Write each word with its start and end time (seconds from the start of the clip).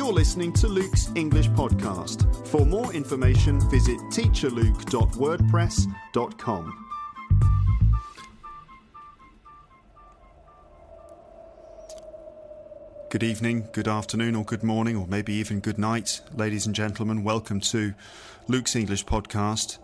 You're 0.00 0.14
listening 0.14 0.54
to 0.54 0.66
Luke's 0.66 1.10
English 1.14 1.50
podcast. 1.50 2.48
For 2.48 2.64
more 2.64 2.90
information, 2.94 3.60
visit 3.68 3.98
teacherluke.wordpress.com. 4.10 6.86
Good 13.10 13.22
evening, 13.22 13.68
good 13.72 13.88
afternoon, 13.88 14.36
or 14.36 14.44
good 14.44 14.62
morning, 14.62 14.96
or 14.96 15.06
maybe 15.06 15.34
even 15.34 15.60
good 15.60 15.78
night, 15.78 16.22
ladies 16.34 16.64
and 16.64 16.74
gentlemen. 16.74 17.22
Welcome 17.22 17.60
to 17.60 17.92
Luke's 18.48 18.74
English 18.74 19.04
podcast. 19.04 19.76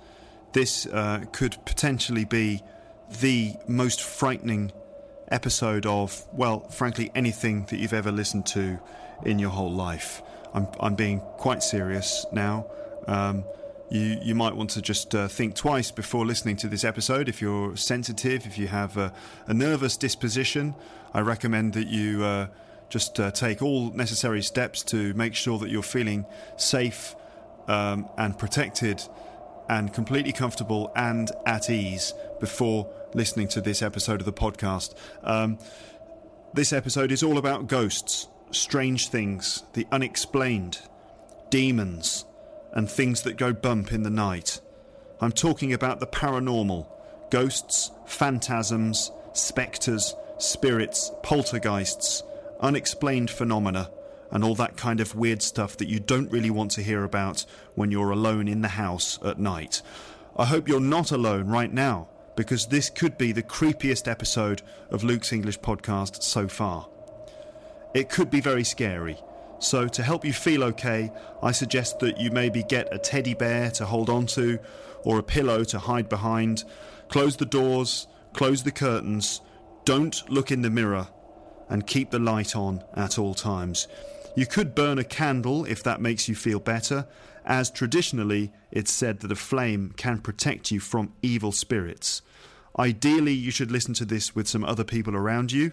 This 0.55 0.87
uh, 0.87 1.27
could 1.35 1.59
potentially 1.67 2.25
be 2.25 2.63
the 3.21 3.53
most 3.69 4.01
frightening 4.01 4.73
episode 5.29 5.85
of, 5.85 6.25
well, 6.33 6.61
frankly, 6.71 7.11
anything 7.15 7.67
that 7.67 7.77
you've 7.77 7.93
ever 7.93 8.11
listened 8.11 8.47
to 8.47 8.81
in 9.25 9.39
your 9.39 9.51
whole 9.51 9.73
life. 9.73 10.23
I'm, 10.55 10.69
I'm 10.81 10.95
being 10.95 11.21
quite 11.39 11.63
serious 11.63 12.27
now. 12.33 12.67
Um, 13.07 13.45
you, 13.91 14.19
you 14.21 14.35
might 14.35 14.57
want 14.57 14.71
to 14.71 14.83
just 14.83 15.15
uh, 15.15 15.29
think 15.29 15.55
twice 15.55 15.91
before 15.91 16.27
listening 16.27 16.57
to 16.59 16.69
this 16.69 16.85
episode. 16.85 17.29
If 17.29 17.41
you're 17.41 17.77
sensitive, 17.77 18.47
if 18.47 18.59
you 18.59 18.67
have 18.67 18.97
a, 18.97 19.13
a 19.47 19.55
nervous 19.55 19.97
disposition, 19.97 20.75
I 21.15 21.21
recommend 21.21 21.75
that 21.75 21.87
you 21.87 22.25
uh, 22.25 22.49
just 22.89 23.21
uh, 23.21 23.31
take 23.31 23.63
all 23.63 23.91
necessary 23.93 24.43
steps 24.43 24.83
to 24.85 25.15
make 25.15 25.35
sure 25.35 25.59
that 25.59 25.71
you're 25.71 25.83
feeling 25.83 26.27
safe 26.57 27.15
um, 27.69 28.09
and 28.17 28.37
protected 28.37 29.03
and 29.69 29.93
completely 29.93 30.33
comfortable 30.33 30.93
and 30.95 31.31
at 31.45 31.71
ease 31.71 32.15
before 32.41 32.89
listening 33.15 33.49
to 33.49 33.61
this 33.61 33.83
episode 33.83 34.21
of 34.21 34.27
the 34.27 34.33
podcast. 34.33 34.95
Um, 35.25 35.59
this 36.55 36.73
episode 36.73 37.11
is 37.13 37.23
all 37.23 37.39
about 37.39 37.67
ghosts, 37.67 38.29
strange 38.59 39.09
things, 39.09 39.65
the 39.75 39.87
unexplained, 39.93 40.81
demons, 41.51 42.25
and 42.73 42.91
things 42.91 43.23
that 43.23 43.37
go 43.37 43.53
bump 43.53 43.93
in 43.93 44.03
the 44.03 44.11
night. 44.11 44.61
I'm 45.21 45.33
talking 45.33 45.73
about 45.73 46.01
the 46.01 46.07
paranormal 46.07 46.87
ghosts, 47.31 47.91
phantasms, 48.07 49.11
spectres, 49.33 50.15
spirits, 50.39 51.11
poltergeists, 51.23 52.23
unexplained 52.61 53.31
phenomena, 53.31 53.91
and 54.31 54.45
all 54.45 54.55
that 54.57 54.77
kind 54.77 55.01
of 55.01 55.15
weird 55.15 55.41
stuff 55.43 55.77
that 55.77 55.89
you 55.89 56.01
don't 56.01 56.31
really 56.31 56.51
want 56.51 56.71
to 56.73 56.83
hear 56.83 57.05
about 57.05 57.47
when 57.75 57.91
you're 57.91 58.11
alone 58.11 58.49
in 58.49 58.61
the 58.61 58.69
house 58.69 59.19
at 59.25 59.39
night. 59.39 59.83
I 60.37 60.45
hope 60.45 60.69
you're 60.69 60.81
not 60.81 61.13
alone 61.13 61.47
right 61.47 61.73
now, 61.73 62.09
because 62.35 62.67
this 62.67 62.91
could 62.91 63.17
be 63.17 63.33
the 63.33 63.43
creepiest 63.43 64.07
episode 64.07 64.63
of 64.91 65.05
Luke's 65.05 65.33
English 65.33 65.61
podcast 65.61 66.23
so 66.23 66.49
far. 66.49 66.89
It 67.97 68.11
could 68.11 68.31
be 68.31 68.43
very 68.43 68.63
scary. 68.63 69.17
So, 69.59 69.89
to 69.89 70.03
help 70.03 70.23
you 70.23 70.35
feel 70.35 70.65
okay, 70.65 71.11
I 71.43 71.53
suggest 71.53 71.99
that 72.01 72.21
you 72.21 72.31
maybe 72.31 72.63
get 72.63 72.93
a 72.93 72.99
teddy 72.99 73.33
bear 73.33 73.71
to 73.71 73.87
hold 73.87 74.11
on 74.11 74.27
to 74.37 74.59
or 75.03 75.19
a 75.19 75.23
pillow 75.23 75.65
to 75.65 75.79
hide 75.79 76.11
behind. 76.11 76.65
Close 77.09 77.39
the 77.39 77.47
doors, 77.47 78.07
close 78.35 78.65
the 78.65 78.71
curtains, 78.71 79.41
don't 79.87 80.29
look 80.29 80.51
in 80.51 80.61
the 80.61 80.69
mirror, 80.69 81.09
and 81.71 81.87
keep 81.87 82.11
the 82.11 82.19
light 82.19 82.55
on 82.55 82.85
at 82.93 83.19
all 83.19 83.33
times. 83.33 83.89
You 84.35 84.45
could 84.45 84.75
burn 84.75 84.99
a 84.99 85.05
candle 85.05 85.65
if 85.65 85.83
that 85.85 86.03
makes 86.03 86.29
you 86.29 86.35
feel 86.35 86.61
better, 86.61 87.07
as 87.47 87.71
traditionally 87.71 88.53
it's 88.71 88.93
said 88.93 89.21
that 89.21 89.33
a 89.33 89.37
flame 89.37 89.95
can 89.97 90.19
protect 90.19 90.71
you 90.71 90.81
from 90.81 91.15
evil 91.23 91.51
spirits. 91.51 92.21
Ideally, 92.79 93.33
you 93.33 93.51
should 93.51 93.71
listen 93.71 93.95
to 93.95 94.05
this 94.05 94.35
with 94.35 94.47
some 94.47 94.67
other 94.67 94.85
people 94.85 95.17
around 95.17 95.51
you. 95.51 95.73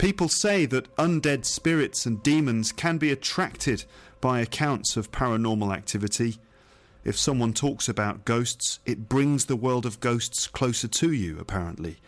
People 0.00 0.30
say 0.30 0.64
that 0.64 0.96
undead 0.96 1.44
spirits 1.44 2.06
and 2.06 2.22
demons 2.22 2.72
can 2.72 2.96
be 2.96 3.10
attracted 3.10 3.84
by 4.22 4.40
accounts 4.40 4.96
of 4.96 5.12
paranormal 5.12 5.76
activity. 5.76 6.38
If 7.04 7.18
someone 7.18 7.52
talks 7.52 7.86
about 7.86 8.24
ghosts, 8.24 8.78
it 8.86 9.10
brings 9.10 9.44
the 9.44 9.56
world 9.56 9.84
of 9.84 10.00
ghosts 10.00 10.46
closer 10.46 10.88
to 10.88 11.12
you, 11.12 11.38
apparently, 11.38 11.98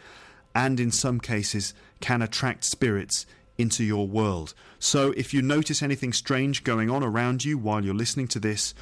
and 0.55 0.81
in 0.81 0.91
some 0.91 1.21
cases 1.21 1.75
can 2.01 2.23
attract 2.23 2.65
spirits 2.65 3.27
into 3.59 3.85
your 3.85 4.09
world. 4.09 4.55
So 4.79 5.11
if 5.11 5.35
you 5.35 5.43
notice 5.43 5.83
anything 5.83 6.15
strange 6.15 6.65
going 6.65 6.89
on 6.89 7.05
around 7.05 7.45
you 7.45 7.59
while 7.59 7.85
you're 7.85 7.93
listening 7.93 8.29
to 8.29 8.41
this, 8.41 8.73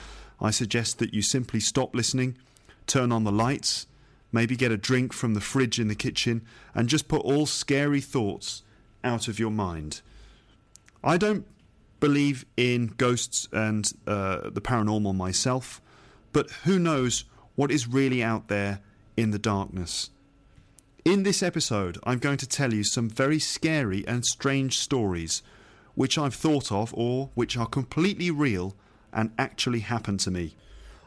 I 0.40 0.52
suggest 0.52 1.00
that 1.00 1.12
you 1.12 1.22
simply 1.22 1.58
stop 1.58 1.96
listening, 1.96 2.38
turn 2.86 3.10
on 3.10 3.24
the 3.24 3.32
lights, 3.32 3.88
maybe 4.30 4.54
get 4.54 4.70
a 4.70 4.76
drink 4.76 5.12
from 5.12 5.34
the 5.34 5.40
fridge 5.40 5.80
in 5.80 5.88
the 5.88 5.96
kitchen, 5.96 6.42
and 6.76 6.88
just 6.88 7.08
put 7.08 7.22
all 7.22 7.46
scary 7.46 8.00
thoughts 8.00 8.62
out 9.04 9.28
of 9.28 9.38
your 9.38 9.50
mind. 9.50 10.02
I 11.02 11.16
don't 11.16 11.46
believe 12.00 12.44
in 12.56 12.88
ghosts 12.96 13.48
and 13.52 13.90
uh, 14.06 14.50
the 14.50 14.60
paranormal 14.60 15.14
myself, 15.14 15.80
but 16.32 16.50
who 16.64 16.78
knows 16.78 17.24
what 17.54 17.70
is 17.70 17.86
really 17.86 18.22
out 18.22 18.48
there 18.48 18.80
in 19.16 19.30
the 19.30 19.38
darkness. 19.38 20.10
In 21.04 21.22
this 21.22 21.42
episode, 21.42 21.98
I'm 22.04 22.18
going 22.18 22.36
to 22.38 22.46
tell 22.46 22.74
you 22.74 22.84
some 22.84 23.08
very 23.08 23.38
scary 23.38 24.06
and 24.06 24.24
strange 24.24 24.78
stories 24.78 25.42
which 25.94 26.18
I've 26.18 26.34
thought 26.34 26.70
of 26.70 26.94
or 26.94 27.30
which 27.34 27.56
are 27.56 27.66
completely 27.66 28.30
real 28.30 28.74
and 29.12 29.32
actually 29.38 29.80
happened 29.80 30.20
to 30.20 30.30
me. 30.30 30.54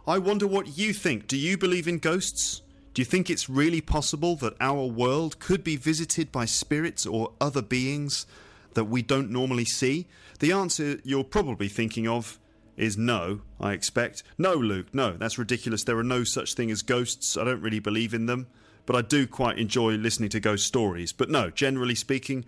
I 0.05 0.17
wonder 0.17 0.45
what 0.45 0.77
you 0.77 0.93
think. 0.93 1.27
Do 1.27 1.37
you 1.37 1.57
believe 1.57 1.87
in 1.87 1.99
ghosts? 1.99 2.61
Do 2.93 3.01
you 3.01 3.05
think 3.05 3.29
it's 3.29 3.49
really 3.49 3.81
possible 3.81 4.35
that 4.37 4.55
our 4.59 4.85
world 4.85 5.39
could 5.39 5.63
be 5.63 5.75
visited 5.75 6.31
by 6.31 6.45
spirits 6.45 7.05
or 7.05 7.33
other 7.41 7.61
beings 7.61 8.25
that 8.73 8.85
we 8.85 9.01
don't 9.01 9.31
normally 9.31 9.65
see? 9.65 10.07
The 10.39 10.51
answer 10.51 10.99
you're 11.03 11.23
probably 11.23 11.69
thinking 11.69 12.07
of 12.07 12.39
is 12.77 12.97
no, 12.97 13.41
I 13.59 13.73
expect. 13.73 14.23
No, 14.37 14.53
Luke, 14.53 14.87
no, 14.93 15.13
that's 15.13 15.37
ridiculous. 15.37 15.83
There 15.83 15.97
are 15.97 16.03
no 16.03 16.23
such 16.23 16.53
thing 16.53 16.71
as 16.71 16.81
ghosts. 16.81 17.37
I 17.37 17.43
don't 17.43 17.61
really 17.61 17.79
believe 17.79 18.13
in 18.13 18.25
them 18.25 18.47
but 18.85 18.95
I 18.95 19.01
do 19.01 19.27
quite 19.27 19.57
enjoy 19.57 19.95
listening 19.95 20.29
to 20.29 20.39
ghost 20.39 20.65
stories. 20.65 21.13
But 21.13 21.29
no, 21.29 21.49
generally 21.49 21.95
speaking, 21.95 22.45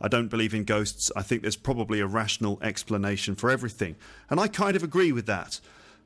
I 0.00 0.08
don't 0.08 0.28
believe 0.28 0.54
in 0.54 0.64
ghosts. 0.64 1.10
I 1.16 1.22
think 1.22 1.42
there's 1.42 1.56
probably 1.56 2.00
a 2.00 2.06
rational 2.06 2.58
explanation 2.62 3.34
for 3.34 3.50
everything. 3.50 3.96
And 4.28 4.40
I 4.40 4.48
kind 4.48 4.76
of 4.76 4.82
agree 4.82 5.12
with 5.12 5.26
that. 5.26 5.60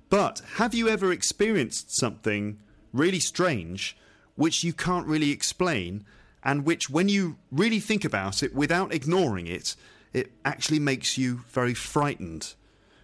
But 0.09 0.43
have 0.57 0.75
you 0.75 0.89
ever 0.89 1.13
experienced 1.13 1.97
something 1.97 2.59
really 2.93 3.21
strange 3.21 3.97
which 4.37 4.65
you 4.65 4.73
can't 4.73 5.07
really 5.07 5.31
explain 5.31 6.05
and 6.43 6.65
which, 6.65 6.89
when 6.89 7.09
you 7.09 7.37
really 7.51 7.81
think 7.81 8.05
about 8.05 8.43
it 8.43 8.55
without 8.55 8.95
ignoring 8.95 9.47
it, 9.47 9.77
it 10.13 10.33
actually 10.45 10.79
makes 10.79 11.19
you 11.19 11.43
very 11.49 11.75
frightened? 11.75 12.55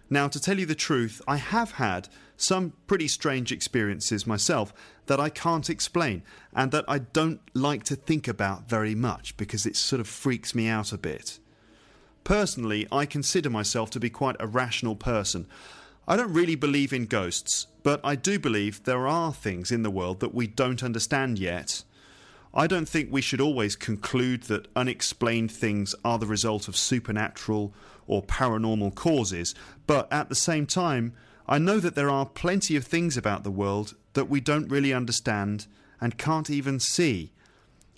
Now, 0.09 0.27
to 0.27 0.39
tell 0.39 0.57
you 0.57 0.65
the 0.65 0.75
truth, 0.75 1.21
I 1.27 1.37
have 1.37 1.73
had 1.73 2.07
some 2.37 2.73
pretty 2.87 3.07
strange 3.07 3.51
experiences 3.51 4.25
myself 4.25 4.73
that 5.07 5.19
I 5.19 5.29
can't 5.29 5.69
explain 5.69 6.23
and 6.53 6.71
that 6.71 6.85
I 6.87 6.99
don't 6.99 7.41
like 7.53 7.83
to 7.85 7.95
think 7.95 8.27
about 8.27 8.69
very 8.69 8.95
much 8.95 9.35
because 9.37 9.65
it 9.65 9.75
sort 9.75 9.99
of 9.99 10.07
freaks 10.07 10.55
me 10.55 10.67
out 10.67 10.93
a 10.93 10.97
bit. 10.97 11.39
Personally, 12.23 12.87
I 12.91 13.05
consider 13.05 13.49
myself 13.49 13.89
to 13.91 13.99
be 13.99 14.09
quite 14.09 14.35
a 14.39 14.47
rational 14.47 14.95
person. 14.95 15.47
I 16.09 16.15
don't 16.15 16.31
really 16.31 16.55
believe 16.55 16.93
in 16.93 17.05
ghosts, 17.05 17.67
but 17.83 17.99
I 18.01 18.15
do 18.15 18.39
believe 18.39 18.83
there 18.83 19.07
are 19.07 19.33
things 19.33 19.71
in 19.71 19.83
the 19.83 19.91
world 19.91 20.21
that 20.21 20.33
we 20.33 20.47
don't 20.47 20.81
understand 20.81 21.37
yet. 21.37 21.83
I 22.53 22.65
don't 22.65 22.87
think 22.87 23.11
we 23.11 23.19
should 23.19 23.41
always 23.41 23.75
conclude 23.75 24.43
that 24.43 24.69
unexplained 24.73 25.51
things 25.51 25.93
are 26.05 26.17
the 26.17 26.25
result 26.25 26.69
of 26.69 26.77
supernatural 26.77 27.73
or 28.07 28.23
paranormal 28.23 28.95
causes, 28.95 29.53
but 29.85 30.09
at 30.09 30.29
the 30.29 30.35
same 30.35 30.65
time, 30.65 31.11
I 31.45 31.57
know 31.57 31.77
that 31.81 31.95
there 31.95 32.09
are 32.09 32.25
plenty 32.25 32.77
of 32.77 32.85
things 32.85 33.17
about 33.17 33.43
the 33.43 33.51
world 33.51 33.93
that 34.13 34.29
we 34.29 34.39
don't 34.39 34.69
really 34.69 34.93
understand 34.93 35.67
and 35.99 36.17
can't 36.17 36.49
even 36.49 36.79
see. 36.79 37.33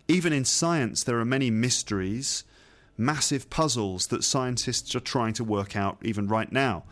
Even 0.08 0.34
in 0.34 0.46
science, 0.46 1.04
there 1.04 1.20
are 1.20 1.26
many 1.26 1.52
mysteries, 1.52 2.44
massive 2.98 3.52
puzzles 3.52 4.08
that 4.08 4.24
scientists 4.24 4.96
are 4.96 5.00
trying 5.00 5.34
to 5.34 5.44
work 5.44 5.76
out 5.76 6.00
even 6.02 6.28
right 6.28 6.52
now. 6.52 6.86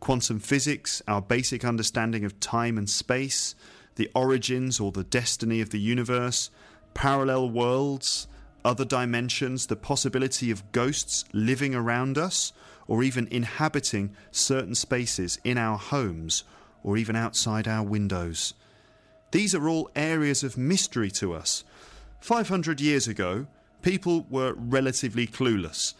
Quantum 0.00 0.38
physics, 0.38 1.02
our 1.08 1.20
basic 1.20 1.64
understanding 1.64 2.24
of 2.24 2.38
time 2.40 2.78
and 2.78 2.88
space, 2.88 3.54
the 3.96 4.10
origins 4.14 4.78
or 4.80 4.92
the 4.92 5.04
destiny 5.04 5.60
of 5.60 5.70
the 5.70 5.80
universe, 5.80 6.50
parallel 6.94 7.50
worlds, 7.50 8.28
other 8.64 8.84
dimensions, 8.84 9.66
the 9.66 9.76
possibility 9.76 10.50
of 10.50 10.72
ghosts 10.72 11.24
living 11.32 11.74
around 11.74 12.16
us, 12.18 12.52
or 12.86 13.02
even 13.02 13.28
inhabiting 13.30 14.10
certain 14.32 14.74
spaces 14.74 15.38
in 15.44 15.58
our 15.58 15.78
homes 15.78 16.42
or 16.82 16.96
even 16.96 17.14
outside 17.14 17.68
our 17.68 17.84
windows. 17.84 18.54
These 19.30 19.54
are 19.54 19.68
all 19.68 19.90
areas 19.94 20.42
of 20.42 20.56
mystery 20.56 21.10
to 21.12 21.34
us. 21.34 21.64
500 22.20 22.80
years 22.80 23.06
ago, 23.06 23.46
people 23.82 24.26
were 24.30 24.54
relatively 24.56 25.26
clueless. 25.26 25.94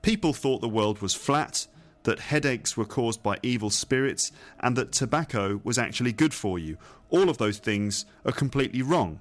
People 0.00 0.32
thought 0.32 0.60
the 0.60 0.68
world 0.68 1.02
was 1.02 1.14
flat, 1.14 1.66
that 2.04 2.18
headaches 2.18 2.76
were 2.76 2.84
caused 2.84 3.22
by 3.22 3.38
evil 3.42 3.70
spirits, 3.70 4.32
and 4.60 4.76
that 4.76 4.92
tobacco 4.92 5.60
was 5.64 5.78
actually 5.78 6.12
good 6.12 6.34
for 6.34 6.58
you. 6.58 6.76
All 7.10 7.28
of 7.28 7.38
those 7.38 7.58
things 7.58 8.04
are 8.24 8.32
completely 8.32 8.82
wrong. 8.82 9.20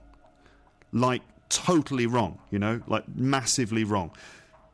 Like, 0.92 1.22
totally 1.50 2.06
wrong, 2.06 2.40
you 2.50 2.60
know, 2.60 2.82
like 2.88 3.04
massively 3.16 3.84
wrong. 3.84 4.12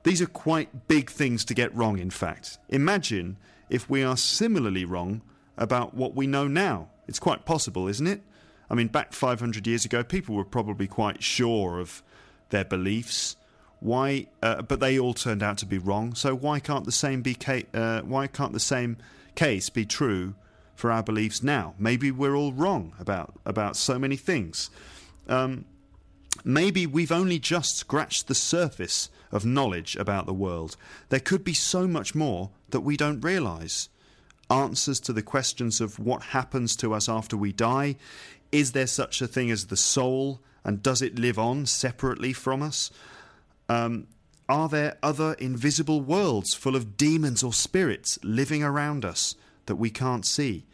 These 0.03 0.21
are 0.21 0.27
quite 0.27 0.87
big 0.87 1.09
things 1.09 1.43
to 1.45 1.53
get 1.53 1.75
wrong, 1.75 1.99
in 1.99 2.11
fact. 2.11 2.59
Imagine 2.69 3.37
if 3.69 3.89
we 3.89 4.03
are 4.03 4.15
similarly 4.15 4.85
wrong 4.85 5.21
about 5.57 5.93
what 5.93 6.15
we 6.15 6.27
know 6.27 6.47
now. 6.47 6.89
It's 7.07 7.19
quite 7.19 7.45
possible, 7.45 7.87
isn't 7.87 8.07
it? 8.07 8.21
I 8.69 8.75
mean, 8.75 8.87
back 8.87 9.13
500 9.13 9.65
years 9.65 9.85
ago, 9.85 10.03
people 10.03 10.35
were 10.35 10.45
probably 10.45 10.87
quite 10.87 11.23
sure 11.23 11.79
of 11.79 12.03
their 12.49 12.65
beliefs. 12.65 13.35
Why? 13.79 14.27
Uh, 14.41 14.61
but 14.61 14.79
they 14.79 14.97
all 14.97 15.13
turned 15.13 15.43
out 15.43 15.57
to 15.59 15.65
be 15.65 15.77
wrong. 15.77 16.15
So 16.15 16.35
why 16.35 16.59
can't 16.59 16.85
the 16.85 16.91
same 16.91 17.21
be? 17.21 17.35
Ca- 17.35 17.67
uh, 17.73 18.01
why 18.01 18.27
can't 18.27 18.53
the 18.53 18.59
same 18.59 18.97
case 19.35 19.69
be 19.69 19.85
true 19.85 20.35
for 20.75 20.91
our 20.91 21.03
beliefs 21.03 21.43
now? 21.43 21.75
Maybe 21.77 22.11
we're 22.11 22.35
all 22.35 22.53
wrong 22.53 22.93
about 22.99 23.33
about 23.45 23.75
so 23.75 23.99
many 23.99 24.15
things. 24.15 24.69
Um, 25.27 25.65
maybe 26.43 26.87
we've 26.87 27.11
only 27.11 27.39
just 27.39 27.77
scratched 27.77 28.27
the 28.27 28.35
surface 28.35 29.09
of 29.31 29.45
knowledge 29.45 29.95
about 29.95 30.25
the 30.25 30.33
world. 30.33 30.77
There 31.09 31.19
could 31.19 31.43
be 31.43 31.53
so 31.53 31.87
much 31.87 32.15
more 32.15 32.51
that 32.69 32.81
we 32.81 32.97
don't 32.97 33.21
realise. 33.21 33.89
Answers 34.49 35.01
to 35.01 35.13
the 35.13 35.21
questions 35.21 35.81
of 35.81 35.99
what 35.99 36.23
happens 36.23 36.75
to 36.77 36.93
us 36.93 37.09
after 37.09 37.35
we 37.35 37.51
die, 37.51 37.97
is 38.51 38.71
there 38.71 38.87
such 38.87 39.21
a 39.21 39.27
thing 39.27 39.51
as 39.51 39.65
the 39.65 39.77
soul? 39.77 40.41
And 40.63 40.81
does 40.83 41.01
it 41.01 41.19
live 41.19 41.37
on 41.39 41.65
separately 41.65 42.33
from 42.33 42.61
us? 42.61 42.91
Um, 43.69 44.07
are 44.49 44.69
there 44.69 44.97
other 45.03 45.33
invisible 45.33 46.01
worlds 46.01 46.53
full 46.53 46.75
of 46.75 46.95
demons 46.95 47.43
or 47.43 47.51
spirits 47.51 48.17
living 48.23 48.63
around 48.63 49.03
us 49.03 49.35
that 49.65 49.75
we 49.75 49.89
can't 49.89 50.25
see? 50.25 50.65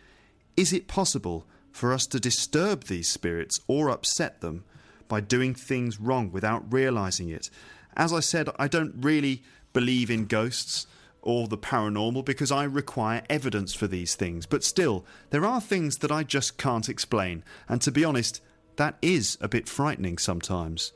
Is 0.55 0.71
it 0.71 0.87
possible 0.87 1.47
for 1.71 1.91
us 1.91 2.05
to 2.07 2.19
disturb 2.19 2.83
these 2.83 3.09
spirits 3.09 3.59
or 3.67 3.89
upset 3.89 4.41
them 4.41 4.63
by 5.07 5.21
doing 5.21 5.55
things 5.55 5.99
wrong 5.99 6.31
without 6.31 6.71
realizing 6.71 7.29
it? 7.29 7.49
As 7.95 8.13
I 8.13 8.19
said, 8.19 8.49
I 8.57 8.67
don't 8.67 8.93
really 8.97 9.43
believe 9.73 10.11
in 10.11 10.25
ghosts 10.25 10.85
or 11.23 11.47
the 11.47 11.57
paranormal 11.57 12.25
because 12.25 12.51
I 12.51 12.65
require 12.65 13.23
evidence 13.29 13.73
for 13.73 13.87
these 13.87 14.13
things. 14.13 14.45
But 14.45 14.63
still, 14.63 15.05
there 15.31 15.45
are 15.45 15.61
things 15.61 15.97
that 15.97 16.11
I 16.11 16.23
just 16.23 16.57
can't 16.57 16.89
explain. 16.89 17.43
And 17.67 17.81
to 17.81 17.91
be 17.91 18.05
honest, 18.05 18.41
that 18.75 18.97
is 19.01 19.37
a 19.41 19.47
bit 19.47 19.67
frightening 19.67 20.17
sometimes. 20.17 20.91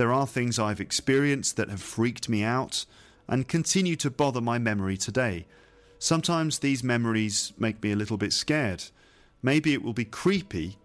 There 0.00 0.14
are 0.14 0.26
things 0.26 0.58
I've 0.58 0.80
experienced 0.80 1.58
that 1.58 1.68
have 1.68 1.82
freaked 1.82 2.26
me 2.26 2.42
out 2.42 2.86
and 3.28 3.46
continue 3.46 3.96
to 3.96 4.08
bother 4.08 4.40
my 4.40 4.56
memory 4.56 4.96
today. 4.96 5.44
Sometimes 5.98 6.60
these 6.60 6.82
memories 6.82 7.52
make 7.58 7.82
me 7.82 7.92
a 7.92 7.96
little 7.96 8.16
bit 8.16 8.32
scared. 8.32 8.84
Maybe 9.42 9.74
it 9.74 9.82
will 9.82 9.92
be 9.92 10.06
creepy, 10.06 10.78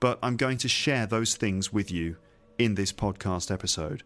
but 0.00 0.18
I'm 0.22 0.38
going 0.38 0.56
to 0.56 0.68
share 0.68 1.04
those 1.04 1.34
things 1.36 1.70
with 1.70 1.90
you 1.90 2.16
in 2.58 2.74
this 2.74 2.94
podcast 2.94 3.50
episode. 3.50 4.04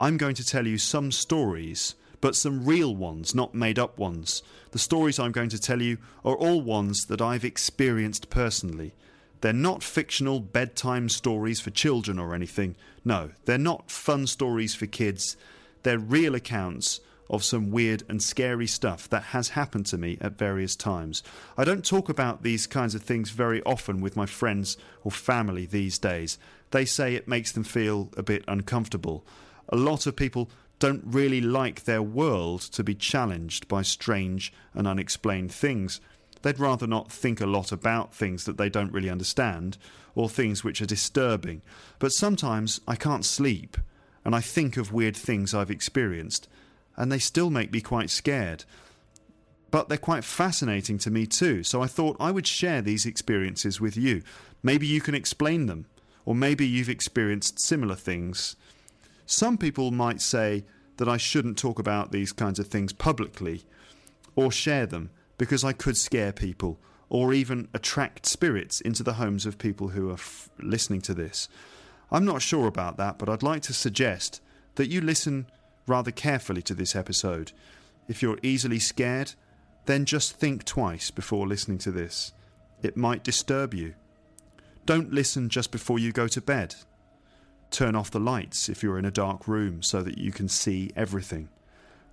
I'm 0.00 0.16
going 0.16 0.36
to 0.36 0.46
tell 0.46 0.66
you 0.66 0.78
some 0.78 1.12
stories 1.12 1.94
but 2.22 2.36
some 2.36 2.64
real 2.64 2.94
ones, 2.94 3.34
not 3.34 3.54
made 3.54 3.78
up 3.78 3.98
ones. 3.98 4.42
The 4.72 4.78
stories 4.78 5.18
I'm 5.18 5.32
going 5.32 5.48
to 5.50 5.60
tell 5.60 5.82
you 5.82 5.98
are 6.24 6.36
all 6.36 6.60
ones 6.62 7.06
that 7.06 7.20
I've 7.20 7.44
experienced 7.44 8.30
personally. 8.30 8.94
They're 9.40 9.52
not 9.52 9.82
fictional 9.82 10.40
bedtime 10.40 11.08
stories 11.08 11.60
for 11.60 11.70
children 11.70 12.18
or 12.18 12.34
anything. 12.34 12.76
No, 13.04 13.30
they're 13.44 13.58
not 13.58 13.90
fun 13.90 14.26
stories 14.26 14.74
for 14.74 14.86
kids. 14.86 15.36
They're 15.82 15.98
real 15.98 16.34
accounts 16.34 17.00
of 17.30 17.44
some 17.44 17.70
weird 17.70 18.02
and 18.08 18.22
scary 18.22 18.66
stuff 18.66 19.08
that 19.08 19.22
has 19.22 19.50
happened 19.50 19.86
to 19.86 19.96
me 19.96 20.18
at 20.20 20.36
various 20.36 20.74
times. 20.74 21.22
I 21.56 21.64
don't 21.64 21.84
talk 21.84 22.08
about 22.08 22.42
these 22.42 22.66
kinds 22.66 22.94
of 22.94 23.02
things 23.02 23.30
very 23.30 23.62
often 23.62 24.00
with 24.00 24.16
my 24.16 24.26
friends 24.26 24.76
or 25.04 25.12
family 25.12 25.64
these 25.64 25.98
days. 25.98 26.38
They 26.72 26.84
say 26.84 27.14
it 27.14 27.28
makes 27.28 27.52
them 27.52 27.64
feel 27.64 28.10
a 28.16 28.22
bit 28.22 28.44
uncomfortable. 28.48 29.24
A 29.68 29.76
lot 29.76 30.06
of 30.06 30.16
people 30.16 30.50
don't 30.80 31.04
really 31.06 31.40
like 31.40 31.84
their 31.84 32.02
world 32.02 32.62
to 32.62 32.82
be 32.82 32.94
challenged 32.94 33.68
by 33.68 33.82
strange 33.82 34.52
and 34.74 34.88
unexplained 34.88 35.52
things. 35.52 36.00
They'd 36.42 36.58
rather 36.58 36.86
not 36.86 37.12
think 37.12 37.40
a 37.40 37.46
lot 37.46 37.72
about 37.72 38.14
things 38.14 38.44
that 38.44 38.56
they 38.56 38.68
don't 38.68 38.92
really 38.92 39.10
understand 39.10 39.76
or 40.14 40.28
things 40.28 40.64
which 40.64 40.80
are 40.80 40.86
disturbing. 40.86 41.62
But 41.98 42.12
sometimes 42.12 42.80
I 42.88 42.96
can't 42.96 43.24
sleep 43.24 43.76
and 44.24 44.34
I 44.34 44.40
think 44.40 44.76
of 44.76 44.92
weird 44.92 45.16
things 45.16 45.54
I've 45.54 45.70
experienced 45.70 46.48
and 46.96 47.10
they 47.10 47.18
still 47.18 47.50
make 47.50 47.72
me 47.72 47.80
quite 47.80 48.10
scared. 48.10 48.64
But 49.70 49.88
they're 49.88 49.98
quite 49.98 50.24
fascinating 50.24 50.98
to 50.98 51.10
me 51.10 51.26
too, 51.26 51.62
so 51.62 51.82
I 51.82 51.86
thought 51.86 52.16
I 52.18 52.32
would 52.32 52.46
share 52.46 52.82
these 52.82 53.06
experiences 53.06 53.80
with 53.80 53.96
you. 53.96 54.22
Maybe 54.62 54.86
you 54.86 55.00
can 55.00 55.14
explain 55.14 55.66
them, 55.66 55.86
or 56.24 56.34
maybe 56.34 56.66
you've 56.66 56.88
experienced 56.88 57.60
similar 57.60 57.94
things 57.94 58.56
some 59.30 59.56
people 59.56 59.92
might 59.92 60.20
say 60.20 60.64
that 60.96 61.08
I 61.08 61.16
shouldn't 61.16 61.56
talk 61.56 61.78
about 61.78 62.10
these 62.10 62.32
kinds 62.32 62.58
of 62.58 62.66
things 62.66 62.92
publicly 62.92 63.62
or 64.34 64.50
share 64.50 64.86
them 64.86 65.10
because 65.40 65.64
I 65.64 65.72
could 65.72 65.96
scare 65.96 66.32
people 66.34 66.78
or 67.08 67.32
even 67.32 67.68
attract 67.72 68.26
spirits 68.26 68.78
into 68.82 69.02
the 69.02 69.14
homes 69.14 69.46
of 69.46 69.56
people 69.56 69.88
who 69.88 70.10
are 70.10 70.20
f- 70.20 70.50
listening 70.58 71.00
to 71.00 71.14
this. 71.14 71.48
I'm 72.12 72.26
not 72.26 72.42
sure 72.42 72.66
about 72.66 72.98
that, 72.98 73.18
but 73.18 73.30
I'd 73.30 73.42
like 73.42 73.62
to 73.62 73.72
suggest 73.72 74.42
that 74.74 74.90
you 74.90 75.00
listen 75.00 75.46
rather 75.86 76.10
carefully 76.10 76.60
to 76.60 76.74
this 76.74 76.94
episode. 76.94 77.52
If 78.06 78.20
you're 78.20 78.38
easily 78.42 78.78
scared, 78.78 79.32
then 79.86 80.04
just 80.04 80.36
think 80.36 80.66
twice 80.66 81.10
before 81.10 81.48
listening 81.48 81.78
to 81.78 81.90
this. 81.90 82.32
It 82.82 82.98
might 82.98 83.24
disturb 83.24 83.72
you. 83.72 83.94
Don't 84.84 85.10
listen 85.10 85.48
just 85.48 85.72
before 85.72 85.98
you 85.98 86.12
go 86.12 86.28
to 86.28 86.42
bed. 86.42 86.74
Turn 87.70 87.96
off 87.96 88.10
the 88.10 88.20
lights 88.20 88.68
if 88.68 88.82
you're 88.82 88.98
in 88.98 89.06
a 89.06 89.10
dark 89.10 89.48
room 89.48 89.82
so 89.82 90.02
that 90.02 90.18
you 90.18 90.32
can 90.32 90.50
see 90.50 90.90
everything. 90.94 91.48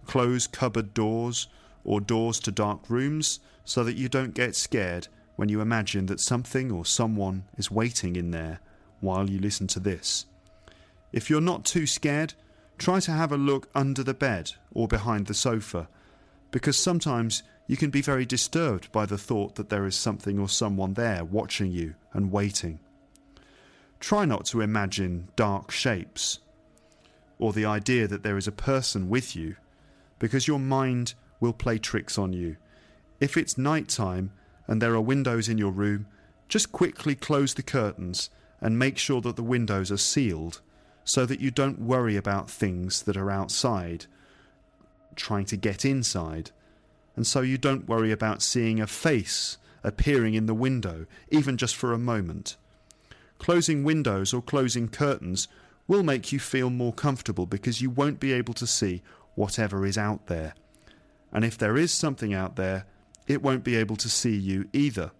Close 0.05 0.47
cupboard 0.47 0.93
doors 0.93 1.49
or 1.83 2.01
doors 2.01 2.39
to 2.41 2.51
dark 2.51 2.89
rooms 2.89 3.39
so 3.63 3.83
that 3.83 3.97
you 3.97 4.09
don't 4.09 4.33
get 4.33 4.55
scared 4.55 5.07
when 5.35 5.49
you 5.49 5.61
imagine 5.61 6.07
that 6.07 6.19
something 6.19 6.71
or 6.71 6.85
someone 6.85 7.45
is 7.57 7.71
waiting 7.71 8.15
in 8.15 8.31
there 8.31 8.59
while 8.99 9.29
you 9.29 9.39
listen 9.39 9.67
to 9.67 9.79
this. 9.79 10.25
If 11.13 11.29
you're 11.29 11.41
not 11.41 11.65
too 11.65 11.85
scared, 11.85 12.33
try 12.77 12.99
to 13.01 13.11
have 13.11 13.31
a 13.31 13.37
look 13.37 13.69
under 13.73 14.03
the 14.03 14.13
bed 14.13 14.53
or 14.71 14.87
behind 14.87 15.27
the 15.27 15.33
sofa, 15.33 15.87
because 16.51 16.77
sometimes 16.77 17.43
you 17.67 17.77
can 17.77 17.89
be 17.89 18.01
very 18.01 18.25
disturbed 18.25 18.91
by 18.91 19.05
the 19.05 19.17
thought 19.17 19.55
that 19.55 19.69
there 19.69 19.85
is 19.85 19.95
something 19.95 20.39
or 20.39 20.49
someone 20.49 20.93
there 20.93 21.23
watching 21.23 21.71
you 21.71 21.95
and 22.13 22.31
waiting. 22.31 22.79
Try 23.99 24.25
not 24.25 24.45
to 24.45 24.61
imagine 24.61 25.29
dark 25.35 25.71
shapes 25.71 26.39
or 27.39 27.53
the 27.53 27.65
idea 27.65 28.07
that 28.07 28.23
there 28.23 28.37
is 28.37 28.47
a 28.47 28.51
person 28.51 29.09
with 29.09 29.35
you, 29.35 29.55
because 30.17 30.47
your 30.47 30.59
mind 30.59 31.13
will 31.39 31.53
play 31.53 31.77
tricks 31.77 32.17
on 32.17 32.33
you. 32.33 32.57
If 33.19 33.37
it's 33.37 33.57
night 33.57 33.87
time 33.87 34.31
and 34.67 34.81
there 34.81 34.93
are 34.93 35.01
windows 35.01 35.49
in 35.49 35.57
your 35.57 35.71
room, 35.71 36.07
just 36.47 36.71
quickly 36.71 37.15
close 37.15 37.53
the 37.53 37.63
curtains 37.63 38.29
and 38.61 38.79
make 38.79 38.97
sure 38.97 39.21
that 39.21 39.35
the 39.35 39.43
windows 39.43 39.91
are 39.91 39.97
sealed 39.97 40.61
so 41.03 41.25
that 41.25 41.39
you 41.39 41.51
don't 41.51 41.81
worry 41.81 42.15
about 42.15 42.49
things 42.49 43.03
that 43.03 43.17
are 43.17 43.31
outside 43.31 44.05
trying 45.17 45.45
to 45.45 45.57
get 45.57 45.83
inside. 45.83 46.51
And 47.15 47.25
so 47.25 47.41
you 47.41 47.57
don't 47.57 47.89
worry 47.89 48.11
about 48.11 48.41
seeing 48.41 48.79
a 48.79 48.87
face 48.87 49.57
appearing 49.83 50.35
in 50.35 50.45
the 50.45 50.53
window, 50.53 51.05
even 51.29 51.57
just 51.57 51.75
for 51.75 51.91
a 51.91 51.97
moment. 51.97 52.55
Closing 53.39 53.83
windows 53.83 54.33
or 54.33 54.41
closing 54.41 54.87
curtains 54.87 55.47
will 55.87 56.03
make 56.03 56.31
you 56.31 56.39
feel 56.39 56.69
more 56.69 56.93
comfortable 56.93 57.45
because 57.45 57.81
you 57.81 57.89
won't 57.89 58.19
be 58.19 58.33
able 58.33 58.53
to 58.53 58.67
see 58.67 59.01
whatever 59.35 59.85
is 59.85 59.97
out 59.97 60.27
there. 60.27 60.53
And 61.31 61.43
if 61.45 61.57
there 61.57 61.77
is 61.77 61.91
something 61.91 62.33
out 62.33 62.55
there, 62.55 62.85
it 63.27 63.41
won't 63.41 63.63
be 63.63 63.75
able 63.75 63.97
to 63.97 64.09
see 64.09 64.35
you 64.35 64.69
either. 64.73 65.11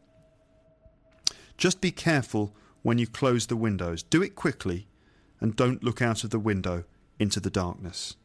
Just 1.57 1.81
be 1.81 1.91
careful 1.91 2.55
when 2.81 2.97
you 2.97 3.07
close 3.07 3.47
the 3.47 3.57
windows. 3.57 4.03
Do 4.03 4.21
it 4.21 4.35
quickly 4.35 4.87
and 5.41 5.55
don't 5.55 5.83
look 5.83 6.01
out 6.01 6.23
of 6.23 6.29
the 6.29 6.39
window 6.39 6.85
into 7.19 7.39
the 7.39 7.49
darkness. 7.49 8.15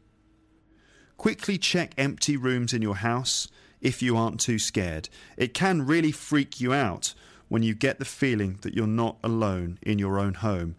Quickly 1.17 1.57
check 1.57 1.93
empty 1.97 2.37
rooms 2.37 2.73
in 2.73 2.81
your 2.81 2.95
house 2.95 3.47
if 3.81 4.01
you 4.01 4.15
aren't 4.15 4.39
too 4.39 4.57
scared. 4.59 5.09
It 5.35 5.53
can 5.53 5.85
really 5.85 6.11
freak 6.11 6.61
you 6.61 6.73
out 6.73 7.13
when 7.49 7.63
you 7.63 7.75
get 7.75 7.99
the 7.99 8.05
feeling 8.05 8.57
that 8.61 8.73
you're 8.73 8.87
not 8.87 9.17
alone 9.23 9.77
in 9.81 9.99
your 9.99 10.19
own 10.19 10.35
home. 10.35 10.75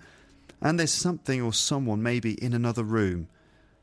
and 0.65 0.79
there's 0.79 0.91
something 0.91 1.43
or 1.43 1.53
someone 1.53 2.03
maybe 2.03 2.33
in 2.43 2.55
another 2.55 2.83
room, 2.83 3.29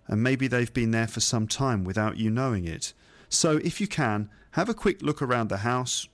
and 0.08 0.24
maybe 0.24 0.48
they've 0.48 0.74
been 0.74 0.90
there 0.90 1.08
for 1.08 1.20
some 1.20 1.48
time 1.48 1.84
without 1.84 2.18
you 2.18 2.30
knowing 2.30 2.66
it. 2.66 2.92
So, 3.34 3.62
if 3.64 3.80
you 3.80 3.88
can, 3.88 4.30
have 4.52 4.68
a 4.68 4.74
quick 4.74 5.02
look 5.02 5.22
around 5.22 5.48
the 5.48 5.60
house, 5.60 6.10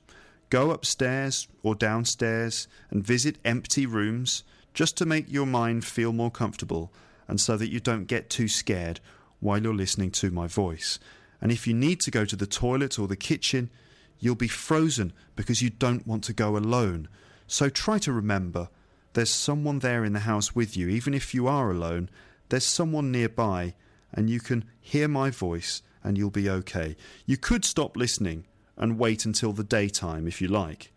go 0.51 0.69
upstairs 0.69 1.47
or 1.63 1.73
downstairs 1.73 2.67
and 2.91 3.03
visit 3.03 3.39
empty 3.43 3.87
rooms 3.87 4.43
just 4.75 4.95
to 4.97 5.05
make 5.07 5.25
your 5.31 5.47
mind 5.47 5.83
feel 5.83 6.13
more 6.13 6.29
comfortable 6.29 6.93
and 7.27 7.41
so 7.41 7.57
that 7.57 7.71
you 7.71 7.79
don't 7.79 8.05
get 8.05 8.29
too 8.29 8.47
scared 8.47 8.99
while 9.39 9.59
you're 9.59 9.73
listening 9.73 10.11
to 10.11 10.29
my 10.29 10.45
voice. 10.45 10.99
And 11.41 11.51
if 11.51 11.65
you 11.65 11.73
need 11.73 12.01
to 12.01 12.11
go 12.11 12.23
to 12.23 12.35
the 12.35 12.45
toilet 12.45 12.99
or 12.99 13.07
the 13.07 13.15
kitchen, 13.15 13.71
you'll 14.19 14.35
be 14.35 14.47
frozen 14.47 15.11
because 15.35 15.59
you 15.59 15.71
don't 15.71 16.05
want 16.05 16.23
to 16.25 16.33
go 16.33 16.55
alone. 16.55 17.07
So 17.47 17.67
try 17.67 17.97
to 17.97 18.13
remember 18.13 18.69
there's 19.13 19.31
someone 19.31 19.79
there 19.79 20.05
in 20.05 20.13
the 20.13 20.19
house 20.19 20.53
with 20.53 20.77
you, 20.77 20.87
even 20.89 21.15
if 21.15 21.33
you 21.33 21.47
are 21.47 21.71
alone, 21.71 22.11
there's 22.49 22.63
someone 22.63 23.11
nearby, 23.11 23.73
and 24.13 24.29
you 24.29 24.39
can 24.39 24.65
hear 24.79 25.07
my 25.07 25.31
voice 25.31 25.81
and 26.03 26.17
you'll 26.17 26.29
be 26.29 26.49
okay. 26.49 26.95
You 27.25 27.37
could 27.37 27.65
stop 27.65 27.97
listening 27.97 28.45
and 28.77 28.99
wait 28.99 29.25
until 29.25 29.53
the 29.53 29.63
daytime 29.63 30.27
if 30.27 30.41
you 30.41 30.47
like. 30.47 30.91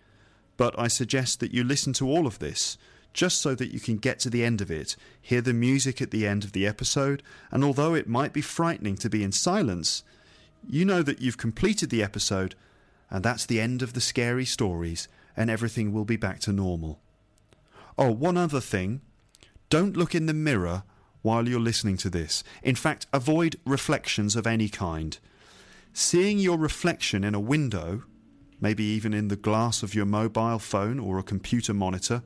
But 0.57 0.79
I 0.79 0.89
suggest 0.89 1.41
that 1.41 1.53
you 1.53 1.65
listen 1.65 1.93
to 1.95 2.09
all 2.09 2.27
of 2.27 2.39
this 2.39 2.77
just 3.13 3.41
so 3.41 3.55
that 3.55 3.73
you 3.73 3.81
can 3.81 3.97
get 3.97 4.19
to 4.21 4.31
the 4.31 4.45
end 4.45 4.61
of 4.61 4.71
it, 4.71 4.97
hear 5.21 5.41
the 5.41 5.53
music 5.53 6.01
at 6.01 6.11
the 6.11 6.27
end 6.27 6.45
of 6.45 6.53
the 6.53 6.67
episode, 6.67 7.23
and 7.51 7.65
although 7.65 7.95
it 7.95 8.09
might 8.09 8.33
be 8.33 8.41
frightening 8.41 8.97
to 8.97 9.11
be 9.11 9.25
in 9.25 9.33
silence, 9.33 10.05
you 10.69 10.85
know 10.85 11.03
that 11.03 11.21
you've 11.21 11.39
completed 11.39 11.91
the 11.91 12.03
episode, 12.03 12.55
and 13.11 13.25
that's 13.25 13.47
the 13.47 13.61
end 13.61 13.83
of 13.83 13.95
the 13.95 14.01
scary 14.01 14.45
stories, 14.45 15.09
and 15.37 15.51
everything 15.51 15.93
will 15.93 16.05
be 16.05 16.17
back 16.17 16.39
to 16.41 16.53
normal. 16.53 17.01
Oh, 17.99 18.11
one 18.13 18.37
other 18.37 18.61
thing 18.61 19.01
don't 19.71 19.97
look 19.97 20.15
in 20.15 20.27
the 20.27 20.35
mirror 20.35 20.83
while 21.23 21.49
you're 21.49 21.61
listening 21.61 21.97
to 21.99 22.11
this. 22.11 22.43
In 22.63 22.75
fact, 22.75 23.07
avoid 23.13 23.57
reflections 23.65 24.37
of 24.37 24.47
any 24.47 24.69
kind. 24.69 25.19
Seeing 25.93 26.39
your 26.39 26.59
reflection 26.59 27.25
in 27.25 27.35
a 27.35 27.41
window, 27.41 28.05
maybe 28.61 28.85
even 28.85 29.13
in 29.13 29.29
the 29.29 29.37
glass 29.37 29.83
of 29.83 29.95
your 29.95 30.07
mobile 30.07 30.59
phone 30.59 30.99
or 30.99 31.19
a 31.19 31.23
computer 31.23 31.75
monitor, 31.75 32.23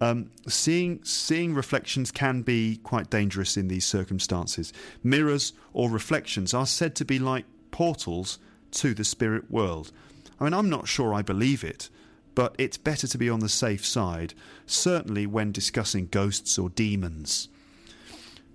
um, 0.00 0.30
seeing 0.48 1.02
seeing 1.04 1.54
reflections 1.54 2.10
can 2.10 2.42
be 2.42 2.76
quite 2.82 3.08
dangerous 3.08 3.56
in 3.56 3.68
these 3.68 3.86
circumstances. 3.86 4.72
Mirrors 5.02 5.52
or 5.72 5.88
reflections 5.90 6.52
are 6.52 6.66
said 6.66 6.96
to 6.96 7.04
be 7.04 7.20
like 7.20 7.44
portals 7.70 8.38
to 8.72 8.94
the 8.94 9.04
spirit 9.04 9.50
world. 9.50 9.92
I 10.40 10.44
mean, 10.44 10.54
I'm 10.54 10.68
not 10.68 10.88
sure 10.88 11.14
I 11.14 11.22
believe 11.22 11.62
it, 11.62 11.88
but 12.34 12.56
it's 12.58 12.76
better 12.76 13.06
to 13.06 13.18
be 13.18 13.30
on 13.30 13.40
the 13.40 13.48
safe 13.48 13.86
side, 13.86 14.34
certainly 14.66 15.26
when 15.26 15.52
discussing 15.52 16.08
ghosts 16.08 16.58
or 16.58 16.68
demons. 16.70 17.48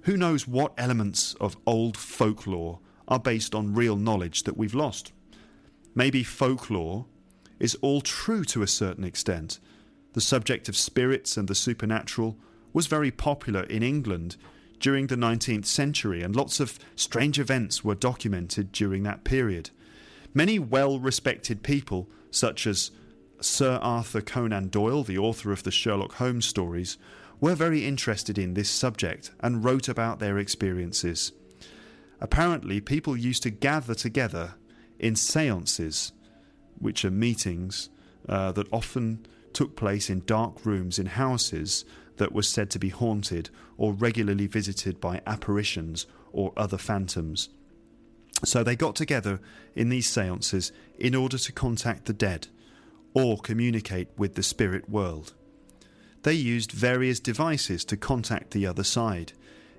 Who 0.07 0.15
knows 0.15 0.47
what 0.47 0.73
elements 0.77 1.33
of 1.33 1.57
old 1.65 1.97
folklore 1.97 2.79
are 3.09 3.19
based 3.19 3.53
on 3.53 3.73
real 3.73 3.97
knowledge 3.97 4.43
that 4.43 4.55
we've 4.55 4.73
lost? 4.73 5.11
Maybe 5.93 6.23
folklore 6.23 7.07
is 7.59 7.75
all 7.81 7.99
true 7.99 8.45
to 8.45 8.61
a 8.61 8.67
certain 8.67 9.03
extent 9.03 9.59
the 10.13 10.21
subject 10.21 10.69
of 10.69 10.77
spirits 10.77 11.35
and 11.35 11.49
the 11.49 11.55
supernatural 11.55 12.37
was 12.71 12.87
very 12.87 13.11
popular 13.11 13.63
in 13.63 13.83
England 13.83 14.37
during 14.79 15.07
the 15.07 15.17
19th 15.17 15.65
century, 15.65 16.21
and 16.23 16.37
lots 16.37 16.61
of 16.61 16.79
strange 16.95 17.37
events 17.37 17.83
were 17.83 17.93
documented 17.93 18.71
during 18.71 19.03
that 19.03 19.25
period. 19.25 19.71
Many 20.33 20.57
well 20.57 21.01
respected 21.01 21.63
people, 21.63 22.07
such 22.31 22.65
as 22.65 22.91
Sir 23.41 23.77
Arthur 23.81 24.21
Conan 24.21 24.69
Doyle, 24.69 25.03
the 25.03 25.17
author 25.17 25.51
of 25.51 25.63
the 25.63 25.71
Sherlock 25.71 26.13
Holmes 26.13 26.45
stories, 26.45 26.97
were 27.39 27.55
very 27.55 27.85
interested 27.85 28.37
in 28.37 28.53
this 28.53 28.69
subject 28.69 29.31
and 29.39 29.63
wrote 29.63 29.87
about 29.87 30.19
their 30.19 30.37
experiences. 30.37 31.31
Apparently, 32.19 32.81
people 32.81 33.15
used 33.15 33.43
to 33.43 33.49
gather 33.49 33.93
together 33.93 34.55
in 34.99 35.15
seances, 35.15 36.11
which 36.79 37.05
are 37.05 37.11
meetings 37.11 37.89
uh, 38.27 38.51
that 38.53 38.71
often 38.73 39.25
took 39.53 39.75
place 39.75 40.09
in 40.09 40.23
dark 40.25 40.65
rooms 40.65 40.99
in 40.99 41.05
houses 41.05 41.85
that 42.17 42.33
were 42.33 42.43
said 42.43 42.69
to 42.71 42.79
be 42.79 42.89
haunted 42.89 43.49
or 43.77 43.93
regularly 43.93 44.47
visited 44.47 44.99
by 44.99 45.21
apparitions 45.27 46.07
or 46.31 46.51
other 46.57 46.77
phantoms. 46.77 47.49
So 48.43 48.63
they 48.63 48.75
got 48.75 48.95
together 48.95 49.39
in 49.75 49.89
these 49.89 50.09
seances 50.09 50.71
in 50.99 51.15
order 51.15 51.37
to 51.37 51.51
contact 51.51 52.05
the 52.05 52.13
dead 52.13 52.47
or 53.13 53.37
communicate 53.37 54.09
with 54.17 54.35
the 54.35 54.43
spirit 54.43 54.89
world. 54.89 55.33
They 56.27 56.33
used 56.33 56.73
various 56.73 57.21
devices 57.21 57.85
to 57.85 57.95
contact 57.95 58.51
the 58.51 58.65
other 58.67 58.83
side, 58.83 59.31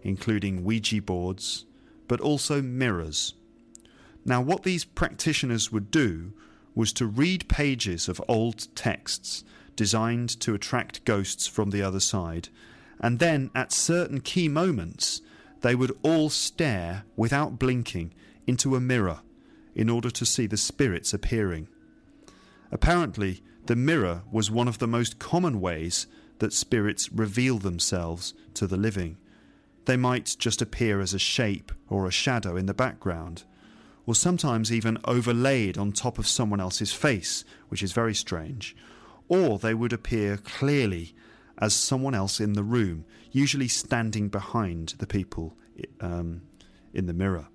including 0.02 0.64
Ouija 0.64 1.02
boards, 1.02 1.66
but 2.06 2.22
also 2.22 2.62
mirrors. 2.62 3.34
Now, 4.24 4.40
what 4.40 4.62
these 4.62 4.86
practitioners 4.86 5.70
would 5.70 5.90
do 5.90 6.32
was 6.74 6.94
to 6.94 7.04
read 7.04 7.50
pages 7.50 8.08
of 8.08 8.22
old 8.28 8.74
texts 8.74 9.44
designed 9.76 10.40
to 10.40 10.54
attract 10.54 11.04
ghosts 11.04 11.46
from 11.46 11.68
the 11.68 11.82
other 11.82 12.00
side, 12.00 12.48
and 12.98 13.18
then 13.18 13.50
at 13.54 13.70
certain 13.70 14.22
key 14.22 14.48
moments 14.48 15.20
they 15.60 15.74
would 15.74 15.98
all 16.02 16.30
stare 16.30 17.04
without 17.14 17.58
blinking 17.58 18.14
into 18.46 18.74
a 18.74 18.80
mirror 18.80 19.20
in 19.74 19.90
order 19.90 20.08
to 20.08 20.24
see 20.24 20.46
the 20.46 20.56
spirits 20.56 21.12
appearing. 21.12 21.68
Apparently, 22.72 23.42
the 23.66 23.76
mirror 23.76 24.22
was 24.32 24.50
one 24.50 24.66
of 24.66 24.78
the 24.78 24.88
most 24.88 25.18
common 25.18 25.60
ways 25.60 26.06
that 26.38 26.52
spirits 26.52 27.10
reveal 27.12 27.58
themselves 27.58 28.34
to 28.54 28.66
the 28.66 28.76
living. 28.76 29.16
They 29.84 29.96
might 29.96 30.36
just 30.38 30.60
appear 30.60 31.00
as 31.00 31.14
a 31.14 31.18
shape 31.18 31.72
or 31.88 32.06
a 32.06 32.12
shadow 32.12 32.56
in 32.56 32.66
the 32.66 32.74
background, 32.74 33.44
or 34.06 34.14
sometimes 34.14 34.72
even 34.72 34.98
overlaid 35.04 35.76
on 35.76 35.92
top 35.92 36.18
of 36.18 36.26
someone 36.26 36.60
else's 36.60 36.92
face, 36.92 37.44
which 37.68 37.82
is 37.82 37.92
very 37.92 38.14
strange, 38.14 38.76
or 39.28 39.58
they 39.58 39.74
would 39.74 39.92
appear 39.92 40.36
clearly 40.36 41.14
as 41.58 41.74
someone 41.74 42.14
else 42.14 42.40
in 42.40 42.52
the 42.52 42.62
room, 42.62 43.04
usually 43.32 43.68
standing 43.68 44.28
behind 44.28 44.94
the 44.98 45.06
people 45.06 45.56
um, 46.00 46.42
in 46.94 47.06
the 47.06 47.12
mirror. 47.12 47.48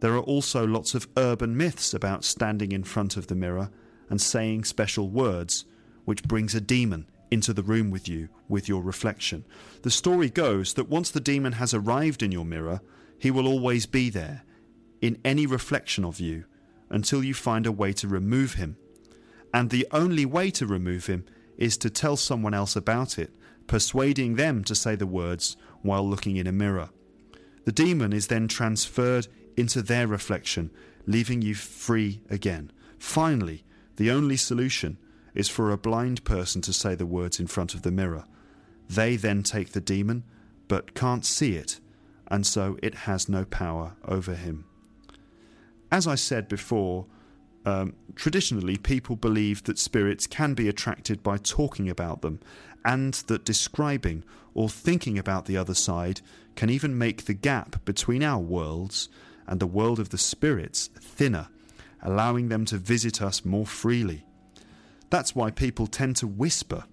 There 0.00 0.14
are 0.14 0.20
also 0.20 0.66
lots 0.66 0.94
of 0.94 1.06
urban 1.16 1.56
myths 1.56 1.94
about 1.94 2.24
standing 2.24 2.72
in 2.72 2.82
front 2.82 3.16
of 3.16 3.28
the 3.28 3.36
mirror 3.36 3.70
and 4.10 4.20
saying 4.20 4.64
special 4.64 5.08
words, 5.08 5.64
which 6.04 6.24
brings 6.24 6.54
a 6.54 6.60
demon 6.60 7.06
into 7.32 7.52
the 7.52 7.62
room 7.62 7.90
with 7.90 8.08
you 8.08 8.28
with 8.48 8.68
your 8.68 8.82
reflection. 8.82 9.44
The 9.82 9.90
story 9.90 10.30
goes 10.30 10.74
that 10.74 10.88
once 10.88 11.10
the 11.10 11.20
demon 11.20 11.54
has 11.54 11.74
arrived 11.74 12.22
in 12.22 12.30
your 12.30 12.44
mirror, 12.44 12.80
he 13.18 13.30
will 13.30 13.48
always 13.48 13.86
be 13.86 14.10
there, 14.10 14.44
in 15.00 15.18
any 15.24 15.46
reflection 15.46 16.04
of 16.04 16.20
you, 16.20 16.44
until 16.90 17.24
you 17.24 17.34
find 17.34 17.66
a 17.66 17.72
way 17.72 17.92
to 17.94 18.06
remove 18.06 18.54
him 18.54 18.76
and 19.52 19.70
the 19.70 19.86
only 19.90 20.24
way 20.24 20.50
to 20.50 20.66
remove 20.66 21.06
him 21.06 21.24
is 21.58 21.76
to 21.78 21.90
tell 21.90 22.16
someone 22.16 22.54
else 22.54 22.74
about 22.74 23.18
it, 23.18 23.34
persuading 23.66 24.36
them 24.36 24.64
to 24.64 24.74
say 24.74 24.94
the 24.96 25.06
words 25.06 25.56
while 25.82 26.08
looking 26.08 26.36
in 26.36 26.46
a 26.46 26.52
mirror. 26.52 26.88
The 27.64 27.72
demon 27.72 28.12
is 28.12 28.26
then 28.26 28.48
transferred 28.48 29.28
into 29.56 29.82
their 29.82 30.06
reflection, 30.06 30.70
leaving 31.06 31.42
you 31.42 31.54
free 31.54 32.22
again. 32.30 32.72
Finally, 32.98 33.64
the 33.96 34.10
only 34.10 34.36
solution 34.36 34.96
is 35.34 35.48
for 35.48 35.70
a 35.70 35.78
blind 35.78 36.24
person 36.24 36.60
to 36.62 36.72
say 36.72 36.94
the 36.94 37.06
words 37.06 37.40
in 37.40 37.46
front 37.46 37.74
of 37.74 37.82
the 37.82 37.90
mirror. 37.90 38.24
They 38.88 39.16
then 39.16 39.42
take 39.42 39.72
the 39.72 39.80
demon, 39.80 40.24
but 40.68 40.94
can't 40.94 41.24
see 41.24 41.56
it, 41.56 41.80
and 42.28 42.46
so 42.46 42.78
it 42.82 42.94
has 42.94 43.28
no 43.28 43.44
power 43.44 43.94
over 44.04 44.34
him. 44.34 44.64
As 45.90 46.06
I 46.06 46.14
said 46.14 46.48
before, 46.48 47.06
um, 47.64 47.94
traditionally, 48.16 48.76
people 48.76 49.16
believe 49.16 49.64
that 49.64 49.78
spirits 49.78 50.26
can 50.26 50.54
be 50.54 50.68
attracted 50.68 51.22
by 51.22 51.36
talking 51.38 51.88
about 51.88 52.22
them, 52.22 52.40
and 52.84 53.14
that 53.28 53.44
describing 53.44 54.24
or 54.54 54.68
thinking 54.68 55.18
about 55.18 55.46
the 55.46 55.56
other 55.56 55.74
side 55.74 56.20
can 56.56 56.68
even 56.68 56.98
make 56.98 57.24
the 57.24 57.34
gap 57.34 57.84
between 57.84 58.22
our 58.22 58.40
worlds 58.40 59.08
and 59.46 59.60
the 59.60 59.66
world 59.66 59.98
of 59.98 60.10
the 60.10 60.18
spirits 60.18 60.88
thinner, 60.98 61.48
allowing 62.02 62.48
them 62.48 62.64
to 62.64 62.76
visit 62.76 63.22
us 63.22 63.44
more 63.44 63.66
freely. 63.66 64.24
That's 65.12 65.36
why 65.36 65.50
people 65.50 65.86
tend 65.86 66.16
to 66.16 66.26
whisper 66.26 66.84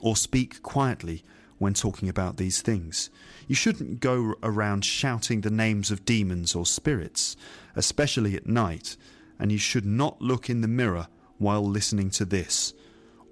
or 0.00 0.16
speak 0.16 0.60
quietly 0.60 1.22
when 1.58 1.72
talking 1.72 2.08
about 2.08 2.36
these 2.36 2.62
things. 2.62 3.10
You 3.46 3.54
shouldn't 3.54 4.00
go 4.00 4.34
around 4.42 4.84
shouting 4.84 5.42
the 5.42 5.50
names 5.50 5.92
of 5.92 6.04
demons 6.04 6.56
or 6.56 6.66
spirits, 6.66 7.36
especially 7.76 8.34
at 8.34 8.48
night 8.48 8.96
and 9.38 9.52
you 9.52 9.58
should 9.58 9.86
not 9.86 10.20
look 10.20 10.50
in 10.50 10.62
the 10.62 10.66
mirror 10.66 11.06
while 11.38 11.62
listening 11.62 12.10
to 12.10 12.24
this, 12.24 12.74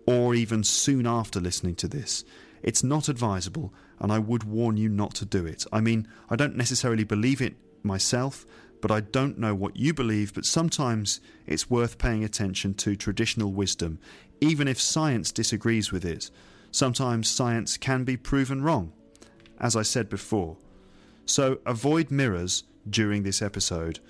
or 0.06 0.36
even 0.36 0.62
soon 0.62 1.04
after 1.04 1.40
listening 1.40 1.74
to 1.74 1.88
this. 1.88 2.24
It's 2.62 2.84
not 2.84 3.08
advisable, 3.08 3.74
and 3.98 4.12
I 4.12 4.20
would 4.20 4.44
warn 4.44 4.76
you 4.76 4.88
not 4.88 5.16
to 5.16 5.24
do 5.24 5.44
it. 5.46 5.64
I 5.72 5.80
mean, 5.80 6.06
I 6.30 6.36
don't 6.36 6.54
necessarily 6.54 7.02
believe 7.02 7.42
it 7.42 7.56
myself, 7.82 8.46
but 8.80 8.90
I 8.90 9.00
don't 9.00 9.38
know 9.38 9.54
what 9.54 9.76
you 9.76 9.92
believe, 9.94 10.34
but 10.34 10.44
sometimes 10.44 11.20
it's 11.46 11.70
worth 11.70 11.98
paying 11.98 12.24
attention 12.24 12.74
to 12.74 12.96
traditional 12.96 13.52
wisdom, 13.52 13.98
even 14.40 14.68
if 14.68 14.80
science 14.80 15.32
disagrees 15.32 15.90
with 15.92 16.04
it. 16.04 16.30
Sometimes 16.70 17.28
science 17.28 17.76
can 17.76 18.04
be 18.04 18.16
proven 18.16 18.62
wrong. 18.62 18.92
as 19.58 19.76
I 19.76 19.82
said 19.82 20.08
before. 20.08 20.56
So 21.24 21.58
avoid 21.66 22.10
mirrors 22.10 22.64
during 22.88 23.22
this 23.22 23.42
episode. 23.42 24.00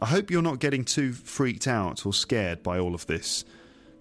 I 0.00 0.06
hope 0.06 0.30
you're 0.30 0.42
not 0.42 0.60
getting 0.60 0.84
too 0.84 1.12
freaked 1.12 1.66
out 1.66 2.04
or 2.06 2.12
scared 2.12 2.62
by 2.62 2.78
all 2.78 2.94
of 2.94 3.06
this, 3.06 3.44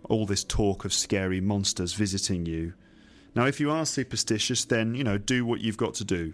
all 0.10 0.26
this 0.26 0.44
talk 0.44 0.86
of 0.86 0.94
scary 0.94 1.42
monsters 1.42 1.94
visiting 1.94 2.46
you. 2.46 2.74
Now, 3.36 3.46
if 3.46 3.60
you 3.60 3.70
are 3.70 3.86
superstitious, 3.86 4.66
then, 4.66 4.96
you 4.96 5.04
know, 5.04 5.18
do 5.18 5.46
what 5.46 5.62
you've 5.62 5.78
got 5.78 5.94
to 5.96 6.04
do. 6.04 6.34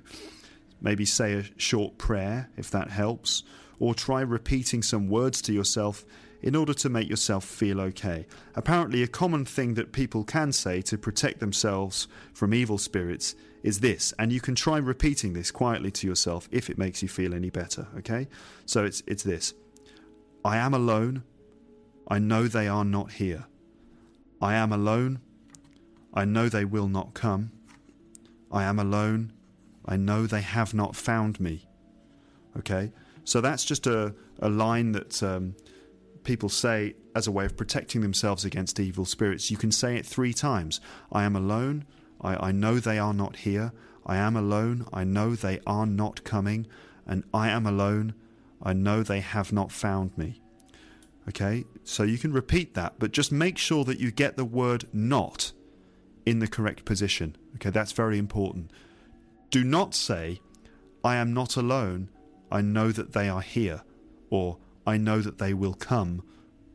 Maybe 0.82 1.05
say 1.05 1.34
a 1.34 1.46
short 1.58 1.98
prayer, 1.98 2.50
if 2.58 2.70
that 2.72 2.89
helps, 2.89 3.44
or 3.79 3.94
try 3.94 4.22
repeating 4.22 4.82
some 4.82 5.10
words 5.10 5.41
to 5.44 5.53
yourself 5.53 6.05
in 6.41 6.55
order 6.55 6.74
to 6.75 6.89
make 6.89 7.10
yourself 7.10 7.44
feel 7.44 7.82
okay. 7.82 8.27
Apparently, 8.53 9.01
a 9.01 9.08
common 9.08 9.46
thing 9.46 9.74
that 9.74 9.91
people 9.91 10.24
can 10.24 10.51
say 10.51 10.82
to 10.84 10.98
protect 10.98 11.39
themselves 11.39 12.08
from 12.34 12.53
evil 12.53 12.77
spirits 12.77 13.36
is 13.63 13.79
this, 13.79 14.13
and 14.20 14.32
you 14.32 14.39
can 14.39 14.53
try 14.53 14.77
repeating 14.77 15.34
this 15.34 15.50
quietly 15.50 15.89
to 15.89 16.05
yourself 16.05 16.48
if 16.51 16.70
it 16.70 16.77
makes 16.77 17.01
you 17.01 17.08
feel 17.08 17.34
any 17.34 17.50
better, 17.50 17.88
okay? 17.98 18.27
So 18.67 18.86
it's, 18.86 19.01
it's 19.08 19.24
this 19.24 19.53
I 20.44 20.58
am 20.58 20.75
alone. 20.75 21.24
I 22.08 22.20
know 22.20 22.48
they 22.48 22.67
are 22.67 22.86
not 22.86 23.13
here. 23.13 23.48
I 24.39 24.53
am 24.53 24.72
alone. 24.72 25.20
I 26.13 26.25
know 26.25 26.48
they 26.48 26.65
will 26.65 26.88
not 26.88 27.15
come. 27.15 27.51
I 28.51 28.63
am 28.63 28.77
alone. 28.77 29.34
I 29.88 29.98
know 29.98 30.25
they 30.25 30.42
have 30.42 30.74
not 30.74 30.96
found 30.96 31.39
me. 31.39 31.68
Okay? 32.58 32.92
So 33.24 33.42
that's 33.42 33.65
just 33.65 33.88
a, 33.88 34.15
a 34.39 34.50
line 34.50 34.92
that 34.94 35.22
um, 35.24 35.56
people 36.24 36.50
say 36.50 36.96
as 37.15 37.27
a 37.27 37.32
way 37.32 37.46
of 37.46 37.56
protecting 37.58 38.01
themselves 38.01 38.46
against 38.46 38.80
evil 38.80 39.06
spirits. 39.06 39.50
You 39.50 39.58
can 39.58 39.72
say 39.72 39.96
it 39.96 40.06
three 40.06 40.34
times 40.34 40.82
I 41.12 41.24
am 41.24 41.36
alone. 41.36 41.86
I, 42.22 42.48
I 42.48 42.51
know 42.51 42.80
they 42.80 43.00
are 43.00 43.13
not 43.13 43.38
here. 43.38 43.72
I 44.06 44.18
am 44.18 44.36
alone. 44.36 44.86
I 44.94 45.04
know 45.04 45.36
they 45.36 45.60
are 45.65 45.86
not 45.86 46.24
coming. 46.24 46.68
And 47.08 47.24
I 47.34 47.50
am 47.50 47.65
alone. 47.65 48.13
I 48.62 48.74
know 48.74 49.04
they 49.04 49.20
have 49.20 49.51
not 49.51 49.72
found 49.72 50.18
me. 50.18 50.42
Okay, 51.27 51.65
so 51.84 52.04
you 52.04 52.20
can 52.20 52.32
repeat 52.32 52.75
that, 52.75 53.00
but 53.00 53.12
just 53.12 53.32
make 53.32 53.58
sure 53.58 53.84
that 53.86 54.00
you 54.00 54.12
get 54.12 54.38
the 54.38 54.46
word 54.46 54.86
not 54.94 55.54
in 56.24 56.38
the 56.38 56.48
correct 56.48 56.86
position. 56.86 57.36
Okay, 57.56 57.72
that's 57.72 57.94
very 57.94 58.20
important. 58.20 58.70
Do 59.55 59.63
not 59.63 59.95
say, 59.95 60.41
I 61.01 61.15
am 61.15 61.33
not 61.33 61.55
alone. 61.55 62.09
I 62.51 62.59
know 62.59 62.91
that 62.91 63.13
they 63.13 63.29
are 63.29 63.39
here. 63.39 63.83
Or, 64.29 64.57
I 64.85 64.97
know 64.97 65.21
that 65.21 65.38
they 65.38 65.53
will 65.53 65.75
come. 65.75 66.24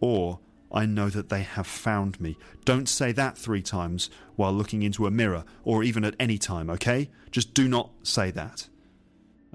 Or, 0.01 0.41
I 0.73 0.87
know 0.87 1.11
that 1.11 1.29
they 1.29 1.43
have 1.43 1.67
found 1.67 2.19
me. 2.23 2.39
Don't 2.65 2.89
say 2.89 3.13
that 3.13 3.37
three 3.37 3.61
times 3.61 4.09
while 4.37 4.55
looking 4.55 4.83
into 4.83 5.07
a 5.07 5.11
mirror 5.11 5.45
or 5.63 5.83
even 5.85 6.07
at 6.07 6.15
any 6.19 6.39
time, 6.39 6.71
okay? 6.71 7.11
Just 7.31 7.53
do 7.53 7.69
not 7.69 7.91
say 8.03 8.31
that. 8.31 8.71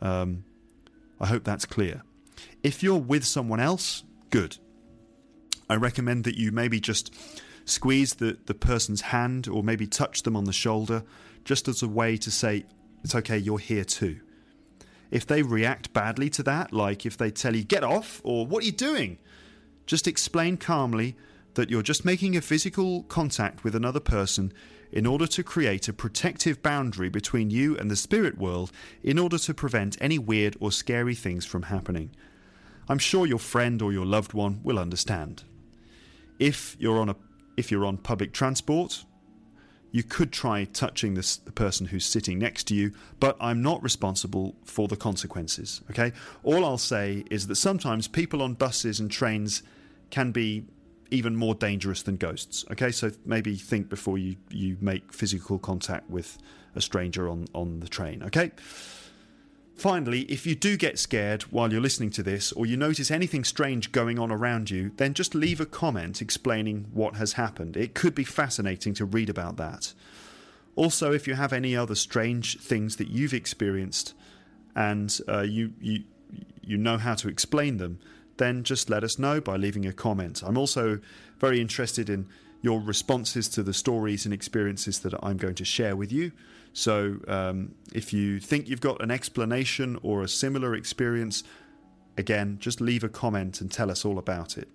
Um, 0.03 0.43
I 1.19 1.25
hope 1.25 1.45
that's 1.45 1.65
clear. 1.65 2.03
If 2.61 2.83
you're 2.83 2.95
with 2.99 3.25
someone 3.25 3.59
else, 3.59 4.03
good. 4.29 4.59
I 5.67 5.77
recommend 5.77 6.25
that 6.25 6.37
you 6.37 6.51
maybe 6.51 6.79
just 6.79 7.11
squeeze 7.65 8.13
the, 8.13 8.37
the 8.45 8.53
person's 8.53 9.01
hand 9.01 9.47
or 9.47 9.63
maybe 9.63 9.87
touch 9.87 10.21
them 10.21 10.35
on 10.35 10.43
the 10.43 10.53
shoulder 10.53 11.03
just 11.43 11.67
as 11.67 11.81
a 11.81 11.87
way 11.87 12.17
to 12.17 12.29
say, 12.29 12.65
it's 13.05 13.13
okay, 13.13 13.37
you're 13.37 13.59
here 13.59 13.83
too. 13.83 14.19
If 15.11 15.27
they 15.27 15.43
react 15.43 15.93
badly 15.93 16.27
to 16.31 16.41
that, 16.41 16.73
like 16.73 17.05
if 17.05 17.15
they 17.15 17.29
tell 17.29 17.55
you, 17.55 17.63
get 17.63 17.83
off, 17.83 18.19
or 18.23 18.47
what 18.47 18.63
are 18.63 18.65
you 18.65 18.71
doing? 18.71 19.19
Just 19.85 20.07
explain 20.07 20.57
calmly 20.57 21.15
that 21.53 21.69
you're 21.69 21.83
just 21.83 22.03
making 22.03 22.35
a 22.35 22.41
physical 22.41 23.03
contact 23.03 23.63
with 23.63 23.75
another 23.75 23.99
person 23.99 24.51
in 24.91 25.05
order 25.05 25.27
to 25.27 25.43
create 25.43 25.87
a 25.87 25.93
protective 25.93 26.63
boundary 26.63 27.07
between 27.09 27.51
you 27.51 27.77
and 27.77 27.91
the 27.91 27.95
spirit 27.95 28.39
world 28.39 28.71
in 29.03 29.19
order 29.19 29.37
to 29.37 29.53
prevent 29.53 30.01
any 30.01 30.17
weird 30.17 30.57
or 30.59 30.71
scary 30.71 31.13
things 31.13 31.45
from 31.45 31.61
happening. 31.61 32.09
I'm 32.89 32.97
sure 32.97 33.27
your 33.27 33.37
friend 33.37 33.83
or 33.83 33.93
your 33.93 34.05
loved 34.07 34.33
one 34.33 34.61
will 34.63 34.79
understand. 34.79 35.43
If 36.39 36.75
you're 36.79 36.99
on 36.99 37.09
a 37.09 37.15
if 37.55 37.69
you're 37.69 37.85
on 37.85 37.97
public 37.97 38.33
transport, 38.33 39.05
you 39.95 40.03
could 40.03 40.33
try 40.33 40.65
touching 40.65 41.13
this, 41.13 41.37
the 41.37 41.53
person 41.53 41.85
who's 41.85 42.05
sitting 42.05 42.37
next 42.37 42.65
to 42.65 42.75
you, 42.75 42.91
but 43.21 43.37
I'm 43.39 43.61
not 43.61 43.81
responsible 43.81 44.53
for 44.65 44.89
the 44.89 44.97
consequences. 44.97 45.79
Okay? 45.89 46.11
All 46.43 46.65
I'll 46.65 46.77
say 46.77 47.23
is 47.31 47.47
that 47.47 47.55
sometimes 47.55 48.09
people 48.09 48.41
on 48.41 48.55
buses 48.55 48.99
and 48.99 49.09
trains 49.09 49.63
can 50.09 50.33
be 50.33 50.65
even 51.11 51.37
more 51.37 51.55
dangerous 51.55 52.01
than 52.01 52.17
ghosts. 52.17 52.65
Okay, 52.69 52.91
so 52.91 53.09
maybe 53.25 53.55
think 53.55 53.87
before 53.87 54.17
you, 54.17 54.35
you 54.49 54.75
make 54.81 55.13
physical 55.13 55.57
contact 55.59 56.09
with 56.09 56.39
a 56.75 56.81
stranger 56.81 57.29
on, 57.29 57.45
on 57.55 57.79
the 57.79 57.87
train. 57.87 58.21
Okay. 58.21 58.51
Finally, 59.75 60.21
if 60.21 60.47
you 60.47 60.55
do 60.55 60.77
get 60.77 60.97
scared 60.97 61.43
while 61.43 61.71
you're 61.71 61.81
listening 61.81 62.09
to 62.09 62.23
this, 62.23 62.53
or 62.53 62.65
you 62.65 62.77
notice 62.77 63.11
anything 63.11 63.43
strange 63.43 63.91
going 63.91 64.17
on 64.17 64.31
around 64.31 64.69
you, 64.69 64.91
then 64.95 65.13
just 65.13 65.35
leave 65.35 65.59
a 65.59 65.65
comment 65.65 66.21
explaining 66.21 66.87
what 66.93 67.17
has 67.17 67.33
happened. 67.33 67.75
It 67.75 67.93
could 67.93 68.15
be 68.15 68.23
fascinating 68.23 68.93
to 68.95 69.05
read 69.05 69.29
about 69.29 69.57
that. 69.57 69.93
Also, 70.77 71.11
if 71.11 71.27
you 71.27 71.33
have 71.35 71.51
any 71.51 71.75
other 71.75 71.95
strange 71.95 72.57
things 72.59 72.95
that 72.95 73.09
you've 73.09 73.33
experienced 73.33 74.13
and 74.75 75.19
uh, 75.27 75.41
you, 75.41 75.73
you, 75.81 76.03
you 76.61 76.77
know 76.77 76.97
how 76.97 77.15
to 77.15 77.27
explain 77.27 77.77
them, 77.77 77.99
then 78.37 78.63
just 78.63 78.89
let 78.89 79.03
us 79.03 79.19
know 79.19 79.41
by 79.41 79.57
leaving 79.57 79.85
a 79.85 79.93
comment. 79.93 80.41
I'm 80.45 80.57
also 80.57 80.99
very 81.39 81.59
interested 81.59 82.09
in 82.09 82.27
your 82.61 82.79
responses 82.79 83.47
to 83.49 83.61
the 83.61 83.73
stories 83.73 84.25
and 84.25 84.33
experiences 84.33 84.99
that 84.99 85.13
I'm 85.21 85.37
going 85.37 85.55
to 85.55 85.65
share 85.65 85.95
with 85.95 86.11
you. 86.11 86.31
So 86.75 87.19
um, 87.29 87.73
if 87.93 88.11
you 88.11 88.41
think 88.41 88.67
you've 88.67 88.81
got 88.81 89.01
an 89.01 89.09
explanation 89.09 89.97
or 90.03 90.21
a 90.21 90.27
similar 90.27 90.75
experience, 90.75 91.41
again, 92.17 92.57
just 92.59 92.81
leave 92.81 93.01
a 93.01 93.07
comment 93.07 93.61
and 93.61 93.71
tell 93.71 93.89
us 93.89 94.03
all 94.03 94.19
about 94.19 94.57
it. 94.57 94.67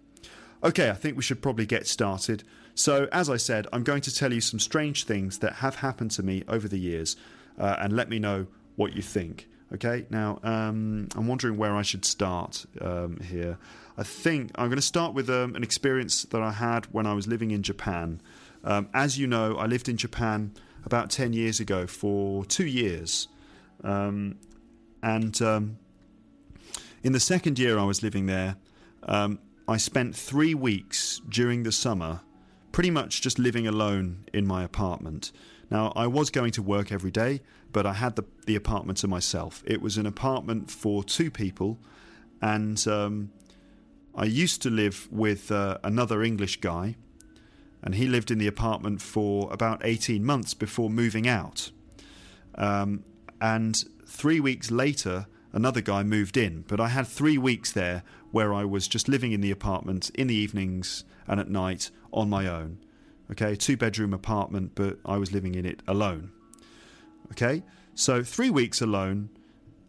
Okay, 0.65 0.89
I 0.89 0.95
think 0.95 1.19
we 1.19 1.23
should 1.23 1.43
probably 1.43 1.67
get 1.67 1.87
started. 1.87 2.43
So, 2.75 3.07
as 3.13 3.29
I 3.29 3.37
said, 3.37 3.67
I'm 3.71 3.83
going 3.83 4.01
to 4.03 4.15
tell 4.15 4.33
you 4.33 4.41
some 4.41 4.59
strange 4.59 5.05
things 5.05 5.41
that 5.41 5.57
have 5.57 5.77
happened 5.77 6.11
to 6.13 6.23
me 6.23 6.43
over 6.49 6.69
the 6.69 6.79
years 6.79 7.17
uh, 7.59 7.77
and 7.79 7.93
let 7.93 8.09
me 8.09 8.19
know 8.19 8.47
what 8.77 8.95
you 8.95 9.03
think. 9.03 9.47
Okay, 9.75 10.07
now 10.09 10.41
um, 10.43 11.07
I'm 11.15 11.29
wondering 11.29 11.59
where 11.59 11.77
I 11.77 11.83
should 11.83 12.07
start 12.07 12.65
um, 12.81 13.19
here. 13.21 13.59
I 13.99 14.05
think 14.05 14.53
I'm 14.55 14.69
going 14.69 14.77
to 14.77 14.83
start 14.83 15.13
with 15.13 15.29
um, 15.29 15.55
an 15.55 15.63
experience 15.63 16.23
that 16.23 16.41
I 16.41 16.53
had 16.53 16.87
when 16.87 17.07
I 17.07 17.13
was 17.13 17.29
living 17.29 17.51
in 17.51 17.63
Japan. 17.63 18.23
Um, 18.65 18.89
as 18.95 19.19
you 19.19 19.27
know, 19.27 19.57
I 19.57 19.67
lived 19.67 19.87
in 19.87 19.99
Japan 19.99 20.53
about 20.85 21.11
10 21.11 21.33
years 21.33 21.61
ago 21.61 21.87
for 21.87 22.45
two 22.45 22.67
years. 22.67 23.29
Um, 23.83 24.37
and 25.03 25.41
um, 25.43 25.79
in 27.03 27.13
the 27.13 27.21
second 27.21 27.59
year 27.59 27.79
I 27.79 27.85
was 27.85 28.03
living 28.03 28.27
there, 28.27 28.57
I 29.71 29.77
spent 29.77 30.17
three 30.17 30.53
weeks 30.53 31.21
during 31.29 31.63
the 31.63 31.71
summer 31.71 32.23
pretty 32.73 32.91
much 32.91 33.21
just 33.21 33.39
living 33.39 33.67
alone 33.67 34.25
in 34.33 34.47
my 34.47 34.65
apartment. 34.65 35.33
Now, 35.71 35.93
I 35.95 36.09
was 36.09 36.31
going 36.31 36.51
to 36.53 36.63
work 36.63 36.91
every 36.91 37.13
day, 37.13 37.41
but 37.73 37.87
I 37.87 37.93
had 37.93 38.17
the, 38.17 38.25
the 38.47 38.57
apartment 38.57 38.99
to 38.99 39.09
myself. 39.09 39.63
It 39.65 39.81
was 39.81 39.97
an 39.97 40.07
apartment 40.07 40.71
for 40.71 41.05
two 41.05 41.31
people, 41.31 41.79
and 42.43 42.85
um, 42.89 43.31
I 44.15 44.25
used 44.25 44.61
to 44.63 44.71
live 44.71 45.09
with 45.13 45.53
uh, 45.53 45.79
another 45.85 46.23
English 46.23 46.61
guy, 46.61 46.97
and 47.83 47.95
he 47.95 48.07
lived 48.07 48.31
in 48.31 48.39
the 48.39 48.47
apartment 48.47 49.01
for 49.01 49.53
about 49.53 49.81
18 49.85 50.25
months 50.25 50.55
before 50.55 50.91
moving 50.91 51.27
out. 51.27 51.71
Um, 52.57 53.05
and 53.41 53.83
three 54.07 54.41
weeks 54.41 54.71
later, 54.71 55.27
another 55.53 55.81
guy 55.81 56.03
moved 56.03 56.37
in, 56.37 56.65
but 56.69 56.81
I 56.81 56.89
had 56.89 57.07
three 57.07 57.39
weeks 57.39 57.73
there 57.73 58.03
where 58.31 58.53
I 58.53 58.65
was 58.65 58.87
just 58.87 59.09
living 59.09 59.33
in 59.33 59.41
the 59.41 59.51
apartment 59.51 60.11
in 60.11 60.27
the 60.27 60.35
evenings 60.35 61.05
and 61.27 61.41
at 61.41 61.49
night 61.49 61.91
on 62.13 62.29
my 62.29 62.47
own. 62.47 62.79
Okay, 63.31 63.55
two 63.55 63.77
bedroom 63.77 64.13
apartment, 64.13 64.73
but 64.75 64.99
I 65.05 65.17
was 65.17 65.33
living 65.33 65.55
in 65.55 65.65
it 65.65 65.83
alone. 65.87 66.33
Okay, 67.33 67.63
so 67.95 68.23
three 68.23 68.51
weeks 68.51 68.81
alone, 68.81 69.31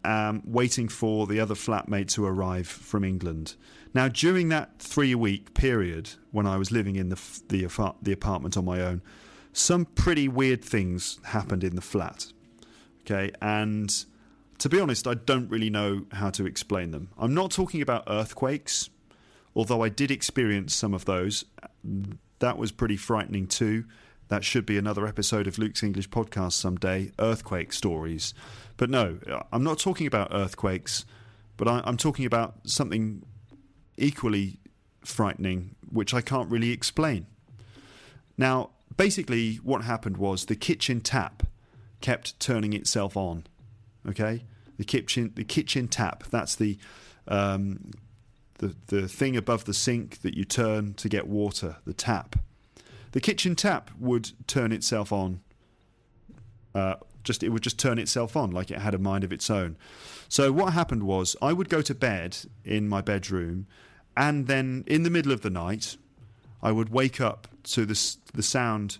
um, 0.03 0.41
waiting 0.45 0.87
for 0.87 1.27
the 1.27 1.39
other 1.39 1.55
flatmate 1.55 2.07
to 2.09 2.25
arrive 2.25 2.67
from 2.67 3.03
England. 3.03 3.55
Now, 3.93 4.07
during 4.07 4.49
that 4.49 4.79
three 4.79 5.15
week 5.15 5.53
period 5.53 6.11
when 6.31 6.47
I 6.47 6.57
was 6.57 6.71
living 6.71 6.95
in 6.95 7.09
the, 7.09 7.21
the, 7.49 7.93
the 8.01 8.11
apartment 8.11 8.57
on 8.57 8.65
my 8.65 8.81
own, 8.81 9.01
some 9.53 9.85
pretty 9.85 10.27
weird 10.27 10.63
things 10.63 11.19
happened 11.25 11.63
in 11.63 11.75
the 11.75 11.81
flat. 11.81 12.27
Okay, 13.01 13.31
and 13.41 14.05
to 14.59 14.69
be 14.69 14.79
honest, 14.79 15.07
I 15.07 15.15
don't 15.15 15.49
really 15.49 15.69
know 15.69 16.05
how 16.11 16.29
to 16.31 16.45
explain 16.45 16.91
them. 16.91 17.09
I'm 17.17 17.33
not 17.33 17.51
talking 17.51 17.81
about 17.81 18.03
earthquakes, 18.07 18.89
although 19.55 19.83
I 19.83 19.89
did 19.89 20.11
experience 20.11 20.73
some 20.73 20.93
of 20.93 21.05
those 21.05 21.45
that 22.41 22.57
was 22.57 22.71
pretty 22.71 22.97
frightening 22.97 23.47
too. 23.47 23.85
That 24.31 24.45
should 24.45 24.65
be 24.65 24.77
another 24.77 25.05
episode 25.05 25.45
of 25.45 25.57
Luke's 25.57 25.83
English 25.83 26.09
podcast 26.09 26.53
someday 26.53 27.11
earthquake 27.19 27.73
stories. 27.73 28.33
But 28.77 28.89
no, 28.89 29.19
I'm 29.51 29.61
not 29.61 29.77
talking 29.77 30.07
about 30.07 30.29
earthquakes, 30.31 31.03
but 31.57 31.67
I, 31.67 31.83
am 31.85 31.97
talking 31.97 32.25
about 32.25 32.55
something 32.63 33.23
equally 33.97 34.61
frightening, 35.03 35.75
which 35.91 36.13
I 36.13 36.21
can't 36.21 36.49
really 36.49 36.71
explain. 36.71 37.27
Now, 38.37 38.69
basically, 38.95 39.55
what 39.55 39.83
happened 39.83 40.15
was 40.15 40.45
the 40.45 40.55
kitchen 40.55 41.01
tap 41.01 41.43
kept 41.99 42.39
turning 42.39 42.71
itself 42.71 43.17
on. 43.17 43.43
Okay, 44.07 44.45
the 44.77 44.85
kitchen 44.85 45.33
the 45.35 45.43
kitchen 45.43 45.89
tap. 45.89 46.23
That's 46.31 46.55
the 46.55 46.77
um, 47.27 47.91
the 48.59 48.77
the 48.87 49.09
thing 49.09 49.35
above 49.35 49.65
the 49.65 49.73
sink 49.73 50.21
that 50.21 50.37
you 50.37 50.45
turn 50.45 50.93
to 50.93 51.09
get 51.09 51.27
water. 51.27 51.75
The 51.83 51.93
tap. 51.93 52.37
The 53.11 53.21
kitchen 53.21 53.55
tap 53.55 53.91
would 53.99 54.31
turn 54.47 54.71
itself 54.71 55.11
on. 55.11 55.41
Uh, 56.73 56.95
just 57.23 57.43
it 57.43 57.49
would 57.49 57.61
just 57.61 57.77
turn 57.77 57.99
itself 57.99 58.35
on 58.35 58.51
like 58.51 58.71
it 58.71 58.79
had 58.79 58.93
a 58.93 58.97
mind 58.97 59.23
of 59.23 59.31
its 59.31 59.49
own. 59.49 59.77
So 60.27 60.51
what 60.51 60.73
happened 60.73 61.03
was 61.03 61.35
I 61.41 61.53
would 61.53 61.69
go 61.69 61.81
to 61.81 61.93
bed 61.93 62.37
in 62.63 62.87
my 62.87 63.01
bedroom, 63.01 63.67
and 64.15 64.47
then 64.47 64.83
in 64.87 65.03
the 65.03 65.09
middle 65.09 65.31
of 65.31 65.41
the 65.41 65.49
night, 65.49 65.97
I 66.63 66.71
would 66.71 66.89
wake 66.89 67.21
up 67.21 67.47
to 67.63 67.85
the 67.85 68.15
the 68.33 68.43
sound 68.43 68.97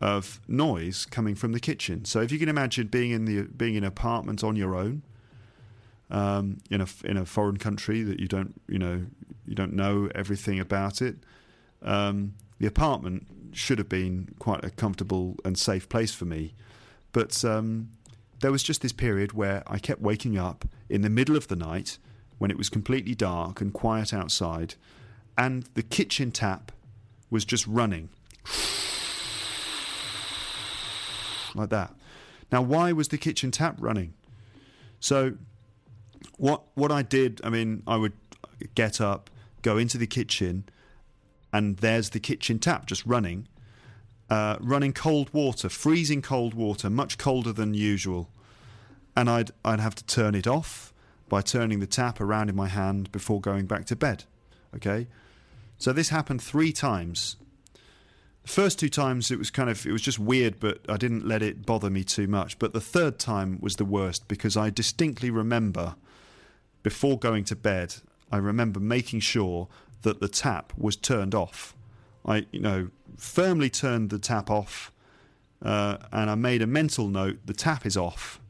of 0.00 0.40
noise 0.46 1.06
coming 1.06 1.34
from 1.34 1.52
the 1.52 1.60
kitchen. 1.60 2.04
So 2.04 2.20
if 2.20 2.30
you 2.30 2.38
can 2.38 2.48
imagine 2.48 2.86
being 2.86 3.10
in 3.10 3.24
the 3.24 3.42
being 3.42 3.74
in 3.74 3.84
an 3.84 3.88
apartment 3.88 4.44
on 4.44 4.54
your 4.54 4.76
own, 4.76 5.02
um, 6.10 6.58
in 6.70 6.80
a 6.80 6.86
in 7.04 7.16
a 7.16 7.24
foreign 7.24 7.56
country 7.56 8.02
that 8.02 8.20
you 8.20 8.28
don't 8.28 8.60
you 8.68 8.78
know 8.78 9.04
you 9.46 9.54
don't 9.54 9.72
know 9.72 10.08
everything 10.14 10.60
about 10.60 11.02
it, 11.02 11.16
um, 11.82 12.34
the 12.58 12.66
apartment 12.66 13.26
should 13.52 13.78
have 13.78 13.88
been 13.88 14.34
quite 14.38 14.64
a 14.64 14.70
comfortable 14.70 15.36
and 15.44 15.58
safe 15.58 15.88
place 15.88 16.14
for 16.14 16.24
me, 16.24 16.54
but 17.12 17.44
um, 17.44 17.90
there 18.40 18.52
was 18.52 18.62
just 18.62 18.82
this 18.82 18.92
period 18.92 19.32
where 19.32 19.62
I 19.66 19.78
kept 19.78 20.00
waking 20.00 20.38
up 20.38 20.64
in 20.88 21.02
the 21.02 21.10
middle 21.10 21.36
of 21.36 21.48
the 21.48 21.56
night 21.56 21.98
when 22.38 22.50
it 22.50 22.56
was 22.56 22.68
completely 22.68 23.14
dark 23.14 23.60
and 23.60 23.72
quiet 23.72 24.14
outside, 24.14 24.74
and 25.36 25.64
the 25.74 25.82
kitchen 25.82 26.30
tap 26.30 26.72
was 27.30 27.44
just 27.44 27.66
running 27.66 28.08
like 31.54 31.70
that. 31.70 31.94
Now, 32.50 32.62
why 32.62 32.92
was 32.92 33.08
the 33.08 33.18
kitchen 33.18 33.50
tap 33.50 33.76
running? 33.78 34.14
So, 35.00 35.34
what 36.36 36.62
what 36.74 36.90
I 36.90 37.02
did, 37.02 37.40
I 37.44 37.50
mean, 37.50 37.82
I 37.86 37.96
would 37.96 38.14
get 38.74 39.00
up, 39.00 39.30
go 39.62 39.76
into 39.76 39.98
the 39.98 40.06
kitchen, 40.06 40.64
and 41.52 41.78
there's 41.78 42.10
the 42.10 42.20
kitchen 42.20 42.58
tap 42.58 42.86
just 42.86 43.04
running, 43.06 43.48
uh, 44.30 44.56
running 44.60 44.92
cold 44.92 45.32
water, 45.32 45.68
freezing 45.68 46.22
cold 46.22 46.54
water, 46.54 46.90
much 46.90 47.18
colder 47.18 47.52
than 47.52 47.74
usual, 47.74 48.30
and 49.16 49.28
I'd 49.30 49.50
I'd 49.64 49.80
have 49.80 49.94
to 49.96 50.04
turn 50.04 50.34
it 50.34 50.46
off 50.46 50.92
by 51.28 51.42
turning 51.42 51.80
the 51.80 51.86
tap 51.86 52.20
around 52.20 52.48
in 52.48 52.56
my 52.56 52.68
hand 52.68 53.12
before 53.12 53.40
going 53.40 53.66
back 53.66 53.86
to 53.86 53.96
bed. 53.96 54.24
Okay, 54.74 55.06
so 55.78 55.92
this 55.92 56.10
happened 56.10 56.42
three 56.42 56.72
times. 56.72 57.36
The 58.42 58.48
first 58.48 58.78
two 58.78 58.88
times 58.88 59.30
it 59.30 59.38
was 59.38 59.50
kind 59.50 59.68
of 59.68 59.84
it 59.86 59.92
was 59.92 60.00
just 60.00 60.18
weird 60.18 60.58
but 60.58 60.80
i 60.88 60.96
didn't 60.96 61.28
let 61.28 61.42
it 61.42 61.66
bother 61.66 61.90
me 61.90 62.04
too 62.04 62.26
much. 62.26 62.58
But 62.58 62.72
the 62.72 62.80
third 62.80 63.18
time 63.18 63.58
was 63.60 63.76
the 63.76 63.84
worst 63.84 64.28
because 64.28 64.56
i 64.56 64.70
distinctly 64.70 65.30
remember 65.30 65.96
before 66.82 67.18
going 67.18 67.44
to 67.44 67.56
bed 67.56 67.96
i 68.32 68.36
remember 68.36 68.80
making 68.80 69.20
sure 69.20 69.68
that 70.02 70.20
the 70.20 70.28
tap 70.28 70.72
was 70.76 70.96
turned 70.96 71.34
off 71.34 71.74
i 72.24 72.46
you 72.52 72.60
know 72.60 72.88
firmly 73.16 73.70
turned 73.70 74.10
the 74.10 74.18
tap 74.18 74.50
off 74.50 74.92
uh, 75.62 75.96
and 76.12 76.30
i 76.30 76.34
made 76.34 76.62
a 76.62 76.66
mental 76.66 77.08
note 77.08 77.38
the 77.44 77.54
tap 77.54 77.84
is 77.84 77.96
off 77.96 78.40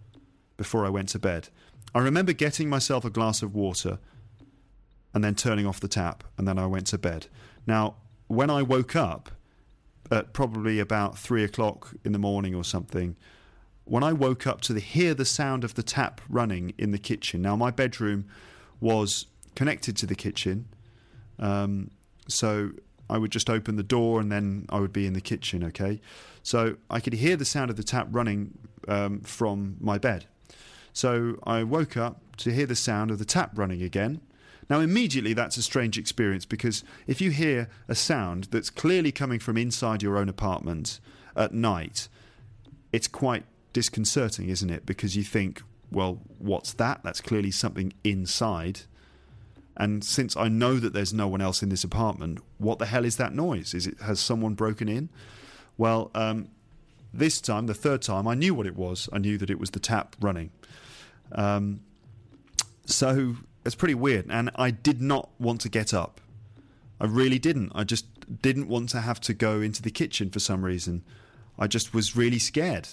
before 0.56 0.84
i 0.84 0.88
went 0.88 1.08
to 1.08 1.18
bed 1.18 1.48
i 1.94 1.98
remember 1.98 2.32
getting 2.32 2.68
myself 2.68 3.04
a 3.04 3.10
glass 3.10 3.42
of 3.42 3.54
water 3.54 3.98
and 5.14 5.24
then 5.24 5.34
turning 5.34 5.66
off 5.66 5.80
the 5.80 5.88
tap 5.88 6.24
and 6.36 6.46
then 6.46 6.58
i 6.58 6.66
went 6.66 6.86
to 6.86 6.98
bed 6.98 7.26
now 7.66 7.94
when 8.26 8.50
i 8.50 8.62
woke 8.62 8.94
up 8.94 9.30
at 10.10 10.32
probably 10.32 10.78
about 10.78 11.18
three 11.18 11.44
o'clock 11.44 11.94
in 12.04 12.12
the 12.12 12.18
morning 12.18 12.54
or 12.54 12.64
something, 12.64 13.16
when 13.84 14.02
I 14.02 14.12
woke 14.12 14.46
up 14.46 14.60
to 14.62 14.72
the, 14.72 14.80
hear 14.80 15.14
the 15.14 15.24
sound 15.24 15.64
of 15.64 15.74
the 15.74 15.82
tap 15.82 16.20
running 16.28 16.74
in 16.78 16.90
the 16.90 16.98
kitchen. 16.98 17.42
Now, 17.42 17.56
my 17.56 17.70
bedroom 17.70 18.26
was 18.80 19.26
connected 19.54 19.96
to 19.98 20.06
the 20.06 20.14
kitchen, 20.14 20.66
um, 21.38 21.90
so 22.28 22.70
I 23.10 23.18
would 23.18 23.30
just 23.30 23.48
open 23.48 23.76
the 23.76 23.82
door 23.82 24.20
and 24.20 24.30
then 24.30 24.66
I 24.68 24.80
would 24.80 24.92
be 24.92 25.06
in 25.06 25.14
the 25.14 25.20
kitchen, 25.20 25.64
okay? 25.64 26.00
So 26.42 26.76
I 26.90 27.00
could 27.00 27.14
hear 27.14 27.36
the 27.36 27.44
sound 27.44 27.70
of 27.70 27.76
the 27.76 27.82
tap 27.82 28.08
running 28.10 28.58
um, 28.86 29.20
from 29.20 29.76
my 29.80 29.98
bed. 29.98 30.26
So 30.92 31.38
I 31.44 31.62
woke 31.62 31.96
up 31.96 32.20
to 32.38 32.50
hear 32.50 32.66
the 32.66 32.76
sound 32.76 33.10
of 33.10 33.18
the 33.18 33.24
tap 33.24 33.56
running 33.56 33.82
again. 33.82 34.20
Now, 34.68 34.80
immediately 34.80 35.32
that's 35.32 35.56
a 35.56 35.62
strange 35.62 35.96
experience 35.96 36.44
because 36.44 36.84
if 37.06 37.20
you 37.20 37.30
hear 37.30 37.70
a 37.88 37.94
sound 37.94 38.48
that's 38.50 38.68
clearly 38.68 39.12
coming 39.12 39.38
from 39.38 39.56
inside 39.56 40.02
your 40.02 40.18
own 40.18 40.28
apartment 40.28 41.00
at 41.34 41.54
night, 41.54 42.08
it's 42.92 43.08
quite 43.08 43.44
disconcerting, 43.72 44.48
isn't 44.48 44.70
it? 44.70 44.84
Because 44.84 45.16
you 45.16 45.22
think, 45.22 45.62
well, 45.90 46.20
what's 46.38 46.74
that? 46.74 47.00
That's 47.02 47.20
clearly 47.20 47.50
something 47.50 47.94
inside. 48.04 48.80
And 49.78 50.02
since 50.02 50.36
I 50.36 50.48
know 50.48 50.76
that 50.80 50.92
there's 50.92 51.14
no 51.14 51.28
one 51.28 51.40
else 51.40 51.62
in 51.62 51.68
this 51.68 51.84
apartment, 51.84 52.40
what 52.58 52.80
the 52.80 52.86
hell 52.86 53.04
is 53.04 53.16
that 53.16 53.32
noise? 53.32 53.74
Is 53.74 53.86
it 53.86 54.00
has 54.00 54.18
someone 54.18 54.54
broken 54.54 54.88
in? 54.88 55.08
Well, 55.76 56.10
um, 56.14 56.48
this 57.14 57.40
time, 57.40 57.66
the 57.66 57.74
third 57.74 58.02
time, 58.02 58.26
I 58.26 58.34
knew 58.34 58.54
what 58.54 58.66
it 58.66 58.76
was. 58.76 59.08
I 59.12 59.18
knew 59.18 59.38
that 59.38 59.50
it 59.50 59.58
was 59.58 59.70
the 59.70 59.80
tap 59.80 60.16
running. 60.20 60.50
Um, 61.32 61.80
so 62.86 63.36
it's 63.64 63.76
pretty 63.76 63.94
weird. 63.94 64.26
And 64.28 64.50
I 64.56 64.72
did 64.72 65.00
not 65.00 65.30
want 65.38 65.60
to 65.62 65.68
get 65.68 65.94
up. 65.94 66.20
I 67.00 67.06
really 67.06 67.38
didn't. 67.38 67.70
I 67.74 67.84
just 67.84 68.06
didn't 68.42 68.66
want 68.66 68.88
to 68.90 69.00
have 69.00 69.20
to 69.22 69.34
go 69.34 69.60
into 69.60 69.80
the 69.80 69.90
kitchen 69.90 70.30
for 70.30 70.40
some 70.40 70.64
reason. 70.64 71.04
I 71.56 71.68
just 71.68 71.94
was 71.94 72.16
really 72.16 72.40
scared. 72.40 72.88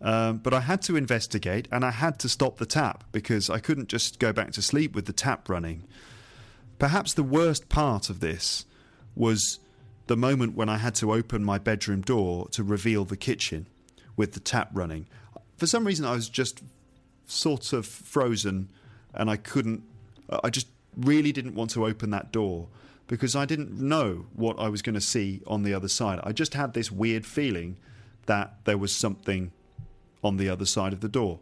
Um, 0.00 0.38
but 0.38 0.54
I 0.54 0.60
had 0.60 0.82
to 0.82 0.96
investigate 0.96 1.66
and 1.72 1.84
I 1.84 1.90
had 1.90 2.18
to 2.20 2.28
stop 2.28 2.58
the 2.58 2.66
tap 2.66 3.04
because 3.10 3.50
I 3.50 3.58
couldn't 3.58 3.88
just 3.88 4.18
go 4.18 4.32
back 4.32 4.52
to 4.52 4.62
sleep 4.62 4.94
with 4.94 5.06
the 5.06 5.12
tap 5.12 5.48
running. 5.48 5.84
Perhaps 6.78 7.14
the 7.14 7.22
worst 7.22 7.68
part 7.68 8.08
of 8.08 8.20
this 8.20 8.64
was 9.14 9.58
the 10.06 10.16
moment 10.16 10.54
when 10.54 10.68
I 10.68 10.78
had 10.78 10.94
to 10.96 11.12
open 11.12 11.44
my 11.44 11.58
bedroom 11.58 12.02
door 12.02 12.48
to 12.48 12.62
reveal 12.62 13.04
the 13.04 13.16
kitchen 13.16 13.66
with 14.16 14.32
the 14.32 14.40
tap 14.40 14.70
running. 14.72 15.06
For 15.56 15.66
some 15.66 15.86
reason, 15.86 16.04
I 16.04 16.12
was 16.12 16.28
just 16.28 16.62
sort 17.26 17.72
of 17.72 17.86
frozen 17.86 18.68
and 19.12 19.28
I 19.28 19.36
couldn't 19.36 19.82
I 20.42 20.50
just 20.50 20.68
really 20.96 21.32
didn't 21.32 21.54
want 21.54 21.70
to 21.70 21.86
open 21.86 22.10
that 22.10 22.32
door 22.32 22.68
because 23.06 23.34
I 23.34 23.46
didn't 23.46 23.72
know 23.80 24.26
what 24.34 24.58
I 24.58 24.68
was 24.68 24.82
going 24.82 24.94
to 24.94 25.00
see 25.00 25.42
on 25.46 25.62
the 25.62 25.72
other 25.72 25.88
side. 25.88 26.20
I 26.22 26.32
just 26.32 26.54
had 26.54 26.74
this 26.74 26.92
weird 26.92 27.24
feeling 27.24 27.78
that 28.26 28.64
there 28.64 28.76
was 28.76 28.92
something 28.92 29.52
on 30.22 30.36
the 30.36 30.50
other 30.50 30.66
side 30.66 30.92
of 30.92 31.00
the 31.00 31.08
door. 31.08 31.38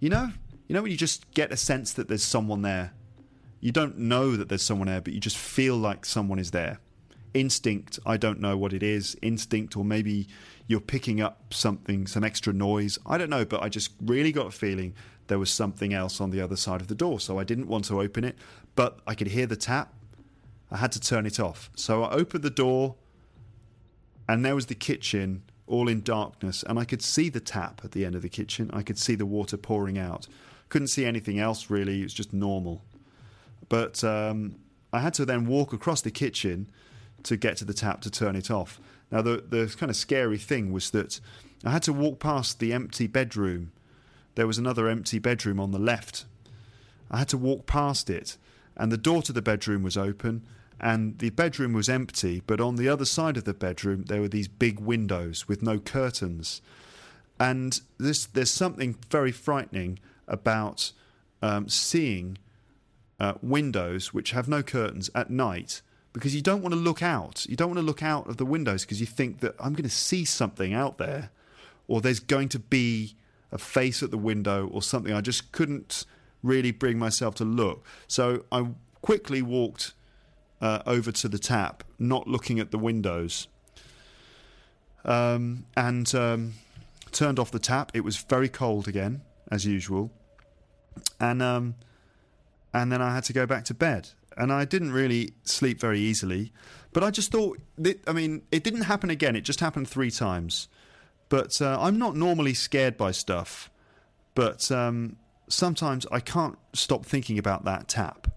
You 0.00 0.10
know, 0.10 0.30
you 0.66 0.74
know 0.74 0.82
when 0.82 0.90
you 0.90 0.98
just 0.98 1.30
get 1.32 1.52
a 1.52 1.56
sense 1.56 1.92
that 1.94 2.08
there's 2.08 2.22
someone 2.22 2.62
there. 2.62 2.92
You 3.60 3.72
don't 3.72 3.98
know 3.98 4.36
that 4.36 4.48
there's 4.48 4.64
someone 4.64 4.88
there, 4.88 5.00
but 5.00 5.12
you 5.12 5.20
just 5.20 5.36
feel 5.36 5.76
like 5.76 6.04
someone 6.04 6.38
is 6.38 6.52
there. 6.52 6.78
Instinct, 7.34 7.98
I 8.06 8.16
don't 8.16 8.40
know 8.40 8.56
what 8.56 8.72
it 8.72 8.82
is. 8.82 9.16
Instinct, 9.20 9.76
or 9.76 9.84
maybe 9.84 10.28
you're 10.66 10.80
picking 10.80 11.20
up 11.20 11.52
something, 11.52 12.06
some 12.06 12.24
extra 12.24 12.52
noise. 12.52 12.98
I 13.04 13.18
don't 13.18 13.30
know, 13.30 13.44
but 13.44 13.62
I 13.62 13.68
just 13.68 13.92
really 14.00 14.32
got 14.32 14.46
a 14.46 14.50
feeling 14.50 14.94
there 15.26 15.38
was 15.38 15.50
something 15.50 15.92
else 15.92 16.20
on 16.20 16.30
the 16.30 16.40
other 16.40 16.56
side 16.56 16.80
of 16.80 16.88
the 16.88 16.94
door. 16.94 17.20
So 17.20 17.38
I 17.38 17.44
didn't 17.44 17.68
want 17.68 17.84
to 17.86 18.00
open 18.00 18.24
it, 18.24 18.36
but 18.74 19.00
I 19.06 19.14
could 19.14 19.28
hear 19.28 19.46
the 19.46 19.56
tap. 19.56 19.92
I 20.70 20.76
had 20.78 20.92
to 20.92 21.00
turn 21.00 21.26
it 21.26 21.40
off. 21.40 21.70
So 21.74 22.04
I 22.04 22.12
opened 22.12 22.44
the 22.44 22.50
door, 22.50 22.96
and 24.28 24.44
there 24.44 24.54
was 24.54 24.66
the 24.66 24.74
kitchen 24.74 25.42
all 25.66 25.88
in 25.88 26.02
darkness, 26.02 26.62
and 26.62 26.78
I 26.78 26.84
could 26.84 27.02
see 27.02 27.28
the 27.28 27.40
tap 27.40 27.82
at 27.84 27.92
the 27.92 28.04
end 28.04 28.14
of 28.14 28.22
the 28.22 28.28
kitchen. 28.28 28.70
I 28.72 28.82
could 28.82 28.98
see 28.98 29.14
the 29.14 29.26
water 29.26 29.56
pouring 29.56 29.98
out. 29.98 30.26
Couldn't 30.68 30.88
see 30.88 31.04
anything 31.04 31.38
else 31.38 31.70
really, 31.70 32.00
it 32.00 32.04
was 32.04 32.14
just 32.14 32.32
normal. 32.32 32.82
But 33.68 34.02
um, 34.04 34.56
I 34.92 35.00
had 35.00 35.14
to 35.14 35.24
then 35.24 35.46
walk 35.46 35.72
across 35.72 36.00
the 36.00 36.10
kitchen 36.10 36.70
to 37.24 37.36
get 37.36 37.56
to 37.58 37.64
the 37.64 37.74
tap 37.74 38.00
to 38.02 38.10
turn 38.10 38.36
it 38.36 38.50
off. 38.50 38.80
Now, 39.10 39.22
the, 39.22 39.44
the 39.46 39.74
kind 39.78 39.90
of 39.90 39.96
scary 39.96 40.38
thing 40.38 40.72
was 40.72 40.90
that 40.90 41.20
I 41.64 41.70
had 41.70 41.82
to 41.84 41.92
walk 41.92 42.20
past 42.20 42.60
the 42.60 42.72
empty 42.72 43.06
bedroom 43.06 43.72
there 44.38 44.46
was 44.46 44.56
another 44.56 44.86
empty 44.86 45.18
bedroom 45.18 45.58
on 45.58 45.72
the 45.72 45.80
left. 45.80 46.24
I 47.10 47.18
had 47.18 47.28
to 47.30 47.36
walk 47.36 47.66
past 47.66 48.08
it, 48.08 48.36
and 48.76 48.92
the 48.92 48.96
door 48.96 49.20
to 49.22 49.32
the 49.32 49.42
bedroom 49.42 49.82
was 49.82 49.96
open, 49.96 50.46
and 50.80 51.18
the 51.18 51.30
bedroom 51.30 51.72
was 51.72 51.88
empty, 51.88 52.44
but 52.46 52.60
on 52.60 52.76
the 52.76 52.88
other 52.88 53.04
side 53.04 53.36
of 53.36 53.42
the 53.42 53.52
bedroom 53.52 54.04
there 54.04 54.20
were 54.20 54.28
these 54.28 54.46
big 54.46 54.78
windows 54.78 55.48
with 55.48 55.60
no 55.60 55.80
curtains. 55.80 56.62
And 57.40 57.80
this, 57.98 58.26
there's 58.26 58.52
something 58.52 58.96
very 59.10 59.32
frightening 59.32 59.98
about 60.28 60.92
um, 61.42 61.68
seeing 61.68 62.38
uh, 63.20 63.34
windows 63.42 64.12
which 64.14 64.30
have 64.32 64.48
no 64.48 64.62
curtains 64.62 65.10
at 65.14 65.30
night 65.30 65.82
because 66.12 66.34
you 66.34 66.42
don't 66.42 66.62
want 66.62 66.72
to 66.72 66.80
look 66.80 67.02
out. 67.02 67.46
You 67.48 67.56
don't 67.56 67.68
want 67.68 67.78
to 67.78 67.84
look 67.84 68.02
out 68.02 68.28
of 68.28 68.36
the 68.36 68.46
windows 68.46 68.84
because 68.84 69.00
you 69.00 69.06
think 69.06 69.40
that 69.40 69.54
I'm 69.58 69.72
going 69.72 69.88
to 69.88 69.90
see 69.90 70.24
something 70.24 70.72
out 70.72 70.98
there 70.98 71.30
or 71.86 72.00
there's 72.00 72.20
going 72.20 72.48
to 72.50 72.58
be 72.58 73.16
a 73.52 73.58
face 73.58 74.02
at 74.02 74.10
the 74.10 74.18
window 74.18 74.68
or 74.72 74.82
something. 74.82 75.12
I 75.12 75.20
just 75.20 75.52
couldn't 75.52 76.04
really 76.42 76.70
bring 76.70 76.98
myself 76.98 77.34
to 77.36 77.44
look. 77.44 77.84
So 78.06 78.44
I 78.52 78.68
quickly 79.02 79.42
walked 79.42 79.94
uh, 80.60 80.82
over 80.86 81.12
to 81.12 81.28
the 81.28 81.38
tap, 81.38 81.84
not 81.98 82.26
looking 82.26 82.58
at 82.58 82.70
the 82.70 82.78
windows. 82.78 83.48
Um, 85.04 85.64
and 85.76 86.12
um, 86.14 86.54
turned 87.12 87.38
off 87.38 87.50
the 87.50 87.58
tap. 87.58 87.92
It 87.94 88.00
was 88.00 88.16
very 88.16 88.48
cold 88.48 88.88
again, 88.88 89.22
as 89.50 89.64
usual, 89.64 90.10
and 91.20 91.40
um, 91.40 91.76
and 92.72 92.92
then 92.92 93.02
I 93.02 93.14
had 93.14 93.24
to 93.24 93.32
go 93.32 93.46
back 93.46 93.64
to 93.66 93.74
bed. 93.74 94.10
And 94.36 94.52
I 94.52 94.64
didn't 94.64 94.92
really 94.92 95.32
sleep 95.42 95.80
very 95.80 95.98
easily, 95.98 96.52
but 96.92 97.02
I 97.02 97.10
just 97.10 97.32
thought, 97.32 97.58
that, 97.78 98.00
I 98.06 98.12
mean, 98.12 98.42
it 98.52 98.62
didn't 98.62 98.82
happen 98.82 99.10
again. 99.10 99.34
It 99.34 99.40
just 99.40 99.60
happened 99.60 99.88
three 99.88 100.10
times. 100.10 100.68
But 101.28 101.60
uh, 101.60 101.76
I'm 101.80 101.98
not 101.98 102.16
normally 102.16 102.54
scared 102.54 102.96
by 102.96 103.10
stuff, 103.10 103.70
but 104.34 104.70
um, 104.70 105.16
sometimes 105.48 106.06
I 106.10 106.20
can't 106.20 106.56
stop 106.72 107.04
thinking 107.04 107.38
about 107.38 107.64
that 107.64 107.88
tap. 107.88 108.28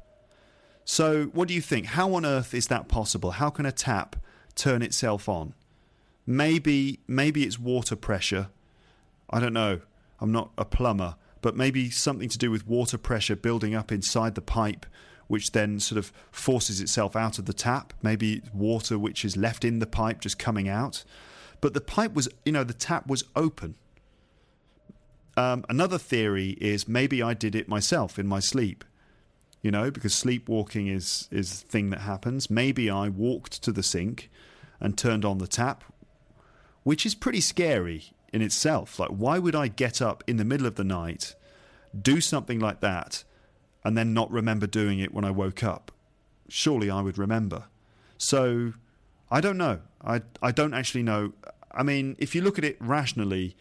So, 0.84 1.26
what 1.26 1.48
do 1.48 1.54
you 1.54 1.62
think? 1.62 1.86
How 1.86 2.13
on 2.15 2.26
earth 2.26 2.54
is 2.54 2.67
that 2.67 2.88
possible? 2.88 3.32
How 3.32 3.50
can 3.50 3.65
a 3.65 3.72
tap 3.72 4.15
turn 4.56 4.82
itself 4.82 5.30
on? 5.30 5.54
Maybe, 6.26 7.00
maybe 7.08 7.44
it's 7.44 7.60
water 7.60 7.96
pressure. 7.96 8.50
I 9.30 9.39
don't 9.39 9.54
know. 9.54 9.82
I'm 10.20 10.32
not 10.32 10.52
a 10.58 10.65
plumber, 10.65 11.15
but 11.41 11.56
maybe 11.56 11.89
something 11.89 12.30
to 12.30 12.38
do 12.38 12.51
with 12.51 12.67
water 12.67 12.97
pressure 12.97 13.36
building 13.36 13.75
up 13.75 13.91
inside 13.91 14.36
the 14.36 14.41
pipe, 14.41 14.86
which 15.27 15.51
then 15.51 15.80
sort 15.80 15.97
of 15.97 16.12
forces 16.32 16.82
itself 16.82 17.15
out 17.15 17.39
of 17.39 17.45
the 17.45 17.54
tap. 17.54 17.93
Maybe 18.01 18.41
water 18.54 18.97
which 18.99 19.25
is 19.25 19.38
left 19.38 19.65
in 19.65 19.80
the 19.80 19.88
pipe 19.88 20.21
just 20.21 20.38
coming 20.38 20.67
out. 20.67 21.04
But 21.62 21.73
the 21.73 21.82
pipe 21.82 22.13
was, 22.13 22.27
you 22.45 22.51
know, 22.51 22.63
the 22.63 22.73
tap 22.73 23.08
was 23.08 23.23
open. 23.36 23.75
Um, 25.38 25.63
another 25.69 25.97
theory 25.97 26.51
is 26.60 26.88
maybe 26.88 27.23
I 27.23 27.34
did 27.34 27.56
it 27.56 27.67
myself 27.67 28.19
in 28.19 28.27
my 28.27 28.39
sleep 28.39 28.84
you 29.62 29.69
know, 29.69 29.91
because 29.91 30.13
sleepwalking 30.13 30.88
is 30.88 31.27
is 31.32 31.63
a 31.63 31.65
thing 31.67 31.91
that 31.91 32.01
happens. 32.01 32.49
Maybe 32.49 32.89
I 32.89 33.10
walked 33.10 33.62
to 33.63 33.71
the 33.71 33.84
sink 33.84 34.30
and 34.80 34.97
turned 34.97 35.23
on 35.23 35.38
the 35.38 35.47
tap, 35.47 35.84
which 36.84 37.06
is 37.06 37.13
pretty 37.13 37.41
scary 37.41 38.12
in 38.34 38.41
itself. 38.41 39.00
Like, 39.00 39.10
why 39.10 39.39
would 39.39 39.56
I 39.56 39.67
get 39.67 40.02
up 40.02 40.24
in 40.28 40.38
the 40.38 40.46
middle 40.46 40.67
of 40.67 40.76
the 40.76 40.84
night, 40.84 41.36
do 42.00 42.22
something 42.22 42.60
like 42.60 42.80
that, 42.82 43.24
and 43.84 43.98
then 43.98 44.13
not 44.13 44.32
remember 44.32 44.67
doing 44.67 45.00
it 45.00 45.13
when 45.13 45.26
I 45.26 45.32
woke 45.32 45.63
up? 45.63 45.91
Surely 46.48 46.89
I 46.89 47.02
would 47.02 47.17
remember. 47.17 47.65
So, 48.17 48.74
I 49.30 49.41
don't 49.41 49.58
know. 49.58 49.80
I 50.04 50.22
I 50.41 50.52
don't 50.52 50.74
actually 50.74 51.04
know. 51.04 51.34
I 51.72 51.84
mean, 51.84 52.15
if 52.20 52.36
you 52.36 52.41
look 52.41 52.58
at 52.58 52.65
it 52.65 52.78
rationally, 52.80 53.56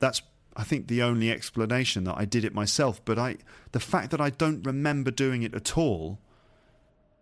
that's 0.00 0.22
I 0.56 0.64
think 0.64 0.88
the 0.88 1.02
only 1.02 1.30
explanation 1.30 2.04
that 2.04 2.16
I 2.16 2.24
did 2.24 2.44
it 2.44 2.54
myself, 2.54 3.04
but 3.04 3.18
I 3.18 3.36
the 3.72 3.80
fact 3.80 4.10
that 4.10 4.20
I 4.20 4.30
don't 4.30 4.64
remember 4.64 5.10
doing 5.10 5.42
it 5.42 5.54
at 5.54 5.76
all, 5.76 6.18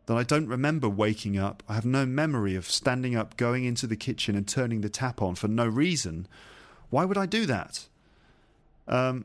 that 0.07 0.17
I 0.17 0.23
don't 0.23 0.49
remember 0.49 0.89
waking 0.89 1.39
up, 1.39 1.63
I 1.69 1.75
have 1.75 1.87
no 1.87 2.05
memory 2.05 2.55
of 2.55 2.69
standing 2.71 3.15
up, 3.15 3.37
going 3.37 3.65
into 3.65 3.87
the 3.87 3.97
kitchen 3.97 4.35
and 4.35 4.47
turning 4.47 4.81
the 4.81 4.89
tap 4.89 5.23
on 5.23 5.35
for 5.35 5.49
no 5.49 5.67
reason. 5.67 6.27
Why 6.93 7.07
would 7.07 7.17
I 7.17 7.25
do 7.25 7.47
that? 7.47 7.87
Um, 8.87 9.25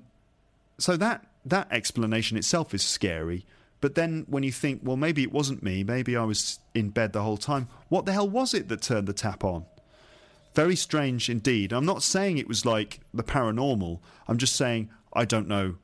so 0.78 0.96
that 0.96 1.28
that 1.46 1.68
explanation 1.70 2.38
itself 2.38 2.74
is 2.74 2.82
scary. 2.82 3.46
But 3.82 3.96
then 3.96 4.26
when 4.30 4.44
you 4.44 4.54
think, 4.54 4.82
well, 4.84 4.96
maybe 4.96 5.22
it 5.22 5.34
wasn't 5.34 5.62
me, 5.62 5.84
maybe 5.84 6.16
I 6.16 6.24
was 6.24 6.60
in 6.74 6.92
bed 6.92 7.12
the 7.12 7.24
whole 7.24 7.38
time. 7.38 7.68
What 7.90 8.06
the 8.06 8.14
hell 8.14 8.28
was 8.28 8.54
it 8.54 8.70
that 8.70 8.82
turned 8.82 9.06
the 9.06 9.14
tap 9.14 9.44
on? 9.44 9.66
Very 10.56 10.78
strange 10.78 11.30
indeed. 11.30 11.74
I'm 11.74 11.86
not 11.86 12.04
saying 12.04 12.38
it 12.38 12.48
was 12.48 12.66
like 12.66 13.02
the 13.14 13.24
paranormal. 13.24 14.00
I'm 14.30 14.38
just 14.38 14.56
saying 14.56 14.90
I 15.12 15.26
don't 15.26 15.50
know 15.50 15.76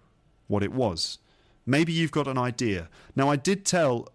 what 0.47 0.63
it 0.63 0.71
was. 0.71 1.19
Maybe 1.65 1.91
you've 1.91 2.11
got 2.11 2.27
an 2.29 2.37
idea. 2.37 2.87
Now, 3.13 3.29
I 3.29 3.35
did 3.35 3.65
tell, 3.65 4.07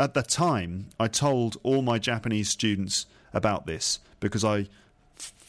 at 0.00 0.14
the 0.14 0.22
time, 0.22 0.88
I 0.98 1.06
told 1.08 1.58
all 1.62 1.82
my 1.82 1.98
Japanese 1.98 2.48
students 2.48 3.04
about 3.34 3.66
this 3.66 4.00
because 4.20 4.42
I, 4.42 4.68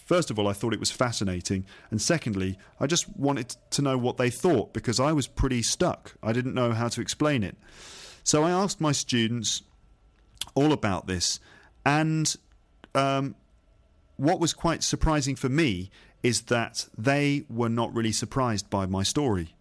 first 0.10 0.32
of 0.32 0.40
all, 0.40 0.48
I 0.48 0.54
thought 0.54 0.74
it 0.74 0.80
was 0.80 0.90
fascinating. 0.90 1.68
And 1.92 2.02
secondly, 2.02 2.58
I 2.80 2.88
just 2.88 3.16
wanted 3.16 3.56
to 3.70 3.84
know 3.84 3.96
what 3.96 4.18
they 4.18 4.32
thought 4.32 4.74
because 4.74 5.00
I 5.00 5.12
was 5.14 5.28
pretty 5.28 5.62
stuck. 5.62 6.16
I 6.24 6.34
didn't 6.34 6.56
know 6.56 6.72
how 6.72 6.88
to 6.88 7.00
explain 7.00 7.44
it. 7.44 7.56
So 8.24 8.44
I 8.44 8.50
asked 8.50 8.82
my 8.82 8.92
students 8.92 9.62
all 10.56 10.74
about 10.74 11.06
this. 11.06 11.40
And 11.86 12.36
um, 12.96 13.36
what 14.18 14.40
was 14.40 14.52
quite 14.52 14.82
surprising 14.82 15.36
for 15.36 15.48
me 15.48 15.92
is 16.24 16.42
that 16.56 16.88
they 16.98 17.44
were 17.48 17.70
not 17.70 17.94
really 17.94 18.12
surprised 18.12 18.68
by 18.68 18.88
my 18.88 19.04
story. 19.04 19.54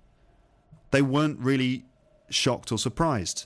They 0.92 1.02
weren't 1.02 1.40
really 1.40 1.84
shocked 2.30 2.72
or 2.72 2.78
surprised. 2.78 3.44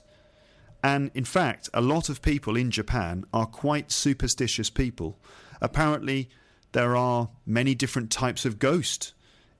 And 0.81 1.11
in 1.13 1.25
fact, 1.25 1.69
a 1.73 1.81
lot 1.81 2.07
of 2.07 2.21
people 2.21 2.55
in 2.55 2.71
Japan 2.71 3.25
are 3.33 3.45
quite 3.45 3.91
superstitious 3.91 4.69
people. 4.69 5.19
Apparently, 5.59 6.29
there 6.73 6.95
are 6.95 7.29
many 7.45 7.73
different 7.73 8.11
types 8.11 8.45
of 8.45 8.59
ghost 8.59 9.13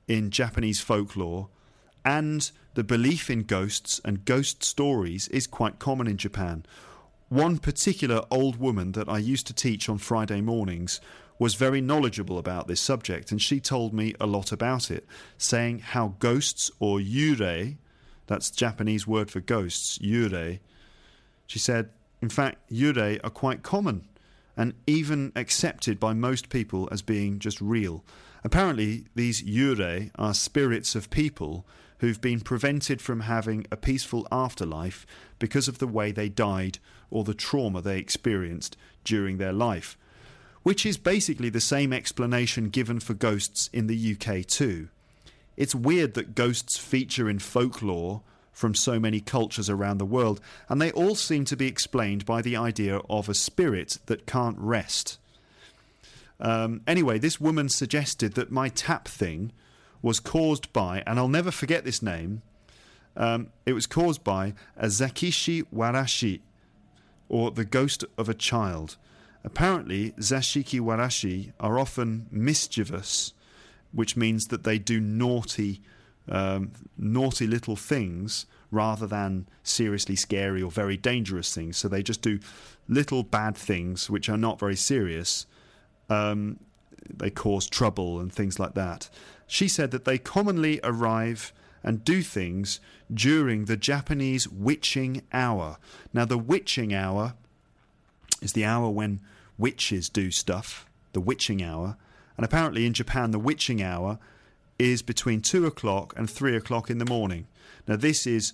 in 0.07 0.31
Japanese 0.31 0.81
folklore, 0.81 1.47
and 2.03 2.51
the 2.73 2.83
belief 2.83 3.29
in 3.29 3.43
ghosts 3.43 4.01
and 4.03 4.25
ghost 4.25 4.63
stories 4.63 5.27
is 5.29 5.47
quite 5.47 5.79
common 5.79 6.07
in 6.07 6.17
Japan. 6.17 6.65
One 7.29 7.59
particular 7.59 8.23
old 8.29 8.57
woman 8.59 8.91
that 8.93 9.07
I 9.07 9.19
used 9.19 9.47
to 9.47 9.53
teach 9.53 9.87
on 9.87 9.99
Friday 9.99 10.41
mornings 10.41 10.99
was 11.39 11.55
very 11.55 11.81
knowledgeable 11.81 12.37
about 12.37 12.67
this 12.67 12.81
subject, 12.81 13.31
and 13.31 13.41
she 13.41 13.59
told 13.59 13.93
me 13.93 14.13
a 14.19 14.25
lot 14.25 14.51
about 14.51 14.91
it, 14.91 15.05
saying 15.37 15.79
how 15.79 16.15
ghosts 16.19 16.71
or 16.79 16.99
yurei, 16.99 17.77
that's 18.27 18.49
Japanese 18.49 19.05
word 19.07 19.29
for 19.29 19.39
ghosts, 19.39 19.99
yurei, 19.99 20.59
she 21.45 21.59
said, 21.59 21.89
in 22.21 22.29
fact, 22.29 22.57
yurei 22.71 23.19
are 23.23 23.29
quite 23.29 23.61
common 23.61 24.07
and 24.55 24.73
even 24.85 25.31
accepted 25.35 25.99
by 25.99 26.13
most 26.13 26.49
people 26.49 26.87
as 26.91 27.01
being 27.01 27.39
just 27.39 27.59
real. 27.61 28.03
Apparently, 28.43 29.05
these 29.15 29.41
yurei 29.41 30.11
are 30.15 30.33
spirits 30.33 30.95
of 30.95 31.09
people 31.09 31.65
who've 31.99 32.21
been 32.21 32.41
prevented 32.41 33.01
from 33.01 33.21
having 33.21 33.65
a 33.71 33.77
peaceful 33.77 34.27
afterlife 34.31 35.05
because 35.39 35.67
of 35.67 35.79
the 35.79 35.87
way 35.87 36.11
they 36.11 36.29
died 36.29 36.79
or 37.09 37.23
the 37.23 37.33
trauma 37.33 37.81
they 37.81 37.97
experienced 37.97 38.75
during 39.03 39.37
their 39.37 39.53
life 39.53 39.97
which 40.63 40.85
is 40.85 40.97
basically 40.97 41.49
the 41.49 41.61
same 41.61 41.93
explanation 41.93 42.69
given 42.69 42.99
for 42.99 43.13
ghosts 43.13 43.69
in 43.71 43.87
the 43.87 44.15
UK 44.15 44.45
too. 44.45 44.87
It's 45.55 45.75
weird 45.75 46.15
that 46.15 46.35
ghosts 46.35 46.77
feature 46.77 47.29
in 47.29 47.39
folklore 47.39 48.21
from 48.53 48.75
so 48.75 48.99
many 48.99 49.19
cultures 49.19 49.69
around 49.69 49.97
the 49.97 50.05
world, 50.05 50.39
and 50.69 50.81
they 50.81 50.91
all 50.91 51.15
seem 51.15 51.43
to 51.45 51.57
be 51.57 51.67
explained 51.67 52.25
by 52.25 52.41
the 52.41 52.55
idea 52.55 53.01
of 53.09 53.27
a 53.27 53.33
spirit 53.33 53.97
that 54.05 54.25
can't 54.25 54.57
rest. 54.59 55.17
Um, 56.39 56.81
anyway, 56.87 57.19
this 57.19 57.41
woman 57.41 57.67
suggested 57.67 58.35
that 58.35 58.51
my 58.51 58.69
tap 58.69 59.07
thing 59.07 59.51
was 60.01 60.19
caused 60.19 60.71
by, 60.71 61.03
and 61.07 61.17
I'll 61.17 61.27
never 61.27 61.51
forget 61.51 61.83
this 61.83 62.01
name, 62.01 62.41
um, 63.15 63.47
it 63.65 63.73
was 63.73 63.87
caused 63.87 64.23
by 64.23 64.53
a 64.77 64.87
Zashiki 64.87 65.63
Warashi, 65.73 66.41
or 67.29 67.51
the 67.51 67.65
ghost 67.65 68.05
of 68.17 68.29
a 68.29 68.33
child. 68.33 68.97
Apparently, 69.43 70.11
Zashiki 70.11 70.79
Warashi 70.79 71.53
are 71.59 71.79
often 71.79 72.27
mischievous, 72.31 73.33
which 73.91 74.17
means 74.17 74.47
that 74.47 74.63
they 74.63 74.79
do 74.79 74.99
naughty, 74.99 75.81
um, 76.29 76.71
naughty 76.97 77.47
little 77.47 77.75
things 77.75 78.45
rather 78.71 79.05
than 79.05 79.47
seriously 79.61 80.15
scary 80.15 80.61
or 80.61 80.71
very 80.71 80.97
dangerous 80.97 81.53
things. 81.53 81.77
So 81.77 81.87
they 81.87 82.03
just 82.03 82.21
do 82.21 82.39
little 82.87 83.23
bad 83.23 83.55
things 83.55 84.09
which 84.09 84.29
are 84.29 84.37
not 84.37 84.59
very 84.59 84.75
serious. 84.75 85.45
Um, 86.09 86.59
they 87.09 87.29
cause 87.29 87.67
trouble 87.67 88.19
and 88.19 88.31
things 88.33 88.59
like 88.59 88.73
that. 88.73 89.09
She 89.47 89.67
said 89.67 89.91
that 89.91 90.05
they 90.05 90.17
commonly 90.17 90.79
arrive 90.83 91.53
and 91.83 92.03
do 92.03 92.21
things 92.21 92.79
during 93.13 93.65
the 93.65 93.77
Japanese 93.77 94.47
witching 94.47 95.21
hour. 95.33 95.77
Now, 96.13 96.25
the 96.25 96.37
witching 96.37 96.93
hour 96.93 97.33
is 98.41 98.53
the 98.53 98.65
hour 98.65 98.89
when 98.89 99.19
witches 99.57 100.09
do 100.09 100.31
stuff, 100.31 100.87
the 101.11 101.19
witching 101.19 101.61
hour. 101.61 101.97
And 102.37 102.45
apparently 102.45 102.85
in 102.85 102.93
Japan, 102.93 103.31
the 103.31 103.39
witching 103.39 103.83
hour 103.83 104.17
is 104.79 105.01
between 105.01 105.41
2 105.41 105.65
o'clock 105.65 106.13
and 106.17 106.29
3 106.29 106.55
o'clock 106.55 106.89
in 106.89 106.97
the 106.97 107.05
morning. 107.05 107.47
Now, 107.87 107.95
this 107.95 108.25
is 108.25 108.53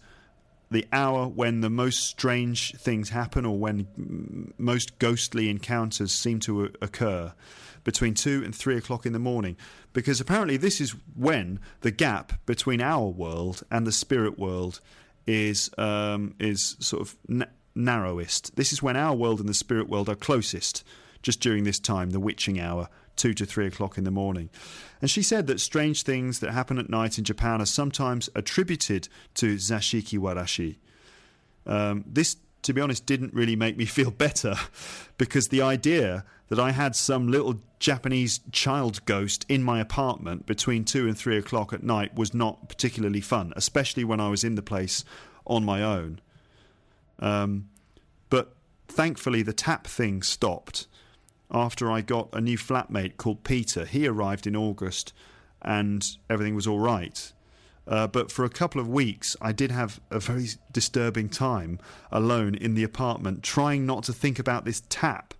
the 0.71 0.85
hour 0.91 1.27
when 1.27 1.61
the 1.61 1.69
most 1.69 2.03
strange 2.03 2.75
things 2.75 3.09
happen 3.09 3.45
or 3.45 3.57
when 3.57 4.53
most 4.57 4.99
ghostly 4.99 5.49
encounters 5.49 6.11
seem 6.11 6.39
to 6.41 6.71
occur 6.81 7.33
between 7.83 8.13
2 8.13 8.43
and 8.43 8.53
3 8.53 8.77
o'clock 8.77 9.05
in 9.05 9.13
the 9.13 9.19
morning 9.19 9.57
because 9.93 10.21
apparently 10.21 10.57
this 10.57 10.79
is 10.79 10.93
when 11.15 11.59
the 11.81 11.91
gap 11.91 12.33
between 12.45 12.81
our 12.81 13.07
world 13.07 13.63
and 13.71 13.87
the 13.87 13.91
spirit 13.91 14.37
world 14.37 14.79
is 15.25 15.69
um, 15.77 16.35
is 16.39 16.75
sort 16.79 17.01
of 17.01 17.15
narrowest. 17.75 18.55
This 18.55 18.73
is 18.73 18.83
when 18.83 18.95
our 18.95 19.15
world 19.15 19.39
and 19.39 19.49
the 19.49 19.53
spirit 19.53 19.89
world 19.89 20.09
are 20.09 20.15
closest, 20.15 20.83
just 21.21 21.39
during 21.39 21.63
this 21.63 21.79
time, 21.79 22.11
the 22.11 22.19
witching 22.19 22.59
hour, 22.59 22.89
2 23.19 23.33
to 23.35 23.45
3 23.45 23.67
o'clock 23.67 23.97
in 23.97 24.03
the 24.03 24.11
morning. 24.11 24.49
And 25.01 25.11
she 25.11 25.21
said 25.21 25.47
that 25.47 25.59
strange 25.59 26.03
things 26.03 26.39
that 26.39 26.51
happen 26.51 26.79
at 26.79 26.89
night 26.89 27.17
in 27.17 27.23
Japan 27.23 27.61
are 27.61 27.65
sometimes 27.65 28.29
attributed 28.33 29.07
to 29.35 29.55
Zashiki 29.55 30.17
Warashi. 30.17 30.77
Um, 31.67 32.03
this 32.07 32.37
to 32.63 32.73
be 32.73 32.81
honest, 32.81 33.05
didn't 33.05 33.33
really 33.33 33.55
make 33.55 33.77
me 33.77 33.85
feel 33.97 34.11
better 34.11 34.55
because 35.17 35.47
the 35.47 35.61
idea 35.61 36.25
that 36.49 36.59
I 36.59 36.71
had 36.71 36.95
some 36.95 37.29
little 37.29 37.55
Japanese 37.79 38.39
child 38.51 39.05
ghost 39.05 39.45
in 39.47 39.63
my 39.63 39.79
apartment 39.79 40.45
between 40.45 40.83
two 40.83 41.07
and 41.07 41.17
three 41.17 41.37
o'clock 41.37 41.71
at 41.73 41.83
night 41.83 42.15
was 42.15 42.33
not 42.33 42.67
particularly 42.67 43.21
fun, 43.21 43.53
especially 43.55 44.03
when 44.03 44.19
I 44.19 44.29
was 44.29 44.43
in 44.43 44.55
the 44.55 44.61
place 44.61 45.05
on 45.45 45.63
my 45.63 45.83
own. 45.83 46.19
Um, 47.19 47.69
but 48.29 48.55
thankfully, 48.87 49.41
the 49.43 49.53
tap 49.53 49.85
thing 49.85 50.23
stopped 50.23 50.87
after 51.51 51.91
I 51.91 52.01
got 52.01 52.29
a 52.33 52.41
new 52.41 52.57
flatmate 52.57 53.17
called 53.17 53.43
Peter. 53.43 53.85
He 53.85 54.07
arrived 54.07 54.45
in 54.45 54.55
August 54.55 55.13
and 55.61 56.05
everything 56.29 56.55
was 56.55 56.67
all 56.67 56.79
right. 56.79 57.31
Uh, 57.87 58.05
but 58.05 58.31
for 58.31 58.45
a 58.45 58.49
couple 58.49 58.79
of 58.79 58.87
weeks, 58.87 59.35
I 59.41 59.51
did 59.51 59.71
have 59.71 59.99
a 60.11 60.19
very 60.19 60.47
disturbing 60.71 61.27
time 61.27 61.79
alone 62.11 62.53
in 62.53 62.75
the 62.75 62.83
apartment, 62.83 63.41
trying 63.41 63.85
not 63.85 64.03
to 64.03 64.13
think 64.13 64.37
about 64.37 64.63
this 64.63 64.83
tap. 64.89 65.33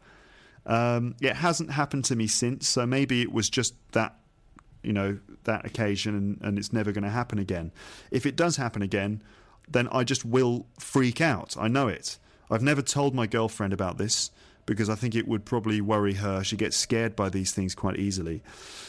Um, 0.65 1.15
it 1.21 1.35
hasn't 1.35 1.71
happened 1.71 2.05
to 2.05 2.15
me 2.15 2.25
since, 2.25 2.67
so 2.67 2.87
maybe 2.87 3.21
it 3.21 3.31
was 3.31 3.49
just 3.49 3.75
that, 3.91 4.15
you 4.81 4.93
know, 4.93 5.19
that 5.43 5.63
occasion, 5.63 6.15
and, 6.15 6.39
and 6.41 6.57
it's 6.57 6.73
never 6.73 6.91
going 6.91 7.03
to 7.03 7.09
happen 7.09 7.37
again. 7.37 7.71
If 8.09 8.25
it 8.25 8.35
does 8.35 8.57
happen 8.57 8.81
again, 8.81 9.21
then 9.67 9.87
I 9.91 10.03
just 10.03 10.25
will 10.25 10.65
freak 10.79 11.21
out. 11.21 11.55
I 11.57 11.67
know 11.67 11.87
it. 11.87 12.17
I've 12.49 12.63
never 12.63 12.81
told 12.81 13.13
my 13.13 13.27
girlfriend 13.27 13.73
about 13.73 13.99
this 13.99 14.31
because 14.69 14.89
I 14.89 14.95
think 14.95 15.15
it 15.15 15.27
would 15.27 15.45
probably 15.45 15.81
worry 15.81 16.13
her. 16.15 16.43
She 16.43 16.55
gets 16.55 16.77
scared 16.77 17.15
by 17.15 17.29
these 17.29 17.51
things 17.51 17.73
quite 17.73 17.97
easily. 17.97 18.43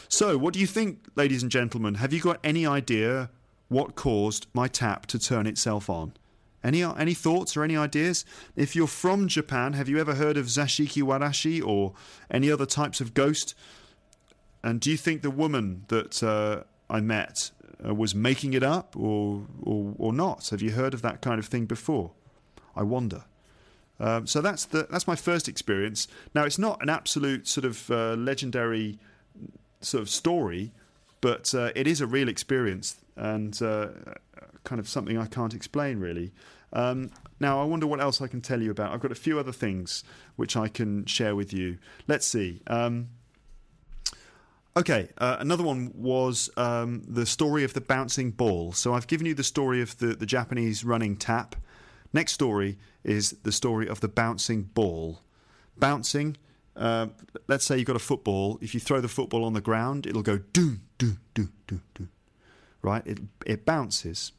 So, 0.08 0.36
what 0.36 0.52
do 0.54 0.60
you 0.60 0.66
think, 0.66 0.98
ladies 1.16 1.42
and 1.42 1.50
gentlemen? 1.50 1.94
Have 1.94 2.12
you 2.12 2.20
got 2.20 2.38
any 2.44 2.66
idea 2.66 3.30
what 3.70 3.94
caused 3.94 4.48
my 4.52 4.68
tap 4.68 5.06
to 5.06 5.18
turn 5.18 5.46
itself 5.46 5.88
on. 5.88 6.12
Any 6.62 6.82
any 6.82 7.14
thoughts 7.14 7.56
or 7.56 7.62
any 7.62 7.76
ideas? 7.76 8.26
If 8.54 8.76
you're 8.76 8.86
from 8.86 9.28
Japan, 9.28 9.72
have 9.72 9.88
you 9.88 9.98
ever 9.98 10.16
heard 10.16 10.36
of 10.36 10.46
zashiki 10.46 11.02
warashi 11.02 11.64
or 11.64 11.94
any 12.30 12.50
other 12.50 12.66
types 12.66 13.00
of 13.00 13.14
ghost? 13.14 13.54
And 14.62 14.80
do 14.80 14.90
you 14.90 14.98
think 14.98 15.22
the 15.22 15.30
woman 15.30 15.84
that 15.88 16.22
uh, 16.22 16.64
I 16.90 17.00
met 17.00 17.52
uh, 17.82 17.94
was 17.94 18.14
making 18.14 18.52
it 18.52 18.62
up 18.62 18.94
or, 18.96 19.46
or 19.62 19.94
or 19.96 20.12
not? 20.12 20.50
Have 20.50 20.60
you 20.60 20.72
heard 20.72 20.92
of 20.92 21.00
that 21.00 21.22
kind 21.22 21.38
of 21.38 21.46
thing 21.46 21.64
before? 21.64 22.10
I 22.76 22.82
wonder. 22.82 23.24
Um, 24.00 24.26
so 24.26 24.40
that's 24.40 24.64
the 24.64 24.86
that's 24.90 25.06
my 25.06 25.16
first 25.16 25.46
experience. 25.46 26.08
Now 26.34 26.44
it's 26.44 26.58
not 26.58 26.82
an 26.82 26.88
absolute 26.88 27.46
sort 27.46 27.66
of 27.66 27.90
uh, 27.90 28.14
legendary 28.14 28.98
sort 29.80 30.02
of 30.02 30.08
story, 30.08 30.72
but 31.20 31.54
uh, 31.54 31.70
it 31.76 31.86
is 31.86 32.00
a 32.00 32.06
real 32.06 32.28
experience 32.28 32.96
and 33.16 33.60
uh, 33.62 33.88
kind 34.64 34.80
of 34.80 34.88
something 34.88 35.18
I 35.18 35.26
can't 35.26 35.54
explain 35.54 36.00
really. 36.00 36.32
Um, 36.72 37.10
now, 37.40 37.60
I 37.60 37.64
wonder 37.64 37.86
what 37.86 38.00
else 38.00 38.20
I 38.20 38.26
can 38.26 38.40
tell 38.40 38.60
you 38.60 38.70
about. 38.70 38.92
I've 38.92 39.00
got 39.00 39.12
a 39.12 39.16
few 39.16 39.38
other 39.38 39.52
things 39.52 40.04
which 40.36 40.56
I 40.56 40.68
can 40.68 41.06
share 41.06 41.34
with 41.34 41.52
you. 41.52 41.78
Let's 42.06 42.26
see. 42.26 42.60
Um, 42.66 43.08
okay, 44.76 45.08
uh, 45.18 45.38
another 45.40 45.64
one 45.64 45.92
was 45.94 46.50
um, 46.58 47.02
the 47.08 47.24
story 47.24 47.64
of 47.64 47.72
the 47.72 47.80
bouncing 47.80 48.30
ball. 48.30 48.72
So 48.72 48.92
I've 48.92 49.06
given 49.06 49.26
you 49.26 49.34
the 49.34 49.42
story 49.42 49.80
of 49.80 49.98
the, 49.98 50.08
the 50.08 50.26
Japanese 50.26 50.84
running 50.84 51.16
tap. 51.16 51.56
Next 52.12 52.32
story 52.32 52.78
is 53.04 53.30
the 53.42 53.52
story 53.52 53.88
of 53.88 54.00
the 54.00 54.08
bouncing 54.08 54.62
ball. 54.62 55.20
Bouncing, 55.76 56.36
uh, 56.76 57.08
let's 57.48 57.64
say 57.64 57.78
you've 57.78 57.86
got 57.86 57.96
a 57.96 58.00
football. 58.00 58.58
If 58.60 58.74
you 58.74 58.80
throw 58.80 59.00
the 59.00 59.08
football 59.08 59.44
on 59.44 59.52
the 59.52 59.60
ground, 59.60 60.06
it'll 60.06 60.22
go 60.22 60.38
doom, 60.38 60.82
doom, 60.98 61.20
doom, 61.34 61.52
doom, 61.66 61.82
doom 61.94 62.10
right? 62.82 63.06
It, 63.06 63.18
it 63.46 63.66
bounces. 63.66 64.32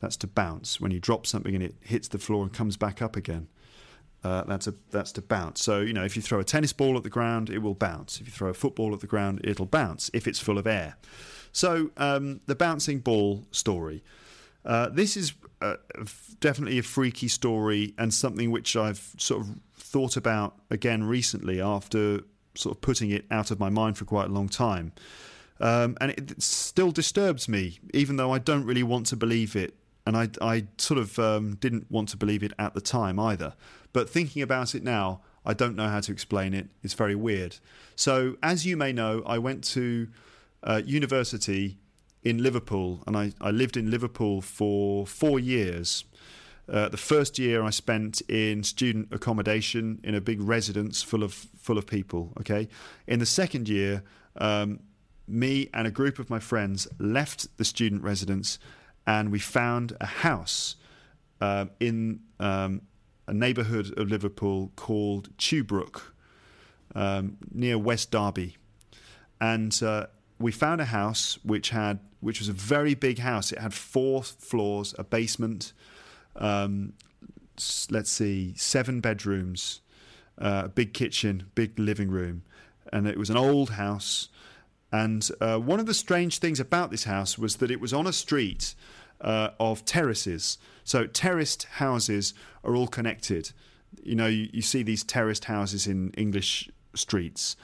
That's 0.00 0.16
to 0.18 0.26
bounce. 0.26 0.80
When 0.80 0.90
you 0.90 1.00
drop 1.00 1.26
something 1.26 1.54
and 1.54 1.62
it 1.62 1.74
hits 1.80 2.08
the 2.08 2.18
floor 2.18 2.44
and 2.44 2.52
comes 2.52 2.76
back 2.76 3.02
up 3.02 3.16
again, 3.16 3.48
uh, 4.24 4.44
that's 4.44 4.66
a 4.66 4.74
that's 4.90 5.12
to 5.12 5.22
bounce. 5.22 5.62
So 5.62 5.80
you 5.80 5.92
know, 5.92 6.04
if 6.04 6.16
you 6.16 6.22
throw 6.22 6.40
a 6.40 6.44
tennis 6.44 6.72
ball 6.72 6.96
at 6.96 7.02
the 7.02 7.10
ground, 7.10 7.50
it 7.50 7.58
will 7.58 7.74
bounce. 7.74 8.20
If 8.20 8.26
you 8.26 8.32
throw 8.32 8.48
a 8.48 8.54
football 8.54 8.92
at 8.94 9.00
the 9.00 9.06
ground, 9.06 9.40
it'll 9.44 9.66
bounce 9.66 10.10
if 10.12 10.26
it's 10.26 10.38
full 10.38 10.58
of 10.58 10.66
air. 10.66 10.96
So 11.52 11.90
um, 11.96 12.40
the 12.46 12.54
bouncing 12.54 12.98
ball 13.00 13.44
story. 13.50 14.02
Uh, 14.64 14.88
this 14.88 15.16
is 15.16 15.32
uh, 15.60 15.76
definitely 16.40 16.78
a 16.78 16.82
freaky 16.82 17.28
story 17.28 17.94
and 17.98 18.12
something 18.12 18.50
which 18.50 18.76
I've 18.76 19.14
sort 19.18 19.42
of 19.42 19.58
thought 19.76 20.16
about 20.16 20.56
again 20.70 21.04
recently 21.04 21.60
after 21.60 22.20
sort 22.54 22.76
of 22.76 22.80
putting 22.80 23.10
it 23.10 23.24
out 23.30 23.50
of 23.50 23.58
my 23.58 23.70
mind 23.70 23.96
for 23.96 24.04
quite 24.04 24.28
a 24.28 24.32
long 24.32 24.48
time. 24.48 24.92
Um, 25.60 25.96
and 26.00 26.12
it 26.12 26.40
still 26.42 26.90
disturbs 26.90 27.48
me, 27.48 27.80
even 27.92 28.16
though 28.16 28.32
I 28.32 28.38
don't 28.38 28.64
really 28.64 28.82
want 28.82 29.06
to 29.06 29.16
believe 29.16 29.56
it. 29.56 29.74
And 30.06 30.16
I, 30.16 30.28
I 30.40 30.66
sort 30.78 30.98
of 30.98 31.18
um, 31.18 31.56
didn't 31.56 31.90
want 31.90 32.08
to 32.10 32.16
believe 32.16 32.42
it 32.42 32.52
at 32.58 32.74
the 32.74 32.80
time 32.80 33.18
either. 33.18 33.54
But 33.92 34.08
thinking 34.08 34.42
about 34.42 34.74
it 34.74 34.82
now, 34.82 35.20
I 35.44 35.54
don't 35.54 35.76
know 35.76 35.88
how 35.88 36.00
to 36.00 36.12
explain 36.12 36.54
it. 36.54 36.68
It's 36.82 36.94
very 36.94 37.14
weird. 37.14 37.56
So, 37.96 38.36
as 38.42 38.64
you 38.64 38.76
may 38.76 38.92
know, 38.92 39.22
I 39.26 39.38
went 39.38 39.64
to 39.64 40.08
uh, 40.62 40.82
university 40.84 41.78
in 42.28 42.42
Liverpool, 42.42 43.02
and 43.06 43.16
I, 43.16 43.32
I 43.40 43.50
lived 43.50 43.76
in 43.76 43.90
Liverpool 43.90 44.42
for 44.42 45.06
four 45.06 45.40
years. 45.40 46.04
Uh, 46.68 46.88
the 46.90 46.98
first 46.98 47.38
year 47.38 47.62
I 47.62 47.70
spent 47.70 48.20
in 48.28 48.62
student 48.62 49.08
accommodation 49.10 49.98
in 50.04 50.14
a 50.14 50.20
big 50.20 50.42
residence 50.42 51.02
full 51.02 51.22
of 51.22 51.32
full 51.32 51.78
of 51.78 51.86
people. 51.86 52.32
Okay, 52.40 52.68
in 53.06 53.18
the 53.18 53.26
second 53.26 53.68
year, 53.68 54.02
um, 54.36 54.80
me 55.26 55.70
and 55.72 55.86
a 55.86 55.90
group 55.90 56.18
of 56.18 56.28
my 56.28 56.38
friends 56.38 56.86
left 56.98 57.56
the 57.56 57.64
student 57.64 58.02
residence 58.02 58.58
and 59.06 59.32
we 59.32 59.38
found 59.38 59.96
a 60.00 60.06
house 60.06 60.76
uh, 61.40 61.64
in 61.80 62.20
um, 62.40 62.82
a 63.26 63.32
neighbourhood 63.32 63.98
of 63.98 64.10
Liverpool 64.10 64.70
called 64.76 65.34
Tuebrook, 65.38 66.12
um, 66.94 67.38
near 67.50 67.78
West 67.78 68.10
Derby. 68.10 68.58
And 69.40 69.82
uh, 69.82 70.08
we 70.38 70.52
found 70.52 70.82
a 70.82 70.86
house 70.86 71.38
which 71.42 71.70
had 71.70 72.00
which 72.20 72.40
was 72.40 72.48
a 72.48 72.52
very 72.52 72.94
big 72.94 73.18
house. 73.18 73.52
It 73.52 73.58
had 73.58 73.74
four 73.74 74.22
floors, 74.22 74.94
a 74.98 75.04
basement, 75.04 75.72
um, 76.36 76.94
let's 77.90 78.10
see, 78.10 78.54
seven 78.56 79.00
bedrooms, 79.00 79.80
uh, 80.38 80.62
a 80.66 80.68
big 80.68 80.94
kitchen, 80.94 81.50
big 81.54 81.78
living 81.78 82.10
room, 82.10 82.42
and 82.92 83.06
it 83.06 83.18
was 83.18 83.30
an 83.30 83.36
old 83.36 83.70
house 83.70 84.28
and 84.90 85.28
uh, 85.40 85.58
one 85.58 85.80
of 85.80 85.86
the 85.86 85.94
strange 85.94 86.38
things 86.38 86.60
about 86.60 86.90
this 86.90 87.04
house 87.04 87.36
was 87.36 87.56
that 87.56 87.70
it 87.70 87.80
was 87.80 87.92
on 87.92 88.06
a 88.06 88.12
street 88.12 88.74
uh, 89.20 89.50
of 89.60 89.84
terraces. 89.84 90.58
So 90.84 91.06
terraced 91.06 91.64
houses 91.64 92.32
are 92.64 92.74
all 92.74 92.88
connected. 92.88 93.52
You 94.02 94.14
know, 94.14 94.26
you, 94.26 94.48
you, 94.52 94.62
see 94.62 94.82
these 94.82 95.04
terraced 95.04 95.44
houses 95.46 95.86
in 95.86 96.10
English 96.12 96.70
streets, 96.94 97.56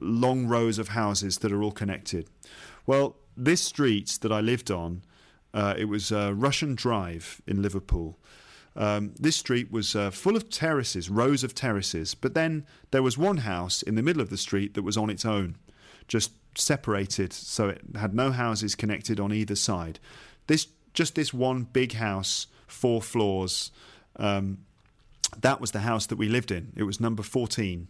long 0.00 0.46
rows 0.46 0.78
of 0.78 0.88
houses 0.88 1.38
that 1.38 1.52
are 1.52 1.62
all 1.62 1.72
connected. 1.72 2.26
Well, 2.86 3.16
this 3.36 3.62
street 3.62 4.18
that 4.22 4.32
I 4.32 4.40
lived 4.40 4.70
on, 4.70 5.02
uh, 5.52 5.74
it 5.76 5.86
was 5.86 6.12
uh, 6.12 6.32
Russian 6.34 6.74
Drive 6.74 7.40
in 7.46 7.62
Liverpool. 7.62 8.18
Um, 8.76 9.14
this 9.18 9.36
street 9.36 9.72
was 9.72 9.96
uh, 9.96 10.10
full 10.10 10.36
of 10.36 10.48
terraces, 10.48 11.10
rows 11.10 11.42
of 11.42 11.54
terraces, 11.54 12.14
but 12.14 12.34
then 12.34 12.64
there 12.92 13.02
was 13.02 13.18
one 13.18 13.38
house 13.38 13.82
in 13.82 13.96
the 13.96 14.02
middle 14.02 14.22
of 14.22 14.30
the 14.30 14.36
street 14.36 14.74
that 14.74 14.82
was 14.82 14.96
on 14.96 15.10
its 15.10 15.24
own 15.24 15.56
just 16.06 16.32
separated, 16.56 17.32
so 17.32 17.68
it 17.68 17.80
had 17.96 18.14
no 18.14 18.32
houses 18.32 18.74
connected 18.74 19.20
on 19.20 19.32
either 19.32 19.54
side. 19.54 19.98
This 20.46 20.68
just 20.92 21.14
this 21.14 21.32
one 21.32 21.64
big 21.72 21.92
house, 21.94 22.48
four 22.66 23.00
floors. 23.00 23.70
Um, 24.16 24.58
that 25.40 25.60
was 25.60 25.70
the 25.70 25.80
house 25.80 26.06
that 26.06 26.16
we 26.16 26.28
lived 26.28 26.50
in. 26.50 26.72
It 26.76 26.82
was 26.82 27.00
number 27.00 27.22
fourteen, 27.22 27.88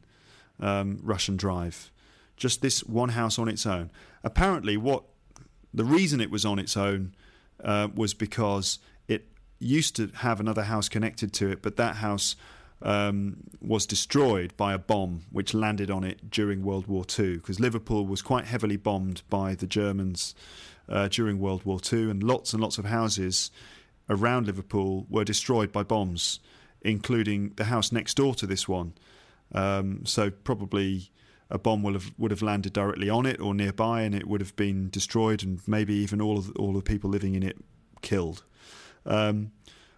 um, 0.60 0.98
Russian 1.02 1.36
Drive. 1.36 1.90
Just 2.36 2.60
this 2.60 2.84
one 2.84 3.10
house 3.10 3.38
on 3.38 3.48
its 3.48 3.66
own. 3.66 3.90
Apparently, 4.22 4.76
what 4.76 5.04
the 5.72 5.84
reason 5.84 6.20
it 6.20 6.30
was 6.30 6.44
on 6.44 6.58
its 6.58 6.76
own 6.76 7.14
uh, 7.62 7.88
was 7.94 8.14
because 8.14 8.78
it 9.08 9.26
used 9.58 9.96
to 9.96 10.10
have 10.16 10.40
another 10.40 10.64
house 10.64 10.88
connected 10.88 11.32
to 11.34 11.50
it, 11.50 11.62
but 11.62 11.76
that 11.76 11.96
house 11.96 12.36
um, 12.82 13.36
was 13.60 13.86
destroyed 13.86 14.56
by 14.56 14.72
a 14.72 14.78
bomb 14.78 15.24
which 15.30 15.52
landed 15.54 15.90
on 15.90 16.02
it 16.04 16.30
during 16.30 16.64
World 16.64 16.86
War 16.86 17.04
II, 17.18 17.36
because 17.36 17.60
Liverpool 17.60 18.06
was 18.06 18.22
quite 18.22 18.46
heavily 18.46 18.76
bombed 18.76 19.22
by 19.28 19.54
the 19.54 19.66
Germans 19.66 20.34
uh, 20.88 21.08
during 21.08 21.38
World 21.38 21.64
War 21.64 21.78
II, 21.92 22.10
and 22.10 22.22
lots 22.22 22.52
and 22.52 22.62
lots 22.62 22.78
of 22.78 22.86
houses 22.86 23.50
around 24.08 24.46
Liverpool 24.46 25.06
were 25.08 25.24
destroyed 25.24 25.70
by 25.70 25.82
bombs, 25.82 26.40
including 26.82 27.52
the 27.56 27.64
house 27.64 27.92
next 27.92 28.14
door 28.14 28.34
to 28.34 28.46
this 28.46 28.66
one. 28.66 28.94
Um, 29.52 30.04
so 30.06 30.30
probably 30.30 31.10
a 31.50 31.58
bomb 31.58 31.82
would 31.82 31.94
have 31.94 32.12
would 32.16 32.30
have 32.30 32.42
landed 32.42 32.72
directly 32.72 33.10
on 33.10 33.26
it 33.26 33.40
or 33.40 33.54
nearby, 33.54 34.02
and 34.02 34.14
it 34.14 34.26
would 34.26 34.40
have 34.40 34.54
been 34.56 34.90
destroyed, 34.90 35.42
and 35.42 35.60
maybe 35.66 35.94
even 35.94 36.20
all 36.20 36.38
of 36.38 36.48
the, 36.48 36.52
all 36.54 36.72
the 36.72 36.82
people 36.82 37.10
living 37.10 37.34
in 37.34 37.42
it 37.42 37.56
killed. 38.02 38.44
Um, 39.04 39.52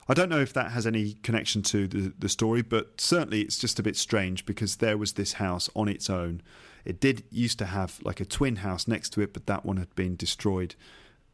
I 0.09 0.14
don't 0.14 0.28
know 0.28 0.40
if 0.40 0.53
that 0.55 0.72
has 0.72 0.86
any 0.86 1.14
connection 1.22 1.62
to 1.62 1.86
the, 1.86 2.12
the 2.18 2.28
story, 2.28 2.62
but 2.62 3.00
certainly 3.00 3.42
it's 3.42 3.57
just 3.57 3.78
a 3.78 3.82
bit 3.82 3.96
strange 3.96 4.44
because 4.44 4.76
there 4.76 4.98
was 4.98 5.12
this 5.12 5.34
house 5.34 5.70
on 5.76 5.88
its 5.88 6.11
own. 6.11 6.42
It 6.84 7.00
did 7.00 7.22
used 7.30 7.59
to 7.61 7.66
have 7.66 8.00
like 8.03 8.20
a 8.20 8.24
twin 8.24 8.57
house 8.57 8.88
next 8.88 9.11
to 9.11 9.20
it, 9.20 9.32
but 9.32 9.46
that 9.46 9.64
one 9.64 9.76
had 9.76 9.94
been 9.94 10.16
destroyed 10.16 10.74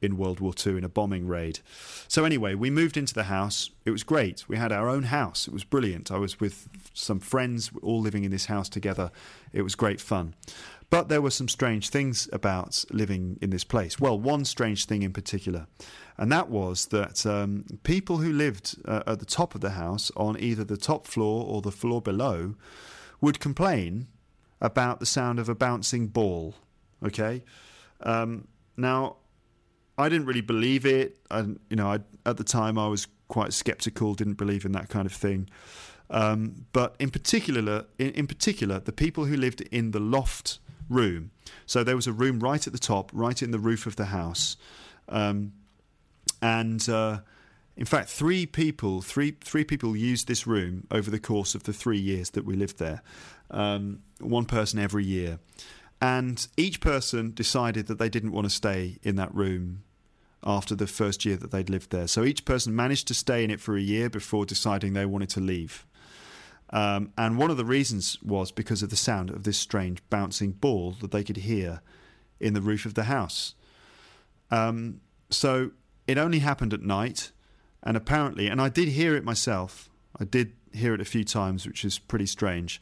in 0.01 0.17
World 0.17 0.41
War 0.41 0.53
II 0.65 0.79
in 0.79 0.85
a 0.85 0.89
bombing 0.89 1.27
raid. 1.27 1.61
So, 2.07 2.25
anyway, 2.25 2.55
we 2.55 2.71
moved 2.71 2.97
into 2.97 3.15
the 3.15 3.25
house. 3.25 3.71
It 3.85 3.91
was 3.91 4.03
great. 4.03 4.49
We 4.49 4.57
had 4.57 4.73
our 4.73 4.89
own 4.89 5.05
house. 5.05 5.49
It 5.49 5.53
was 5.53 5.65
brilliant. 5.65 6.11
I 6.11 6.19
was 6.19 6.41
with 6.41 6.69
some 6.95 7.21
friends, 7.21 7.71
all 7.83 8.01
living 8.01 8.25
in 8.25 8.31
this 8.31 8.47
house 8.47 8.69
together. 8.69 9.11
It 9.53 9.63
was 9.63 9.75
great 9.75 10.01
fun. 10.01 10.35
But 10.91 11.09
there 11.09 11.21
were 11.21 11.31
some 11.31 11.49
strange 11.49 11.91
things 11.91 12.29
about 12.33 12.85
living 12.91 13.39
in 13.43 13.51
this 13.51 13.65
place. 13.65 14.01
Well, 14.01 14.19
one 14.19 14.45
strange 14.45 14.87
thing 14.87 15.03
in 15.03 15.13
particular, 15.13 15.67
and 16.17 16.33
that 16.33 16.49
was 16.49 16.87
that 16.87 17.27
um, 17.27 17.67
people 17.83 18.19
who 18.19 18.33
lived 18.33 18.77
uh, 18.87 19.03
at 19.07 19.19
the 19.19 19.27
top 19.27 19.55
of 19.55 19.61
the 19.61 19.71
house, 19.71 20.11
on 20.17 20.41
either 20.41 20.65
the 20.65 20.79
top 20.79 21.07
floor 21.07 21.45
or 21.47 21.61
the 21.61 21.71
floor 21.71 22.01
below, 22.01 22.55
would 23.21 23.39
complain 23.39 24.09
about 24.61 24.99
the 24.99 25.07
sound 25.07 25.39
of 25.39 25.49
a 25.49 25.55
bouncing 25.55 26.07
ball. 26.07 26.55
Okay? 27.05 27.45
Um, 28.01 28.49
now, 28.77 29.17
I 29.99 30.09
didn't 30.09 30.27
really 30.27 30.41
believe 30.41 30.87
it. 30.87 31.19
I, 31.31 31.41
you 31.41 31.77
know, 31.77 31.89
I, 31.93 31.99
at 32.25 32.37
the 32.37 32.45
time 32.45 32.79
I 32.79 32.87
was 32.87 33.09
quite 33.27 33.53
skeptical, 33.53 34.15
didn't 34.15 34.39
believe 34.39 34.65
in 34.65 34.73
that 34.73 34.89
kind 34.89 35.07
of 35.07 35.13
thing. 35.13 35.51
Um, 36.09 36.67
but 36.73 36.95
in 36.99 37.11
particular, 37.11 37.85
in, 37.99 38.11
in 38.13 38.27
particular, 38.27 38.79
the 38.79 38.93
people 38.93 39.27
who 39.27 39.37
lived 39.37 39.61
in 39.61 39.91
the 39.91 40.01
loft 40.01 40.61
room. 40.89 41.33
So 41.67 41.85
there 41.85 41.97
was 41.97 42.07
a 42.07 42.13
room 42.13 42.41
right 42.41 42.65
at 42.67 42.73
the 42.73 42.79
top, 42.79 43.11
right 43.13 43.43
in 43.43 43.51
the 43.51 43.59
roof 43.59 43.87
of 43.87 43.97
the 43.97 44.07
house, 44.07 44.57
um, 45.09 45.53
and 46.41 46.89
uh, 46.89 47.19
in 47.77 47.85
fact, 47.85 48.09
three 48.09 48.47
people, 48.47 49.03
three 49.03 49.37
three 49.41 49.65
people 49.65 49.97
used 49.97 50.29
this 50.29 50.47
room 50.47 50.87
over 50.91 51.11
the 51.11 51.19
course 51.19 51.55
of 51.55 51.65
the 51.65 51.73
three 51.73 51.99
years 51.99 52.31
that 52.31 52.45
we 52.45 52.55
lived 52.55 52.79
there. 52.79 53.03
Um, 53.51 54.01
one 54.19 54.47
person 54.47 54.79
every 54.79 55.05
year, 55.05 55.41
and 56.01 56.47
each 56.57 56.81
person 56.81 57.33
decided 57.35 57.87
that 57.89 57.99
they 57.99 58.09
didn't 58.09 58.33
want 58.33 58.47
to 58.47 58.51
stay 58.51 58.99
in 59.03 59.17
that 59.17 59.35
room 59.35 59.83
after 60.45 60.75
the 60.75 60.87
first 60.87 61.25
year 61.25 61.37
that 61.37 61.51
they'd 61.51 61.71
lived 61.71 61.91
there. 61.91 62.07
So 62.07 62.25
each 62.25 62.45
person 62.45 62.75
managed 62.75 63.09
to 63.09 63.15
stay 63.15 63.45
in 63.45 63.51
it 63.51 63.61
for 63.61 63.77
a 63.77 63.81
year 63.81 64.09
before 64.09 64.47
deciding 64.47 64.93
they 64.93 65.07
wanted 65.07 65.31
to 65.31 65.41
leave. 65.41 65.87
Um, 66.71 67.13
and 67.17 67.39
one 67.39 67.51
of 67.51 67.57
the 67.57 67.65
reasons 67.65 68.19
was 68.23 68.53
because 68.53 68.83
of 68.83 68.91
the 68.91 68.97
sound 68.97 69.31
of 69.31 69.45
this 69.45 69.59
strange 69.59 70.03
bouncing 70.11 70.53
ball 70.53 70.95
that 71.01 71.11
they 71.11 71.25
could 71.25 71.39
hear 71.39 71.81
in 72.39 72.55
the 72.55 72.61
roof 72.61 72.85
of 72.85 72.95
the 72.95 73.05
house. 73.05 73.55
Um, 74.51 75.01
so 75.31 75.73
it 76.07 76.19
only 76.19 76.41
happened 76.41 76.73
at 76.73 76.83
night, 76.83 77.33
and 77.83 77.97
apparently, 77.97 78.49
and 78.49 78.61
I 78.61 78.69
did 78.69 78.89
hear 78.89 79.17
it 79.17 79.25
myself. 79.25 79.91
I 80.19 80.25
did 80.25 80.53
hear 80.73 80.95
it 80.95 81.01
a 81.01 81.07
few 81.07 81.25
times, 81.25 81.67
which 81.67 81.85
is 81.85 81.99
pretty 81.99 82.27
strange. 82.27 82.81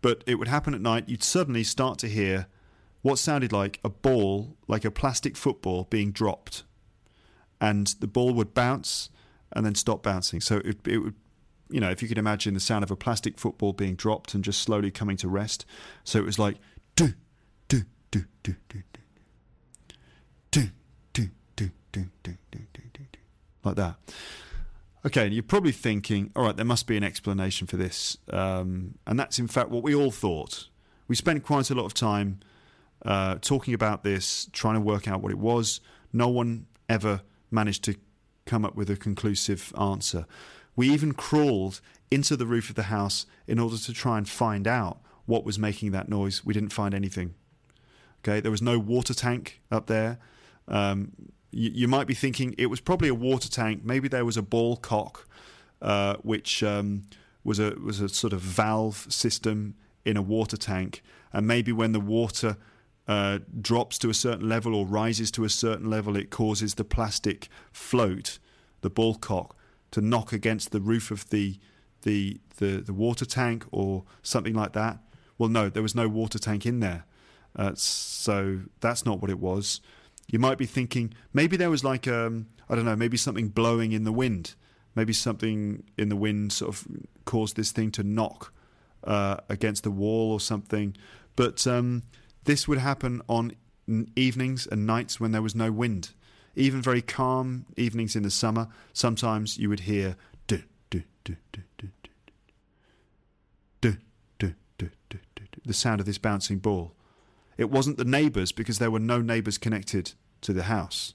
But 0.00 0.22
it 0.26 0.36
would 0.36 0.48
happen 0.48 0.74
at 0.74 0.80
night. 0.80 1.08
You'd 1.08 1.24
suddenly 1.24 1.64
start 1.64 1.98
to 1.98 2.08
hear 2.08 2.46
what 3.02 3.18
sounded 3.18 3.52
like 3.52 3.80
a 3.84 3.88
ball, 3.88 4.56
like 4.66 4.84
a 4.84 4.90
plastic 4.90 5.36
football, 5.36 5.86
being 5.90 6.12
dropped, 6.12 6.64
and 7.60 7.88
the 8.00 8.06
ball 8.06 8.32
would 8.34 8.54
bounce 8.54 9.10
and 9.52 9.64
then 9.64 9.74
stop 9.74 10.02
bouncing. 10.02 10.40
So 10.40 10.58
it, 10.64 10.86
it 10.86 10.98
would 10.98 11.14
you 11.70 11.80
know, 11.80 11.90
if 11.90 12.02
you 12.02 12.08
could 12.08 12.18
imagine 12.18 12.54
the 12.54 12.60
sound 12.60 12.82
of 12.82 12.90
a 12.90 12.96
plastic 12.96 13.38
football 13.38 13.72
being 13.72 13.94
dropped 13.94 14.34
and 14.34 14.42
just 14.42 14.62
slowly 14.62 14.90
coming 14.90 15.16
to 15.18 15.28
rest. 15.28 15.66
So 16.04 16.18
it 16.18 16.24
was 16.24 16.38
like 16.38 16.56
do 16.96 17.14
do 17.68 17.82
do 18.10 18.24
do 18.42 18.54
do 18.70 18.82
do 18.90 19.00
do 20.50 20.70
do 21.12 21.30
do 21.52 21.70
do 21.92 22.00
do 22.22 23.02
do 23.12 23.18
like 23.64 23.76
that. 23.76 23.96
Okay, 25.06 25.28
you're 25.28 25.42
probably 25.42 25.72
thinking, 25.72 26.32
all 26.34 26.44
right, 26.44 26.56
there 26.56 26.64
must 26.64 26.86
be 26.86 26.96
an 26.96 27.04
explanation 27.04 27.66
for 27.66 27.76
this, 27.76 28.16
um, 28.30 28.98
and 29.06 29.18
that's 29.18 29.38
in 29.38 29.46
fact 29.46 29.70
what 29.70 29.82
we 29.82 29.94
all 29.94 30.10
thought. 30.10 30.68
We 31.06 31.14
spent 31.14 31.42
quite 31.44 31.70
a 31.70 31.74
lot 31.74 31.84
of 31.84 31.94
time 31.94 32.40
uh, 33.04 33.36
talking 33.40 33.74
about 33.74 34.02
this, 34.02 34.48
trying 34.52 34.74
to 34.74 34.80
work 34.80 35.06
out 35.06 35.22
what 35.22 35.32
it 35.32 35.38
was. 35.38 35.80
No 36.12 36.28
one 36.28 36.66
ever 36.88 37.22
managed 37.50 37.84
to 37.84 37.96
come 38.46 38.64
up 38.64 38.74
with 38.74 38.90
a 38.90 38.96
conclusive 38.96 39.72
answer. 39.78 40.26
We 40.74 40.88
even 40.90 41.12
crawled 41.12 41.80
into 42.10 42.36
the 42.36 42.46
roof 42.46 42.70
of 42.70 42.76
the 42.76 42.84
house 42.84 43.26
in 43.46 43.58
order 43.58 43.76
to 43.76 43.92
try 43.92 44.16
and 44.18 44.28
find 44.28 44.66
out 44.66 45.00
what 45.26 45.44
was 45.44 45.58
making 45.58 45.92
that 45.92 46.08
noise. 46.08 46.44
We 46.44 46.54
didn't 46.54 46.72
find 46.72 46.94
anything. 46.94 47.34
Okay, 48.20 48.40
there 48.40 48.50
was 48.50 48.62
no 48.62 48.78
water 48.78 49.14
tank 49.14 49.60
up 49.70 49.86
there. 49.86 50.18
Um, 50.66 51.12
you, 51.50 51.70
you, 51.72 51.88
might 51.88 52.06
be 52.06 52.14
thinking 52.14 52.54
it 52.58 52.66
was 52.66 52.80
probably 52.80 53.08
a 53.08 53.14
water 53.14 53.48
tank. 53.48 53.84
Maybe 53.84 54.08
there 54.08 54.24
was 54.24 54.36
a 54.36 54.42
ball 54.42 54.76
cock, 54.76 55.28
uh, 55.80 56.16
which 56.22 56.62
um, 56.62 57.04
was 57.44 57.58
a 57.58 57.70
was 57.82 58.00
a 58.00 58.08
sort 58.08 58.32
of 58.32 58.40
valve 58.40 59.06
system 59.08 59.74
in 60.04 60.16
a 60.16 60.22
water 60.22 60.56
tank, 60.56 61.02
and 61.32 61.46
maybe 61.46 61.72
when 61.72 61.92
the 61.92 62.00
water 62.00 62.56
uh, 63.08 63.38
drops 63.60 63.98
to 63.98 64.10
a 64.10 64.14
certain 64.14 64.48
level 64.48 64.74
or 64.74 64.86
rises 64.86 65.30
to 65.32 65.44
a 65.44 65.48
certain 65.48 65.88
level, 65.88 66.16
it 66.16 66.30
causes 66.30 66.74
the 66.74 66.84
plastic 66.84 67.48
float, 67.72 68.38
the 68.82 68.90
ball 68.90 69.14
cock, 69.14 69.56
to 69.90 70.02
knock 70.02 70.32
against 70.32 70.70
the 70.70 70.80
roof 70.80 71.10
of 71.10 71.28
the 71.30 71.58
the 72.02 72.38
the, 72.58 72.82
the 72.82 72.92
water 72.92 73.24
tank 73.24 73.64
or 73.72 74.04
something 74.22 74.54
like 74.54 74.72
that. 74.74 74.98
Well, 75.38 75.48
no, 75.48 75.68
there 75.68 75.82
was 75.82 75.94
no 75.94 76.08
water 76.08 76.38
tank 76.38 76.66
in 76.66 76.80
there, 76.80 77.04
uh, 77.56 77.72
so 77.74 78.60
that's 78.80 79.06
not 79.06 79.20
what 79.20 79.30
it 79.30 79.38
was. 79.38 79.80
You 80.30 80.38
might 80.38 80.58
be 80.58 80.66
thinking 80.66 81.14
maybe 81.32 81.56
there 81.56 81.70
was 81.70 81.82
like 81.82 82.06
um, 82.06 82.46
I 82.68 82.74
don't 82.74 82.84
know, 82.84 82.96
maybe 82.96 83.16
something 83.16 83.48
blowing 83.48 83.92
in 83.92 84.04
the 84.04 84.12
wind. 84.12 84.54
Maybe 84.94 85.12
something 85.12 85.84
in 85.96 86.08
the 86.08 86.16
wind 86.16 86.52
sort 86.52 86.74
of 86.74 86.86
caused 87.24 87.56
this 87.56 87.70
thing 87.70 87.92
to 87.92 88.02
knock 88.02 88.52
uh, 89.04 89.36
against 89.48 89.84
the 89.84 89.90
wall 89.90 90.32
or 90.32 90.40
something. 90.40 90.96
But 91.36 91.66
um, 91.68 92.02
this 92.48 92.66
would 92.66 92.78
happen 92.78 93.20
on 93.28 93.52
evenings 94.16 94.66
and 94.66 94.86
nights 94.86 95.20
when 95.20 95.32
there 95.32 95.42
was 95.42 95.54
no 95.54 95.70
wind. 95.70 96.12
Even 96.56 96.80
very 96.80 97.02
calm 97.02 97.66
evenings 97.76 98.16
in 98.16 98.22
the 98.22 98.30
summer, 98.30 98.68
sometimes 98.94 99.58
you 99.58 99.68
would 99.68 99.80
hear 99.80 100.16
the 105.66 105.74
sound 105.74 106.00
of 106.00 106.06
this 106.06 106.16
bouncing 106.16 106.58
ball. 106.58 106.94
It 107.58 107.70
wasn't 107.70 107.98
the 107.98 108.04
neighbours 108.06 108.50
because 108.50 108.78
there 108.78 108.90
were 108.90 108.98
no 108.98 109.20
neighbours 109.20 109.58
connected 109.58 110.14
to 110.40 110.54
the 110.54 110.62
house. 110.62 111.12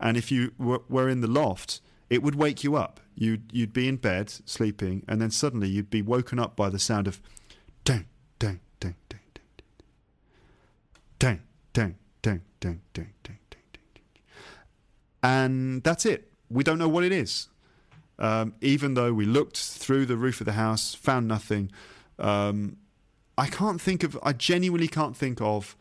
And 0.00 0.16
if 0.16 0.32
you 0.32 0.52
were 0.58 1.10
in 1.10 1.20
the 1.20 1.28
loft, 1.28 1.82
it 2.08 2.22
would 2.22 2.36
wake 2.36 2.64
you 2.64 2.74
up. 2.74 3.00
You'd, 3.14 3.50
you'd 3.52 3.74
be 3.74 3.86
in 3.86 3.96
bed 3.96 4.32
sleeping, 4.46 5.04
and 5.06 5.20
then 5.20 5.30
suddenly 5.30 5.68
you'd 5.68 5.90
be 5.90 6.00
woken 6.00 6.38
up 6.38 6.56
by 6.56 6.70
the 6.70 6.78
sound 6.78 7.06
of 7.06 7.20
dang, 7.84 8.06
dang, 8.38 8.60
dang, 8.80 8.94
dang, 9.10 9.20
and 15.24 15.82
that's 15.82 16.04
it. 16.04 16.30
We 16.50 16.62
don't 16.62 16.78
know 16.78 16.88
what 16.88 17.02
it 17.02 17.10
is. 17.10 17.48
Um, 18.18 18.54
even 18.60 18.94
though 18.94 19.12
we 19.12 19.24
looked 19.24 19.56
through 19.56 20.06
the 20.06 20.16
roof 20.16 20.40
of 20.40 20.44
the 20.44 20.52
house, 20.52 20.94
found 20.94 21.26
nothing. 21.26 21.72
Um, 22.18 22.76
I 23.36 23.46
can't 23.46 23.80
think 23.80 24.04
of. 24.04 24.18
I 24.22 24.34
genuinely 24.34 24.86
can't 24.86 25.16
think 25.16 25.40
of 25.40 25.76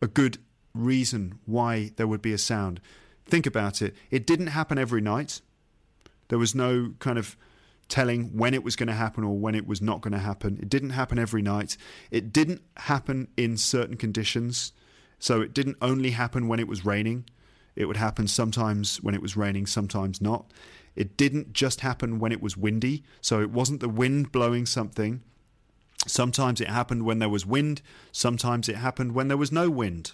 a 0.00 0.06
good 0.06 0.38
reason 0.74 1.38
why 1.46 1.90
there 1.96 2.06
would 2.06 2.22
be 2.22 2.32
a 2.32 2.38
sound. 2.38 2.80
Think 3.24 3.46
about 3.46 3.82
it. 3.82 3.96
It 4.10 4.26
didn't 4.26 4.48
happen 4.48 4.78
every 4.78 5.00
night. 5.00 5.40
There 6.28 6.38
was 6.38 6.54
no 6.54 6.92
kind 7.00 7.18
of 7.18 7.36
telling 7.88 8.36
when 8.36 8.54
it 8.54 8.64
was 8.64 8.76
going 8.76 8.88
to 8.88 8.92
happen 8.92 9.24
or 9.24 9.36
when 9.38 9.54
it 9.54 9.66
was 9.66 9.80
not 9.80 10.00
going 10.00 10.12
to 10.12 10.18
happen. 10.18 10.58
It 10.60 10.68
didn't 10.68 10.90
happen 10.90 11.18
every 11.18 11.42
night. 11.42 11.76
It 12.10 12.32
didn't 12.32 12.62
happen 12.76 13.28
in 13.36 13.56
certain 13.56 13.96
conditions. 13.96 14.72
So 15.18 15.40
it 15.40 15.54
didn't 15.54 15.76
only 15.80 16.10
happen 16.10 16.48
when 16.48 16.60
it 16.60 16.68
was 16.68 16.84
raining. 16.84 17.24
It 17.74 17.86
would 17.86 17.96
happen 17.96 18.26
sometimes 18.26 19.02
when 19.02 19.14
it 19.14 19.22
was 19.22 19.36
raining, 19.36 19.66
sometimes 19.66 20.20
not. 20.20 20.50
It 20.96 21.16
didn't 21.16 21.52
just 21.52 21.82
happen 21.82 22.18
when 22.18 22.32
it 22.32 22.40
was 22.40 22.56
windy, 22.56 23.04
so 23.20 23.40
it 23.40 23.50
wasn't 23.50 23.80
the 23.80 23.88
wind 23.88 24.32
blowing 24.32 24.64
something. 24.64 25.22
Sometimes 26.06 26.60
it 26.60 26.68
happened 26.68 27.04
when 27.04 27.18
there 27.18 27.28
was 27.28 27.44
wind, 27.44 27.82
sometimes 28.12 28.68
it 28.68 28.76
happened 28.76 29.12
when 29.12 29.28
there 29.28 29.36
was 29.36 29.52
no 29.52 29.68
wind. 29.68 30.12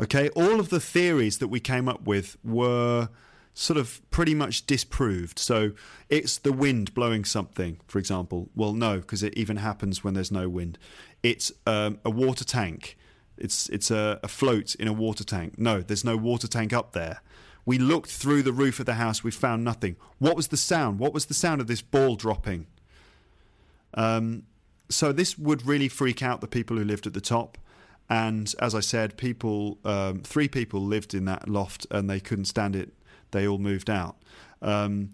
Okay, 0.00 0.28
all 0.30 0.58
of 0.58 0.70
the 0.70 0.80
theories 0.80 1.38
that 1.38 1.48
we 1.48 1.60
came 1.60 1.88
up 1.88 2.04
with 2.06 2.36
were 2.42 3.08
sort 3.54 3.78
of 3.78 4.00
pretty 4.10 4.34
much 4.34 4.66
disproved. 4.66 5.38
So 5.38 5.72
it's 6.08 6.38
the 6.38 6.52
wind 6.52 6.92
blowing 6.92 7.24
something, 7.24 7.80
for 7.86 7.98
example. 7.98 8.50
Well, 8.54 8.72
no, 8.72 8.98
because 8.98 9.22
it 9.22 9.34
even 9.34 9.58
happens 9.58 10.02
when 10.02 10.14
there's 10.14 10.32
no 10.32 10.48
wind. 10.48 10.76
It's 11.22 11.52
um, 11.66 12.00
a 12.04 12.10
water 12.10 12.44
tank. 12.44 12.98
It's 13.38 13.68
it's 13.70 13.90
a, 13.90 14.20
a 14.22 14.28
float 14.28 14.74
in 14.74 14.88
a 14.88 14.92
water 14.92 15.24
tank. 15.24 15.58
No, 15.58 15.80
there's 15.80 16.04
no 16.04 16.16
water 16.16 16.48
tank 16.48 16.72
up 16.72 16.92
there. 16.92 17.20
We 17.64 17.78
looked 17.78 18.10
through 18.10 18.42
the 18.42 18.52
roof 18.52 18.78
of 18.78 18.86
the 18.86 18.94
house. 18.94 19.24
We 19.24 19.30
found 19.30 19.64
nothing. 19.64 19.96
What 20.18 20.36
was 20.36 20.48
the 20.48 20.56
sound? 20.56 20.98
What 20.98 21.14
was 21.14 21.26
the 21.26 21.34
sound 21.34 21.60
of 21.60 21.66
this 21.66 21.80
ball 21.80 22.16
dropping? 22.16 22.66
Um, 23.94 24.42
so 24.90 25.12
this 25.12 25.38
would 25.38 25.66
really 25.66 25.88
freak 25.88 26.22
out 26.22 26.40
the 26.40 26.46
people 26.46 26.76
who 26.76 26.84
lived 26.84 27.06
at 27.06 27.14
the 27.14 27.20
top. 27.20 27.56
And 28.10 28.52
as 28.58 28.74
I 28.74 28.80
said, 28.80 29.16
people, 29.16 29.78
um, 29.84 30.20
three 30.20 30.46
people 30.46 30.80
lived 30.80 31.14
in 31.14 31.24
that 31.24 31.48
loft, 31.48 31.86
and 31.90 32.10
they 32.10 32.20
couldn't 32.20 32.44
stand 32.44 32.76
it. 32.76 32.92
They 33.34 33.46
all 33.46 33.58
moved 33.58 33.90
out. 33.90 34.16
Um, 34.62 35.10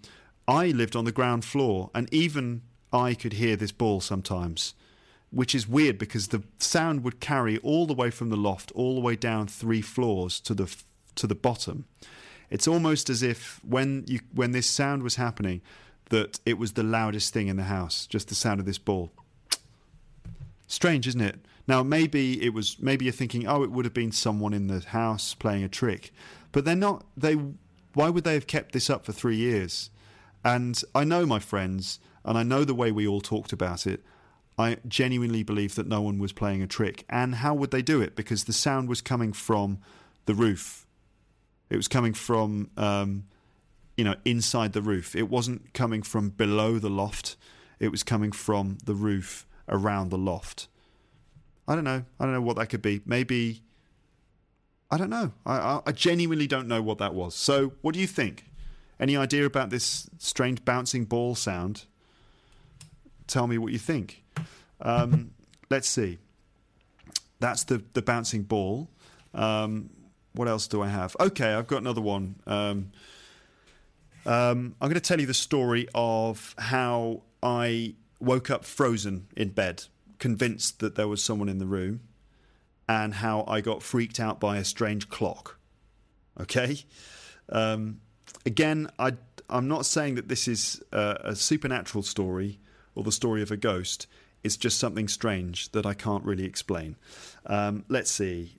I 0.46 0.68
lived 0.68 0.94
on 0.94 1.04
the 1.04 1.12
ground 1.12 1.44
floor, 1.44 1.90
and 1.92 2.12
even 2.14 2.62
I 2.92 3.14
could 3.14 3.32
hear 3.34 3.56
this 3.56 3.72
ball 3.72 4.00
sometimes 4.00 4.74
which 5.30 5.54
is 5.54 5.68
weird 5.68 5.98
because 5.98 6.28
the 6.28 6.42
sound 6.58 7.04
would 7.04 7.20
carry 7.20 7.56
all 7.58 7.86
the 7.86 7.94
way 7.94 8.10
from 8.10 8.30
the 8.30 8.36
loft 8.36 8.72
all 8.72 8.94
the 8.94 9.00
way 9.00 9.16
down 9.16 9.46
three 9.46 9.80
floors 9.80 10.40
to 10.40 10.54
the 10.54 10.74
to 11.14 11.26
the 11.26 11.34
bottom. 11.34 11.84
It's 12.50 12.66
almost 12.66 13.08
as 13.08 13.22
if 13.22 13.60
when 13.64 14.04
you 14.06 14.20
when 14.34 14.50
this 14.50 14.66
sound 14.66 15.02
was 15.02 15.16
happening, 15.16 15.62
that 16.08 16.40
it 16.44 16.58
was 16.58 16.72
the 16.72 16.82
loudest 16.82 17.32
thing 17.32 17.48
in 17.48 17.56
the 17.56 17.64
house, 17.64 18.06
just 18.06 18.28
the 18.28 18.34
sound 18.34 18.60
of 18.60 18.66
this 18.66 18.78
ball. 18.78 19.10
Strange, 20.66 21.06
isn't 21.06 21.20
it? 21.20 21.40
Now 21.68 21.82
maybe 21.82 22.44
it 22.44 22.52
was 22.52 22.76
maybe 22.80 23.04
you're 23.04 23.12
thinking, 23.12 23.46
oh, 23.46 23.62
it 23.62 23.70
would 23.70 23.84
have 23.84 23.94
been 23.94 24.12
someone 24.12 24.52
in 24.52 24.66
the 24.66 24.80
house 24.80 25.34
playing 25.34 25.62
a 25.62 25.68
trick, 25.68 26.12
but 26.50 26.64
they're 26.64 26.74
not. 26.74 27.04
They 27.16 27.36
why 27.94 28.10
would 28.10 28.24
they 28.24 28.34
have 28.34 28.46
kept 28.46 28.72
this 28.72 28.90
up 28.90 29.04
for 29.04 29.12
three 29.12 29.36
years? 29.36 29.90
And 30.44 30.82
I 30.94 31.04
know 31.04 31.26
my 31.26 31.38
friends, 31.38 31.98
and 32.24 32.38
I 32.38 32.42
know 32.42 32.64
the 32.64 32.74
way 32.74 32.90
we 32.92 33.06
all 33.06 33.20
talked 33.20 33.52
about 33.52 33.86
it. 33.86 34.02
I 34.58 34.76
genuinely 34.86 35.42
believe 35.42 35.74
that 35.76 35.86
no 35.86 36.02
one 36.02 36.18
was 36.18 36.32
playing 36.32 36.62
a 36.62 36.66
trick. 36.66 37.04
And 37.08 37.36
how 37.36 37.54
would 37.54 37.70
they 37.70 37.82
do 37.82 38.00
it? 38.00 38.14
Because 38.14 38.44
the 38.44 38.52
sound 38.52 38.88
was 38.88 39.00
coming 39.00 39.32
from 39.32 39.78
the 40.26 40.34
roof. 40.34 40.86
It 41.70 41.76
was 41.76 41.88
coming 41.88 42.12
from, 42.12 42.70
um, 42.76 43.24
you 43.96 44.04
know, 44.04 44.16
inside 44.24 44.72
the 44.72 44.82
roof. 44.82 45.14
It 45.14 45.30
wasn't 45.30 45.72
coming 45.72 46.02
from 46.02 46.30
below 46.30 46.78
the 46.78 46.90
loft. 46.90 47.36
It 47.78 47.88
was 47.88 48.02
coming 48.02 48.32
from 48.32 48.78
the 48.84 48.94
roof 48.94 49.46
around 49.68 50.10
the 50.10 50.18
loft. 50.18 50.68
I 51.66 51.74
don't 51.74 51.84
know. 51.84 52.04
I 52.18 52.24
don't 52.24 52.34
know 52.34 52.42
what 52.42 52.56
that 52.56 52.66
could 52.66 52.82
be. 52.82 53.00
Maybe. 53.06 53.62
I 54.90 54.96
don't 54.96 55.10
know. 55.10 55.32
I, 55.46 55.80
I 55.86 55.92
genuinely 55.92 56.46
don't 56.46 56.66
know 56.66 56.82
what 56.82 56.98
that 56.98 57.14
was. 57.14 57.34
So, 57.34 57.72
what 57.80 57.94
do 57.94 58.00
you 58.00 58.06
think? 58.06 58.46
Any 58.98 59.16
idea 59.16 59.46
about 59.46 59.70
this 59.70 60.10
strange 60.18 60.64
bouncing 60.64 61.04
ball 61.04 61.34
sound? 61.34 61.84
Tell 63.26 63.46
me 63.46 63.56
what 63.56 63.72
you 63.72 63.78
think. 63.78 64.24
Um, 64.80 65.30
let's 65.70 65.88
see. 65.88 66.18
That's 67.38 67.64
the, 67.64 67.82
the 67.94 68.02
bouncing 68.02 68.42
ball. 68.42 68.90
Um, 69.32 69.90
what 70.32 70.48
else 70.48 70.66
do 70.66 70.82
I 70.82 70.88
have? 70.88 71.16
Okay, 71.18 71.54
I've 71.54 71.66
got 71.66 71.78
another 71.78 72.00
one. 72.00 72.36
Um, 72.46 72.92
um 74.26 74.74
I'm 74.80 74.88
going 74.88 74.94
to 74.94 75.00
tell 75.00 75.20
you 75.20 75.26
the 75.26 75.34
story 75.34 75.88
of 75.94 76.54
how 76.58 77.22
I 77.42 77.94
woke 78.20 78.50
up 78.50 78.64
frozen 78.64 79.28
in 79.36 79.50
bed, 79.50 79.84
convinced 80.18 80.80
that 80.80 80.94
there 80.96 81.08
was 81.08 81.24
someone 81.24 81.48
in 81.48 81.58
the 81.58 81.66
room, 81.66 82.00
and 82.90 83.14
how 83.14 83.44
I 83.46 83.60
got 83.60 83.84
freaked 83.84 84.18
out 84.18 84.40
by 84.40 84.56
a 84.56 84.64
strange 84.64 85.08
clock. 85.08 85.60
Okay? 86.40 86.78
Um, 87.48 88.00
again, 88.44 88.90
I, 88.98 89.12
I'm 89.48 89.68
not 89.68 89.86
saying 89.86 90.16
that 90.16 90.26
this 90.26 90.48
is 90.48 90.82
a, 90.90 91.16
a 91.22 91.36
supernatural 91.36 92.02
story 92.02 92.58
or 92.96 93.04
the 93.04 93.12
story 93.12 93.42
of 93.42 93.52
a 93.52 93.56
ghost. 93.56 94.08
It's 94.42 94.56
just 94.56 94.80
something 94.80 95.06
strange 95.06 95.70
that 95.70 95.86
I 95.86 95.94
can't 95.94 96.24
really 96.24 96.44
explain. 96.44 96.96
Um, 97.46 97.84
let's 97.88 98.10
see. 98.10 98.56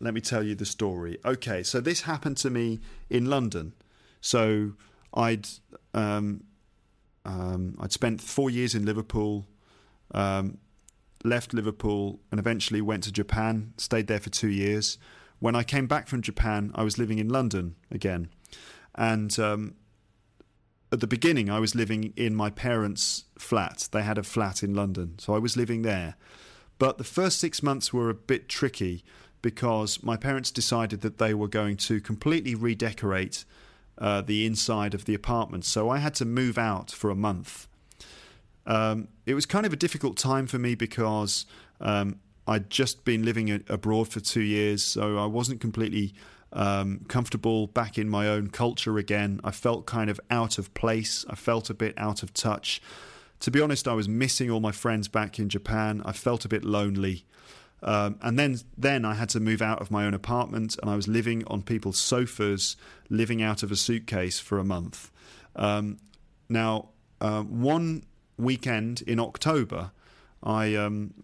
Let 0.00 0.14
me 0.14 0.22
tell 0.22 0.42
you 0.42 0.54
the 0.54 0.64
story. 0.64 1.18
Okay, 1.22 1.62
so 1.62 1.78
this 1.82 2.02
happened 2.02 2.38
to 2.38 2.48
me 2.48 2.80
in 3.10 3.26
London. 3.26 3.74
So 4.22 4.72
I'd 5.12 5.46
um, 5.92 6.44
um, 7.26 7.76
I'd 7.78 7.92
spent 7.92 8.22
four 8.22 8.48
years 8.48 8.74
in 8.74 8.86
Liverpool, 8.86 9.46
um, 10.12 10.56
left 11.24 11.54
Liverpool, 11.54 12.20
and 12.30 12.38
eventually 12.38 12.80
went 12.80 13.02
to 13.04 13.12
Japan. 13.12 13.72
Stayed 13.78 14.06
there 14.06 14.20
for 14.20 14.30
two 14.30 14.50
years. 14.50 14.98
When 15.40 15.56
I 15.56 15.62
came 15.62 15.86
back 15.86 16.06
from 16.06 16.22
Japan, 16.22 16.70
I 16.74 16.84
was 16.84 16.98
living 16.98 17.18
in 17.18 17.28
London 17.28 17.74
again. 17.90 18.28
And 18.94 19.36
um, 19.40 19.74
at 20.92 21.00
the 21.00 21.06
beginning, 21.06 21.50
I 21.50 21.58
was 21.58 21.74
living 21.74 22.12
in 22.16 22.34
my 22.34 22.50
parents' 22.50 23.24
flat. 23.38 23.88
They 23.90 24.02
had 24.02 24.18
a 24.18 24.22
flat 24.22 24.62
in 24.62 24.74
London, 24.74 25.18
so 25.18 25.34
I 25.34 25.38
was 25.38 25.56
living 25.56 25.82
there. 25.82 26.14
But 26.78 26.98
the 26.98 27.04
first 27.04 27.38
six 27.38 27.62
months 27.62 27.92
were 27.92 28.10
a 28.10 28.14
bit 28.14 28.48
tricky 28.48 29.04
because 29.42 30.02
my 30.02 30.16
parents 30.16 30.50
decided 30.50 31.00
that 31.02 31.18
they 31.18 31.34
were 31.34 31.48
going 31.48 31.76
to 31.76 32.00
completely 32.00 32.54
redecorate 32.54 33.44
uh, 33.98 34.20
the 34.22 34.46
inside 34.46 34.94
of 34.94 35.04
the 35.04 35.14
apartment. 35.14 35.64
So 35.64 35.90
I 35.90 35.98
had 35.98 36.14
to 36.14 36.24
move 36.24 36.58
out 36.58 36.90
for 36.90 37.10
a 37.10 37.14
month. 37.14 37.68
Um, 38.66 39.08
it 39.26 39.34
was 39.34 39.46
kind 39.46 39.66
of 39.66 39.72
a 39.72 39.76
difficult 39.76 40.16
time 40.16 40.46
for 40.46 40.58
me 40.58 40.74
because 40.74 41.46
um, 41.80 42.20
I'd 42.46 42.70
just 42.70 43.04
been 43.04 43.24
living 43.24 43.50
a- 43.50 43.60
abroad 43.68 44.08
for 44.08 44.20
two 44.20 44.42
years, 44.42 44.82
so 44.82 45.18
I 45.18 45.26
wasn't 45.26 45.60
completely 45.60 46.14
um, 46.52 47.04
comfortable 47.08 47.66
back 47.66 47.98
in 47.98 48.08
my 48.08 48.28
own 48.28 48.48
culture 48.48 48.96
again. 48.98 49.40
I 49.44 49.50
felt 49.50 49.86
kind 49.86 50.08
of 50.08 50.20
out 50.30 50.58
of 50.58 50.72
place. 50.74 51.24
I 51.28 51.34
felt 51.34 51.68
a 51.68 51.74
bit 51.74 51.94
out 51.96 52.22
of 52.22 52.32
touch. 52.32 52.80
To 53.40 53.50
be 53.50 53.60
honest, 53.60 53.88
I 53.88 53.92
was 53.92 54.08
missing 54.08 54.50
all 54.50 54.60
my 54.60 54.72
friends 54.72 55.08
back 55.08 55.38
in 55.38 55.48
Japan. 55.48 56.00
I 56.04 56.12
felt 56.12 56.44
a 56.44 56.48
bit 56.48 56.64
lonely. 56.64 57.26
Um, 57.82 58.18
and 58.22 58.38
then, 58.38 58.58
then 58.78 59.04
I 59.04 59.14
had 59.14 59.28
to 59.30 59.40
move 59.40 59.60
out 59.60 59.82
of 59.82 59.90
my 59.90 60.06
own 60.06 60.14
apartment, 60.14 60.78
and 60.80 60.90
I 60.90 60.96
was 60.96 61.06
living 61.06 61.44
on 61.48 61.62
people's 61.62 61.98
sofas, 61.98 62.76
living 63.10 63.42
out 63.42 63.62
of 63.62 63.70
a 63.70 63.76
suitcase 63.76 64.40
for 64.40 64.58
a 64.58 64.64
month. 64.64 65.10
Um, 65.54 65.98
now, 66.48 66.90
uh, 67.20 67.42
one 67.42 68.04
weekend 68.36 69.02
in 69.02 69.20
October, 69.20 69.90
I 70.42 70.74
um, 70.74 71.14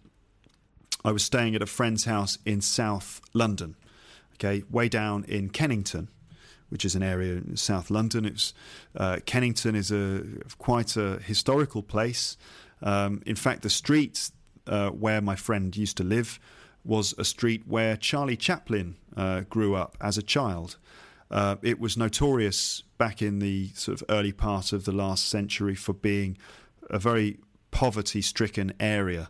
I 1.03 1.11
was 1.11 1.23
staying 1.23 1.55
at 1.55 1.61
a 1.61 1.67
friend's 1.67 2.05
house 2.05 2.37
in 2.45 2.61
South 2.61 3.21
London, 3.33 3.75
okay, 4.35 4.63
way 4.69 4.87
down 4.87 5.23
in 5.25 5.49
Kennington, 5.49 6.09
which 6.69 6.85
is 6.85 6.95
an 6.95 7.03
area 7.03 7.33
in 7.33 7.57
South 7.57 7.89
London. 7.89 8.25
It's 8.25 8.53
uh, 8.95 9.17
Kennington 9.25 9.75
is 9.75 9.91
a 9.91 10.23
quite 10.57 10.95
a 10.97 11.19
historical 11.19 11.83
place. 11.83 12.37
Um, 12.83 13.21
in 13.25 13.35
fact, 13.35 13.61
the 13.61 13.69
street 13.69 14.31
uh, 14.67 14.89
where 14.89 15.21
my 15.21 15.35
friend 15.35 15.75
used 15.75 15.97
to 15.97 16.03
live 16.03 16.39
was 16.83 17.13
a 17.17 17.23
street 17.25 17.63
where 17.67 17.95
Charlie 17.95 18.37
Chaplin 18.37 18.95
uh, 19.15 19.41
grew 19.41 19.75
up 19.75 19.97
as 20.01 20.17
a 20.17 20.23
child. 20.23 20.77
Uh, 21.29 21.55
it 21.61 21.79
was 21.79 21.95
notorious 21.95 22.83
back 22.97 23.21
in 23.21 23.39
the 23.39 23.69
sort 23.73 24.01
of 24.01 24.07
early 24.09 24.31
part 24.31 24.73
of 24.73 24.85
the 24.85 24.91
last 24.91 25.29
century 25.29 25.75
for 25.75 25.93
being 25.93 26.37
a 26.91 26.99
very 26.99 27.39
poverty 27.71 28.21
stricken 28.21 28.73
area. 28.79 29.29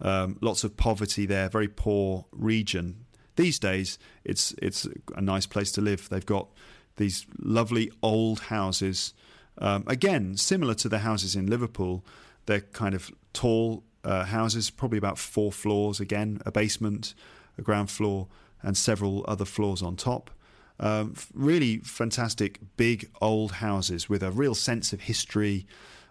Um, 0.00 0.38
lots 0.40 0.64
of 0.64 0.76
poverty 0.76 1.26
there, 1.26 1.50
very 1.50 1.68
poor 1.68 2.24
region. 2.32 3.04
These 3.36 3.58
days, 3.58 3.98
it's 4.24 4.54
it's 4.62 4.88
a 5.14 5.20
nice 5.20 5.46
place 5.46 5.70
to 5.72 5.80
live. 5.80 6.08
They've 6.08 6.24
got 6.24 6.48
these 6.96 7.26
lovely 7.38 7.90
old 8.02 8.40
houses. 8.40 9.12
Um, 9.58 9.84
again, 9.86 10.36
similar 10.36 10.74
to 10.74 10.88
the 10.88 11.00
houses 11.00 11.36
in 11.36 11.46
Liverpool, 11.46 12.04
they're 12.46 12.60
kind 12.60 12.94
of 12.94 13.10
tall 13.32 13.84
uh, 14.04 14.24
houses, 14.24 14.70
probably 14.70 14.98
about 14.98 15.18
four 15.18 15.52
floors. 15.52 16.00
Again, 16.00 16.40
a 16.46 16.52
basement, 16.52 17.14
a 17.58 17.62
ground 17.62 17.90
floor, 17.90 18.28
and 18.62 18.76
several 18.76 19.24
other 19.28 19.44
floors 19.44 19.82
on 19.82 19.96
top. 19.96 20.30
Um, 20.78 21.14
really 21.34 21.78
fantastic, 21.78 22.58
big 22.78 23.10
old 23.20 23.52
houses 23.52 24.08
with 24.08 24.22
a 24.22 24.30
real 24.30 24.54
sense 24.54 24.94
of 24.94 25.02
history 25.02 25.66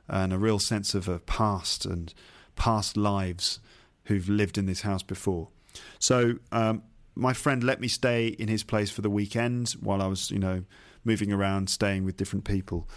and 0.09 0.33
a 0.33 0.37
real 0.37 0.59
sense 0.59 0.95
of 0.95 1.07
a 1.07 1.19
past 1.19 1.85
and 1.85 2.13
past 2.55 2.97
lives 2.97 3.59
who've 4.05 4.27
lived 4.27 4.57
in 4.57 4.65
this 4.65 4.81
house 4.81 5.03
before. 5.03 5.49
So 5.99 6.35
um, 6.51 6.83
my 7.15 7.33
friend 7.33 7.63
let 7.63 7.79
me 7.79 7.87
stay 7.87 8.27
in 8.27 8.47
his 8.47 8.63
place 8.63 8.89
for 8.89 9.01
the 9.01 9.09
weekend 9.09 9.71
while 9.79 10.01
I 10.01 10.07
was, 10.07 10.31
you 10.31 10.39
know, 10.39 10.63
moving 11.03 11.31
around, 11.31 11.69
staying 11.69 12.05
with 12.05 12.17
different 12.17 12.45
people. 12.45 12.87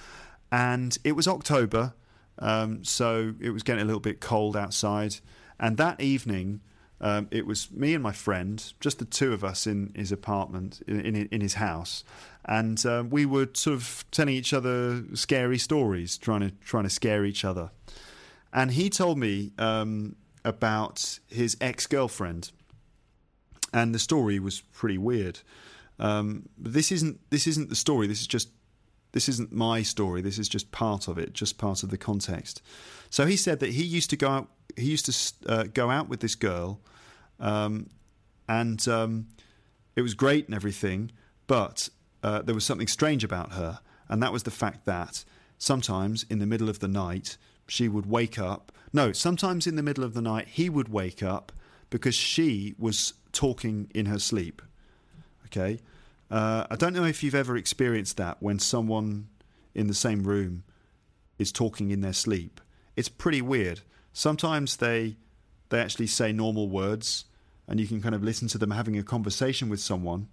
And 0.51 0.97
it 1.05 1.13
was 1.13 1.29
October, 1.29 1.95
um, 2.39 2.85
so 2.85 3.35
it 3.41 3.51
was 3.51 3.63
getting 3.63 3.83
a 3.83 3.85
little 3.85 4.01
bit 4.01 4.21
cold 4.21 4.57
outside. 4.57 5.17
And 5.59 5.77
that 5.77 6.01
evening, 6.01 6.61
um, 7.01 7.29
it 7.31 7.47
was 7.47 7.71
me 7.71 7.95
and 7.95 8.03
my 8.03 8.13
friend, 8.13 8.73
just 8.81 8.99
the 8.99 9.05
two 9.05 9.33
of 9.33 9.45
us 9.45 9.67
in 9.67 9.93
his 9.95 10.13
apartment, 10.13 10.83
in, 10.87 11.01
in, 11.01 11.17
in 11.27 11.41
his 11.41 11.55
house, 11.55 12.05
and 12.45 12.85
uh, 12.85 13.05
we 13.09 13.25
were 13.25 13.49
sort 13.55 13.75
of 13.75 14.05
telling 14.11 14.35
each 14.35 14.53
other 14.53 15.05
scary 15.15 15.59
stories, 15.59 16.19
trying 16.19 16.41
to 16.41 16.51
trying 16.65 16.85
to 16.85 16.91
scare 16.91 17.25
each 17.25 17.45
other. 17.45 17.71
And 18.53 18.73
he 18.73 18.91
told 18.91 19.19
me 19.19 19.53
um, 19.59 20.17
about 20.45 21.19
his 21.29 21.57
ex 21.61 21.87
girlfriend, 21.87 22.51
and 23.73 23.95
the 23.95 23.99
story 23.99 24.39
was 24.39 24.61
pretty 24.61 24.99
weird. 24.99 25.41
Um, 25.99 26.49
this 26.59 26.91
isn't 26.91 27.21
this 27.31 27.47
isn't 27.47 27.69
the 27.69 27.77
story. 27.77 28.07
This 28.07 28.21
is 28.21 28.27
just 28.27 28.49
this 29.13 29.29
isn't 29.29 29.53
my 29.53 29.83
story. 29.83 30.21
This 30.21 30.39
is 30.39 30.49
just 30.49 30.73
part 30.73 31.07
of 31.07 31.19
it, 31.19 31.33
just 31.33 31.59
part 31.59 31.83
of 31.83 31.91
the 31.91 31.99
context. 31.99 32.63
So 33.11 33.27
he 33.27 33.37
said 33.37 33.61
that 33.61 33.71
he 33.71 33.85
used 33.85 34.11
to 34.11 34.17
go 34.17 34.29
out. 34.29 34.49
He 34.77 34.87
used 34.87 35.07
to 35.07 35.53
uh, 35.53 35.65
go 35.65 35.91
out 35.91 36.09
with 36.09 36.21
this 36.21 36.35
girl, 36.35 36.81
um, 37.39 37.91
and 38.49 38.87
um, 38.89 39.29
it 39.95 40.03
was 40.03 40.15
great 40.15 40.47
and 40.47 40.55
everything. 40.55 41.13
But 41.47 41.91
uh, 42.23 42.43
there 42.43 42.55
was 42.55 42.65
something 42.65 42.87
strange 42.87 43.25
about 43.25 43.53
her, 43.53 43.81
and 44.09 44.23
that 44.23 44.33
was 44.33 44.45
the 44.45 44.51
fact 44.51 44.85
that 44.85 45.25
sometimes 45.59 46.25
in 46.29 46.39
the 46.39 46.47
middle 46.47 46.69
of 46.69 46.81
the 46.81 46.89
night 46.89 47.37
she 47.67 47.89
would 47.89 48.07
wake 48.07 48.39
up. 48.39 48.73
No, 48.93 49.13
sometimes 49.13 49.67
in 49.67 49.77
the 49.77 49.83
middle 49.83 50.05
of 50.05 50.15
the 50.15 50.23
night 50.23 50.49
he 50.49 50.69
would 50.69 50.89
wake 50.89 51.23
up 51.23 51.53
because 51.91 52.15
she 52.15 52.75
was 52.79 53.15
talking 53.33 53.91
in 53.95 54.07
her 54.07 54.19
sleep. 54.19 54.63
Okay, 55.47 55.81
uh, 56.31 56.67
I 56.71 56.77
don't 56.77 56.95
know 56.95 57.05
if 57.05 57.23
you've 57.23 57.35
ever 57.35 57.57
experienced 57.57 58.17
that 58.17 58.43
when 58.43 58.59
someone 58.59 59.29
in 59.75 59.87
the 59.87 59.95
same 59.95 60.25
room 60.25 60.65
is 61.39 61.53
talking 61.53 61.91
in 61.91 62.01
their 62.01 62.13
sleep. 62.13 62.61
It's 62.97 63.09
pretty 63.09 63.43
weird. 63.43 63.81
Sometimes 64.13 64.77
they 64.77 65.17
they 65.71 65.81
actually 65.81 66.07
say 66.07 66.33
normal 66.33 66.69
words, 66.69 67.25
and 67.67 67.81
you 67.81 67.87
can 67.87 68.03
kind 68.03 68.15
of 68.15 68.23
listen 68.23 68.47
to 68.49 68.59
them 68.59 68.71
having 68.71 68.99
a 68.99 69.03
conversation 69.03 69.69
with 69.69 69.81
someone 69.81 70.29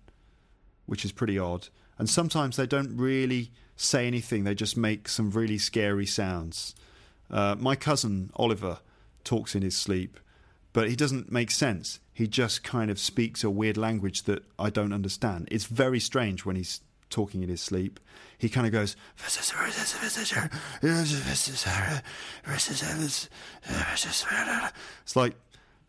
which 0.85 1.05
is 1.05 1.11
pretty 1.11 1.37
odd. 1.37 1.69
And 1.99 2.09
sometimes 2.09 2.55
they 2.55 2.65
don't 2.65 2.97
really 2.97 3.51
say 3.75 4.07
anything, 4.07 4.43
they 4.43 4.55
just 4.55 4.75
make 4.75 5.07
some 5.07 5.29
really 5.29 5.57
scary 5.57 6.05
sounds. 6.05 6.73
Uh, 7.29 7.55
my 7.59 7.75
cousin 7.75 8.31
Oliver 8.35 8.79
talks 9.23 9.53
in 9.53 9.61
his 9.61 9.77
sleep, 9.77 10.19
but 10.73 10.89
he 10.89 10.95
doesn't 10.95 11.31
make 11.31 11.51
sense. 11.51 11.99
He 12.13 12.27
just 12.27 12.63
kind 12.63 12.89
of 12.91 12.99
speaks 12.99 13.43
a 13.43 13.49
weird 13.49 13.77
language 13.77 14.23
that 14.23 14.43
I 14.57 14.69
don't 14.69 14.91
understand. 14.91 15.47
It's 15.51 15.65
very 15.65 15.99
strange 15.99 16.45
when 16.45 16.55
he's 16.55 16.81
talking 17.09 17.43
in 17.43 17.49
his 17.49 17.61
sleep. 17.61 17.99
He 18.37 18.49
kind 18.49 18.65
of 18.65 18.73
goes, 18.73 18.95
it's 25.03 25.15
like 25.15 25.35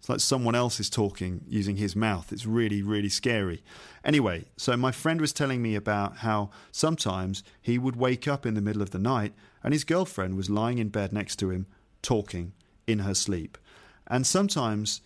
it's 0.01 0.09
like 0.09 0.20
someone 0.20 0.55
else 0.55 0.80
is 0.80 0.88
talking 0.88 1.42
using 1.46 1.76
his 1.76 1.94
mouth. 1.94 2.32
It's 2.32 2.46
really, 2.46 2.80
really 2.80 3.11
scary. 3.11 3.62
Anyway, 4.03 4.46
so 4.57 4.74
my 4.74 4.92
friend 4.92 5.20
was 5.20 5.30
telling 5.30 5.61
me 5.61 5.74
about 5.74 6.18
how 6.18 6.48
sometimes 6.72 7.44
he 7.61 7.76
would 7.76 7.96
wake 7.96 8.26
up 8.26 8.46
in 8.46 8.55
the 8.55 8.62
middle 8.62 8.80
of 8.80 8.92
the 8.92 8.98
night 8.98 9.34
and 9.62 9.74
his 9.74 9.84
girlfriend 9.84 10.38
was 10.38 10.48
lying 10.48 10.78
in 10.78 10.88
bed 10.88 11.12
next 11.12 11.36
to 11.36 11.51
him, 11.51 11.66
talking 12.01 12.55
in 12.86 13.01
her 13.01 13.12
sleep. 13.12 13.59
And 14.07 14.26
sometimes 14.26 15.03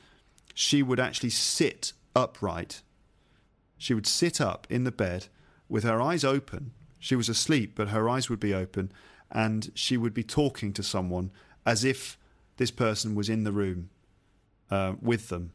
she 0.54 0.80
would 0.80 1.00
actually 1.00 1.30
sit 1.30 1.92
upright. 2.14 2.82
She 3.76 3.94
would 3.94 4.06
sit 4.06 4.40
up 4.40 4.64
in 4.70 4.84
the 4.84 4.92
bed 4.92 5.26
with 5.68 5.82
her 5.82 6.00
eyes 6.00 6.22
open. 6.22 6.70
She 7.00 7.16
was 7.16 7.28
asleep, 7.28 7.72
but 7.74 7.88
her 7.88 8.08
eyes 8.08 8.30
would 8.30 8.38
be 8.38 8.54
open, 8.54 8.92
and 9.28 9.72
she 9.74 9.96
would 9.96 10.14
be 10.14 10.22
talking 10.22 10.72
to 10.72 10.84
someone 10.84 11.32
as 11.66 11.84
if 11.84 12.16
this 12.58 12.70
person 12.70 13.16
was 13.16 13.28
in 13.28 13.42
the 13.42 13.50
room 13.50 13.90
uh, 14.70 14.94
with 15.00 15.28
them. 15.28 15.52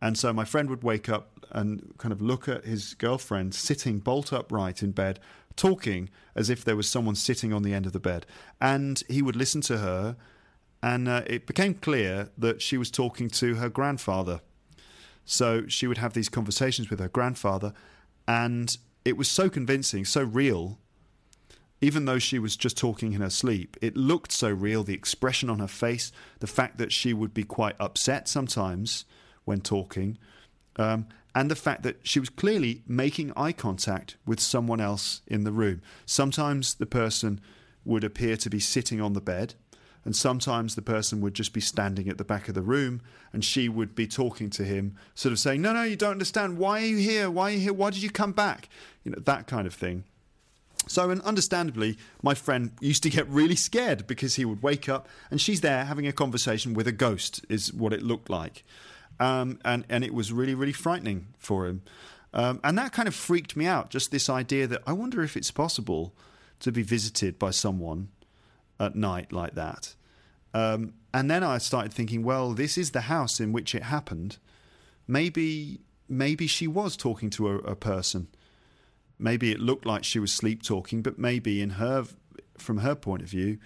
And 0.00 0.16
so 0.16 0.32
my 0.32 0.44
friend 0.44 0.70
would 0.70 0.82
wake 0.82 1.08
up 1.08 1.46
and 1.50 1.94
kind 1.98 2.12
of 2.12 2.22
look 2.22 2.48
at 2.48 2.64
his 2.64 2.94
girlfriend 2.94 3.54
sitting 3.54 3.98
bolt 3.98 4.32
upright 4.32 4.82
in 4.82 4.92
bed, 4.92 5.18
talking 5.56 6.08
as 6.34 6.50
if 6.50 6.64
there 6.64 6.76
was 6.76 6.88
someone 6.88 7.16
sitting 7.16 7.52
on 7.52 7.62
the 7.62 7.74
end 7.74 7.86
of 7.86 7.92
the 7.92 8.00
bed. 8.00 8.24
And 8.60 9.02
he 9.08 9.22
would 9.22 9.36
listen 9.36 9.60
to 9.62 9.78
her, 9.78 10.16
and 10.82 11.08
uh, 11.08 11.22
it 11.26 11.46
became 11.46 11.74
clear 11.74 12.30
that 12.38 12.62
she 12.62 12.78
was 12.78 12.90
talking 12.90 13.28
to 13.30 13.56
her 13.56 13.68
grandfather. 13.68 14.40
So 15.24 15.66
she 15.66 15.86
would 15.86 15.98
have 15.98 16.14
these 16.14 16.28
conversations 16.28 16.90
with 16.90 17.00
her 17.00 17.08
grandfather, 17.08 17.72
and 18.26 18.76
it 19.04 19.16
was 19.16 19.28
so 19.28 19.50
convincing, 19.50 20.04
so 20.04 20.22
real. 20.22 20.78
Even 21.80 22.06
though 22.06 22.18
she 22.18 22.38
was 22.38 22.56
just 22.56 22.76
talking 22.76 23.12
in 23.12 23.20
her 23.20 23.30
sleep, 23.30 23.76
it 23.80 23.96
looked 23.96 24.32
so 24.32 24.50
real. 24.50 24.82
The 24.82 24.94
expression 24.94 25.48
on 25.48 25.60
her 25.60 25.68
face, 25.68 26.10
the 26.40 26.46
fact 26.46 26.78
that 26.78 26.92
she 26.92 27.12
would 27.12 27.32
be 27.32 27.44
quite 27.44 27.76
upset 27.78 28.28
sometimes 28.28 29.04
when 29.44 29.60
talking, 29.60 30.18
um, 30.76 31.06
and 31.34 31.50
the 31.50 31.56
fact 31.56 31.84
that 31.84 31.98
she 32.02 32.18
was 32.18 32.30
clearly 32.30 32.82
making 32.86 33.32
eye 33.36 33.52
contact 33.52 34.16
with 34.26 34.40
someone 34.40 34.80
else 34.80 35.22
in 35.26 35.44
the 35.44 35.52
room. 35.52 35.80
Sometimes 36.04 36.74
the 36.74 36.86
person 36.86 37.40
would 37.84 38.02
appear 38.02 38.36
to 38.36 38.50
be 38.50 38.58
sitting 38.58 39.00
on 39.00 39.12
the 39.12 39.20
bed, 39.20 39.54
and 40.04 40.16
sometimes 40.16 40.74
the 40.74 40.82
person 40.82 41.20
would 41.20 41.34
just 41.34 41.52
be 41.52 41.60
standing 41.60 42.08
at 42.08 42.18
the 42.18 42.24
back 42.24 42.48
of 42.48 42.54
the 42.54 42.62
room 42.62 43.02
and 43.32 43.44
she 43.44 43.68
would 43.68 43.94
be 43.94 44.06
talking 44.06 44.48
to 44.50 44.64
him, 44.64 44.96
sort 45.14 45.32
of 45.32 45.38
saying, 45.38 45.60
No, 45.60 45.74
no, 45.74 45.82
you 45.82 45.96
don't 45.96 46.12
understand. 46.12 46.56
Why 46.56 46.80
are 46.80 46.86
you 46.86 46.96
here? 46.96 47.30
Why 47.30 47.50
are 47.50 47.54
you 47.54 47.60
here? 47.60 47.72
Why 47.72 47.90
did 47.90 48.02
you 48.02 48.10
come 48.10 48.32
back? 48.32 48.68
You 49.04 49.12
know, 49.12 49.18
that 49.24 49.46
kind 49.46 49.66
of 49.66 49.74
thing. 49.74 50.04
So, 50.88 51.10
and 51.10 51.20
understandably, 51.22 51.98
my 52.22 52.34
friend 52.34 52.72
used 52.80 53.02
to 53.04 53.10
get 53.10 53.28
really 53.28 53.56
scared 53.56 54.06
because 54.06 54.34
he 54.36 54.44
would 54.44 54.62
wake 54.62 54.88
up 54.88 55.06
and 55.30 55.40
she's 55.40 55.60
there 55.60 55.84
having 55.84 56.06
a 56.06 56.12
conversation 56.12 56.74
with 56.74 56.88
a 56.88 56.92
ghost, 56.92 57.44
is 57.48 57.72
what 57.72 57.92
it 57.92 58.02
looked 58.02 58.30
like. 58.30 58.64
Um, 59.20 59.58
and, 59.64 59.84
and 59.88 60.02
it 60.02 60.14
was 60.14 60.32
really, 60.32 60.54
really 60.54 60.72
frightening 60.72 61.28
for 61.38 61.66
him. 61.66 61.82
Um, 62.32 62.60
and 62.64 62.76
that 62.78 62.92
kind 62.92 63.08
of 63.08 63.14
freaked 63.14 63.56
me 63.56 63.66
out, 63.66 63.90
just 63.90 64.10
this 64.10 64.28
idea 64.28 64.66
that 64.66 64.82
I 64.86 64.92
wonder 64.92 65.22
if 65.22 65.36
it's 65.36 65.50
possible 65.50 66.14
to 66.60 66.72
be 66.72 66.82
visited 66.82 67.38
by 67.38 67.50
someone 67.50 68.08
at 68.80 68.94
night 68.94 69.32
like 69.32 69.54
that. 69.54 69.94
Um, 70.54 70.94
and 71.12 71.30
then 71.30 71.42
I 71.42 71.58
started 71.58 71.92
thinking, 71.92 72.22
well, 72.22 72.52
this 72.52 72.78
is 72.78 72.90
the 72.90 73.02
house 73.02 73.40
in 73.40 73.52
which 73.52 73.74
it 73.74 73.84
happened. 73.84 74.38
Maybe, 75.06 75.80
maybe 76.08 76.46
she 76.46 76.66
was 76.66 76.96
talking 76.96 77.30
to 77.30 77.48
a, 77.48 77.56
a 77.58 77.76
person. 77.76 78.28
Maybe 79.18 79.50
it 79.50 79.60
looked 79.60 79.86
like 79.86 80.04
she 80.04 80.18
was 80.18 80.32
sleep 80.32 80.62
talking, 80.62 81.02
but 81.02 81.18
maybe 81.18 81.60
in 81.60 81.70
her, 81.70 82.06
from 82.56 82.78
her 82.78 82.94
point 82.94 83.22
of 83.22 83.28
view, 83.28 83.58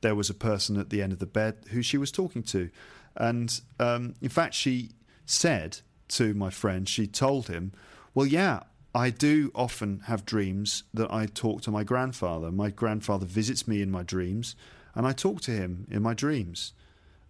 there 0.00 0.14
was 0.14 0.30
a 0.30 0.34
person 0.34 0.76
at 0.78 0.90
the 0.90 1.02
end 1.02 1.12
of 1.12 1.18
the 1.18 1.26
bed 1.26 1.56
who 1.70 1.82
she 1.82 1.98
was 1.98 2.10
talking 2.10 2.42
to. 2.44 2.70
And 3.16 3.60
um, 3.78 4.14
in 4.20 4.28
fact, 4.28 4.54
she 4.54 4.90
said 5.26 5.78
to 6.08 6.34
my 6.34 6.50
friend, 6.50 6.88
she 6.88 7.06
told 7.06 7.48
him, 7.48 7.72
Well, 8.14 8.26
yeah, 8.26 8.60
I 8.94 9.10
do 9.10 9.52
often 9.54 10.00
have 10.06 10.26
dreams 10.26 10.82
that 10.92 11.12
I 11.12 11.26
talk 11.26 11.62
to 11.62 11.70
my 11.70 11.84
grandfather. 11.84 12.50
My 12.50 12.70
grandfather 12.70 13.26
visits 13.26 13.68
me 13.68 13.82
in 13.82 13.90
my 13.90 14.02
dreams, 14.02 14.56
and 14.94 15.06
I 15.06 15.12
talk 15.12 15.40
to 15.42 15.52
him 15.52 15.86
in 15.90 16.02
my 16.02 16.14
dreams. 16.14 16.72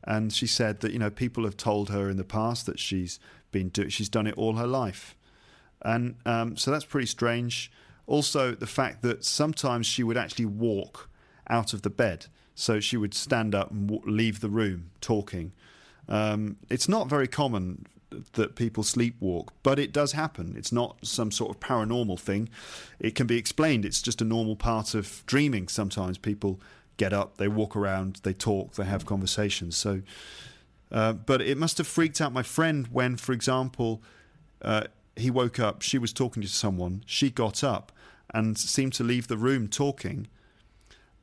And 0.04 0.32
she 0.32 0.46
said 0.46 0.80
that 0.80 0.92
you 0.92 0.98
know 0.98 1.10
people 1.10 1.44
have 1.44 1.58
told 1.58 1.90
her 1.90 2.08
in 2.08 2.16
the 2.16 2.24
past 2.24 2.64
that 2.64 2.78
she's 2.78 3.20
been 3.52 3.68
do- 3.68 3.90
she's 3.90 4.08
done 4.08 4.26
it 4.26 4.38
all 4.38 4.54
her 4.54 4.66
life, 4.66 5.14
and 5.82 6.16
um, 6.26 6.56
so 6.56 6.70
that's 6.70 6.84
pretty 6.84 7.06
strange. 7.06 7.70
Also, 8.06 8.54
the 8.54 8.66
fact 8.66 9.02
that 9.02 9.24
sometimes 9.24 9.86
she 9.86 10.02
would 10.02 10.16
actually 10.16 10.46
walk 10.46 11.08
out 11.48 11.72
of 11.72 11.82
the 11.82 11.90
bed, 11.90 12.26
so 12.54 12.80
she 12.80 12.96
would 12.96 13.14
stand 13.14 13.54
up 13.54 13.70
and 13.70 13.88
w- 13.88 14.10
leave 14.10 14.40
the 14.40 14.48
room 14.48 14.90
talking. 15.00 15.52
Um, 16.08 16.56
it's 16.68 16.88
not 16.88 17.08
very 17.08 17.28
common 17.28 17.86
that 18.32 18.56
people 18.56 18.82
sleepwalk, 18.82 19.48
but 19.62 19.78
it 19.78 19.92
does 19.92 20.12
happen. 20.12 20.54
It's 20.56 20.72
not 20.72 20.98
some 21.06 21.30
sort 21.30 21.50
of 21.50 21.60
paranormal 21.60 22.18
thing. 22.18 22.48
It 22.98 23.14
can 23.14 23.26
be 23.26 23.36
explained. 23.36 23.84
It's 23.84 24.02
just 24.02 24.20
a 24.20 24.24
normal 24.24 24.56
part 24.56 24.94
of 24.94 25.22
dreaming. 25.26 25.68
Sometimes 25.68 26.18
people 26.18 26.60
get 26.96 27.12
up, 27.12 27.36
they 27.36 27.48
walk 27.48 27.76
around, 27.76 28.20
they 28.24 28.34
talk, 28.34 28.74
they 28.74 28.84
have 28.84 29.06
conversations. 29.06 29.76
So, 29.76 30.02
uh, 30.92 31.12
but 31.12 31.40
it 31.40 31.56
must 31.56 31.78
have 31.78 31.86
freaked 31.86 32.20
out 32.20 32.32
my 32.32 32.42
friend 32.42 32.88
when, 32.88 33.16
for 33.16 33.32
example, 33.32 34.02
uh, 34.60 34.84
he 35.20 35.30
woke 35.30 35.58
up, 35.58 35.82
she 35.82 35.98
was 35.98 36.12
talking 36.12 36.42
to 36.42 36.48
someone, 36.48 37.02
she 37.06 37.30
got 37.30 37.62
up 37.64 37.92
and 38.32 38.56
seemed 38.58 38.92
to 38.94 39.04
leave 39.04 39.28
the 39.28 39.36
room 39.36 39.68
talking. 39.68 40.28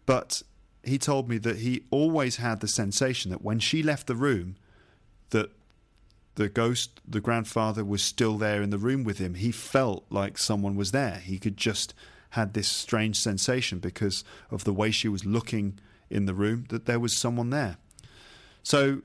But 0.06 0.42
he 0.84 0.98
told 0.98 1.30
me 1.30 1.38
that 1.40 1.58
he 1.58 1.84
always 1.92 2.38
had 2.38 2.60
the 2.60 2.68
sensation 2.68 3.32
that 3.32 3.44
when 3.44 3.60
she 3.60 3.84
left 3.84 4.08
the 4.08 4.16
room, 4.16 4.56
that 5.32 5.52
the 6.36 6.50
ghost, 6.50 7.02
the 7.08 7.20
grandfather, 7.20 7.84
was 7.84 8.02
still 8.02 8.38
there 8.38 8.62
in 8.62 8.70
the 8.70 8.78
room 8.78 9.04
with 9.04 9.18
him. 9.18 9.36
He 9.36 9.52
felt 9.52 10.06
like 10.10 10.38
someone 10.38 10.76
was 10.76 10.92
there. 10.92 11.16
He 11.16 11.40
could 11.40 11.58
just 11.58 11.94
had 12.32 12.54
this 12.54 12.68
strange 12.68 13.18
sensation 13.18 13.80
because 13.80 14.24
of 14.52 14.64
the 14.64 14.74
way 14.74 14.92
she 14.92 15.08
was 15.08 15.26
looking 15.26 15.80
in 16.10 16.26
the 16.26 16.34
room 16.34 16.66
that 16.70 16.86
there 16.86 17.00
was 17.00 17.16
someone 17.16 17.50
there. 17.50 17.78
So, 18.64 19.02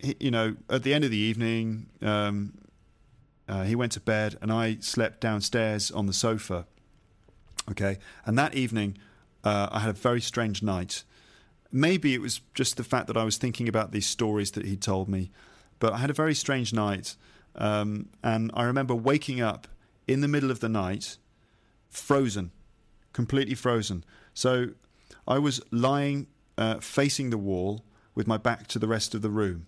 you 0.00 0.30
know, 0.30 0.56
at 0.70 0.82
the 0.84 0.94
end 0.94 1.04
of 1.04 1.10
the 1.10 1.16
evening, 1.16 1.88
um, 2.00 2.54
uh, 3.48 3.64
he 3.64 3.74
went 3.74 3.92
to 3.92 4.00
bed 4.00 4.36
and 4.42 4.52
I 4.52 4.78
slept 4.80 5.20
downstairs 5.20 5.90
on 5.90 6.06
the 6.06 6.12
sofa. 6.12 6.66
Okay. 7.70 7.98
And 8.24 8.38
that 8.38 8.54
evening, 8.54 8.98
uh, 9.44 9.68
I 9.70 9.80
had 9.80 9.90
a 9.90 9.94
very 9.94 10.20
strange 10.20 10.62
night. 10.62 11.04
Maybe 11.70 12.14
it 12.14 12.20
was 12.20 12.40
just 12.54 12.76
the 12.76 12.84
fact 12.84 13.06
that 13.08 13.16
I 13.16 13.24
was 13.24 13.36
thinking 13.36 13.68
about 13.68 13.92
these 13.92 14.06
stories 14.06 14.52
that 14.52 14.64
he 14.64 14.76
told 14.76 15.08
me, 15.08 15.30
but 15.78 15.92
I 15.92 15.98
had 15.98 16.10
a 16.10 16.14
very 16.14 16.34
strange 16.34 16.72
night. 16.72 17.16
Um, 17.54 18.08
and 18.22 18.50
I 18.54 18.64
remember 18.64 18.94
waking 18.94 19.40
up 19.40 19.68
in 20.06 20.20
the 20.20 20.28
middle 20.28 20.50
of 20.50 20.60
the 20.60 20.68
night 20.68 21.18
frozen, 21.88 22.52
completely 23.12 23.54
frozen. 23.54 24.04
So 24.34 24.70
I 25.26 25.38
was 25.38 25.60
lying 25.70 26.26
uh, 26.56 26.80
facing 26.80 27.30
the 27.30 27.38
wall 27.38 27.84
with 28.14 28.26
my 28.26 28.36
back 28.36 28.66
to 28.68 28.78
the 28.78 28.88
rest 28.88 29.14
of 29.14 29.22
the 29.22 29.30
room. 29.30 29.66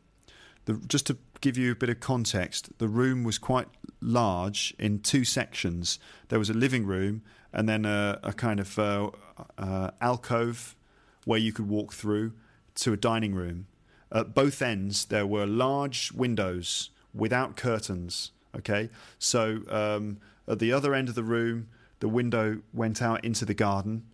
The, 0.66 0.74
just 0.86 1.06
to 1.06 1.16
give 1.40 1.56
you 1.56 1.72
a 1.72 1.74
bit 1.74 1.88
of 1.88 2.00
context, 2.00 2.78
the 2.78 2.88
room 2.88 3.24
was 3.24 3.38
quite 3.38 3.68
large 4.00 4.74
in 4.78 5.00
two 5.00 5.24
sections. 5.24 5.98
There 6.28 6.38
was 6.38 6.50
a 6.50 6.54
living 6.54 6.86
room 6.86 7.22
and 7.52 7.68
then 7.68 7.84
a, 7.84 8.18
a 8.22 8.32
kind 8.32 8.60
of 8.60 8.78
uh, 8.78 9.10
uh, 9.58 9.90
alcove 10.00 10.76
where 11.24 11.38
you 11.38 11.52
could 11.52 11.68
walk 11.68 11.92
through 11.92 12.32
to 12.76 12.92
a 12.92 12.96
dining 12.96 13.34
room. 13.34 13.66
At 14.12 14.34
both 14.34 14.62
ends, 14.62 15.04
there 15.06 15.26
were 15.26 15.46
large 15.46 16.12
windows 16.12 16.90
without 17.14 17.56
curtains. 17.56 18.32
Okay, 18.56 18.90
so 19.18 19.60
um, 19.68 20.18
at 20.48 20.58
the 20.58 20.72
other 20.72 20.94
end 20.94 21.08
of 21.08 21.14
the 21.14 21.22
room, 21.22 21.68
the 22.00 22.08
window 22.08 22.62
went 22.72 23.00
out 23.00 23.24
into 23.24 23.44
the 23.44 23.54
garden, 23.54 24.04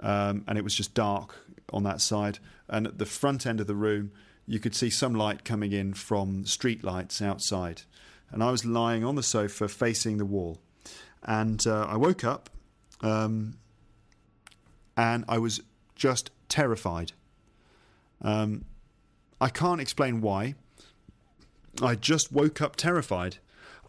um, 0.00 0.44
and 0.46 0.56
it 0.56 0.64
was 0.64 0.74
just 0.74 0.94
dark 0.94 1.34
on 1.72 1.82
that 1.82 2.00
side. 2.00 2.38
And 2.68 2.86
at 2.86 2.98
the 2.98 3.06
front 3.06 3.46
end 3.46 3.60
of 3.60 3.66
the 3.66 3.74
room, 3.74 4.12
you 4.46 4.60
could 4.60 4.74
see 4.74 4.90
some 4.90 5.14
light 5.14 5.44
coming 5.44 5.72
in 5.72 5.94
from 5.94 6.46
street 6.46 6.84
lights 6.84 7.20
outside. 7.20 7.82
And 8.30 8.42
I 8.42 8.50
was 8.50 8.64
lying 8.64 9.04
on 9.04 9.16
the 9.16 9.22
sofa 9.22 9.68
facing 9.68 10.18
the 10.18 10.24
wall. 10.24 10.60
And 11.22 11.66
uh, 11.66 11.86
I 11.88 11.96
woke 11.96 12.24
up 12.24 12.50
um, 13.00 13.58
and 14.96 15.24
I 15.28 15.38
was 15.38 15.60
just 15.96 16.30
terrified. 16.48 17.12
Um, 18.22 18.64
I 19.40 19.48
can't 19.48 19.80
explain 19.80 20.20
why. 20.20 20.54
I 21.82 21.94
just 21.94 22.32
woke 22.32 22.62
up 22.62 22.76
terrified. 22.76 23.38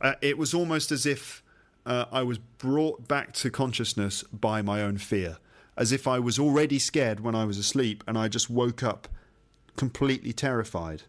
Uh, 0.01 0.13
it 0.21 0.37
was 0.37 0.53
almost 0.53 0.91
as 0.91 1.05
if 1.05 1.43
uh, 1.85 2.05
I 2.11 2.23
was 2.23 2.37
brought 2.37 3.07
back 3.07 3.33
to 3.35 3.49
consciousness 3.49 4.23
by 4.23 4.61
my 4.61 4.81
own 4.81 4.97
fear, 4.97 5.37
as 5.77 5.91
if 5.91 6.07
I 6.07 6.19
was 6.19 6.37
already 6.37 6.79
scared 6.79 7.19
when 7.21 7.35
I 7.35 7.45
was 7.45 7.57
asleep 7.57 8.03
and 8.07 8.17
I 8.17 8.27
just 8.27 8.49
woke 8.49 8.83
up 8.83 9.07
completely 9.77 10.33
terrified. 10.33 11.03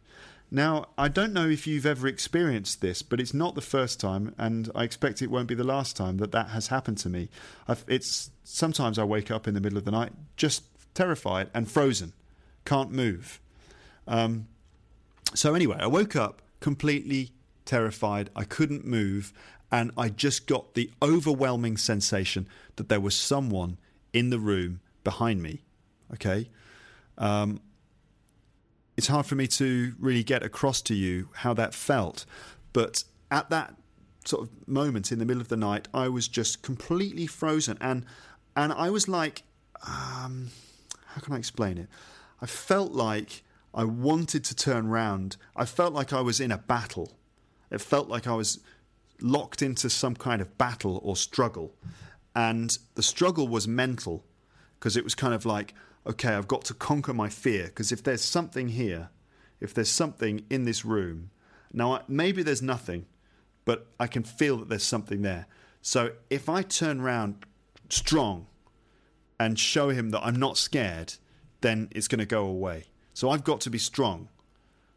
Now, 0.50 0.86
I 0.96 1.08
don't 1.08 1.34
know 1.34 1.48
if 1.48 1.66
you've 1.66 1.84
ever 1.84 2.06
experienced 2.06 2.80
this, 2.80 3.02
but 3.02 3.20
it's 3.20 3.34
not 3.34 3.54
the 3.54 3.60
first 3.60 4.00
time, 4.00 4.34
and 4.38 4.70
I 4.74 4.84
expect 4.84 5.20
it 5.20 5.30
won't 5.30 5.48
be 5.48 5.54
the 5.54 5.64
last 5.64 5.94
time 5.96 6.16
that 6.18 6.32
that 6.32 6.48
has 6.50 6.68
happened 6.68 6.98
to 6.98 7.10
me. 7.10 7.28
I've, 7.66 7.84
it's 7.86 8.30
sometimes 8.44 8.98
I 8.98 9.04
wake 9.04 9.30
up 9.30 9.46
in 9.46 9.54
the 9.54 9.60
middle 9.60 9.76
of 9.76 9.84
the 9.84 9.90
night 9.90 10.12
just 10.36 10.62
terrified 10.94 11.50
and 11.52 11.70
frozen, 11.70 12.14
can't 12.64 12.90
move. 12.90 13.40
Um, 14.06 14.48
so 15.34 15.54
anyway, 15.54 15.76
I 15.80 15.86
woke 15.86 16.16
up 16.16 16.40
completely 16.60 17.32
terrified. 17.66 18.30
I 18.34 18.44
couldn't 18.44 18.86
move, 18.86 19.34
and 19.70 19.90
I 19.98 20.08
just 20.08 20.46
got 20.46 20.72
the 20.72 20.90
overwhelming 21.02 21.76
sensation 21.76 22.48
that 22.76 22.88
there 22.88 23.00
was 23.00 23.14
someone 23.14 23.76
in 24.14 24.30
the 24.30 24.38
room 24.38 24.80
behind 25.04 25.42
me. 25.42 25.60
Okay. 26.14 26.48
Um, 27.18 27.60
it's 28.98 29.06
hard 29.06 29.24
for 29.24 29.36
me 29.36 29.46
to 29.46 29.94
really 30.00 30.24
get 30.24 30.42
across 30.42 30.82
to 30.82 30.92
you 30.92 31.28
how 31.32 31.54
that 31.54 31.72
felt. 31.72 32.26
But 32.72 33.04
at 33.30 33.48
that 33.48 33.76
sort 34.24 34.42
of 34.42 34.68
moment 34.68 35.12
in 35.12 35.20
the 35.20 35.24
middle 35.24 35.40
of 35.40 35.46
the 35.46 35.56
night, 35.56 35.86
I 35.94 36.08
was 36.08 36.26
just 36.26 36.62
completely 36.62 37.28
frozen, 37.28 37.78
and 37.80 38.04
and 38.56 38.72
I 38.72 38.90
was 38.90 39.06
like, 39.06 39.44
um, 39.86 40.50
how 41.06 41.20
can 41.20 41.32
I 41.32 41.36
explain 41.36 41.78
it? 41.78 41.88
I 42.42 42.46
felt 42.46 42.90
like 42.90 43.44
I 43.72 43.84
wanted 43.84 44.42
to 44.42 44.56
turn 44.56 44.88
round. 44.88 45.36
I 45.54 45.64
felt 45.64 45.94
like 45.94 46.12
I 46.12 46.20
was 46.20 46.40
in 46.40 46.50
a 46.50 46.58
battle. 46.58 47.12
It 47.70 47.80
felt 47.80 48.08
like 48.08 48.26
I 48.26 48.34
was 48.34 48.58
locked 49.20 49.62
into 49.62 49.88
some 49.88 50.16
kind 50.16 50.42
of 50.42 50.58
battle 50.58 51.00
or 51.04 51.14
struggle, 51.14 51.72
and 52.34 52.76
the 52.96 53.04
struggle 53.04 53.46
was 53.46 53.68
mental 53.68 54.24
because 54.80 54.96
it 54.96 55.04
was 55.04 55.14
kind 55.14 55.34
of 55.34 55.46
like 55.46 55.72
okay, 56.08 56.34
I've 56.34 56.48
got 56.48 56.64
to 56.64 56.74
conquer 56.74 57.12
my 57.12 57.28
fear 57.28 57.64
because 57.64 57.92
if 57.92 58.02
there's 58.02 58.24
something 58.24 58.68
here, 58.68 59.10
if 59.60 59.74
there's 59.74 59.90
something 59.90 60.44
in 60.48 60.64
this 60.64 60.84
room, 60.84 61.30
now 61.72 62.02
maybe 62.08 62.42
there's 62.42 62.62
nothing, 62.62 63.06
but 63.64 63.86
I 64.00 64.06
can 64.06 64.22
feel 64.22 64.56
that 64.58 64.68
there's 64.68 64.84
something 64.84 65.22
there. 65.22 65.46
So 65.82 66.12
if 66.30 66.48
I 66.48 66.62
turn 66.62 67.00
around 67.00 67.44
strong 67.90 68.46
and 69.38 69.58
show 69.58 69.90
him 69.90 70.10
that 70.10 70.22
I'm 70.24 70.36
not 70.36 70.56
scared, 70.56 71.14
then 71.60 71.88
it's 71.92 72.08
going 72.08 72.20
to 72.20 72.26
go 72.26 72.44
away. 72.46 72.84
So 73.12 73.30
I've 73.30 73.44
got 73.44 73.60
to 73.62 73.70
be 73.70 73.78
strong, 73.78 74.28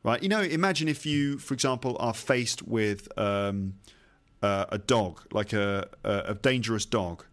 right? 0.03 0.21
You 0.23 0.29
know, 0.29 0.41
imagine 0.41 0.87
if 0.87 1.05
you, 1.05 1.39
for 1.39 1.53
example, 1.53 1.97
are 1.99 2.13
faced 2.13 2.63
with 2.63 3.07
um, 3.17 3.75
uh, 4.41 4.65
a 4.69 4.77
dog, 4.77 5.21
like 5.31 5.53
a, 5.53 5.89
a, 6.03 6.21
a 6.27 6.33
dangerous 6.35 6.85
dog. 6.85 7.25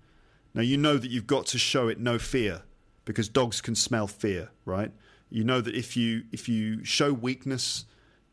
Now 0.54 0.62
you 0.62 0.76
know 0.76 0.96
that 0.96 1.10
you've 1.10 1.26
got 1.26 1.46
to 1.46 1.58
show 1.58 1.88
it 1.88 2.00
no 2.00 2.18
fear 2.18 2.62
because 3.08 3.26
dogs 3.30 3.62
can 3.62 3.74
smell 3.74 4.06
fear, 4.06 4.50
right? 4.66 4.92
You 5.30 5.42
know 5.42 5.62
that 5.62 5.74
if 5.74 5.96
you 5.96 6.24
if 6.30 6.46
you 6.46 6.84
show 6.84 7.10
weakness, 7.10 7.86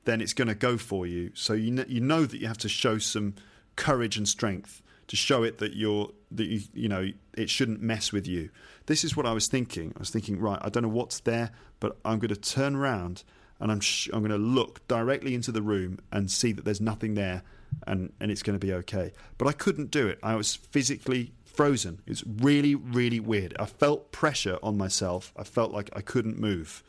then 0.04 0.20
it's 0.20 0.34
going 0.34 0.50
to 0.50 0.56
go 0.56 0.78
for 0.78 1.08
you. 1.08 1.32
So 1.34 1.54
you 1.54 1.72
know, 1.72 1.86
you 1.88 2.02
know 2.02 2.26
that 2.26 2.38
you 2.38 2.48
have 2.48 2.58
to 2.58 2.68
show 2.68 2.98
some 2.98 3.36
courage 3.78 4.18
and 4.18 4.28
strength 4.28 4.84
to 5.08 5.16
show 5.16 5.44
it 5.44 5.60
that 5.60 5.76
you're 5.76 6.12
that 6.32 6.48
you 6.48 6.60
you 6.74 6.90
know 6.90 7.10
it 7.38 7.50
shouldn't 7.50 7.82
mess 7.82 8.12
with 8.12 8.28
you. 8.28 8.50
This 8.88 9.06
is 9.06 9.16
what 9.16 9.26
I 9.26 9.32
was 9.32 9.48
thinking. 9.48 9.94
I 9.96 10.00
was 10.00 10.10
thinking, 10.10 10.42
right, 10.42 10.60
I 10.62 10.68
don't 10.68 10.84
know 10.84 10.90
what's 10.90 11.22
there, 11.22 11.52
but 11.80 11.98
I'm 12.04 12.20
going 12.20 12.34
to 12.34 12.36
turn 12.36 12.76
around 12.76 13.24
and 13.62 13.72
I'm 13.72 13.80
sh- 13.80 14.10
I'm 14.12 14.20
going 14.20 14.32
to 14.32 14.38
look 14.38 14.86
directly 14.90 15.36
into 15.36 15.54
the 15.54 15.62
room 15.62 16.00
and 16.12 16.30
see 16.30 16.52
that 16.52 16.66
there's 16.66 16.82
nothing 16.82 17.14
there, 17.14 17.44
and 17.88 18.12
and 18.20 18.30
it's 18.30 18.44
going 18.44 18.60
to 18.60 18.66
be 18.68 18.74
okay. 18.74 19.14
But 19.38 19.48
I 19.48 19.54
couldn't 19.54 19.90
do 19.90 20.06
it. 20.06 20.20
I 20.22 20.36
was 20.36 20.54
physically 20.54 21.32
frozen. 21.56 22.02
It's 22.06 22.24
really, 22.26 22.76
really 22.76 23.20
weird. 23.20 23.56
I 23.60 23.66
felt 23.66 24.12
pressure 24.12 24.58
on 24.62 24.78
myself. 24.78 25.34
I 25.36 25.44
felt 25.44 25.72
like 25.72 25.90
I 25.96 26.02
couldn't 26.02 26.40
move. 26.40 26.84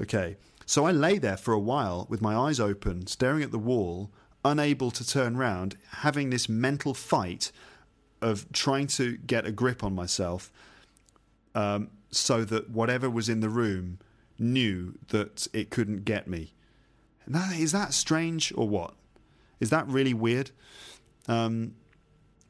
Okay. 0.00 0.36
So 0.66 0.84
I 0.84 0.90
lay 0.90 1.18
there 1.18 1.36
for 1.36 1.54
a 1.54 1.60
while 1.60 2.06
with 2.08 2.20
my 2.20 2.34
eyes 2.34 2.58
open, 2.58 3.06
staring 3.06 3.42
at 3.42 3.52
the 3.52 3.58
wall, 3.58 4.10
unable 4.44 4.90
to 4.90 5.06
turn 5.06 5.36
round, 5.36 5.76
having 5.90 6.30
this 6.30 6.48
mental 6.48 6.92
fight 6.92 7.52
of 8.20 8.50
trying 8.52 8.88
to 8.88 9.16
get 9.18 9.46
a 9.46 9.52
grip 9.52 9.84
on 9.84 9.94
myself 9.94 10.50
um, 11.54 11.90
so 12.10 12.44
that 12.44 12.70
whatever 12.70 13.08
was 13.08 13.28
in 13.28 13.40
the 13.40 13.48
room 13.48 13.98
knew 14.38 14.98
that 15.08 15.46
it 15.52 15.70
couldn't 15.70 16.04
get 16.04 16.26
me. 16.26 16.52
Is 17.54 17.72
that 17.72 17.94
strange 17.94 18.52
or 18.56 18.68
what? 18.68 18.94
Is 19.60 19.70
that 19.70 19.88
really 19.88 20.14
weird? 20.14 20.50
Um, 21.28 21.74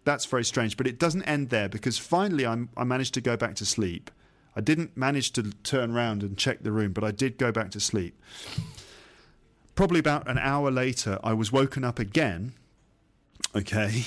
that's 0.07 0.25
very 0.25 0.45
strange. 0.45 0.79
But 0.79 0.87
it 0.87 0.99
doesn't 0.99 1.25
end 1.25 1.51
there 1.51 1.69
because 1.69 1.99
finally 1.99 2.47
I'm, 2.47 2.71
I 2.77 2.85
managed 2.85 3.13
to 3.15 3.21
go 3.21 3.37
back 3.37 3.57
to 3.57 3.67
sleep. 3.67 4.11
I 4.55 4.63
didn't 4.63 4.97
manage 4.97 5.33
to 5.33 5.43
turn 5.65 5.91
around 5.91 6.23
and 6.23 6.39
check 6.39 6.63
the 6.63 6.73
room, 6.73 6.93
but 6.93 7.05
I 7.05 7.11
did 7.11 7.37
go 7.37 7.53
back 7.53 7.71
to 7.73 7.81
sleep. 7.81 8.19
Probably 9.75 9.99
about 9.99 10.27
an 10.31 10.39
hour 10.39 10.71
later, 10.71 11.19
I 11.23 11.35
was 11.35 11.53
woken 11.53 11.85
up 11.85 11.99
again. 11.99 12.55
Okay. 13.55 14.05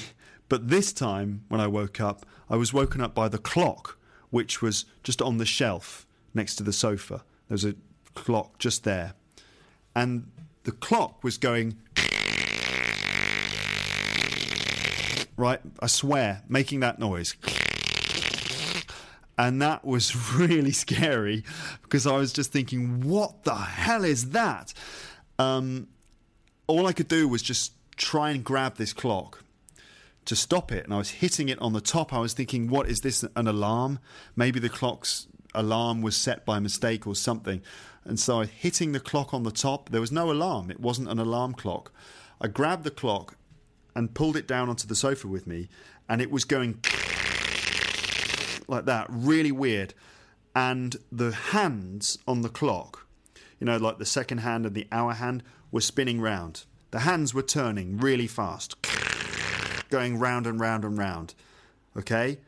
But 0.48 0.70
this 0.70 0.92
time, 0.92 1.44
when 1.48 1.62
I 1.62 1.68
woke 1.68 2.02
up, 2.02 2.26
I 2.50 2.56
was 2.56 2.74
woken 2.74 3.02
up 3.02 3.14
by 3.14 3.30
the 3.30 3.38
clock, 3.38 4.00
which 4.32 4.64
was 4.64 4.86
just 5.04 5.22
on 5.22 5.38
the 5.38 5.46
shelf 5.46 6.08
next 6.34 6.56
to 6.56 6.64
the 6.64 6.74
sofa. 6.74 7.24
There 7.48 7.54
was 7.54 7.66
a 7.66 7.76
clock 8.16 8.58
just 8.58 8.84
there. 8.84 9.14
And 9.96 10.32
the 10.64 10.72
clock 10.72 11.24
was 11.24 11.38
going 11.38 11.78
right? 15.40 15.62
I 15.80 15.88
swear, 15.88 16.44
making 16.48 16.82
that 16.82 17.00
noise. 17.00 17.36
And 19.38 19.62
that 19.62 19.86
was 19.86 20.34
really 20.36 20.74
scary 20.74 21.44
because 21.82 22.06
I 22.06 22.18
was 22.18 22.34
just 22.34 22.52
thinking, 22.52 23.08
what 23.08 23.46
the 23.46 23.56
hell 23.56 24.04
is 24.04 24.32
that? 24.32 24.74
Um, 25.40 25.88
all 26.68 26.86
I 26.86 26.92
could 26.92 27.08
do 27.08 27.28
was 27.28 27.42
just 27.42 27.74
try 27.96 28.32
and 28.32 28.44
grab 28.44 28.76
this 28.76 28.94
clock 28.94 29.44
to 30.26 30.36
stop 30.36 30.72
it. 30.72 30.84
And 30.84 30.94
I 30.94 30.98
was 30.98 31.10
hitting 31.10 31.50
it 31.50 31.58
on 31.60 31.74
the 31.74 31.82
top. 31.82 32.14
I 32.14 32.20
was 32.20 32.34
thinking, 32.34 32.68
what 32.70 32.90
is 32.90 33.00
this? 33.00 33.24
An 33.36 33.48
alarm? 33.48 34.00
Maybe 34.36 34.60
the 34.60 34.70
clock's 34.70 35.28
alarm 35.56 36.02
was 36.02 36.16
set 36.16 36.46
by 36.46 36.60
mistake 36.60 37.08
or 37.08 37.16
something. 37.16 37.62
And 38.04 38.20
so 38.20 38.42
I 38.42 38.46
hitting 38.46 38.92
the 38.92 39.00
clock 39.00 39.34
on 39.34 39.44
the 39.44 39.52
top. 39.52 39.90
There 39.90 40.02
was 40.02 40.12
no 40.12 40.32
alarm, 40.32 40.70
it 40.70 40.80
wasn't 40.80 41.10
an 41.10 41.20
alarm 41.20 41.54
clock. 41.54 41.92
I 42.42 42.48
grabbed 42.48 42.84
the 42.84 42.92
clock 42.92 43.36
and 43.96 44.14
pulled 44.14 44.38
it 44.38 44.48
down 44.48 44.70
onto 44.70 44.88
the 44.88 44.96
sofa 44.96 45.28
with 45.28 45.48
me, 45.48 45.70
and 46.08 46.22
it 46.22 46.32
was 46.32 46.46
going 46.46 46.80
like 48.68 48.86
that, 48.86 49.08
really 49.10 49.52
weird. 49.52 49.94
And 50.56 50.96
the 51.12 51.32
hands 51.32 52.18
on 52.28 52.42
the 52.42 52.50
clock, 52.50 53.08
you 53.60 53.66
know, 53.66 53.78
like 53.78 53.98
the 53.98 54.06
second 54.06 54.40
hand 54.40 54.66
and 54.66 54.76
the 54.76 54.88
hour 54.92 55.14
hand, 55.14 55.44
were 55.72 55.82
spinning 55.82 56.22
round. 56.22 56.66
The 56.92 57.00
hands 57.00 57.34
were 57.34 57.44
turning 57.44 57.98
really 57.98 58.28
fast, 58.28 58.76
going 59.90 60.18
round 60.18 60.48
and 60.48 60.60
round 60.60 60.86
and 60.86 60.98
round. 60.98 61.36
Okay? 61.96 62.40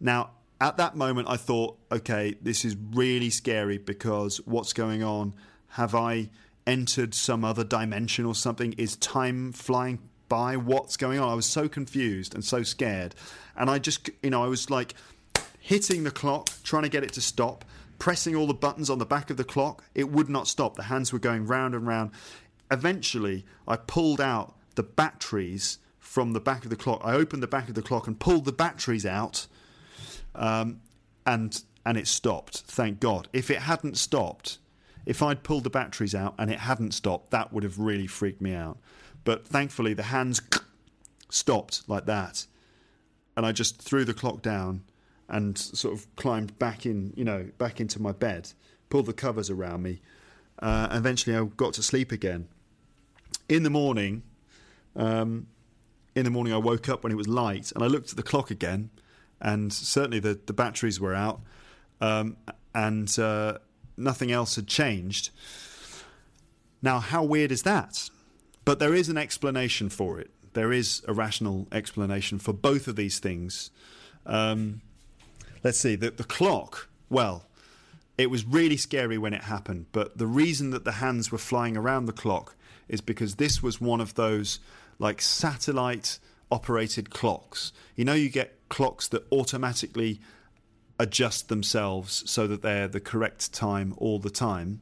Now, 0.00 0.30
at 0.60 0.76
that 0.78 0.96
moment, 0.96 1.28
I 1.28 1.36
thought, 1.36 1.78
okay, 1.92 2.34
this 2.40 2.64
is 2.64 2.76
really 2.92 3.30
scary 3.30 3.78
because 3.78 4.38
what's 4.46 4.72
going 4.72 5.02
on? 5.02 5.34
Have 5.68 5.94
I 5.94 6.30
entered 6.66 7.14
some 7.14 7.44
other 7.44 7.64
dimension 7.64 8.24
or 8.24 8.34
something? 8.34 8.72
Is 8.78 8.96
time 8.96 9.52
flying 9.52 9.98
by 10.28 10.56
what's 10.56 10.96
going 10.96 11.18
on. 11.18 11.28
I 11.28 11.34
was 11.34 11.46
so 11.46 11.68
confused 11.68 12.34
and 12.34 12.44
so 12.44 12.62
scared. 12.62 13.14
And 13.56 13.70
I 13.70 13.78
just, 13.78 14.10
you 14.22 14.30
know, 14.30 14.44
I 14.44 14.48
was 14.48 14.70
like 14.70 14.94
hitting 15.60 16.04
the 16.04 16.10
clock, 16.10 16.50
trying 16.62 16.82
to 16.82 16.88
get 16.88 17.04
it 17.04 17.12
to 17.14 17.20
stop, 17.20 17.64
pressing 17.98 18.34
all 18.34 18.46
the 18.46 18.54
buttons 18.54 18.90
on 18.90 18.98
the 18.98 19.06
back 19.06 19.30
of 19.30 19.36
the 19.36 19.44
clock. 19.44 19.84
It 19.94 20.10
would 20.10 20.28
not 20.28 20.48
stop. 20.48 20.76
The 20.76 20.84
hands 20.84 21.12
were 21.12 21.18
going 21.18 21.46
round 21.46 21.74
and 21.74 21.86
round. 21.86 22.10
Eventually, 22.70 23.44
I 23.68 23.76
pulled 23.76 24.20
out 24.20 24.54
the 24.74 24.82
batteries 24.82 25.78
from 25.98 26.32
the 26.32 26.40
back 26.40 26.64
of 26.64 26.70
the 26.70 26.76
clock. 26.76 27.00
I 27.04 27.14
opened 27.14 27.42
the 27.42 27.48
back 27.48 27.68
of 27.68 27.74
the 27.74 27.82
clock 27.82 28.06
and 28.06 28.18
pulled 28.18 28.44
the 28.44 28.52
batteries 28.52 29.06
out. 29.06 29.46
Um, 30.34 30.80
and 31.26 31.62
and 31.86 31.98
it 31.98 32.06
stopped. 32.06 32.60
Thank 32.66 33.00
God. 33.00 33.28
If 33.32 33.50
it 33.50 33.58
hadn't 33.58 33.98
stopped, 33.98 34.58
if 35.06 35.22
I'd 35.22 35.42
pulled 35.42 35.64
the 35.64 35.70
batteries 35.70 36.14
out 36.14 36.34
and 36.38 36.50
it 36.50 36.60
hadn't 36.60 36.92
stopped, 36.92 37.30
that 37.30 37.52
would 37.52 37.62
have 37.62 37.78
really 37.78 38.06
freaked 38.06 38.40
me 38.40 38.54
out. 38.54 38.78
But 39.24 39.46
thankfully, 39.46 39.94
the 39.94 40.04
hands 40.04 40.40
stopped 41.30 41.82
like 41.88 42.06
that. 42.06 42.46
And 43.36 43.44
I 43.44 43.52
just 43.52 43.82
threw 43.82 44.04
the 44.04 44.14
clock 44.14 44.42
down 44.42 44.82
and 45.28 45.56
sort 45.58 45.94
of 45.94 46.14
climbed 46.16 46.58
back 46.58 46.86
in, 46.86 47.12
you 47.16 47.24
know, 47.24 47.48
back 47.58 47.80
into 47.80 48.00
my 48.00 48.12
bed, 48.12 48.52
pulled 48.90 49.06
the 49.06 49.12
covers 49.12 49.50
around 49.50 49.82
me. 49.82 50.00
Uh, 50.60 50.88
eventually, 50.92 51.36
I 51.36 51.44
got 51.44 51.72
to 51.74 51.82
sleep 51.82 52.12
again. 52.12 52.48
In 53.48 53.62
the 53.62 53.70
morning, 53.70 54.22
um, 54.94 55.48
in 56.14 56.24
the 56.24 56.30
morning, 56.30 56.52
I 56.52 56.58
woke 56.58 56.88
up 56.88 57.02
when 57.02 57.12
it 57.12 57.16
was 57.16 57.26
light 57.26 57.72
and 57.72 57.82
I 57.82 57.86
looked 57.86 58.10
at 58.10 58.16
the 58.16 58.22
clock 58.22 58.50
again, 58.50 58.90
and 59.40 59.72
certainly 59.72 60.20
the, 60.20 60.38
the 60.46 60.52
batteries 60.52 61.00
were 61.00 61.14
out, 61.14 61.40
um, 62.00 62.36
and 62.74 63.18
uh, 63.18 63.58
nothing 63.96 64.30
else 64.30 64.56
had 64.56 64.66
changed. 64.66 65.30
Now, 66.82 67.00
how 67.00 67.24
weird 67.24 67.50
is 67.50 67.62
that? 67.62 68.10
But 68.64 68.78
there 68.78 68.94
is 68.94 69.08
an 69.08 69.18
explanation 69.18 69.88
for 69.90 70.18
it 70.18 70.30
there 70.54 70.72
is 70.72 71.02
a 71.06 71.12
rational 71.12 71.68
explanation 71.70 72.38
for 72.38 72.52
both 72.52 72.88
of 72.88 72.96
these 72.96 73.18
things. 73.18 73.70
Um, 74.24 74.80
let's 75.62 75.78
see, 75.78 75.96
the, 75.96 76.10
the 76.10 76.24
clock, 76.24 76.88
well, 77.10 77.44
it 78.16 78.30
was 78.30 78.44
really 78.44 78.76
scary 78.76 79.18
when 79.18 79.34
it 79.34 79.42
happened, 79.42 79.86
but 79.92 80.16
the 80.16 80.26
reason 80.26 80.70
that 80.70 80.84
the 80.84 80.92
hands 80.92 81.30
were 81.30 81.38
flying 81.38 81.76
around 81.76 82.06
the 82.06 82.12
clock 82.12 82.54
is 82.88 83.00
because 83.00 83.34
this 83.34 83.62
was 83.62 83.80
one 83.80 84.00
of 84.00 84.14
those 84.14 84.60
like 84.98 85.20
satellite 85.20 86.20
operated 86.50 87.10
clocks. 87.10 87.72
You 87.96 88.04
know, 88.04 88.14
you 88.14 88.28
get 88.28 88.56
clocks 88.68 89.08
that 89.08 89.30
automatically 89.32 90.20
adjust 91.00 91.48
themselves 91.48 92.22
so 92.30 92.46
that 92.46 92.62
they're 92.62 92.86
the 92.86 93.00
correct 93.00 93.52
time 93.52 93.94
all 93.96 94.20
the 94.20 94.30
time. 94.30 94.80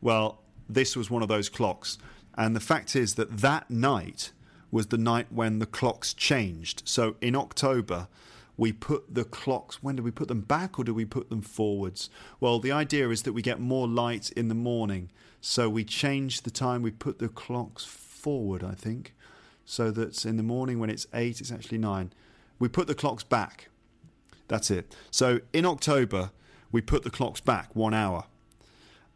Well, 0.00 0.40
this 0.68 0.94
was 0.94 1.10
one 1.10 1.22
of 1.22 1.28
those 1.28 1.48
clocks. 1.48 1.98
And 2.36 2.54
the 2.54 2.60
fact 2.60 2.94
is 2.94 3.14
that 3.14 3.38
that 3.38 3.70
night 3.70 4.32
was 4.70 4.88
the 4.88 4.98
night 4.98 5.28
when 5.30 5.58
the 5.58 5.66
clocks 5.66 6.12
changed. 6.12 6.82
So 6.84 7.16
in 7.20 7.34
October, 7.34 8.08
we 8.56 8.72
put 8.72 9.14
the 9.14 9.24
clocks, 9.24 9.82
when 9.82 9.96
do 9.96 10.02
we 10.02 10.10
put 10.10 10.28
them 10.28 10.40
back 10.40 10.78
or 10.78 10.84
do 10.84 10.94
we 10.94 11.04
put 11.04 11.28
them 11.28 11.42
forwards? 11.42 12.10
Well, 12.40 12.58
the 12.58 12.72
idea 12.72 13.08
is 13.10 13.22
that 13.22 13.32
we 13.32 13.42
get 13.42 13.60
more 13.60 13.86
light 13.86 14.30
in 14.32 14.48
the 14.48 14.54
morning. 14.54 15.10
So 15.40 15.68
we 15.68 15.84
change 15.84 16.42
the 16.42 16.50
time, 16.50 16.82
we 16.82 16.90
put 16.90 17.18
the 17.18 17.28
clocks 17.28 17.84
forward, 17.84 18.64
I 18.64 18.72
think, 18.72 19.14
so 19.64 19.90
that 19.92 20.24
in 20.24 20.36
the 20.36 20.42
morning 20.42 20.78
when 20.78 20.90
it's 20.90 21.06
eight, 21.14 21.40
it's 21.40 21.52
actually 21.52 21.78
nine. 21.78 22.12
We 22.58 22.68
put 22.68 22.86
the 22.86 22.94
clocks 22.94 23.22
back. 23.22 23.68
That's 24.48 24.70
it. 24.70 24.94
So 25.10 25.40
in 25.52 25.66
October, 25.66 26.30
we 26.72 26.80
put 26.80 27.02
the 27.02 27.10
clocks 27.10 27.40
back 27.40 27.74
one 27.76 27.94
hour. 27.94 28.24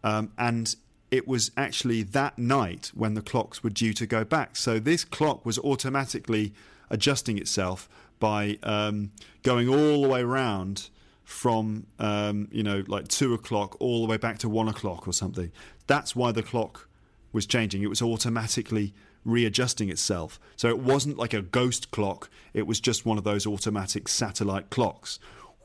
Um, 0.05 0.33
and 0.39 0.75
it 1.11 1.27
was 1.27 1.51
actually 1.57 2.03
that 2.03 2.39
night 2.39 2.93
when 2.95 3.15
the 3.15 3.23
clocks 3.23 3.63
were 3.63 3.71
due 3.71 3.93
to 3.95 4.07
go 4.07 4.25
back. 4.25 4.57
So 4.57 4.79
this 4.79 5.05
clock 5.05 5.45
was 5.45 5.59
automatically 5.59 6.53
adjusting 6.89 7.39
itself 7.39 7.89
by 8.19 8.59
um, 8.63 9.13
going 9.43 9.69
all 9.69 10.03
the 10.03 10.09
way 10.09 10.21
around 10.21 10.91
from 11.25 11.87
um, 12.01 12.49
you 12.51 12.63
know 12.63 12.83
like 12.89 13.07
two 13.07 13.33
o'clock 13.35 13.77
all 13.81 14.03
the 14.03 14.11
way 14.11 14.17
back 14.17 14.39
to 14.39 14.49
one 14.49 14.69
o'clock 14.69 15.07
or 15.07 15.13
something. 15.13 15.51
That's 15.87 16.15
why 16.15 16.33
the 16.33 16.43
clock 16.43 16.89
was 17.33 17.47
changing. 17.47 17.83
It 17.83 17.89
was 17.89 18.03
automatically 18.03 18.93
readjusting 19.25 19.89
itself. 19.89 20.41
So 20.57 20.69
it 20.69 20.79
wasn't 20.79 21.19
like 21.19 21.35
a 21.35 21.43
ghost 21.43 21.91
clock. 21.91 22.31
It 22.55 22.67
was 22.67 22.81
just 22.81 23.07
one 23.07 23.19
of 23.19 23.25
those 23.25 23.47
automatic 23.47 24.09
satellite 24.09 24.71
clocks. 24.71 25.19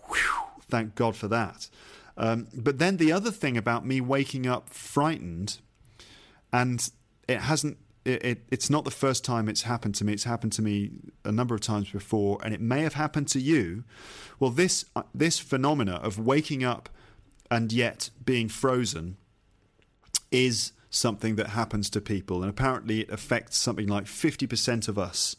Whew, 0.09 0.61
thank 0.69 0.95
God 0.95 1.15
for 1.15 1.27
that. 1.29 1.69
Um, 2.17 2.47
but 2.53 2.79
then 2.79 2.97
the 2.97 3.11
other 3.11 3.31
thing 3.31 3.57
about 3.57 3.85
me 3.85 4.01
waking 4.01 4.47
up 4.47 4.69
frightened, 4.69 5.59
and 6.51 6.89
it 7.27 7.39
hasn't. 7.41 7.77
It, 8.05 8.23
it, 8.23 8.43
it's 8.51 8.69
not 8.69 8.85
the 8.85 8.91
first 8.91 9.25
time 9.25 9.49
it's 9.49 9.63
happened 9.63 9.95
to 9.95 10.05
me. 10.05 10.13
It's 10.13 10.25
happened 10.25 10.53
to 10.53 10.61
me 10.61 10.91
a 11.23 11.31
number 11.31 11.55
of 11.55 11.61
times 11.61 11.89
before, 11.89 12.39
and 12.43 12.53
it 12.53 12.61
may 12.61 12.81
have 12.81 12.93
happened 12.93 13.27
to 13.29 13.39
you. 13.39 13.83
Well, 14.39 14.51
this 14.51 14.85
uh, 14.95 15.03
this 15.13 15.39
phenomena 15.39 15.95
of 15.95 16.19
waking 16.19 16.63
up 16.63 16.89
and 17.49 17.73
yet 17.73 18.11
being 18.23 18.47
frozen 18.47 19.17
is 20.31 20.71
something 20.89 21.35
that 21.35 21.47
happens 21.47 21.89
to 21.89 21.99
people, 21.99 22.41
and 22.41 22.49
apparently 22.49 23.01
it 23.01 23.09
affects 23.09 23.57
something 23.57 23.87
like 23.87 24.07
fifty 24.07 24.47
percent 24.47 24.87
of 24.87 24.97
us. 24.97 25.35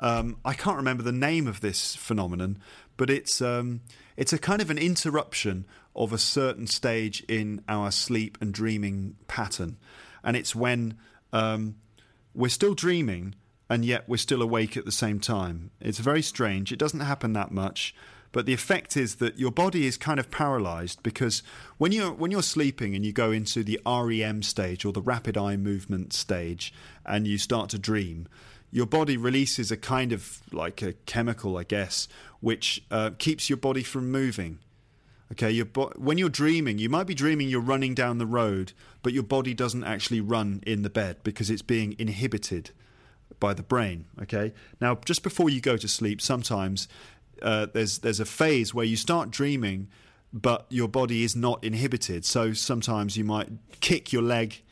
Um, 0.00 0.38
I 0.44 0.54
can't 0.54 0.76
remember 0.76 1.04
the 1.04 1.12
name 1.12 1.46
of 1.46 1.60
this 1.60 1.94
phenomenon, 1.94 2.58
but 2.96 3.10
it's 3.10 3.40
um, 3.40 3.80
it's 4.16 4.32
a 4.32 4.38
kind 4.38 4.62
of 4.62 4.70
an 4.70 4.78
interruption 4.78 5.66
of 5.94 6.12
a 6.12 6.18
certain 6.18 6.66
stage 6.66 7.22
in 7.28 7.62
our 7.68 7.90
sleep 7.90 8.38
and 8.40 8.52
dreaming 8.52 9.16
pattern, 9.28 9.78
and 10.24 10.36
it's 10.36 10.54
when 10.54 10.96
um, 11.32 11.76
we're 12.34 12.48
still 12.48 12.74
dreaming 12.74 13.34
and 13.72 13.86
yet 13.86 14.06
we're 14.06 14.18
still 14.18 14.42
awake 14.42 14.76
at 14.76 14.84
the 14.84 14.92
same 14.92 15.18
time. 15.18 15.70
It's 15.80 15.98
very 15.98 16.20
strange. 16.20 16.72
It 16.72 16.78
doesn't 16.78 17.00
happen 17.00 17.32
that 17.32 17.50
much, 17.50 17.94
but 18.30 18.44
the 18.44 18.52
effect 18.52 18.98
is 18.98 19.14
that 19.16 19.38
your 19.38 19.50
body 19.50 19.86
is 19.86 19.96
kind 19.96 20.20
of 20.20 20.30
paralyzed 20.30 21.02
because 21.02 21.42
when 21.78 21.90
you're 21.92 22.12
when 22.12 22.30
you're 22.30 22.42
sleeping 22.42 22.94
and 22.94 23.04
you 23.04 23.12
go 23.12 23.30
into 23.30 23.62
the 23.62 23.80
REM 23.86 24.42
stage 24.42 24.84
or 24.84 24.92
the 24.92 25.00
rapid 25.02 25.38
eye 25.38 25.56
movement 25.56 26.12
stage 26.12 26.72
and 27.06 27.26
you 27.26 27.38
start 27.38 27.70
to 27.70 27.78
dream, 27.78 28.28
your 28.72 28.86
body 28.86 29.18
releases 29.18 29.70
a 29.70 29.76
kind 29.76 30.12
of 30.12 30.40
like 30.50 30.80
a 30.80 30.94
chemical, 31.04 31.58
I 31.58 31.64
guess, 31.64 32.08
which 32.40 32.82
uh, 32.90 33.10
keeps 33.18 33.50
your 33.50 33.58
body 33.58 33.82
from 33.82 34.10
moving. 34.10 34.58
Okay, 35.30 35.50
your 35.50 35.66
bo- 35.66 35.92
when 35.96 36.18
you're 36.18 36.30
dreaming, 36.30 36.78
you 36.78 36.88
might 36.88 37.06
be 37.06 37.14
dreaming 37.14 37.48
you're 37.48 37.60
running 37.60 37.94
down 37.94 38.18
the 38.18 38.26
road, 38.26 38.72
but 39.02 39.12
your 39.12 39.22
body 39.22 39.54
doesn't 39.54 39.84
actually 39.84 40.20
run 40.20 40.62
in 40.66 40.82
the 40.82 40.90
bed 40.90 41.18
because 41.22 41.50
it's 41.50 41.62
being 41.62 41.94
inhibited 41.98 42.70
by 43.38 43.52
the 43.52 43.62
brain. 43.62 44.06
Okay, 44.22 44.52
now 44.80 44.98
just 45.04 45.22
before 45.22 45.50
you 45.50 45.60
go 45.60 45.76
to 45.76 45.88
sleep, 45.88 46.22
sometimes 46.22 46.88
uh, 47.42 47.66
there's 47.72 47.98
there's 47.98 48.20
a 48.20 48.24
phase 48.24 48.72
where 48.72 48.86
you 48.86 48.96
start 48.96 49.30
dreaming, 49.30 49.88
but 50.32 50.66
your 50.70 50.88
body 50.88 51.24
is 51.24 51.36
not 51.36 51.62
inhibited. 51.62 52.24
So 52.24 52.54
sometimes 52.54 53.18
you 53.18 53.24
might 53.24 53.48
kick 53.80 54.12
your 54.12 54.22
leg 54.22 54.62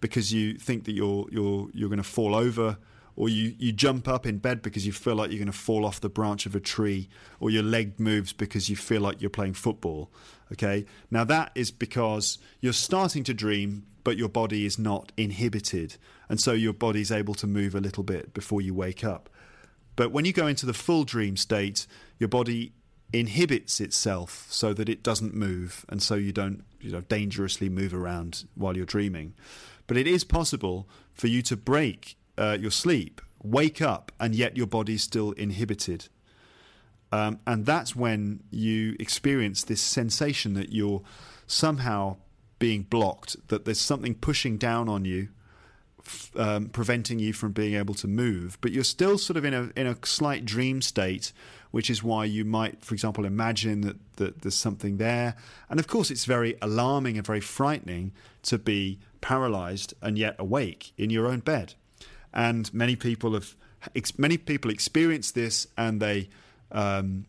because 0.00 0.32
you 0.32 0.54
think 0.54 0.84
that 0.84 0.92
you're 0.92 1.26
you're 1.30 1.68
you're 1.74 1.90
going 1.90 1.98
to 1.98 2.02
fall 2.02 2.34
over 2.34 2.78
or 3.16 3.28
you, 3.28 3.54
you 3.58 3.72
jump 3.72 4.06
up 4.06 4.26
in 4.26 4.38
bed 4.38 4.62
because 4.62 4.86
you 4.86 4.92
feel 4.92 5.14
like 5.14 5.30
you're 5.30 5.38
going 5.38 5.46
to 5.46 5.52
fall 5.52 5.86
off 5.86 6.00
the 6.00 6.08
branch 6.08 6.46
of 6.46 6.54
a 6.54 6.60
tree, 6.60 7.08
or 7.40 7.50
your 7.50 7.62
leg 7.62 7.98
moves 7.98 8.32
because 8.32 8.68
you 8.68 8.76
feel 8.76 9.00
like 9.00 9.20
you're 9.20 9.30
playing 9.30 9.54
football. 9.54 10.10
Okay, 10.52 10.84
now 11.10 11.24
that 11.24 11.50
is 11.54 11.70
because 11.70 12.38
you're 12.60 12.72
starting 12.72 13.24
to 13.24 13.34
dream, 13.34 13.86
but 14.04 14.16
your 14.16 14.28
body 14.28 14.66
is 14.66 14.78
not 14.78 15.10
inhibited, 15.16 15.96
and 16.28 16.40
so 16.40 16.52
your 16.52 16.74
body's 16.74 17.10
able 17.10 17.34
to 17.34 17.46
move 17.46 17.74
a 17.74 17.80
little 17.80 18.04
bit 18.04 18.34
before 18.34 18.60
you 18.60 18.74
wake 18.74 19.02
up. 19.02 19.30
But 19.96 20.12
when 20.12 20.26
you 20.26 20.32
go 20.32 20.46
into 20.46 20.66
the 20.66 20.74
full 20.74 21.04
dream 21.04 21.36
state, 21.36 21.86
your 22.18 22.28
body 22.28 22.72
inhibits 23.12 23.80
itself 23.80 24.46
so 24.50 24.74
that 24.74 24.88
it 24.88 25.02
doesn't 25.02 25.34
move, 25.34 25.86
and 25.88 26.02
so 26.02 26.14
you 26.14 26.32
don't 26.32 26.64
you 26.80 26.92
know, 26.92 27.00
dangerously 27.00 27.68
move 27.68 27.94
around 27.94 28.44
while 28.54 28.76
you're 28.76 28.86
dreaming. 28.86 29.34
But 29.86 29.96
it 29.96 30.06
is 30.06 30.22
possible 30.22 30.88
for 31.14 31.28
you 31.28 31.42
to 31.42 31.56
break 31.56 32.16
uh, 32.38 32.56
your 32.60 32.70
sleep, 32.70 33.20
wake 33.42 33.80
up, 33.80 34.12
and 34.18 34.34
yet 34.34 34.56
your 34.56 34.66
body's 34.66 35.02
still 35.02 35.32
inhibited. 35.32 36.08
Um, 37.12 37.38
and 37.46 37.64
that's 37.64 37.94
when 37.94 38.42
you 38.50 38.96
experience 38.98 39.64
this 39.64 39.80
sensation 39.80 40.54
that 40.54 40.72
you're 40.72 41.02
somehow 41.46 42.16
being 42.58 42.82
blocked, 42.82 43.36
that 43.48 43.64
there's 43.64 43.80
something 43.80 44.14
pushing 44.14 44.56
down 44.56 44.88
on 44.88 45.04
you, 45.04 45.28
um, 46.36 46.68
preventing 46.68 47.18
you 47.18 47.32
from 47.32 47.52
being 47.52 47.74
able 47.74 47.94
to 47.94 48.08
move. 48.08 48.58
But 48.60 48.72
you're 48.72 48.84
still 48.84 49.18
sort 49.18 49.36
of 49.36 49.44
in 49.44 49.54
a 49.54 49.70
in 49.76 49.86
a 49.86 49.96
slight 50.04 50.44
dream 50.44 50.82
state, 50.82 51.32
which 51.70 51.90
is 51.90 52.02
why 52.02 52.24
you 52.24 52.44
might, 52.44 52.84
for 52.84 52.94
example, 52.94 53.24
imagine 53.24 53.82
that, 53.82 53.96
that 54.16 54.42
there's 54.42 54.54
something 54.56 54.96
there. 54.96 55.36
And 55.68 55.78
of 55.78 55.86
course, 55.86 56.10
it's 56.10 56.24
very 56.24 56.56
alarming 56.60 57.16
and 57.16 57.26
very 57.26 57.40
frightening 57.40 58.12
to 58.42 58.58
be 58.58 58.98
paralyzed 59.20 59.94
and 60.02 60.18
yet 60.18 60.36
awake 60.38 60.92
in 60.96 61.10
your 61.10 61.26
own 61.26 61.40
bed 61.40 61.74
and 62.36 62.72
many 62.72 62.94
people 62.94 63.32
have 63.32 63.56
many 64.18 64.36
people 64.36 64.70
experience 64.70 65.32
this 65.32 65.66
and 65.76 66.00
they 66.00 66.28
um, 66.70 67.24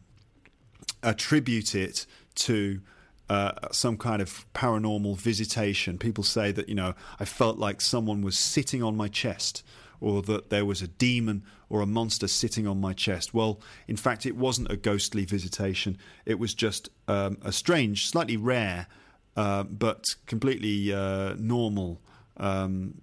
attribute 1.01 1.74
it 1.74 2.05
to 2.36 2.82
uh, 3.30 3.51
some 3.72 3.97
kind 3.97 4.22
of 4.22 4.45
paranormal 4.53 5.18
visitation. 5.18 5.97
People 5.97 6.24
say 6.24 6.51
that 6.51 6.70
you 6.70 6.76
know 6.76 6.93
I 7.20 7.26
felt 7.26 7.58
like 7.58 7.82
someone 7.82 8.22
was 8.22 8.38
sitting 8.38 8.84
on 8.84 8.95
my 8.95 9.08
chest, 9.08 9.64
or 10.01 10.22
that 10.24 10.49
there 10.49 10.66
was 10.66 10.82
a 10.82 10.88
demon 10.88 11.43
or 11.70 11.82
a 11.82 11.86
monster 11.86 12.28
sitting 12.28 12.68
on 12.68 12.80
my 12.80 12.93
chest. 12.93 13.34
Well, 13.34 13.60
in 13.88 13.97
fact, 13.97 14.26
it 14.26 14.36
wasn't 14.36 14.72
a 14.72 14.78
ghostly 14.78 15.26
visitation. 15.26 15.97
It 16.26 16.39
was 16.39 16.53
just 16.53 16.89
um, 17.08 17.38
a 17.43 17.51
strange, 17.51 18.08
slightly 18.08 18.38
rare, 18.38 18.88
uh, 19.36 19.64
but 19.64 20.05
completely 20.26 20.93
uh, 20.93 21.36
normal 21.38 21.99
um, 22.38 23.01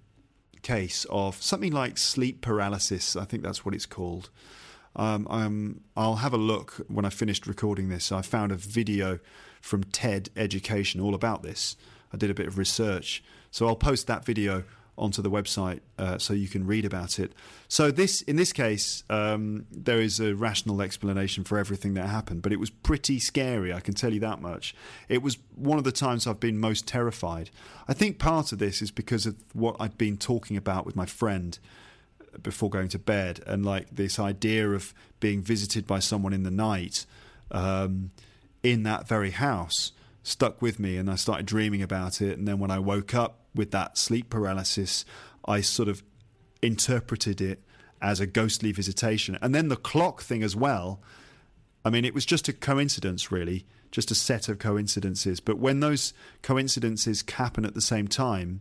case 0.65 1.07
of 1.11 1.41
something 1.41 1.73
like 1.73 1.97
sleep 1.97 2.41
paralysis. 2.41 3.15
I 3.15 3.25
think 3.25 3.45
that's 3.45 3.65
what 3.65 3.75
it's 3.77 3.87
called. 3.87 4.31
Um, 4.97 5.81
I'll 5.97 6.17
have 6.17 6.33
a 6.33 6.39
look 6.39 6.85
when 6.89 7.05
I 7.05 7.11
finished 7.11 7.47
recording 7.47 7.89
this. 7.89 8.11
I 8.11 8.23
found 8.23 8.51
a 8.51 8.57
video 8.57 9.21
from 9.61 9.85
TED 9.85 10.31
Education 10.37 11.01
all 11.01 11.15
about 11.15 11.43
this. 11.45 11.77
I 12.13 12.17
did 12.17 12.31
a 12.31 12.35
bit 12.35 12.47
of 12.47 12.59
research. 12.59 13.23
So 13.51 13.67
I'll 13.69 13.77
post 13.77 14.07
that 14.09 14.25
video 14.25 14.65
onto 14.97 15.23
the 15.23 15.31
website 15.31 15.81
uh, 15.99 16.19
so 16.19 16.33
you 16.33 16.49
can 16.49 16.67
read 16.67 16.85
about 16.85 17.19
it. 17.19 17.33
So 17.69 17.91
this, 17.91 18.23
in 18.23 18.37
this 18.37 18.53
case, 18.53 19.03
um, 19.11 19.67
there 19.71 20.01
is 20.01 20.21
a 20.21 20.35
rational 20.35 20.81
explanation 20.81 21.45
for 21.45 21.59
everything 21.59 21.95
that 21.95 22.09
happened, 22.09 22.43
but 22.43 22.53
it 22.53 22.61
was 22.61 22.71
pretty 22.71 23.19
scary. 23.19 23.73
I 23.73 23.81
can 23.81 23.95
tell 23.95 24.13
you 24.13 24.21
that 24.21 24.41
much. 24.41 24.75
It 25.09 25.23
was 25.23 25.39
one 25.57 25.79
of 25.79 25.85
the 25.85 25.93
times 25.93 26.27
I've 26.27 26.41
been 26.41 26.59
most 26.59 26.87
terrified. 26.87 27.51
I 27.89 27.93
think 27.93 28.19
part 28.19 28.53
of 28.53 28.59
this 28.59 28.81
is 28.81 28.91
because 28.91 29.27
of 29.27 29.37
what 29.53 29.77
I'd 29.81 29.99
been 29.99 30.17
talking 30.17 30.57
about 30.57 30.87
with 30.87 30.95
my 30.95 31.07
friend 31.07 31.59
before 32.43 32.71
going 32.71 32.89
to 32.89 32.99
bed, 32.99 33.41
and 33.47 33.65
like 33.65 33.91
this 33.91 34.19
idea 34.19 34.71
of 34.71 34.93
being 35.21 35.41
visited 35.41 35.87
by 35.87 36.01
someone 36.01 36.33
in 36.33 36.43
the 36.43 36.51
night 36.51 37.07
um, 37.51 38.11
in 38.63 38.83
that 38.85 39.07
very 39.07 39.31
house 39.31 39.93
stuck 40.23 40.61
with 40.61 40.81
me, 40.81 40.97
and 40.97 41.11
I 41.11 41.17
started 41.17 41.47
dreaming 41.47 41.83
about 41.83 42.21
it. 42.21 42.39
And 42.39 42.49
then 42.49 42.59
when 42.59 42.71
I 42.71 42.79
woke 42.79 43.15
up 43.15 43.44
with 43.55 43.71
that 43.71 43.97
sleep 43.97 44.31
paralysis, 44.31 45.05
I 45.47 45.61
sort 45.61 45.89
of 45.89 46.03
interpreted 46.63 47.41
it 47.41 47.63
as 48.01 48.21
a 48.21 48.27
ghostly 48.27 48.73
visitation. 48.73 49.39
And 49.41 49.55
then 49.55 49.69
the 49.69 49.77
clock 49.77 50.23
thing 50.23 50.43
as 50.43 50.55
well. 50.55 51.01
I 51.85 51.91
mean, 51.91 52.05
it 52.05 52.15
was 52.15 52.27
just 52.27 52.49
a 52.49 52.53
coincidence, 52.53 53.31
really, 53.31 53.67
just 53.91 54.11
a 54.11 54.15
set 54.15 54.49
of 54.49 54.59
coincidences. 54.59 55.41
But 55.41 55.59
when 55.59 55.81
those 55.81 56.13
coincidences 56.43 57.25
happen 57.31 57.65
at 57.65 57.75
the 57.75 57.81
same 57.81 58.09
time, 58.09 58.61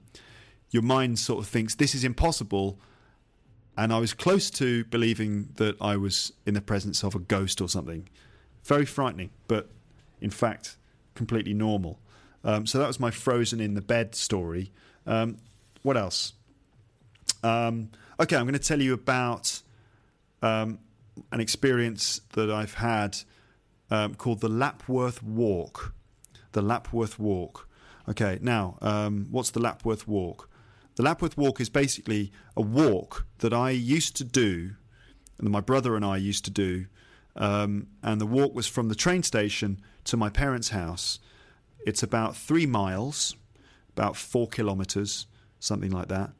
your 0.69 0.83
mind 0.83 1.19
sort 1.19 1.43
of 1.43 1.47
thinks 1.47 1.75
this 1.75 1.95
is 1.95 2.03
impossible. 2.03 2.79
And 3.77 3.91
I 3.91 3.99
was 3.99 4.13
close 4.13 4.49
to 4.51 4.85
believing 4.85 5.49
that 5.55 5.75
I 5.81 5.97
was 5.97 6.33
in 6.45 6.53
the 6.53 6.61
presence 6.61 7.03
of 7.03 7.15
a 7.15 7.19
ghost 7.19 7.61
or 7.61 7.67
something. 7.67 8.07
Very 8.63 8.85
frightening, 8.85 9.31
but 9.47 9.69
in 10.21 10.29
fact, 10.29 10.77
completely 11.15 11.53
normal. 11.53 11.99
Um, 12.43 12.65
so 12.65 12.77
that 12.79 12.87
was 12.87 12.99
my 12.99 13.11
frozen 13.11 13.59
in 13.59 13.73
the 13.73 13.81
bed 13.81 14.15
story. 14.15 14.71
Um, 15.05 15.37
what 15.81 15.97
else? 15.97 16.33
Um, 17.43 17.89
okay, 18.19 18.35
I'm 18.35 18.43
going 18.43 18.53
to 18.53 18.59
tell 18.59 18.81
you 18.81 18.93
about 18.93 19.61
um, 20.41 20.79
an 21.31 21.39
experience 21.39 22.21
that 22.33 22.51
I've 22.51 22.75
had 22.75 23.17
um, 23.89 24.15
called 24.15 24.41
the 24.41 24.49
Lapworth 24.49 25.23
Walk. 25.23 25.93
The 26.51 26.61
Lapworth 26.61 27.17
Walk. 27.19 27.67
Okay, 28.09 28.39
now, 28.41 28.77
um, 28.81 29.27
what's 29.31 29.51
the 29.51 29.61
Lapworth 29.61 30.07
Walk? 30.07 30.49
The 30.95 31.03
Lapworth 31.03 31.37
Walk 31.37 31.61
is 31.61 31.69
basically 31.69 32.31
a 32.55 32.61
walk 32.61 33.25
that 33.39 33.53
I 33.53 33.71
used 33.71 34.15
to 34.17 34.23
do, 34.23 34.71
and 35.39 35.49
my 35.49 35.61
brother 35.61 35.95
and 35.95 36.05
I 36.05 36.17
used 36.17 36.45
to 36.45 36.51
do. 36.51 36.85
And 37.35 37.87
the 38.03 38.27
walk 38.27 38.53
was 38.53 38.67
from 38.67 38.89
the 38.89 38.95
train 38.95 39.23
station 39.23 39.81
to 40.03 40.17
my 40.17 40.29
parents' 40.29 40.69
house. 40.69 41.19
It's 41.85 42.03
about 42.03 42.35
three 42.35 42.65
miles, 42.65 43.35
about 43.95 44.15
four 44.15 44.47
kilometres, 44.47 45.27
something 45.59 45.91
like 45.91 46.07
that. 46.07 46.31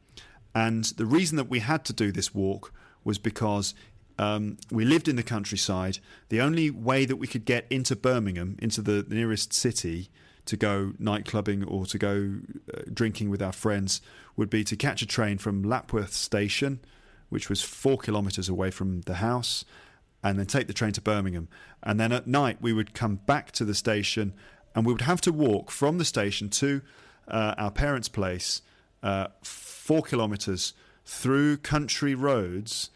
And 0.56 0.84
the 0.86 1.06
reason 1.06 1.38
that 1.38 1.50
we 1.50 1.60
had 1.60 1.84
to 1.86 1.94
do 1.94 2.12
this 2.12 2.34
walk 2.34 2.74
was 3.04 3.18
because 3.18 3.74
um, 4.20 4.58
we 4.72 4.86
lived 4.86 5.08
in 5.08 5.16
the 5.16 5.24
countryside. 5.24 6.00
The 6.30 6.42
only 6.42 6.70
way 6.70 7.06
that 7.06 7.16
we 7.16 7.28
could 7.28 7.46
get 7.46 7.66
into 7.70 7.96
Birmingham, 7.96 8.58
into 8.62 8.82
the 8.82 9.06
nearest 9.10 9.54
city, 9.54 10.10
to 10.46 10.58
go 10.58 10.94
nightclubbing 11.02 11.70
or 11.70 11.86
to 11.86 11.98
go 11.98 12.40
uh, 12.74 12.82
drinking 12.94 13.30
with 13.30 13.42
our 13.42 13.54
friends, 13.54 14.02
would 14.36 14.50
be 14.50 14.64
to 14.66 14.76
catch 14.76 15.02
a 15.02 15.06
train 15.06 15.38
from 15.38 15.64
Lapworth 15.64 16.14
Station, 16.14 16.80
which 17.30 17.50
was 17.50 17.62
four 17.62 17.98
kilometres 17.98 18.50
away 18.50 18.70
from 18.70 19.02
the 19.02 19.16
house, 19.16 19.66
and 20.24 20.38
then 20.38 20.46
take 20.46 20.68
the 20.68 20.74
train 20.74 20.92
to 20.94 21.02
Birmingham. 21.02 21.48
And 21.82 22.00
then 22.00 22.12
at 22.12 22.28
night, 22.28 22.58
we 22.62 22.74
would 22.74 22.94
come 22.94 23.16
back 23.26 23.52
to 23.54 23.66
the 23.66 23.74
station 23.74 24.34
and 24.76 24.86
we 24.86 24.94
would 24.94 25.02
have 25.02 25.22
to 25.22 25.32
walk 25.32 25.72
from 25.72 25.98
the 25.98 26.06
station 26.06 26.50
to 26.50 26.82
uh, 27.28 27.56
our 27.58 27.72
parents' 27.72 28.10
place 28.10 28.62
uh, 29.02 29.28
four 29.42 30.02
kilometres 30.02 30.74
through 31.06 31.58
country 31.58 32.16
roads 32.16 32.90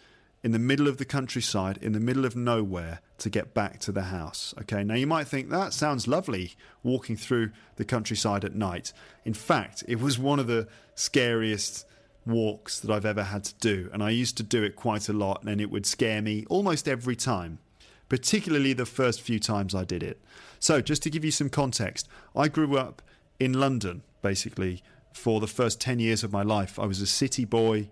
in 0.43 0.51
the 0.51 0.59
middle 0.59 0.87
of 0.87 0.97
the 0.97 1.05
countryside, 1.05 1.77
in 1.81 1.91
the 1.93 1.99
middle 1.99 2.23
of 2.23 2.35
nowhere, 2.35 3.01
to 3.17 3.29
get 3.29 3.53
back 3.53 3.79
to 3.79 3.91
the 3.91 4.03
house. 4.03 4.53
Okay, 4.61 4.83
now 4.83 4.93
you 4.93 5.07
might 5.07 5.27
think 5.27 5.49
that 5.49 5.73
sounds 5.73 6.07
lovely 6.07 6.53
walking 6.83 7.17
through 7.17 7.51
the 7.75 7.83
countryside 7.83 8.45
at 8.45 8.55
night. 8.55 8.93
In 9.25 9.33
fact, 9.33 9.83
it 9.87 9.99
was 9.99 10.19
one 10.19 10.39
of 10.39 10.47
the 10.47 10.67
scariest 10.95 11.85
walks 12.25 12.79
that 12.79 12.91
I've 12.91 13.05
ever 13.05 13.23
had 13.23 13.43
to 13.45 13.53
do, 13.55 13.89
and 13.91 14.03
I 14.03 14.11
used 14.11 14.37
to 14.37 14.43
do 14.43 14.63
it 14.63 14.75
quite 14.75 15.09
a 15.09 15.13
lot, 15.13 15.43
and 15.43 15.59
it 15.59 15.71
would 15.71 15.85
scare 15.85 16.21
me 16.21 16.45
almost 16.49 16.87
every 16.87 17.15
time, 17.15 17.59
particularly 18.07 18.73
the 18.73 18.85
first 18.85 19.21
few 19.21 19.39
times 19.39 19.73
I 19.73 19.83
did 19.83 20.03
it. 20.03 20.21
So, 20.59 20.81
just 20.81 21.03
to 21.03 21.09
give 21.09 21.23
you 21.23 21.31
some 21.31 21.49
context, 21.49 22.07
I 22.35 22.47
grew 22.47 22.77
up 22.77 23.01
in 23.39 23.53
London, 23.53 24.03
basically, 24.21 24.83
for 25.13 25.39
the 25.39 25.47
first 25.47 25.81
10 25.81 25.99
years 25.99 26.23
of 26.23 26.31
my 26.31 26.43
life. 26.43 26.79
I 26.79 26.85
was 26.85 27.01
a 27.01 27.07
city 27.07 27.45
boy. 27.45 27.89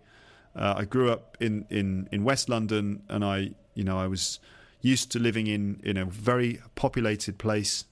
Uh, 0.55 0.75
I 0.77 0.85
grew 0.85 1.11
up 1.11 1.37
in, 1.39 1.65
in, 1.69 2.07
in 2.11 2.23
West 2.23 2.47
London 2.49 3.03
and 3.09 3.25
I, 3.25 3.51
you 3.73 3.83
know, 3.83 3.97
I 3.97 4.07
was 4.07 4.39
used 4.81 5.11
to 5.11 5.19
living 5.19 5.47
in, 5.47 5.81
in 5.83 5.97
a 5.97 6.05
very 6.05 6.61
populated 6.75 7.37
place. 7.37 7.85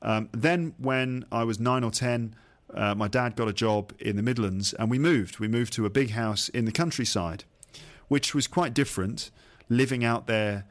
Um, 0.00 0.28
then 0.32 0.74
when 0.78 1.24
I 1.30 1.44
was 1.44 1.60
nine 1.60 1.84
or 1.84 1.90
10, 1.90 2.34
uh, 2.74 2.94
my 2.94 3.06
dad 3.06 3.36
got 3.36 3.48
a 3.48 3.52
job 3.52 3.92
in 4.00 4.16
the 4.16 4.22
Midlands 4.22 4.72
and 4.72 4.90
we 4.90 4.98
moved. 4.98 5.38
We 5.38 5.46
moved 5.46 5.74
to 5.74 5.86
a 5.86 5.90
big 5.90 6.10
house 6.10 6.48
in 6.48 6.64
the 6.64 6.72
countryside, 6.72 7.44
which 8.08 8.34
was 8.34 8.46
quite 8.48 8.74
different, 8.74 9.30
living 9.68 10.04
out 10.04 10.26
there 10.26 10.64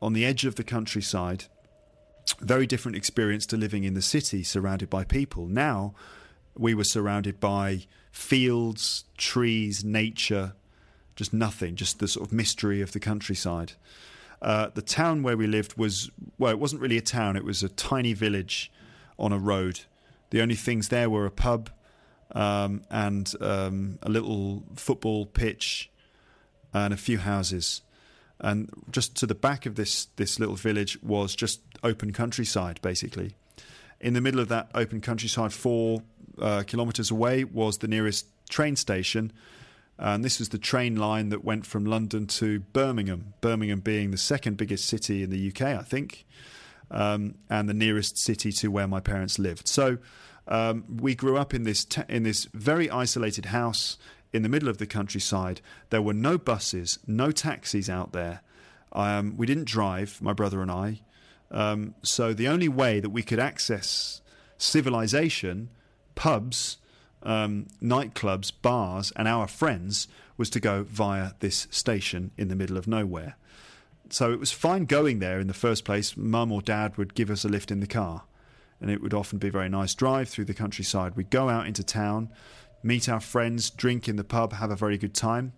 on 0.00 0.14
the 0.14 0.24
edge 0.24 0.44
of 0.44 0.56
the 0.56 0.64
countryside. 0.64 1.44
Very 2.40 2.66
different 2.66 2.96
experience 2.96 3.46
to 3.46 3.56
living 3.56 3.84
in 3.84 3.94
the 3.94 4.02
city 4.02 4.42
surrounded 4.42 4.90
by 4.90 5.04
people. 5.04 5.46
Now, 5.46 5.94
we 6.56 6.74
were 6.74 6.84
surrounded 6.84 7.40
by 7.40 7.86
fields, 8.10 9.04
trees, 9.16 9.84
nature, 9.84 10.54
just 11.16 11.32
nothing, 11.32 11.76
just 11.76 11.98
the 11.98 12.08
sort 12.08 12.26
of 12.26 12.32
mystery 12.32 12.80
of 12.80 12.92
the 12.92 13.00
countryside. 13.00 13.72
Uh, 14.40 14.68
the 14.74 14.82
town 14.82 15.22
where 15.22 15.36
we 15.36 15.46
lived 15.46 15.76
was, 15.76 16.10
well, 16.38 16.50
it 16.50 16.58
wasn't 16.58 16.80
really 16.80 16.98
a 16.98 17.02
town, 17.02 17.36
it 17.36 17.44
was 17.44 17.62
a 17.62 17.68
tiny 17.68 18.12
village 18.12 18.72
on 19.18 19.32
a 19.32 19.38
road. 19.38 19.80
The 20.30 20.42
only 20.42 20.56
things 20.56 20.88
there 20.88 21.08
were 21.08 21.26
a 21.26 21.30
pub 21.30 21.70
um, 22.32 22.82
and 22.90 23.32
um, 23.40 23.98
a 24.02 24.08
little 24.08 24.64
football 24.74 25.26
pitch 25.26 25.90
and 26.72 26.92
a 26.92 26.96
few 26.96 27.18
houses. 27.18 27.82
And 28.40 28.70
just 28.90 29.14
to 29.16 29.26
the 29.26 29.34
back 29.34 29.66
of 29.66 29.76
this, 29.76 30.06
this 30.16 30.40
little 30.40 30.56
village 30.56 31.00
was 31.02 31.36
just 31.36 31.60
open 31.82 32.12
countryside, 32.12 32.80
basically. 32.82 33.34
In 34.00 34.14
the 34.14 34.20
middle 34.20 34.40
of 34.40 34.48
that 34.48 34.70
open 34.74 35.00
countryside, 35.00 35.52
four 35.52 36.02
uh, 36.38 36.62
kilometres 36.66 37.10
away 37.10 37.44
was 37.44 37.78
the 37.78 37.88
nearest 37.88 38.26
train 38.48 38.76
station. 38.76 39.32
And 39.98 40.24
this 40.24 40.38
was 40.38 40.48
the 40.48 40.58
train 40.58 40.96
line 40.96 41.28
that 41.28 41.44
went 41.44 41.66
from 41.66 41.84
London 41.84 42.26
to 42.26 42.60
Birmingham, 42.60 43.34
Birmingham 43.40 43.80
being 43.80 44.10
the 44.10 44.18
second 44.18 44.56
biggest 44.56 44.86
city 44.86 45.22
in 45.22 45.30
the 45.30 45.48
UK, 45.48 45.62
I 45.62 45.82
think, 45.82 46.26
um, 46.90 47.36
and 47.48 47.68
the 47.68 47.74
nearest 47.74 48.18
city 48.18 48.50
to 48.52 48.68
where 48.68 48.88
my 48.88 49.00
parents 49.00 49.38
lived. 49.38 49.68
So 49.68 49.98
um, 50.48 50.84
we 51.00 51.14
grew 51.14 51.36
up 51.36 51.54
in 51.54 51.62
this, 51.62 51.86
in 52.08 52.24
this 52.24 52.48
very 52.52 52.90
isolated 52.90 53.46
house 53.46 53.96
in 54.32 54.42
the 54.42 54.48
middle 54.48 54.68
of 54.68 54.78
the 54.78 54.86
countryside. 54.86 55.60
There 55.90 56.02
were 56.02 56.14
no 56.14 56.38
buses, 56.38 56.98
no 57.06 57.30
taxis 57.30 57.88
out 57.88 58.12
there. 58.12 58.40
Um, 58.92 59.36
we 59.36 59.46
didn't 59.46 59.66
drive, 59.66 60.20
my 60.20 60.32
brother 60.32 60.62
and 60.62 60.70
I. 60.70 61.00
Um, 61.52 61.94
so 62.02 62.32
the 62.32 62.48
only 62.48 62.68
way 62.68 62.98
that 62.98 63.10
we 63.10 63.22
could 63.22 63.38
access 63.38 64.22
civilization 64.58 65.68
pubs, 66.14 66.78
um, 67.22 67.66
nightclubs, 67.80 68.50
bars, 68.62 69.12
and 69.16 69.28
our 69.28 69.46
friends 69.46 70.08
was 70.36 70.50
to 70.50 70.60
go 70.60 70.82
via 70.82 71.32
this 71.40 71.68
station 71.70 72.30
in 72.36 72.48
the 72.48 72.56
middle 72.56 72.76
of 72.76 72.88
nowhere. 72.88 73.36
So 74.10 74.32
it 74.32 74.40
was 74.40 74.50
fine 74.50 74.86
going 74.86 75.20
there 75.20 75.38
in 75.38 75.46
the 75.46 75.54
first 75.54 75.84
place. 75.84 76.16
Mum 76.16 76.50
or 76.52 76.62
dad 76.62 76.96
would 76.96 77.14
give 77.14 77.30
us 77.30 77.44
a 77.44 77.48
lift 77.48 77.70
in 77.70 77.80
the 77.80 77.86
car, 77.86 78.24
and 78.80 78.90
it 78.90 79.00
would 79.02 79.14
often 79.14 79.38
be 79.38 79.48
a 79.48 79.52
very 79.52 79.68
nice 79.68 79.94
drive 79.94 80.28
through 80.28 80.46
the 80.46 80.54
countryside. 80.54 81.16
We'd 81.16 81.30
go 81.30 81.48
out 81.48 81.66
into 81.66 81.84
town, 81.84 82.30
meet 82.82 83.08
our 83.08 83.20
friends, 83.20 83.70
drink 83.70 84.08
in 84.08 84.16
the 84.16 84.24
pub, 84.24 84.54
have 84.54 84.70
a 84.70 84.76
very 84.76 84.98
good 84.98 85.14
time. 85.14 85.52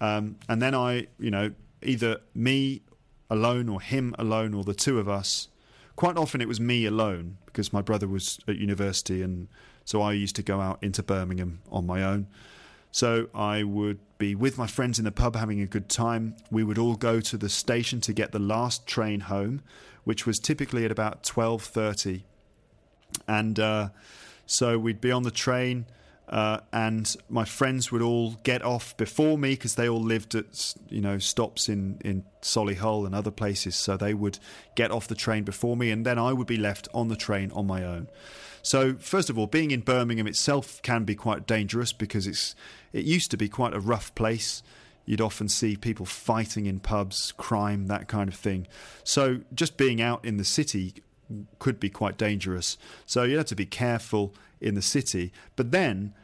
Um, 0.00 0.36
and 0.48 0.60
then 0.60 0.74
I, 0.74 1.06
you 1.18 1.30
know, 1.30 1.52
either 1.82 2.20
me 2.34 2.82
alone 3.30 3.68
or 3.68 3.80
him 3.80 4.14
alone 4.18 4.52
or 4.52 4.64
the 4.64 4.74
two 4.74 4.98
of 4.98 5.08
us. 5.08 5.48
Quite 5.96 6.16
often 6.16 6.40
it 6.40 6.48
was 6.48 6.60
me 6.60 6.84
alone 6.84 7.38
because 7.46 7.72
my 7.72 7.80
brother 7.80 8.08
was 8.08 8.40
at 8.48 8.56
university 8.56 9.22
and 9.22 9.48
so 9.84 10.02
I 10.02 10.12
used 10.12 10.36
to 10.36 10.42
go 10.42 10.60
out 10.60 10.78
into 10.82 11.02
Birmingham 11.02 11.60
on 11.70 11.86
my 11.86 12.02
own. 12.02 12.26
So 12.92 13.28
I 13.34 13.62
would 13.62 14.00
be 14.18 14.34
with 14.34 14.58
my 14.58 14.66
friends 14.66 14.98
in 14.98 15.04
the 15.04 15.12
pub 15.12 15.36
having 15.36 15.60
a 15.60 15.66
good 15.66 15.88
time. 15.88 16.36
We 16.50 16.64
would 16.64 16.78
all 16.78 16.96
go 16.96 17.20
to 17.20 17.36
the 17.36 17.48
station 17.48 18.00
to 18.02 18.12
get 18.12 18.32
the 18.32 18.38
last 18.38 18.86
train 18.86 19.20
home, 19.20 19.62
which 20.04 20.26
was 20.26 20.38
typically 20.38 20.84
at 20.84 20.90
about 20.90 21.22
12:30. 21.22 22.22
And 23.28 23.58
uh, 23.60 23.88
so 24.46 24.78
we'd 24.78 25.00
be 25.00 25.12
on 25.12 25.22
the 25.22 25.30
train 25.30 25.86
uh, 26.30 26.60
and 26.72 27.16
my 27.28 27.44
friends 27.44 27.90
would 27.90 28.02
all 28.02 28.36
get 28.44 28.62
off 28.62 28.96
before 28.96 29.36
me 29.36 29.50
because 29.50 29.74
they 29.74 29.88
all 29.88 30.00
lived 30.00 30.36
at 30.36 30.74
you 30.88 31.00
know 31.00 31.18
stops 31.18 31.68
in 31.68 31.98
in 32.04 32.24
Solihull 32.40 33.04
and 33.04 33.14
other 33.16 33.32
places. 33.32 33.74
So 33.74 33.96
they 33.96 34.14
would 34.14 34.38
get 34.76 34.92
off 34.92 35.08
the 35.08 35.16
train 35.16 35.42
before 35.42 35.76
me, 35.76 35.90
and 35.90 36.06
then 36.06 36.18
I 36.18 36.32
would 36.32 36.46
be 36.46 36.56
left 36.56 36.86
on 36.94 37.08
the 37.08 37.16
train 37.16 37.50
on 37.50 37.66
my 37.66 37.84
own. 37.84 38.08
So 38.62 38.94
first 38.94 39.28
of 39.28 39.38
all, 39.38 39.48
being 39.48 39.72
in 39.72 39.80
Birmingham 39.80 40.28
itself 40.28 40.80
can 40.82 41.04
be 41.04 41.16
quite 41.16 41.48
dangerous 41.48 41.92
because 41.92 42.28
it's 42.28 42.54
it 42.92 43.04
used 43.04 43.32
to 43.32 43.36
be 43.36 43.48
quite 43.48 43.74
a 43.74 43.80
rough 43.80 44.14
place. 44.14 44.62
You'd 45.06 45.20
often 45.20 45.48
see 45.48 45.76
people 45.76 46.06
fighting 46.06 46.66
in 46.66 46.78
pubs, 46.78 47.32
crime, 47.32 47.88
that 47.88 48.06
kind 48.06 48.28
of 48.28 48.36
thing. 48.36 48.68
So 49.02 49.40
just 49.52 49.76
being 49.76 50.00
out 50.00 50.24
in 50.24 50.36
the 50.36 50.44
city 50.44 50.94
could 51.58 51.80
be 51.80 51.90
quite 51.90 52.16
dangerous. 52.16 52.78
So 53.04 53.24
you 53.24 53.36
have 53.36 53.46
to 53.46 53.56
be 53.56 53.66
careful 53.66 54.32
in 54.60 54.76
the 54.76 54.82
city. 54.82 55.32
But 55.56 55.72
then 55.72 56.14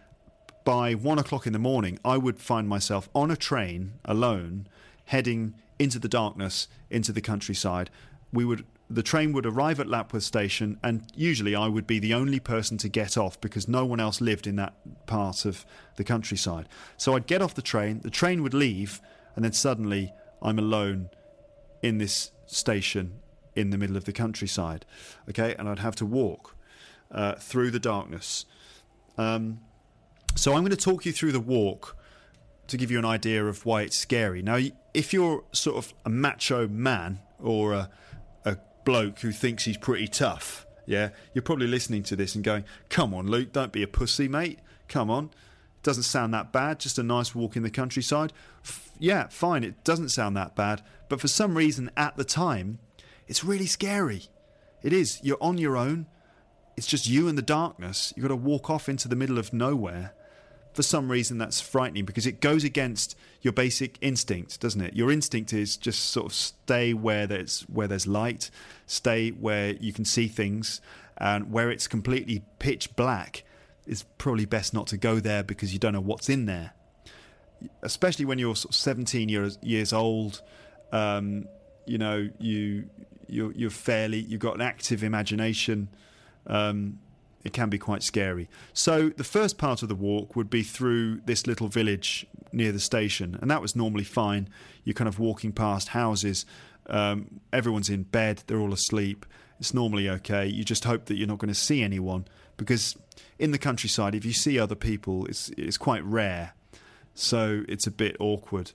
by 0.66 0.94
one 0.94 1.20
o'clock 1.20 1.46
in 1.46 1.52
the 1.52 1.60
morning, 1.60 1.96
I 2.04 2.18
would 2.18 2.40
find 2.40 2.68
myself 2.68 3.08
on 3.14 3.30
a 3.30 3.36
train 3.36 3.92
alone, 4.04 4.66
heading 5.04 5.54
into 5.78 6.00
the 6.00 6.08
darkness, 6.08 6.66
into 6.90 7.12
the 7.12 7.20
countryside. 7.20 7.88
We 8.32 8.44
would 8.44 8.66
the 8.90 9.02
train 9.02 9.32
would 9.32 9.46
arrive 9.46 9.80
at 9.80 9.88
Lapworth 9.88 10.22
station, 10.22 10.78
and 10.82 11.04
usually 11.14 11.54
I 11.56 11.68
would 11.68 11.86
be 11.86 11.98
the 11.98 12.14
only 12.14 12.38
person 12.38 12.78
to 12.78 12.88
get 12.88 13.16
off 13.16 13.40
because 13.40 13.66
no 13.66 13.84
one 13.84 13.98
else 13.98 14.20
lived 14.20 14.46
in 14.46 14.56
that 14.56 14.74
part 15.06 15.44
of 15.44 15.64
the 15.96 16.04
countryside. 16.04 16.68
So 16.96 17.14
I'd 17.14 17.26
get 17.26 17.42
off 17.42 17.54
the 17.54 17.62
train, 17.62 18.00
the 18.00 18.10
train 18.10 18.42
would 18.42 18.54
leave, 18.54 19.00
and 19.34 19.44
then 19.44 19.52
suddenly 19.52 20.12
I'm 20.40 20.58
alone 20.58 21.10
in 21.82 21.98
this 21.98 22.30
station 22.46 23.20
in 23.56 23.70
the 23.70 23.78
middle 23.78 23.96
of 23.96 24.04
the 24.04 24.12
countryside. 24.12 24.84
Okay, 25.28 25.54
and 25.58 25.68
I'd 25.68 25.80
have 25.80 25.96
to 25.96 26.06
walk 26.06 26.56
uh, 27.10 27.34
through 27.34 27.72
the 27.72 27.80
darkness. 27.80 28.44
Um, 29.18 29.60
so 30.36 30.54
I'm 30.54 30.60
going 30.60 30.70
to 30.70 30.76
talk 30.76 31.04
you 31.04 31.12
through 31.12 31.32
the 31.32 31.40
walk 31.40 31.96
to 32.68 32.76
give 32.76 32.90
you 32.90 32.98
an 32.98 33.04
idea 33.04 33.44
of 33.44 33.64
why 33.64 33.82
it's 33.82 33.98
scary. 33.98 34.42
Now, 34.42 34.58
if 34.92 35.12
you're 35.12 35.44
sort 35.52 35.76
of 35.76 35.94
a 36.04 36.10
macho 36.10 36.68
man 36.68 37.20
or 37.38 37.72
a, 37.72 37.90
a 38.44 38.58
bloke 38.84 39.20
who 39.20 39.32
thinks 39.32 39.64
he's 39.64 39.76
pretty 39.76 40.08
tough, 40.08 40.66
yeah, 40.84 41.10
you're 41.34 41.42
probably 41.42 41.66
listening 41.66 42.02
to 42.04 42.16
this 42.16 42.34
and 42.34 42.44
going, 42.44 42.64
"Come 42.88 43.12
on, 43.14 43.26
Luke, 43.26 43.52
don't 43.52 43.72
be 43.72 43.82
a 43.82 43.88
pussy, 43.88 44.28
mate. 44.28 44.60
Come 44.88 45.10
on." 45.10 45.24
It 45.24 45.82
Doesn't 45.82 46.04
sound 46.04 46.34
that 46.34 46.52
bad. 46.52 46.80
Just 46.80 46.98
a 46.98 47.02
nice 47.02 47.34
walk 47.34 47.56
in 47.56 47.62
the 47.62 47.70
countryside. 47.70 48.32
F- 48.64 48.90
yeah, 48.98 49.28
fine. 49.28 49.64
It 49.64 49.84
doesn't 49.84 50.10
sound 50.10 50.36
that 50.36 50.54
bad. 50.54 50.82
But 51.08 51.20
for 51.20 51.28
some 51.28 51.56
reason, 51.56 51.90
at 51.96 52.16
the 52.16 52.24
time, 52.24 52.78
it's 53.26 53.44
really 53.44 53.66
scary. 53.66 54.24
It 54.82 54.92
is. 54.92 55.20
You're 55.22 55.38
on 55.40 55.58
your 55.58 55.76
own. 55.76 56.06
It's 56.76 56.86
just 56.86 57.08
you 57.08 57.26
and 57.26 57.38
the 57.38 57.42
darkness. 57.42 58.12
You've 58.16 58.22
got 58.22 58.28
to 58.28 58.36
walk 58.36 58.68
off 58.70 58.88
into 58.88 59.08
the 59.08 59.16
middle 59.16 59.38
of 59.38 59.52
nowhere. 59.52 60.12
For 60.76 60.82
some 60.82 61.10
reason, 61.10 61.38
that's 61.38 61.58
frightening 61.58 62.04
because 62.04 62.26
it 62.26 62.42
goes 62.42 62.62
against 62.62 63.16
your 63.40 63.54
basic 63.54 63.96
instinct, 64.02 64.60
doesn't 64.60 64.82
it? 64.82 64.94
Your 64.94 65.10
instinct 65.10 65.54
is 65.54 65.78
just 65.78 66.10
sort 66.10 66.26
of 66.26 66.34
stay 66.34 66.92
where 66.92 67.26
there's 67.26 67.62
where 67.62 67.88
there's 67.88 68.06
light, 68.06 68.50
stay 68.84 69.30
where 69.30 69.70
you 69.70 69.94
can 69.94 70.04
see 70.04 70.28
things, 70.28 70.82
and 71.16 71.50
where 71.50 71.70
it's 71.70 71.88
completely 71.88 72.44
pitch 72.58 72.94
black. 72.94 73.42
It's 73.86 74.04
probably 74.18 74.44
best 74.44 74.74
not 74.74 74.86
to 74.88 74.98
go 74.98 75.18
there 75.18 75.42
because 75.42 75.72
you 75.72 75.78
don't 75.78 75.94
know 75.94 76.00
what's 76.00 76.28
in 76.28 76.44
there. 76.44 76.72
Especially 77.82 78.26
when 78.26 78.38
you're 78.38 78.54
sort 78.54 78.74
of 78.74 78.76
17 78.76 79.30
years 79.30 79.58
years 79.62 79.94
old, 79.94 80.42
um, 80.92 81.48
you 81.86 81.96
know 81.96 82.28
you 82.38 82.90
you're, 83.28 83.52
you're 83.52 83.70
fairly 83.70 84.18
you've 84.18 84.40
got 84.40 84.56
an 84.56 84.60
active 84.60 85.02
imagination. 85.02 85.88
Um, 86.46 86.98
it 87.46 87.52
can 87.52 87.70
be 87.70 87.78
quite 87.78 88.02
scary. 88.02 88.48
So 88.72 89.10
the 89.10 89.24
first 89.24 89.56
part 89.56 89.82
of 89.82 89.88
the 89.88 89.94
walk 89.94 90.36
would 90.36 90.50
be 90.50 90.62
through 90.62 91.20
this 91.26 91.46
little 91.46 91.68
village 91.68 92.26
near 92.52 92.72
the 92.72 92.80
station, 92.80 93.38
and 93.40 93.50
that 93.50 93.62
was 93.62 93.76
normally 93.76 94.04
fine. 94.04 94.48
You're 94.84 94.94
kind 94.94 95.08
of 95.08 95.18
walking 95.18 95.52
past 95.52 95.88
houses. 95.88 96.44
Um, 96.88 97.40
everyone's 97.52 97.88
in 97.88 98.02
bed. 98.02 98.42
They're 98.46 98.58
all 98.58 98.72
asleep. 98.72 99.24
It's 99.58 99.72
normally 99.72 100.08
okay. 100.10 100.46
You 100.46 100.64
just 100.64 100.84
hope 100.84 101.06
that 101.06 101.16
you're 101.16 101.28
not 101.28 101.38
going 101.38 101.48
to 101.48 101.54
see 101.54 101.82
anyone 101.82 102.26
because 102.56 102.96
in 103.38 103.52
the 103.52 103.58
countryside, 103.58 104.14
if 104.14 104.24
you 104.24 104.32
see 104.32 104.58
other 104.58 104.74
people, 104.74 105.26
it's 105.26 105.48
it's 105.56 105.78
quite 105.78 106.04
rare. 106.04 106.52
So 107.14 107.62
it's 107.68 107.86
a 107.86 107.90
bit 107.90 108.16
awkward. 108.20 108.72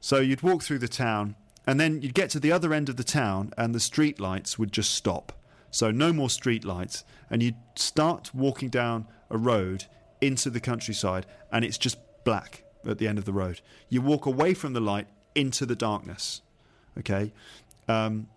So 0.00 0.18
you'd 0.18 0.42
walk 0.42 0.62
through 0.62 0.78
the 0.78 0.88
town 0.88 1.36
and 1.66 1.78
then 1.78 2.00
you'd 2.00 2.14
get 2.14 2.30
to 2.30 2.40
the 2.40 2.52
other 2.52 2.72
end 2.72 2.88
of 2.88 2.96
the 2.96 3.04
town, 3.04 3.52
and 3.58 3.74
the 3.74 3.80
street 3.80 4.20
lights 4.20 4.58
would 4.58 4.72
just 4.72 4.94
stop. 4.94 5.32
So, 5.70 5.90
no 5.90 6.12
more 6.12 6.30
street 6.30 6.64
lights. 6.64 7.04
And 7.30 7.42
you'd 7.42 7.56
start 7.74 8.34
walking 8.34 8.68
down 8.68 9.06
a 9.30 9.36
road 9.36 9.86
into 10.20 10.50
the 10.50 10.60
countryside, 10.60 11.26
and 11.52 11.64
it's 11.64 11.78
just 11.78 11.98
black 12.24 12.64
at 12.86 12.98
the 12.98 13.08
end 13.08 13.18
of 13.18 13.24
the 13.24 13.32
road. 13.32 13.60
You 13.88 14.00
walk 14.00 14.26
away 14.26 14.54
from 14.54 14.72
the 14.72 14.80
light 14.80 15.08
into 15.34 15.66
the 15.66 15.76
darkness. 15.76 16.42
Okay? 16.98 17.32
Um, 17.88 18.28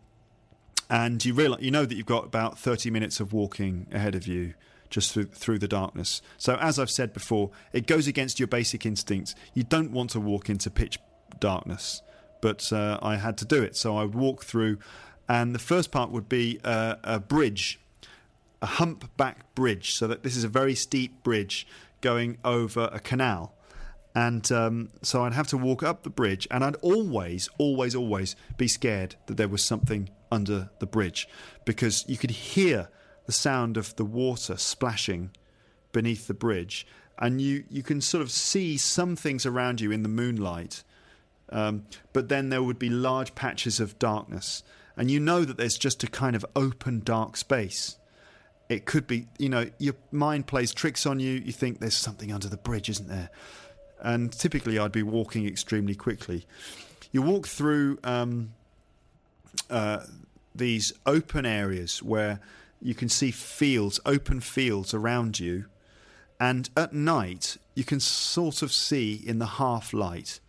and 0.89 1.23
you 1.23 1.33
realize, 1.33 1.61
you 1.61 1.71
know 1.71 1.85
that 1.85 1.95
you've 1.95 2.05
got 2.05 2.25
about 2.25 2.57
30 2.57 2.89
minutes 2.89 3.19
of 3.19 3.31
walking 3.31 3.87
ahead 3.91 4.15
of 4.15 4.27
you 4.27 4.55
just 4.89 5.13
through, 5.13 5.25
through 5.25 5.59
the 5.59 5.67
darkness. 5.67 6.21
So, 6.37 6.55
as 6.55 6.79
I've 6.79 6.89
said 6.89 7.13
before, 7.13 7.51
it 7.73 7.85
goes 7.85 8.07
against 8.07 8.39
your 8.39 8.47
basic 8.47 8.85
instincts. 8.85 9.35
You 9.53 9.63
don't 9.63 9.91
want 9.91 10.09
to 10.11 10.19
walk 10.19 10.49
into 10.49 10.71
pitch 10.71 10.97
darkness 11.39 12.01
but 12.41 12.71
uh, 12.71 12.99
I 13.01 13.17
had 13.17 13.37
to 13.39 13.45
do 13.45 13.61
it. 13.61 13.75
So 13.75 13.97
I 13.97 14.03
would 14.03 14.15
walk 14.15 14.43
through, 14.43 14.77
and 15.29 15.53
the 15.53 15.59
first 15.59 15.91
part 15.91 16.11
would 16.11 16.27
be 16.27 16.59
a 16.63 17.19
bridge, 17.19 17.79
a 18.61 18.65
humpback 18.65 19.53
bridge. 19.55 19.93
So 19.93 20.07
that 20.07 20.23
this 20.23 20.35
is 20.35 20.43
a 20.43 20.49
very 20.49 20.75
steep 20.75 21.23
bridge 21.23 21.67
going 22.01 22.39
over 22.43 22.89
a 22.91 22.99
canal. 22.99 23.53
And 24.15 24.51
um, 24.51 24.89
so 25.03 25.23
I'd 25.23 25.33
have 25.33 25.47
to 25.49 25.57
walk 25.57 25.83
up 25.83 26.01
the 26.01 26.09
bridge, 26.09 26.47
and 26.49 26.63
I'd 26.63 26.75
always, 26.77 27.47
always, 27.59 27.95
always 27.95 28.35
be 28.57 28.67
scared 28.67 29.15
that 29.27 29.37
there 29.37 29.47
was 29.47 29.63
something 29.63 30.09
under 30.31 30.71
the 30.79 30.87
bridge 30.87 31.27
because 31.63 32.05
you 32.07 32.17
could 32.17 32.31
hear 32.31 32.89
the 33.27 33.31
sound 33.31 33.77
of 33.77 33.95
the 33.97 34.03
water 34.03 34.57
splashing 34.57 35.29
beneath 35.91 36.27
the 36.27 36.33
bridge, 36.33 36.87
and 37.19 37.39
you, 37.39 37.63
you 37.69 37.83
can 37.83 38.01
sort 38.01 38.23
of 38.23 38.31
see 38.31 38.77
some 38.77 39.15
things 39.15 39.45
around 39.45 39.79
you 39.79 39.91
in 39.91 40.01
the 40.01 40.09
moonlight 40.09 40.83
um, 41.51 41.85
but 42.13 42.29
then 42.29 42.49
there 42.49 42.63
would 42.63 42.79
be 42.79 42.89
large 42.89 43.35
patches 43.35 43.79
of 43.79 43.97
darkness. 43.99 44.63
And 44.97 45.09
you 45.09 45.19
know 45.19 45.45
that 45.45 45.57
there's 45.57 45.77
just 45.77 46.03
a 46.03 46.07
kind 46.07 46.35
of 46.35 46.45
open, 46.55 47.01
dark 47.03 47.37
space. 47.37 47.97
It 48.67 48.85
could 48.85 49.07
be, 49.07 49.27
you 49.37 49.49
know, 49.49 49.69
your 49.79 49.95
mind 50.11 50.47
plays 50.47 50.73
tricks 50.73 51.05
on 51.05 51.19
you. 51.19 51.31
You 51.31 51.51
think 51.51 51.79
there's 51.79 51.95
something 51.95 52.31
under 52.31 52.47
the 52.47 52.57
bridge, 52.57 52.89
isn't 52.89 53.07
there? 53.07 53.29
And 54.01 54.31
typically 54.31 54.77
I'd 54.77 54.91
be 54.91 55.03
walking 55.03 55.47
extremely 55.47 55.95
quickly. 55.95 56.45
You 57.11 57.21
walk 57.21 57.47
through 57.47 57.97
um, 58.03 58.53
uh, 59.69 60.05
these 60.53 60.93
open 61.05 61.45
areas 61.45 62.03
where 62.03 62.39
you 62.81 62.93
can 62.93 63.09
see 63.09 63.31
fields, 63.31 63.99
open 64.05 64.39
fields 64.39 64.93
around 64.93 65.39
you. 65.39 65.65
And 66.39 66.69
at 66.77 66.93
night, 66.93 67.57
you 67.75 67.83
can 67.83 67.99
sort 67.99 68.61
of 68.61 68.71
see 68.71 69.13
in 69.13 69.39
the 69.39 69.45
half 69.45 69.93
light 69.93 70.39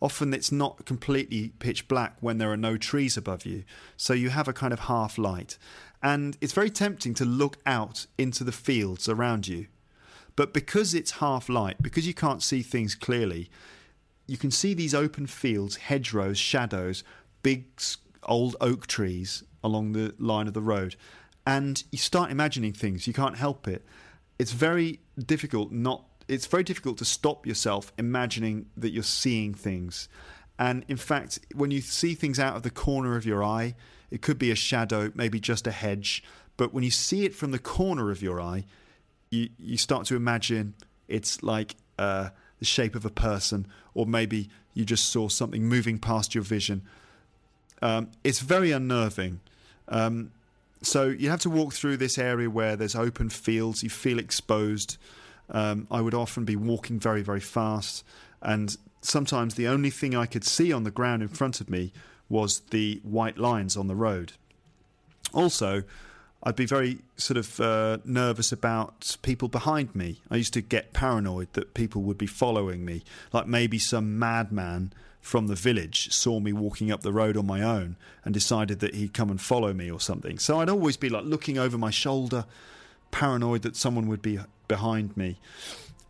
often 0.00 0.32
it's 0.32 0.50
not 0.50 0.84
completely 0.86 1.52
pitch 1.58 1.88
black 1.88 2.16
when 2.20 2.38
there 2.38 2.50
are 2.50 2.56
no 2.56 2.76
trees 2.76 3.16
above 3.16 3.44
you. 3.44 3.64
So 3.96 4.12
you 4.12 4.30
have 4.30 4.48
a 4.48 4.52
kind 4.52 4.72
of 4.72 4.80
half 4.80 5.18
light. 5.18 5.58
And 6.02 6.36
it's 6.40 6.54
very 6.54 6.70
tempting 6.70 7.14
to 7.14 7.24
look 7.24 7.58
out 7.66 8.06
into 8.16 8.42
the 8.44 8.52
fields 8.52 9.08
around 9.08 9.46
you. 9.46 9.66
But 10.36 10.54
because 10.54 10.94
it's 10.94 11.12
half 11.12 11.48
light, 11.48 11.82
because 11.82 12.06
you 12.06 12.14
can't 12.14 12.42
see 12.42 12.62
things 12.62 12.94
clearly, 12.94 13.50
you 14.26 14.38
can 14.38 14.50
see 14.50 14.72
these 14.72 14.94
open 14.94 15.26
fields, 15.26 15.76
hedgerows, 15.76 16.38
shadows, 16.38 17.04
big 17.42 17.66
old 18.22 18.56
oak 18.60 18.86
trees 18.86 19.42
along 19.62 19.92
the 19.92 20.14
line 20.18 20.46
of 20.46 20.54
the 20.54 20.62
road. 20.62 20.96
And 21.46 21.82
you 21.90 21.98
start 21.98 22.30
imagining 22.30 22.72
things. 22.72 23.06
You 23.06 23.12
can't 23.12 23.36
help 23.36 23.68
it. 23.68 23.84
It's 24.38 24.52
very 24.52 25.00
difficult 25.18 25.72
not 25.72 26.04
it's 26.30 26.46
very 26.46 26.62
difficult 26.62 26.96
to 26.98 27.04
stop 27.04 27.44
yourself 27.44 27.92
imagining 27.98 28.66
that 28.76 28.90
you're 28.90 29.02
seeing 29.02 29.52
things. 29.52 30.08
And 30.58 30.84
in 30.86 30.96
fact, 30.96 31.40
when 31.54 31.72
you 31.72 31.80
see 31.80 32.14
things 32.14 32.38
out 32.38 32.54
of 32.54 32.62
the 32.62 32.70
corner 32.70 33.16
of 33.16 33.26
your 33.26 33.42
eye, 33.42 33.74
it 34.12 34.22
could 34.22 34.38
be 34.38 34.52
a 34.52 34.54
shadow, 34.54 35.10
maybe 35.14 35.40
just 35.40 35.66
a 35.66 35.72
hedge. 35.72 36.22
But 36.56 36.72
when 36.72 36.84
you 36.84 36.90
see 36.90 37.24
it 37.24 37.34
from 37.34 37.50
the 37.50 37.58
corner 37.58 38.12
of 38.12 38.22
your 38.22 38.40
eye, 38.40 38.64
you, 39.30 39.48
you 39.58 39.76
start 39.76 40.06
to 40.06 40.16
imagine 40.16 40.74
it's 41.08 41.42
like 41.42 41.74
uh, 41.98 42.28
the 42.60 42.64
shape 42.64 42.94
of 42.94 43.04
a 43.04 43.10
person, 43.10 43.66
or 43.94 44.06
maybe 44.06 44.48
you 44.72 44.84
just 44.84 45.08
saw 45.08 45.28
something 45.28 45.64
moving 45.64 45.98
past 45.98 46.34
your 46.34 46.44
vision. 46.44 46.82
Um, 47.82 48.10
it's 48.22 48.38
very 48.38 48.70
unnerving. 48.70 49.40
Um, 49.88 50.30
so 50.82 51.08
you 51.08 51.28
have 51.28 51.40
to 51.40 51.50
walk 51.50 51.72
through 51.72 51.96
this 51.96 52.18
area 52.18 52.48
where 52.48 52.76
there's 52.76 52.94
open 52.94 53.30
fields, 53.30 53.82
you 53.82 53.90
feel 53.90 54.18
exposed. 54.20 54.96
Um, 55.50 55.86
I 55.90 56.00
would 56.00 56.14
often 56.14 56.44
be 56.44 56.56
walking 56.56 56.98
very, 57.00 57.22
very 57.22 57.40
fast, 57.40 58.04
and 58.40 58.76
sometimes 59.02 59.54
the 59.54 59.68
only 59.68 59.90
thing 59.90 60.14
I 60.14 60.26
could 60.26 60.44
see 60.44 60.72
on 60.72 60.84
the 60.84 60.90
ground 60.90 61.22
in 61.22 61.28
front 61.28 61.60
of 61.60 61.68
me 61.68 61.92
was 62.28 62.60
the 62.70 63.00
white 63.02 63.38
lines 63.38 63.76
on 63.76 63.88
the 63.88 63.96
road. 63.96 64.32
Also, 65.32 65.82
I'd 66.42 66.56
be 66.56 66.66
very 66.66 66.98
sort 67.16 67.36
of 67.36 67.60
uh, 67.60 67.98
nervous 68.04 68.50
about 68.52 69.16
people 69.22 69.48
behind 69.48 69.94
me. 69.94 70.20
I 70.30 70.36
used 70.36 70.54
to 70.54 70.62
get 70.62 70.92
paranoid 70.92 71.52
that 71.52 71.74
people 71.74 72.02
would 72.02 72.16
be 72.16 72.26
following 72.26 72.84
me, 72.84 73.02
like 73.32 73.46
maybe 73.46 73.78
some 73.78 74.18
madman 74.18 74.92
from 75.20 75.48
the 75.48 75.54
village 75.54 76.10
saw 76.12 76.40
me 76.40 76.52
walking 76.52 76.90
up 76.90 77.02
the 77.02 77.12
road 77.12 77.36
on 77.36 77.46
my 77.46 77.62
own 77.62 77.96
and 78.24 78.32
decided 78.32 78.80
that 78.80 78.94
he'd 78.94 79.12
come 79.12 79.28
and 79.28 79.40
follow 79.40 79.74
me 79.74 79.90
or 79.90 80.00
something. 80.00 80.38
So 80.38 80.60
I'd 80.60 80.70
always 80.70 80.96
be 80.96 81.10
like 81.10 81.24
looking 81.24 81.58
over 81.58 81.76
my 81.76 81.90
shoulder, 81.90 82.46
paranoid 83.10 83.60
that 83.62 83.76
someone 83.76 84.06
would 84.08 84.22
be 84.22 84.38
behind 84.70 85.16
me. 85.16 85.38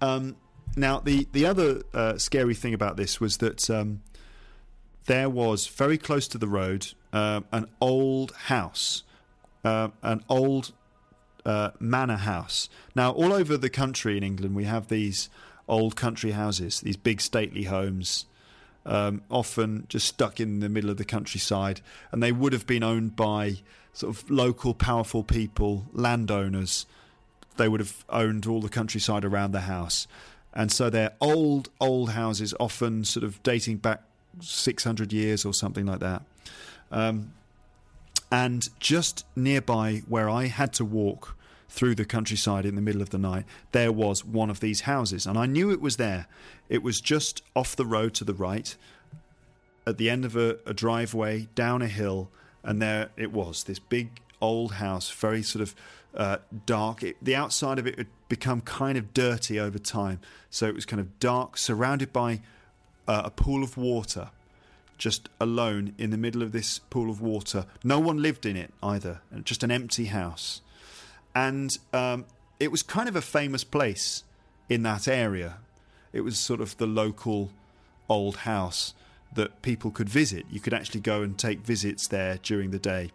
Um, 0.01 0.37
now, 0.77 1.01
the 1.01 1.27
the 1.33 1.47
other 1.47 1.83
uh, 1.93 2.19
scary 2.19 2.55
thing 2.55 2.75
about 2.75 2.97
this 2.97 3.21
was 3.21 3.39
that 3.39 3.69
um, 3.69 4.03
there 5.07 5.29
was 5.29 5.67
very 5.67 5.99
close 5.99 6.29
to 6.29 6.39
the 6.39 6.47
road 6.47 6.93
uh, 7.13 7.41
an 7.51 7.67
old 7.81 8.33
house, 8.53 9.03
uh, 9.65 9.89
an 10.03 10.23
old 10.29 10.73
uh, 11.45 11.71
manor 11.81 12.19
house. 12.19 12.69
Now, 12.95 13.11
all 13.11 13.33
over 13.33 13.57
the 13.57 13.71
country 13.71 14.17
in 14.17 14.23
England, 14.23 14.55
we 14.55 14.65
have 14.65 14.87
these 14.89 15.29
old 15.67 15.97
country 15.97 16.33
houses, 16.33 16.81
these 16.81 16.97
big 16.97 17.21
stately 17.21 17.65
homes. 17.65 18.27
Um, 18.87 19.21
often 19.31 19.85
just 19.89 20.07
stuck 20.07 20.41
in 20.41 20.61
the 20.61 20.69
middle 20.71 20.89
of 20.89 20.97
the 20.97 21.05
countryside, 21.05 21.83
and 22.11 22.23
they 22.23 22.33
would 22.33 22.55
have 22.55 22.67
been 22.67 22.83
owned 22.83 23.15
by 23.15 23.57
sort 23.93 24.17
of 24.17 24.31
local 24.31 24.73
powerful 24.73 25.23
people, 25.23 25.87
landowners, 25.93 26.87
they 27.61 27.69
would 27.69 27.81
have 27.81 28.05
owned 28.09 28.47
all 28.47 28.63
the 28.63 28.71
countryside 28.71 29.23
around 29.23 29.53
the 29.53 29.61
house. 29.61 30.07
And 30.55 30.73
so 30.73 30.89
they're 30.89 31.13
old, 31.21 31.69
old 31.79 32.11
houses, 32.11 32.55
often 32.59 33.05
sort 33.05 33.23
of 33.23 33.41
dating 33.43 33.77
back 33.77 34.03
600 34.41 35.13
years 35.13 35.45
or 35.45 35.53
something 35.53 35.85
like 35.85 36.01
that. 36.01 36.23
Um, 36.91 37.35
and 38.33 38.69
just 38.81 39.27
nearby 39.37 40.03
where 40.09 40.31
I 40.31 40.47
had 40.47 40.73
to 40.75 40.85
walk 40.87 41.37
through 41.69 41.97
the 41.97 42.07
countryside 42.07 42.65
in 42.65 42.77
the 42.77 42.81
middle 42.81 43.03
of 43.03 43.11
the 43.11 43.19
night, 43.19 43.45
there 43.73 43.93
was 43.93 44.25
one 44.25 44.49
of 44.49 44.61
these 44.61 44.83
houses. 44.83 45.27
And 45.27 45.39
I 45.39 45.45
knew 45.45 45.71
it 45.71 45.83
was 45.83 45.99
there. 45.99 46.27
It 46.71 46.83
was 46.83 47.01
just 47.01 47.43
off 47.55 47.77
the 47.77 47.85
road 47.85 48.15
to 48.15 48.25
the 48.25 48.35
right, 48.35 48.75
at 49.87 49.99
the 49.99 50.09
end 50.09 50.25
of 50.25 50.35
a, 50.35 50.59
a 50.65 50.73
driveway, 50.73 51.49
down 51.55 51.83
a 51.83 51.89
hill. 51.89 52.31
And 52.65 52.81
there 52.81 53.11
it 53.19 53.33
was, 53.33 53.65
this 53.65 53.79
big 53.79 54.21
old 54.41 54.73
house, 54.75 55.11
very 55.11 55.43
sort 55.43 55.63
of 55.63 55.75
uh, 56.15 56.39
dark. 56.67 57.03
It, 57.03 57.17
the 57.23 57.37
outside 57.37 57.79
of 57.79 57.87
it 57.87 57.99
had 57.99 58.09
become 58.29 58.61
kind 58.61 58.97
of 58.97 59.15
dirty 59.15 59.59
over 59.59 59.79
time. 59.79 60.21
So 60.51 60.67
it 60.67 60.75
was 60.75 60.85
kind 60.85 61.01
of 61.01 61.19
dark, 61.19 61.57
surrounded 61.57 62.13
by 62.13 62.41
uh, 63.07 63.23
a 63.27 63.31
pool 63.31 63.63
of 63.63 63.77
water 63.77 64.31
just 65.01 65.31
alone 65.41 65.95
in 65.97 66.11
the 66.11 66.19
middle 66.19 66.43
of 66.43 66.53
this 66.53 66.79
pool 66.79 67.11
of 67.11 67.21
water. 67.23 67.65
No 67.83 67.99
one 67.99 68.21
lived 68.21 68.45
in 68.45 68.55
it 68.55 68.73
either, 68.83 69.23
just 69.45 69.63
an 69.63 69.71
empty 69.71 70.05
house. 70.05 70.61
And 71.35 71.71
um, 71.93 72.27
it 72.61 72.71
was 72.71 72.83
kind 72.83 73.09
of 73.09 73.17
a 73.17 73.23
famous 73.23 73.65
place 73.65 74.25
in 74.69 74.83
that 74.83 75.09
area. 75.09 75.57
It 76.13 76.21
was 76.21 76.39
sort 76.39 76.61
of 76.61 76.77
the 76.77 76.87
local 76.87 77.51
old 78.09 78.39
house 78.39 78.93
that 79.35 79.63
people 79.63 79.91
could 79.91 80.09
visit. 80.09 80.45
You 80.51 80.61
could 80.61 80.75
actually 80.75 81.01
go 81.01 81.23
and 81.23 81.39
take 81.39 81.61
visits 81.61 82.07
there 82.07 82.39
during 82.43 82.71
the 82.71 82.79
day. 82.79 83.11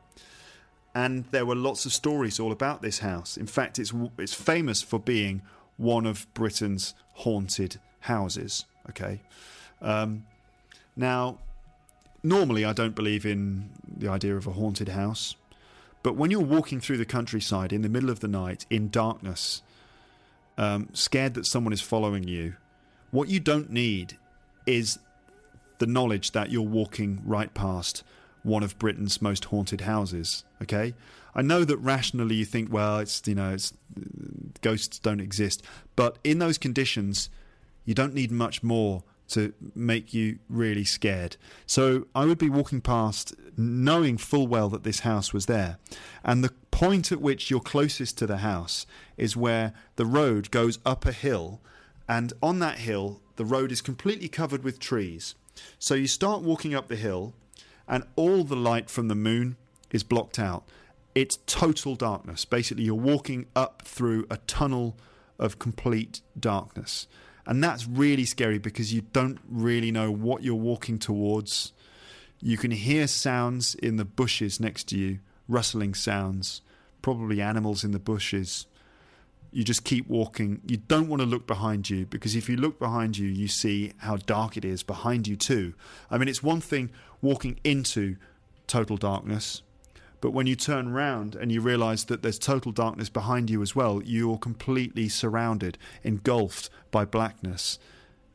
And 0.96 1.26
there 1.32 1.46
were 1.46 1.56
lots 1.56 1.86
of 1.86 1.92
stories 1.92 2.40
all 2.40 2.54
about 2.54 2.82
this 2.82 3.00
house. 3.00 3.36
In 3.36 3.48
fact, 3.48 3.78
it's 3.78 3.94
it's 4.18 4.34
famous 4.34 4.82
for 4.82 4.98
being 4.98 5.42
one 5.76 6.06
of 6.06 6.26
Britain's 6.34 6.96
haunted 7.16 7.80
houses. 8.00 8.66
Okay, 8.90 9.22
um, 9.82 10.26
now 10.96 11.40
normally 12.24 12.64
I 12.64 12.72
don't 12.72 12.96
believe 12.96 13.26
in 13.26 13.70
the 13.86 14.08
idea 14.08 14.38
of 14.38 14.48
a 14.48 14.52
haunted 14.52 14.90
house, 14.90 15.36
but 16.02 16.16
when 16.16 16.32
you're 16.32 16.40
walking 16.40 16.80
through 16.80 16.98
the 16.98 17.06
countryside 17.06 17.74
in 17.74 17.82
the 17.82 17.90
middle 17.90 18.10
of 18.10 18.22
the 18.22 18.28
night 18.28 18.66
in 18.70 18.90
darkness, 18.90 19.62
um, 20.58 20.90
scared 20.94 21.34
that 21.34 21.46
someone 21.46 21.74
is 21.74 21.82
following 21.82 22.24
you, 22.24 22.56
what 23.12 23.28
you 23.28 23.42
don't 23.42 23.70
need 23.70 24.18
is 24.66 24.98
the 25.80 25.86
knowledge 25.86 26.32
that 26.32 26.52
you're 26.52 26.62
walking 26.62 27.22
right 27.26 27.54
past 27.54 28.04
one 28.46 28.64
of 28.64 28.78
Britain's 28.80 29.22
most 29.22 29.46
haunted 29.46 29.82
houses. 29.82 30.44
Okay, 30.62 30.94
I 31.34 31.42
know 31.42 31.66
that 31.66 31.78
rationally 31.78 32.36
you 32.36 32.46
think, 32.46 32.72
well, 32.72 33.00
it's 33.00 33.22
you 33.26 33.36
know, 33.36 33.54
it's 33.54 33.74
ghosts 34.62 35.00
don't 35.00 35.20
exist, 35.20 35.64
but 35.96 36.18
in 36.24 36.40
those 36.40 36.58
conditions, 36.58 37.30
you 37.84 37.94
don't 37.94 38.14
need 38.14 38.32
much 38.32 38.64
more 38.64 39.04
to 39.28 39.54
make 39.74 40.14
you 40.14 40.40
really 40.50 40.84
scared. 40.84 41.38
So 41.66 42.06
I 42.14 42.26
would 42.26 42.38
be 42.38 42.50
walking 42.50 42.82
past 42.82 43.34
knowing 43.58 44.18
full 44.18 44.48
well 44.48 44.70
that 44.70 44.84
this 44.84 45.00
house 45.00 45.34
was 45.34 45.48
there. 45.48 45.78
And 46.24 46.44
the 46.44 46.54
point 46.72 47.12
at 47.12 47.22
which 47.22 47.50
you're 47.50 47.60
closest 47.60 48.18
to 48.20 48.28
the 48.28 48.38
house 48.38 48.86
is 49.18 49.36
where 49.36 49.74
the 49.96 50.06
road 50.06 50.52
goes 50.52 50.78
up 50.86 51.06
a 51.06 51.12
hill. 51.12 51.60
And 52.08 52.34
on 52.44 52.60
that 52.60 52.80
hill, 52.80 53.22
the 53.36 53.46
road 53.46 53.72
is 53.72 53.82
completely 53.82 54.28
covered 54.28 54.64
with 54.64 54.80
trees. 54.80 55.36
So 55.80 55.96
you 55.96 56.08
start 56.08 56.42
walking 56.42 56.76
up 56.76 56.88
the 56.88 56.96
hill, 56.96 57.34
and 57.88 58.04
all 58.16 58.44
the 58.44 58.56
light 58.56 58.90
from 58.90 59.08
the 59.08 59.16
moon 59.16 59.58
is 59.92 60.04
blocked 60.04 60.40
out. 60.40 60.64
It's 61.14 61.40
total 61.46 61.96
darkness. 61.96 62.46
Basically, 62.46 62.84
you're 62.84 62.96
walking 62.96 63.46
up 63.56 63.84
through 63.86 64.26
a 64.30 64.38
tunnel 64.38 64.98
of 65.40 65.60
complete 65.60 66.22
darkness. 66.40 67.08
And 67.46 67.64
that's 67.64 67.88
really 67.88 68.26
scary 68.26 68.58
because 68.58 68.94
you 68.94 69.02
don't 69.14 69.40
really 69.48 69.92
know 69.92 70.12
what 70.12 70.44
you're 70.44 70.56
walking 70.56 70.98
towards. 70.98 71.74
You 72.42 72.58
can 72.58 72.72
hear 72.72 73.08
sounds 73.08 73.76
in 73.76 73.98
the 73.98 74.06
bushes 74.06 74.60
next 74.60 74.86
to 74.90 74.98
you, 74.98 75.20
rustling 75.48 75.94
sounds, 75.94 76.62
probably 77.02 77.42
animals 77.42 77.84
in 77.84 77.92
the 77.92 78.00
bushes. 78.00 78.66
You 79.56 79.64
just 79.64 79.86
keep 79.86 80.10
walking. 80.10 80.60
You 80.68 80.76
don't 80.76 81.08
want 81.08 81.22
to 81.22 81.26
look 81.26 81.48
behind 81.48 81.90
you 81.90 82.06
because 82.06 82.36
if 82.36 82.50
you 82.50 82.58
look 82.58 82.78
behind 82.78 83.18
you, 83.18 83.30
you 83.30 83.48
see 83.48 83.94
how 84.00 84.18
dark 84.18 84.58
it 84.58 84.66
is 84.66 84.84
behind 84.84 85.30
you, 85.30 85.38
too. 85.38 85.74
I 86.12 86.18
mean, 86.18 86.28
it's 86.28 86.44
one 86.44 86.60
thing 86.60 86.92
walking 87.22 87.62
into 87.64 88.18
total 88.68 88.98
darkness, 88.98 89.62
but 90.20 90.32
when 90.32 90.46
you 90.46 90.58
turn 90.58 90.92
round 90.92 91.36
and 91.36 91.54
you 91.54 91.62
realize 91.62 92.04
that 92.06 92.22
there's 92.22 92.38
total 92.38 92.74
darkness 92.74 93.08
behind 93.08 93.50
you 93.50 93.62
as 93.62 93.74
well, 93.74 94.02
you're 94.04 94.38
completely 94.38 95.08
surrounded, 95.08 95.78
engulfed 96.04 96.70
by 96.92 97.06
blackness. 97.06 97.80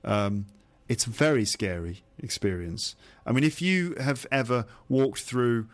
Um, 0.02 0.46
it's 0.88 1.04
a 1.04 1.10
very 1.10 1.44
scary 1.44 2.02
experience. 2.18 2.96
I 3.26 3.32
mean, 3.32 3.44
if 3.44 3.60
you 3.60 3.94
have 4.00 4.26
ever 4.32 4.64
walked 4.88 5.20
through 5.20 5.68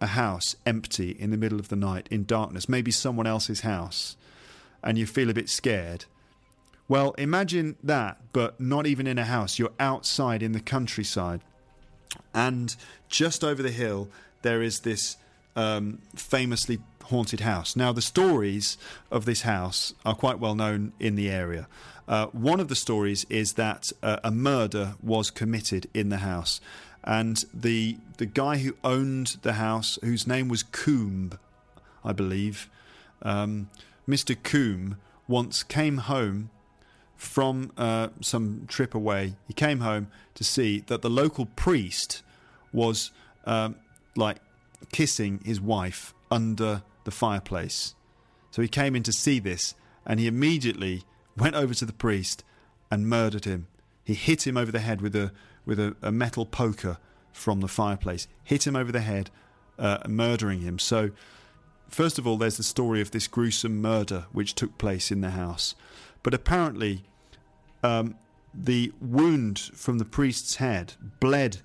a 0.00 0.06
house 0.06 0.56
empty 0.64 1.10
in 1.10 1.30
the 1.30 1.36
middle 1.36 1.60
of 1.60 1.68
the 1.68 1.76
night 1.76 2.08
in 2.10 2.24
darkness, 2.24 2.70
maybe 2.70 2.90
someone 2.90 3.26
else's 3.26 3.60
house, 3.60 4.16
and 4.82 4.98
you 4.98 5.06
feel 5.06 5.30
a 5.30 5.34
bit 5.34 5.48
scared, 5.48 6.04
well, 6.88 7.12
imagine 7.18 7.76
that, 7.82 8.18
but 8.32 8.58
not 8.60 8.86
even 8.86 9.06
in 9.06 9.18
a 9.18 9.24
house. 9.24 9.58
You're 9.58 9.72
outside 9.78 10.42
in 10.42 10.52
the 10.52 10.60
countryside. 10.60 11.42
And 12.32 12.74
just 13.08 13.44
over 13.44 13.62
the 13.62 13.70
hill, 13.70 14.08
there 14.42 14.62
is 14.62 14.80
this 14.80 15.18
um, 15.54 16.00
famously 16.14 16.78
haunted 17.04 17.40
house. 17.40 17.76
Now, 17.76 17.92
the 17.92 18.02
stories 18.02 18.78
of 19.10 19.24
this 19.24 19.42
house 19.42 19.94
are 20.04 20.14
quite 20.14 20.38
well 20.38 20.54
known 20.54 20.92
in 20.98 21.14
the 21.14 21.28
area. 21.28 21.68
Uh, 22.06 22.26
one 22.26 22.58
of 22.58 22.68
the 22.68 22.74
stories 22.74 23.26
is 23.28 23.54
that 23.54 23.92
uh, 24.02 24.18
a 24.24 24.30
murder 24.30 24.94
was 25.02 25.30
committed 25.30 25.88
in 25.92 26.08
the 26.08 26.18
house, 26.18 26.60
and 27.04 27.44
the 27.52 27.98
the 28.16 28.26
guy 28.26 28.58
who 28.58 28.76
owned 28.82 29.36
the 29.42 29.54
house, 29.54 29.98
whose 30.02 30.26
name 30.26 30.48
was 30.48 30.62
Coombe, 30.62 31.38
I 32.02 32.12
believe, 32.12 32.70
um, 33.20 33.68
Mr. 34.08 34.36
Coombe, 34.42 34.96
once 35.26 35.62
came 35.62 35.98
home 35.98 36.50
from 37.16 37.72
uh, 37.76 38.08
some 38.20 38.64
trip 38.68 38.94
away. 38.94 39.34
He 39.46 39.52
came 39.52 39.80
home 39.80 40.08
to 40.34 40.44
see 40.44 40.80
that 40.86 41.02
the 41.02 41.10
local 41.10 41.46
priest 41.46 42.22
was 42.72 43.10
um, 43.44 43.76
like 44.16 44.38
kissing 44.92 45.40
his 45.44 45.60
wife 45.60 46.14
under 46.30 46.82
the 47.04 47.10
fireplace. 47.10 47.94
So 48.50 48.62
he 48.62 48.68
came 48.68 48.96
in 48.96 49.02
to 49.02 49.12
see 49.12 49.38
this, 49.40 49.74
and 50.06 50.18
he 50.18 50.26
immediately 50.26 51.02
went 51.36 51.54
over 51.54 51.74
to 51.74 51.84
the 51.84 51.92
priest 51.92 52.44
and 52.90 53.08
murdered 53.08 53.44
him. 53.44 53.66
He 54.04 54.14
hit 54.14 54.46
him 54.46 54.56
over 54.56 54.72
the 54.72 54.80
head 54.80 55.00
with 55.00 55.14
a 55.14 55.32
with 55.66 55.78
a, 55.78 55.94
a 56.00 56.10
metal 56.10 56.46
poker 56.46 56.96
from 57.30 57.60
the 57.60 57.68
fireplace. 57.68 58.26
Hit 58.42 58.66
him 58.66 58.74
over 58.74 58.90
the 58.90 59.02
head, 59.02 59.30
uh, 59.78 59.98
murdering 60.08 60.62
him. 60.62 60.78
So, 60.78 61.10
first 61.88 62.18
of 62.18 62.26
all, 62.26 62.36
there's 62.36 62.56
the 62.56 62.62
story 62.62 63.00
of 63.00 63.10
this 63.10 63.28
gruesome 63.28 63.80
murder 63.80 64.26
which 64.32 64.54
took 64.54 64.78
place 64.78 65.10
in 65.10 65.20
the 65.20 65.30
house. 65.30 65.74
But 66.22 66.34
apparently, 66.34 67.04
um, 67.82 68.16
the 68.54 68.92
wound 69.00 69.58
from 69.58 69.98
the 69.98 70.04
priest's 70.04 70.56
head 70.56 70.94
bled 71.20 71.58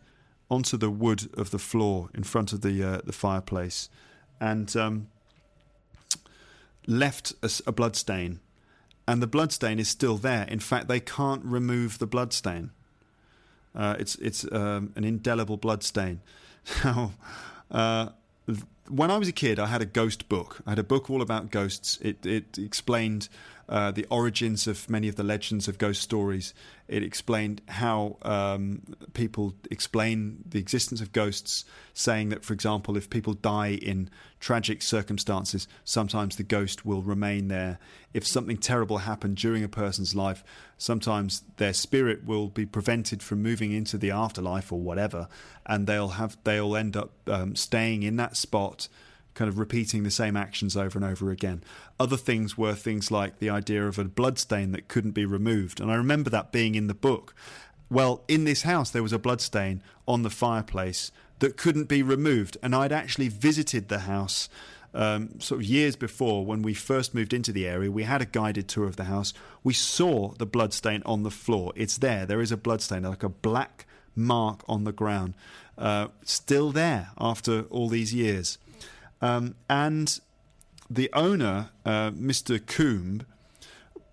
onto 0.49 0.77
the 0.77 0.89
wood 0.89 1.29
of 1.35 1.51
the 1.51 1.59
floor 1.59 2.09
in 2.13 2.23
front 2.23 2.53
of 2.53 2.61
the 2.61 2.83
uh, 2.83 3.01
the 3.03 3.13
fireplace, 3.13 3.89
and 4.39 4.75
um, 4.75 5.07
left 6.85 7.33
a, 7.41 7.49
a 7.65 7.71
blood 7.71 7.95
stain. 7.95 8.39
And 9.05 9.21
the 9.21 9.27
blood 9.27 9.51
stain 9.51 9.79
is 9.79 9.89
still 9.89 10.15
there. 10.15 10.45
In 10.45 10.59
fact, 10.59 10.87
they 10.87 11.01
can't 11.01 11.43
remove 11.43 11.99
the 11.99 12.07
blood 12.07 12.31
stain. 12.31 12.71
Uh, 13.75 13.95
it's 13.99 14.15
it's 14.15 14.45
um, 14.51 14.93
an 14.95 15.03
indelible 15.03 15.57
blood 15.57 15.83
stain. 15.83 16.21
Now, 16.85 17.11
uh, 17.69 18.09
when 18.89 19.11
I 19.11 19.17
was 19.17 19.27
a 19.27 19.33
kid, 19.33 19.59
I 19.59 19.67
had 19.67 19.81
a 19.81 19.85
ghost 19.85 20.29
book. 20.29 20.61
I 20.65 20.71
had 20.71 20.79
a 20.79 20.83
book 20.83 21.09
all 21.09 21.21
about 21.21 21.51
ghosts. 21.51 21.97
It 22.01 22.25
it 22.25 22.57
explained 22.57 23.29
uh, 23.69 23.91
the 23.91 24.05
origins 24.09 24.67
of 24.67 24.89
many 24.89 25.07
of 25.07 25.15
the 25.15 25.23
legends 25.23 25.67
of 25.67 25.77
ghost 25.77 26.01
stories. 26.01 26.53
It 26.87 27.01
explained 27.01 27.61
how 27.67 28.17
um, 28.23 28.81
people 29.13 29.55
explain 29.71 30.43
the 30.45 30.59
existence 30.59 30.99
of 31.01 31.13
ghosts, 31.13 31.63
saying 31.93 32.29
that, 32.29 32.43
for 32.43 32.53
example, 32.53 32.97
if 32.97 33.09
people 33.09 33.33
die 33.33 33.79
in 33.81 34.09
tragic 34.39 34.81
circumstances, 34.81 35.67
sometimes 35.85 36.35
the 36.35 36.43
ghost 36.43 36.85
will 36.85 37.01
remain 37.01 37.47
there. 37.47 37.79
If 38.13 38.27
something 38.27 38.57
terrible 38.57 38.99
happened 38.99 39.37
during 39.37 39.63
a 39.63 39.69
person's 39.69 40.13
life, 40.13 40.43
sometimes 40.77 41.43
their 41.57 41.73
spirit 41.73 42.25
will 42.25 42.49
be 42.49 42.65
prevented 42.65 43.23
from 43.23 43.41
moving 43.41 43.71
into 43.71 43.97
the 43.97 44.11
afterlife 44.11 44.71
or 44.71 44.79
whatever, 44.79 45.27
and 45.65 45.87
they'll 45.87 46.09
have 46.09 46.37
they'll 46.43 46.75
end 46.75 46.97
up 46.97 47.11
um, 47.27 47.55
staying 47.55 48.03
in 48.03 48.17
that 48.17 48.35
spot 48.35 48.89
kind 49.33 49.49
of 49.49 49.57
repeating 49.57 50.03
the 50.03 50.11
same 50.11 50.37
actions 50.37 50.77
over 50.77 50.97
and 50.97 51.05
over 51.05 51.31
again. 51.31 51.63
Other 51.99 52.17
things 52.17 52.57
were 52.57 52.73
things 52.73 53.11
like 53.11 53.39
the 53.39 53.49
idea 53.49 53.87
of 53.87 53.97
a 53.97 54.05
bloodstain 54.05 54.71
that 54.71 54.87
couldn't 54.87 55.11
be 55.11 55.25
removed. 55.25 55.79
And 55.79 55.91
I 55.91 55.95
remember 55.95 56.29
that 56.29 56.51
being 56.51 56.75
in 56.75 56.87
the 56.87 56.93
book. 56.93 57.33
Well, 57.89 58.23
in 58.27 58.43
this 58.43 58.63
house, 58.63 58.89
there 58.89 59.03
was 59.03 59.13
a 59.13 59.19
bloodstain 59.19 59.81
on 60.07 60.23
the 60.23 60.29
fireplace 60.29 61.11
that 61.39 61.57
couldn't 61.57 61.85
be 61.85 62.03
removed. 62.03 62.57
And 62.61 62.75
I'd 62.75 62.91
actually 62.91 63.27
visited 63.27 63.89
the 63.89 63.99
house 63.99 64.49
um, 64.93 65.39
sort 65.39 65.61
of 65.61 65.65
years 65.65 65.95
before 65.95 66.45
when 66.45 66.61
we 66.61 66.73
first 66.73 67.15
moved 67.15 67.33
into 67.33 67.51
the 67.51 67.67
area. 67.67 67.91
We 67.91 68.03
had 68.03 68.21
a 68.21 68.25
guided 68.25 68.67
tour 68.67 68.85
of 68.85 68.95
the 68.95 69.05
house. 69.05 69.33
We 69.63 69.73
saw 69.73 70.33
the 70.33 70.45
bloodstain 70.45 71.01
on 71.05 71.23
the 71.23 71.31
floor. 71.31 71.73
It's 71.75 71.97
there. 71.97 72.25
There 72.25 72.41
is 72.41 72.51
a 72.51 72.57
bloodstain, 72.57 73.03
like 73.03 73.23
a 73.23 73.29
black 73.29 73.85
mark 74.15 74.63
on 74.67 74.83
the 74.83 74.91
ground, 74.91 75.33
uh, 75.77 76.07
still 76.23 76.71
there 76.71 77.09
after 77.17 77.63
all 77.69 77.89
these 77.89 78.13
years. 78.13 78.57
Um, 79.23 79.55
and 79.69 80.19
the 80.89 81.09
owner, 81.13 81.69
uh, 81.85 82.11
Mr. 82.11 82.63
Coombe, 82.63 83.25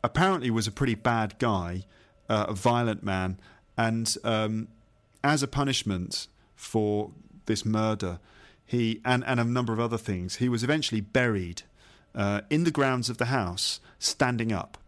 apparently 0.04 0.52
was 0.52 0.68
a 0.68 0.70
pretty 0.70 0.94
bad 0.94 1.36
guy, 1.40 1.82
uh, 2.28 2.46
a 2.48 2.54
violent 2.54 3.02
man, 3.02 3.40
and 3.76 4.16
um, 4.22 4.68
as 5.24 5.42
a 5.42 5.48
punishment 5.48 6.28
for 6.54 7.10
this 7.46 7.64
murder, 7.64 8.20
he 8.64 9.00
and, 9.04 9.24
and 9.24 9.40
a 9.40 9.44
number 9.44 9.72
of 9.72 9.80
other 9.80 9.98
things, 9.98 10.36
he 10.36 10.48
was 10.48 10.62
eventually 10.62 11.00
buried 11.00 11.62
uh, 12.14 12.42
in 12.48 12.62
the 12.62 12.70
grounds 12.70 13.10
of 13.10 13.18
the 13.18 13.26
house, 13.26 13.80
standing 13.98 14.52
up. 14.52 14.78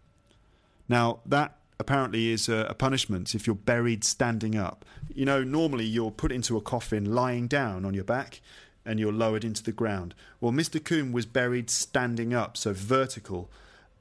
Now 0.89 1.19
that 1.27 1.57
apparently 1.81 2.31
is 2.31 2.49
a, 2.49 2.67
a, 2.69 2.75
punishment 2.75 3.35
if 3.35 3.45
you're 3.45 3.57
buried 3.57 4.05
standing 4.05 4.57
up. 4.57 4.85
You 5.13 5.25
know, 5.25 5.43
normally 5.43 5.85
you're 5.85 6.13
put 6.13 6.31
into 6.31 6.57
a 6.57 6.61
coffin 6.61 7.13
lying 7.13 7.49
down 7.49 7.85
on 7.85 7.93
your 7.93 8.05
back 8.05 8.41
and 8.85 8.99
you're 8.99 9.13
lowered 9.13 9.45
into 9.45 9.63
the 9.63 9.73
ground. 9.73 10.15
Well, 10.41 10.53
Mr. 10.53 10.83
Coombe 10.83 11.13
was 11.13 11.27
buried 11.27 11.71
standing 11.71 12.35
up, 12.35 12.57
so 12.57 12.73
vertical, 12.73 13.51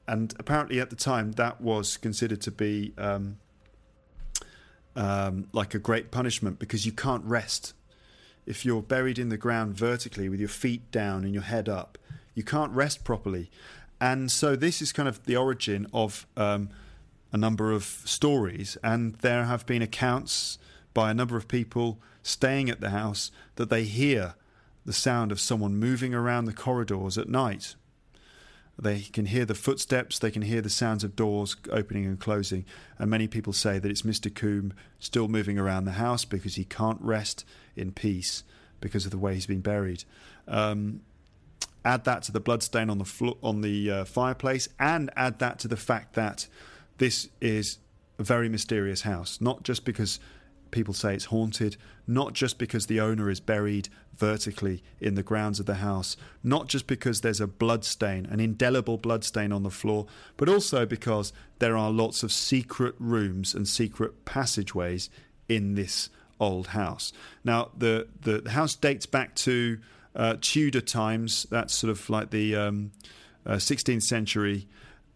and 0.06 0.34
apparently 0.38 0.80
at 0.80 0.90
the 0.90 0.96
time 0.96 1.32
that 1.32 1.60
was 1.60 1.96
considered 1.96 2.40
to 2.42 2.50
be 2.50 2.92
um, 2.98 3.38
um, 4.96 5.46
like 5.52 5.74
a 5.74 5.78
great 5.78 6.10
punishment 6.10 6.58
because 6.58 6.84
you 6.84 6.92
can't 6.92 7.24
rest. 7.24 7.74
If 8.44 8.64
you're 8.64 8.82
buried 8.82 9.18
in 9.18 9.28
the 9.28 9.36
ground 9.36 9.74
vertically 9.74 10.28
with 10.28 10.40
your 10.40 10.48
feet 10.48 10.90
down 10.90 11.24
and 11.24 11.32
your 11.32 11.44
head 11.44 11.68
up, 11.68 11.96
you 12.34 12.42
can't 12.42 12.72
rest 12.72 13.04
properly. 13.04 13.50
And 14.00 14.32
so 14.32 14.56
this 14.56 14.82
is 14.82 14.90
kind 14.90 15.08
of 15.08 15.24
the 15.26 15.36
origin 15.36 15.86
of 15.92 16.26
um, 16.36 16.70
a 17.30 17.36
number 17.36 17.70
of 17.70 17.84
stories, 17.84 18.76
and 18.82 19.14
there 19.16 19.44
have 19.44 19.64
been 19.64 19.80
accounts 19.80 20.58
by 20.92 21.10
a 21.10 21.14
number 21.14 21.36
of 21.36 21.46
people 21.46 21.98
staying 22.22 22.68
at 22.68 22.80
the 22.80 22.90
house 22.90 23.30
that 23.56 23.70
they 23.70 23.84
hear 23.84 24.34
the 24.84 24.92
sound 24.92 25.32
of 25.32 25.40
someone 25.40 25.76
moving 25.76 26.14
around 26.14 26.44
the 26.44 26.52
corridors 26.52 27.16
at 27.18 27.28
night. 27.28 27.74
They 28.78 29.00
can 29.00 29.26
hear 29.26 29.44
the 29.44 29.54
footsteps, 29.54 30.18
they 30.18 30.30
can 30.30 30.42
hear 30.42 30.62
the 30.62 30.70
sounds 30.70 31.04
of 31.04 31.14
doors 31.14 31.56
opening 31.70 32.06
and 32.06 32.18
closing, 32.18 32.64
and 32.98 33.10
many 33.10 33.28
people 33.28 33.52
say 33.52 33.78
that 33.78 33.90
it's 33.90 34.02
Mr. 34.02 34.34
Coombe 34.34 34.72
still 34.98 35.28
moving 35.28 35.58
around 35.58 35.84
the 35.84 35.92
house 35.92 36.24
because 36.24 36.54
he 36.54 36.64
can't 36.64 37.00
rest 37.00 37.44
in 37.76 37.92
peace 37.92 38.44
because 38.80 39.04
of 39.04 39.10
the 39.10 39.18
way 39.18 39.34
he's 39.34 39.46
been 39.46 39.60
buried. 39.60 40.04
Um, 40.48 41.02
add 41.84 42.04
that 42.04 42.22
to 42.24 42.32
the 42.32 42.40
bloodstain 42.40 42.90
on 42.90 42.98
the 42.98 43.04
flo- 43.04 43.38
on 43.42 43.60
the 43.60 43.90
uh, 43.90 44.04
fireplace, 44.04 44.68
and 44.78 45.10
add 45.16 45.38
that 45.38 45.58
to 45.60 45.68
the 45.68 45.76
fact 45.76 46.14
that 46.14 46.48
this 46.98 47.28
is 47.40 47.78
a 48.18 48.22
very 48.22 48.48
mysterious 48.48 49.02
house, 49.02 49.40
not 49.40 49.62
just 49.62 49.84
because 49.84 50.18
people 50.72 50.92
say 50.92 51.14
it's 51.14 51.26
haunted, 51.26 51.76
not 52.06 52.32
just 52.32 52.58
because 52.58 52.86
the 52.86 52.98
owner 52.98 53.30
is 53.30 53.38
buried 53.38 53.88
vertically 54.16 54.82
in 55.00 55.14
the 55.14 55.22
grounds 55.22 55.60
of 55.60 55.66
the 55.66 55.76
house, 55.76 56.16
not 56.42 56.66
just 56.66 56.88
because 56.88 57.20
there's 57.20 57.40
a 57.40 57.46
blood 57.46 57.84
stain, 57.84 58.26
an 58.26 58.40
indelible 58.40 58.98
blood 58.98 59.22
stain 59.22 59.52
on 59.52 59.62
the 59.62 59.70
floor, 59.70 60.06
but 60.36 60.48
also 60.48 60.84
because 60.84 61.32
there 61.60 61.76
are 61.76 61.90
lots 61.90 62.22
of 62.24 62.32
secret 62.32 62.94
rooms 62.98 63.54
and 63.54 63.68
secret 63.68 64.24
passageways 64.24 65.08
in 65.48 65.76
this 65.76 66.10
old 66.40 66.68
house. 66.68 67.12
Now, 67.44 67.70
the, 67.76 68.08
the, 68.20 68.50
house 68.50 68.74
dates 68.74 69.06
back 69.06 69.36
to 69.36 69.78
uh, 70.16 70.36
Tudor 70.40 70.80
times, 70.80 71.46
that's 71.50 71.74
sort 71.74 71.90
of 71.90 72.10
like 72.10 72.30
the 72.30 72.56
um, 72.56 72.90
uh, 73.46 73.54
16th 73.54 74.02
century. 74.02 74.66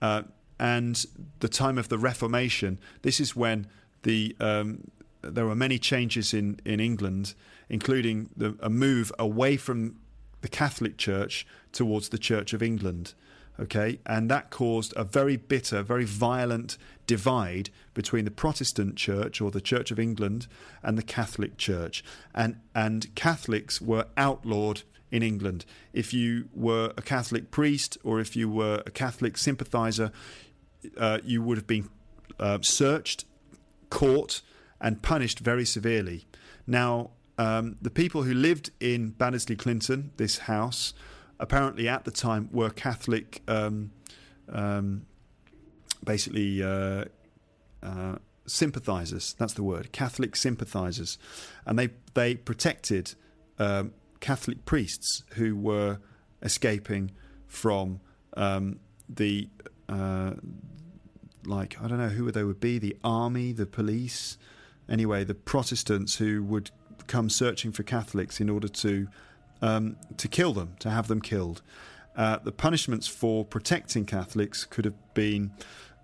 Uh, 0.01 0.23
and 0.59 1.05
the 1.41 1.49
time 1.49 1.79
of 1.79 1.89
the 1.89 1.99
Reformation, 1.99 2.79
this 3.03 3.21
is 3.21 3.37
when 3.37 3.67
the 4.05 4.35
um, 4.41 4.91
there 5.31 5.47
were 5.47 5.55
many 5.55 5.79
changes 5.79 6.35
in, 6.35 6.61
in 6.65 6.81
England, 6.81 7.35
including 7.69 8.31
the, 8.37 8.57
a 8.61 8.71
move 8.71 9.13
away 9.19 9.57
from 9.57 9.97
the 10.41 10.49
Catholic 10.49 10.97
Church 10.97 11.47
towards 11.73 12.09
the 12.11 12.19
Church 12.19 12.53
of 12.53 12.63
England. 12.63 13.15
Okay, 13.59 14.01
and 14.05 14.31
that 14.31 14.51
caused 14.51 14.93
a 14.97 15.05
very 15.05 15.37
bitter, 15.37 15.83
very 15.83 16.05
violent 16.05 16.77
divide 17.07 17.71
between 17.95 18.27
the 18.27 18.31
Protestant 18.31 18.97
Church 18.97 19.41
or 19.41 19.51
the 19.51 19.63
Church 19.63 19.91
of 19.91 19.99
England 19.99 20.47
and 20.83 20.99
the 20.99 21.03
Catholic 21.03 21.57
Church, 21.57 22.05
and 22.35 22.61
and 22.75 23.15
Catholics 23.15 23.81
were 23.81 24.07
outlawed 24.19 24.83
in 25.11 25.23
England. 25.23 25.65
If 25.95 26.13
you 26.13 26.49
were 26.55 26.93
a 26.99 27.03
Catholic 27.03 27.51
priest 27.51 27.97
or 28.05 28.21
if 28.21 28.37
you 28.37 28.51
were 28.51 28.83
a 28.85 28.91
Catholic 28.91 29.39
sympathiser, 29.39 30.13
uh, 30.99 31.19
you 31.25 31.43
would 31.43 31.57
have 31.57 31.67
been 31.67 31.89
uh, 32.39 32.59
searched, 32.61 33.25
caught, 33.89 34.43
and 34.81 35.03
punished 35.03 35.41
very 35.41 35.65
severely. 35.65 36.27
Now, 36.67 37.11
um, 37.39 37.77
the 37.83 37.91
people 37.91 38.23
who 38.23 38.35
lived 38.35 38.71
in 38.81 39.13
Baddesley 39.13 39.59
Clinton, 39.59 40.13
this 40.17 40.39
house, 40.39 40.95
apparently 41.39 41.89
at 41.89 42.05
the 42.05 42.11
time 42.11 42.49
were 42.53 42.71
Catholic, 42.71 43.43
um, 43.47 43.91
um, 44.49 45.07
basically 46.05 46.63
uh, 46.63 47.05
uh, 47.83 48.17
sympathisers. 48.47 49.35
That's 49.39 49.53
the 49.53 49.63
word, 49.63 49.93
Catholic 49.93 50.37
sympathisers, 50.37 51.19
and 51.67 51.79
they 51.79 51.91
they 52.15 52.35
protected 52.35 53.15
um, 53.59 53.93
Catholic 54.21 54.65
priests 54.65 55.25
who 55.35 55.57
were 55.57 55.99
escaping 56.43 57.11
from 57.47 58.01
um, 58.37 58.81
the 59.09 59.49
uh, 59.89 60.33
like 61.45 61.77
I 61.83 61.89
don't 61.89 61.99
know 61.99 62.09
who 62.09 62.31
they 62.31 62.45
would 62.45 62.61
be, 62.61 62.79
the 62.79 62.97
army, 63.05 63.53
the 63.53 63.67
police 63.67 64.39
anyway, 64.89 65.25
the 65.25 65.35
Protestants 65.35 66.17
who 66.17 66.43
would 66.45 66.71
come 67.07 67.31
searching 67.31 67.73
for 67.73 67.83
Catholics 67.83 68.41
in 68.41 68.51
order 68.51 68.69
to 68.69 69.09
um, 69.63 69.97
to 70.17 70.29
kill 70.29 70.53
them, 70.53 70.75
to 70.81 70.91
have 70.91 71.09
them 71.09 71.21
killed. 71.21 71.63
Uh, 72.17 72.39
the 72.39 72.53
punishments 72.53 73.07
for 73.07 73.45
protecting 73.45 74.05
Catholics 74.05 74.65
could 74.65 74.85
have 74.85 75.15
been 75.15 75.51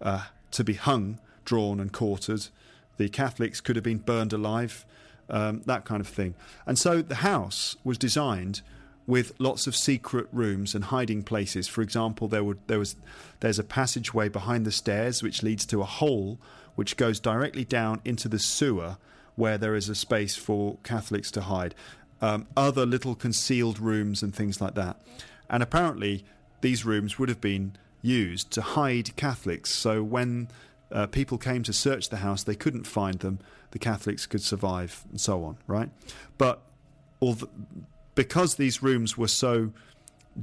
uh, 0.00 0.24
to 0.50 0.64
be 0.64 0.74
hung, 0.74 1.18
drawn, 1.44 1.80
and 1.80 1.92
quartered. 1.92 2.48
The 2.96 3.08
Catholics 3.08 3.60
could 3.60 3.76
have 3.76 3.82
been 3.82 3.98
burned 3.98 4.32
alive, 4.32 4.84
um, 5.30 5.62
that 5.66 5.84
kind 5.84 6.00
of 6.00 6.08
thing. 6.08 6.34
And 6.66 6.78
so 6.78 7.02
the 7.02 7.16
house 7.16 7.76
was 7.84 7.98
designed 7.98 8.62
with 9.06 9.32
lots 9.38 9.66
of 9.66 9.74
secret 9.74 10.28
rooms 10.32 10.74
and 10.74 10.84
hiding 10.84 11.22
places. 11.22 11.66
For 11.66 11.82
example, 11.82 12.28
there 12.28 12.44
would 12.44 12.58
there 12.66 12.78
was 12.78 12.96
there's 13.40 13.58
a 13.58 13.64
passageway 13.64 14.28
behind 14.28 14.64
the 14.64 14.72
stairs 14.72 15.22
which 15.22 15.42
leads 15.42 15.66
to 15.66 15.80
a 15.80 15.86
hole 15.86 16.38
which 16.74 16.96
goes 16.96 17.20
directly 17.20 17.64
down 17.64 18.00
into 18.04 18.28
the 18.28 18.38
sewer 18.38 18.96
where 19.34 19.58
there 19.58 19.74
is 19.74 19.88
a 19.88 19.94
space 19.94 20.36
for 20.36 20.78
Catholics 20.82 21.30
to 21.32 21.42
hide. 21.42 21.74
Um, 22.20 22.46
other 22.56 22.86
little 22.86 23.14
concealed 23.14 23.78
rooms 23.78 24.22
and 24.22 24.34
things 24.34 24.60
like 24.60 24.74
that. 24.74 25.00
And 25.50 25.62
apparently, 25.62 26.24
these 26.60 26.84
rooms 26.84 27.18
would 27.18 27.28
have 27.28 27.40
been 27.40 27.76
used 28.00 28.50
to 28.52 28.62
hide 28.62 29.16
Catholics. 29.16 29.70
So 29.70 30.02
when 30.02 30.48
uh, 30.90 31.06
people 31.06 31.38
came 31.38 31.62
to 31.64 31.72
search 31.72 32.08
the 32.08 32.18
house, 32.18 32.42
they 32.42 32.54
couldn't 32.54 32.86
find 32.86 33.18
them. 33.20 33.38
The 33.72 33.78
Catholics 33.78 34.26
could 34.26 34.42
survive, 34.42 35.04
and 35.10 35.20
so 35.20 35.44
on. 35.44 35.56
Right? 35.66 35.90
But 36.38 36.62
because 38.14 38.56
these 38.56 38.82
rooms 38.82 39.16
were 39.16 39.28
so 39.28 39.72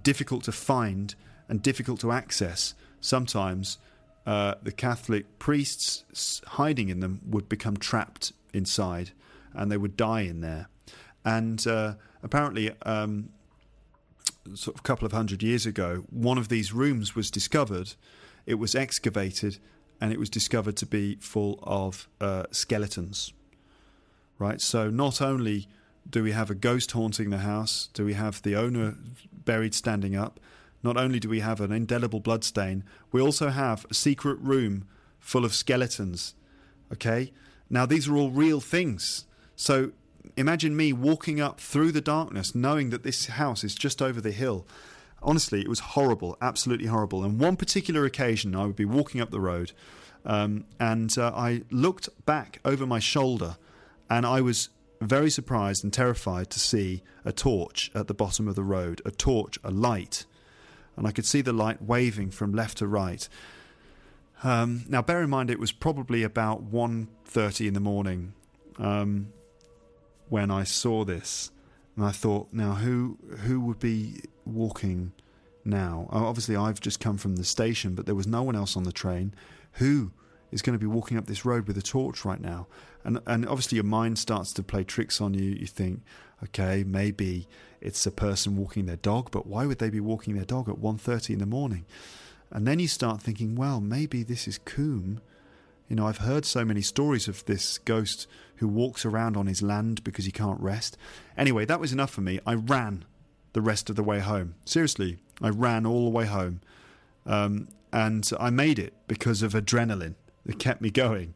difficult 0.02 0.44
to 0.46 0.52
find 0.52 1.16
and 1.48 1.62
difficult 1.62 2.00
to 2.02 2.12
access, 2.12 2.74
sometimes 3.02 3.78
uh, 4.30 4.54
the 4.62 4.72
Catholic 4.72 5.40
priests 5.40 6.44
hiding 6.46 6.90
in 6.90 7.00
them 7.00 7.20
would 7.26 7.50
become 7.50 7.76
trapped 7.76 8.32
inside 8.54 9.10
and 9.56 9.72
they 9.72 9.78
would 9.78 9.98
die 9.98 10.22
in 10.22 10.42
there. 10.42 10.70
And 11.26 11.66
uh, 11.66 11.96
apparently, 12.22 12.72
um, 12.84 13.30
sort 14.54 14.76
of 14.76 14.82
a 14.82 14.84
couple 14.84 15.08
of 15.08 15.14
hundred 15.14 15.42
years 15.42 15.66
ago, 15.66 16.06
one 16.12 16.38
of 16.38 16.48
these 16.48 16.72
rooms 16.72 17.16
was 17.16 17.32
discovered. 17.32 17.96
It 18.46 18.60
was 18.60 18.76
excavated 18.76 19.58
and 20.00 20.14
it 20.14 20.20
was 20.20 20.30
discovered 20.30 20.78
to 20.78 20.86
be 20.86 21.16
full 21.16 21.60
of 21.64 22.08
uh, 22.22 22.44
skeletons. 22.52 23.34
Right? 24.38 24.62
So, 24.62 24.92
not 24.92 25.24
only 25.24 25.68
do 26.08 26.22
we 26.22 26.34
have 26.34 26.52
a 26.52 26.56
ghost 26.56 26.92
haunting 26.92 27.32
the 27.32 27.40
house, 27.40 27.90
do 27.96 28.06
we 28.06 28.14
have 28.14 28.44
the 28.44 28.56
owner 28.56 28.96
buried 29.34 29.74
standing 29.74 30.16
up, 30.16 30.40
not 30.84 30.98
only 30.98 31.20
do 31.20 31.30
we 31.30 31.40
have 31.42 31.62
an 31.62 31.72
indelible 31.72 32.20
bloodstain, 32.20 32.84
we 33.12 33.22
also 33.22 33.50
have 33.50 33.86
a 33.90 33.94
secret 33.94 34.40
room 34.40 34.88
full 35.20 35.46
of 35.46 35.54
skeletons. 35.54 36.36
Okay? 36.92 37.32
Now, 37.70 37.86
these 37.86 38.08
are 38.08 38.16
all 38.16 38.32
real 38.32 38.60
things. 38.60 39.26
So 39.56 39.92
imagine 40.38 40.76
me 40.76 40.94
walking 40.94 41.40
up 41.40 41.60
through 41.60 41.92
the 41.92 42.02
darkness 42.02 42.56
knowing 42.56 42.90
that 42.90 43.04
this 43.04 43.28
house 43.28 43.64
is 43.64 43.76
just 43.76 44.02
over 44.02 44.22
the 44.22 44.32
hill. 44.32 44.66
Honestly, 45.22 45.62
it 45.62 45.68
was 45.68 45.80
horrible, 45.80 46.38
absolutely 46.42 46.88
horrible. 46.88 47.24
And 47.24 47.40
one 47.40 47.58
particular 47.58 48.06
occasion, 48.06 48.56
I 48.56 48.66
would 48.66 48.76
be 48.76 48.86
walking 48.86 49.20
up 49.20 49.32
the 49.32 49.42
road 49.42 49.74
um, 50.26 50.66
and 50.80 51.16
uh, 51.18 51.32
I 51.36 51.64
looked 51.72 52.10
back 52.26 52.60
over 52.66 52.86
my 52.86 53.00
shoulder 53.00 53.58
and 54.10 54.26
I 54.26 54.42
was 54.42 54.70
very 55.02 55.30
surprised 55.30 55.84
and 55.84 55.94
terrified 55.94 56.50
to 56.52 56.60
see 56.60 57.04
a 57.24 57.32
torch 57.32 57.90
at 57.96 58.08
the 58.08 58.14
bottom 58.14 58.48
of 58.48 58.56
the 58.56 58.64
road, 58.64 59.02
a 59.06 59.12
torch, 59.12 59.58
a 59.64 59.72
light 59.72 60.26
and 61.00 61.08
I 61.08 61.12
could 61.12 61.26
see 61.26 61.40
the 61.40 61.54
light 61.54 61.82
waving 61.82 62.30
from 62.30 62.54
left 62.54 62.80
to 62.80 62.88
right. 62.88 63.28
Um, 64.44 64.84
now, 64.90 65.02
bear 65.02 65.24
in 65.24 65.30
mind, 65.30 65.50
it 65.50 65.58
was 65.58 65.72
probably 65.72 66.24
about 66.24 66.72
1.30 66.72 67.68
in 67.68 67.74
the 67.74 67.80
morning. 67.80 68.34
Um, 68.78 69.32
when 70.28 70.52
I 70.52 70.66
saw 70.66 71.06
this, 71.06 71.52
and 71.96 72.06
I 72.06 72.12
thought, 72.12 72.50
now 72.52 72.74
who 72.74 73.18
who 73.40 73.62
would 73.62 73.80
be 73.80 74.22
walking 74.46 75.14
now? 75.64 76.08
Obviously, 76.12 76.58
I've 76.58 76.82
just 76.82 77.00
come 77.00 77.18
from 77.18 77.38
the 77.38 77.46
station, 77.46 77.96
but 77.96 78.06
there 78.06 78.14
was 78.14 78.28
no 78.28 78.44
one 78.44 78.56
else 78.56 78.76
on 78.76 78.84
the 78.84 78.92
train. 78.92 79.34
Who 79.74 80.12
is 80.52 80.62
going 80.62 80.78
to 80.78 80.80
be 80.80 80.88
walking 80.88 81.18
up 81.18 81.28
this 81.28 81.46
road 81.46 81.68
with 81.68 81.78
a 81.78 81.82
torch 81.82 82.26
right 82.26 82.42
now? 82.42 82.68
And 83.04 83.20
and 83.26 83.48
obviously, 83.48 83.78
your 83.78 83.86
mind 83.86 84.20
starts 84.20 84.54
to 84.54 84.64
play 84.64 84.84
tricks 84.84 85.22
on 85.22 85.34
you. 85.34 85.52
You 85.52 85.68
think, 85.68 86.02
okay, 86.44 86.84
maybe 86.86 87.48
it's 87.82 88.06
a 88.06 88.12
person 88.12 88.58
walking 88.58 88.86
their 88.86 88.98
dog, 88.98 89.32
but 89.32 89.48
why 89.48 89.66
would 89.66 89.80
they 89.80 89.90
be 89.90 90.00
walking 90.00 90.36
their 90.36 90.46
dog 90.46 90.68
at 90.68 90.76
1.30 90.76 91.32
in 91.32 91.40
the 91.40 91.46
morning? 91.46 91.86
And 92.52 92.68
then 92.68 92.80
you 92.80 92.88
start 92.88 93.22
thinking, 93.22 93.56
well, 93.56 93.80
maybe 93.80 94.24
this 94.24 94.48
is 94.48 94.58
Coombe. 94.58 95.22
You 95.88 95.96
know, 95.96 96.08
I've 96.08 96.20
heard 96.20 96.46
so 96.46 96.66
many 96.66 96.82
stories 96.82 97.28
of 97.28 97.46
this 97.46 97.78
ghost 97.80 98.28
who 98.58 98.68
walks 98.68 99.06
around 99.06 99.38
on 99.38 99.48
his 99.48 99.62
land 99.62 100.04
because 100.04 100.26
he 100.26 100.32
can't 100.32 100.60
rest. 100.60 100.98
Anyway, 101.38 101.66
that 101.66 101.80
was 101.80 101.94
enough 101.94 102.12
for 102.12 102.22
me. 102.22 102.40
I 102.46 102.56
ran 102.56 103.06
the 103.54 103.62
rest 103.62 103.90
of 103.90 103.96
the 103.96 104.04
way 104.04 104.20
home. 104.20 104.56
Seriously, 104.66 105.18
I 105.42 105.50
ran 105.50 105.86
all 105.86 106.06
the 106.06 106.16
way 106.16 106.26
home. 106.26 106.62
Um, 107.26 107.70
and 107.92 108.30
I 108.40 108.50
made 108.50 108.78
it 108.78 108.94
because 109.08 109.42
of 109.42 109.54
adrenaline 109.54 110.16
that 110.50 110.58
kept 110.58 110.82
me 110.82 110.90
going. 110.90 111.36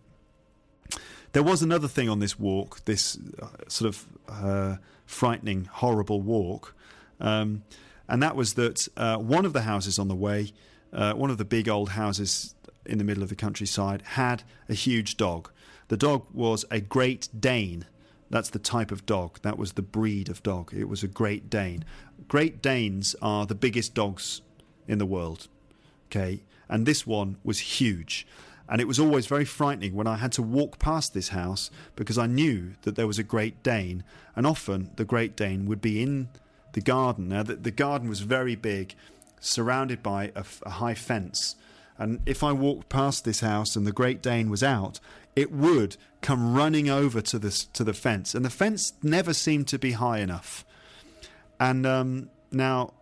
There 1.33 1.43
was 1.43 1.61
another 1.61 1.87
thing 1.87 2.09
on 2.09 2.17
this 2.17 2.39
walk, 2.39 2.83
this 2.85 3.19
uh, 3.39 3.47
sort 3.67 3.89
of 3.89 4.07
uh, 4.27 4.77
frightening, 5.05 5.65
horrible 5.65 6.19
walk, 6.19 6.75
um, 7.19 7.63
and 8.09 8.23
that 8.23 8.35
was 8.35 8.55
that 8.55 8.87
uh, 8.97 9.17
one 9.17 9.45
of 9.45 9.53
the 9.53 9.61
houses 9.61 9.99
on 9.99 10.07
the 10.07 10.15
way, 10.15 10.51
uh, 10.91 11.13
one 11.13 11.29
of 11.29 11.37
the 11.37 11.45
big 11.45 11.69
old 11.69 11.89
houses 11.89 12.55
in 12.87 12.97
the 12.97 13.03
middle 13.03 13.21
of 13.21 13.29
the 13.29 13.35
countryside, 13.35 14.01
had 14.01 14.41
a 14.67 14.73
huge 14.73 15.15
dog. 15.15 15.51
The 15.89 15.97
dog 15.97 16.25
was 16.33 16.65
a 16.71 16.81
Great 16.81 17.29
Dane. 17.39 17.85
That's 18.31 18.49
the 18.49 18.57
type 18.57 18.91
of 18.91 19.05
dog. 19.05 19.39
That 19.43 19.59
was 19.59 19.73
the 19.73 19.83
breed 19.83 20.27
of 20.27 20.41
dog. 20.41 20.73
It 20.73 20.89
was 20.89 21.03
a 21.03 21.07
Great 21.07 21.51
Dane. 21.51 21.85
Great 22.27 22.63
Danes 22.63 23.15
are 23.21 23.45
the 23.45 23.55
biggest 23.55 23.93
dogs 23.93 24.41
in 24.87 24.97
the 24.97 25.05
world. 25.05 25.49
Okay, 26.07 26.41
and 26.67 26.87
this 26.87 27.05
one 27.05 27.37
was 27.43 27.59
huge. 27.59 28.25
And 28.69 28.79
it 28.79 28.87
was 28.87 28.99
always 28.99 29.27
very 29.27 29.45
frightening 29.45 29.93
when 29.93 30.07
I 30.07 30.15
had 30.15 30.31
to 30.33 30.41
walk 30.41 30.79
past 30.79 31.13
this 31.13 31.29
house 31.29 31.69
because 31.95 32.17
I 32.17 32.27
knew 32.27 32.73
that 32.83 32.95
there 32.95 33.07
was 33.07 33.19
a 33.19 33.23
Great 33.23 33.61
Dane, 33.61 34.03
and 34.35 34.47
often 34.47 34.91
the 34.95 35.05
Great 35.05 35.35
Dane 35.35 35.65
would 35.65 35.81
be 35.81 36.01
in 36.01 36.29
the 36.71 36.81
garden. 36.81 37.29
Now, 37.29 37.43
the, 37.43 37.55
the 37.55 37.71
garden 37.71 38.09
was 38.09 38.21
very 38.21 38.55
big, 38.55 38.95
surrounded 39.39 40.01
by 40.01 40.31
a, 40.35 40.45
a 40.63 40.69
high 40.71 40.95
fence. 40.95 41.55
And 41.97 42.21
if 42.25 42.43
I 42.43 42.51
walked 42.51 42.89
past 42.89 43.23
this 43.23 43.41
house 43.41 43.75
and 43.75 43.85
the 43.85 43.91
Great 43.91 44.21
Dane 44.21 44.49
was 44.49 44.63
out, 44.63 44.99
it 45.35 45.51
would 45.51 45.97
come 46.21 46.53
running 46.55 46.89
over 46.89 47.21
to 47.21 47.39
the 47.39 47.51
to 47.73 47.83
the 47.83 47.93
fence, 47.93 48.33
and 48.33 48.45
the 48.45 48.49
fence 48.49 48.93
never 49.01 49.33
seemed 49.33 49.67
to 49.67 49.79
be 49.79 49.91
high 49.91 50.19
enough. 50.19 50.65
And 51.59 51.85
um, 51.85 52.29
now, 52.51 52.93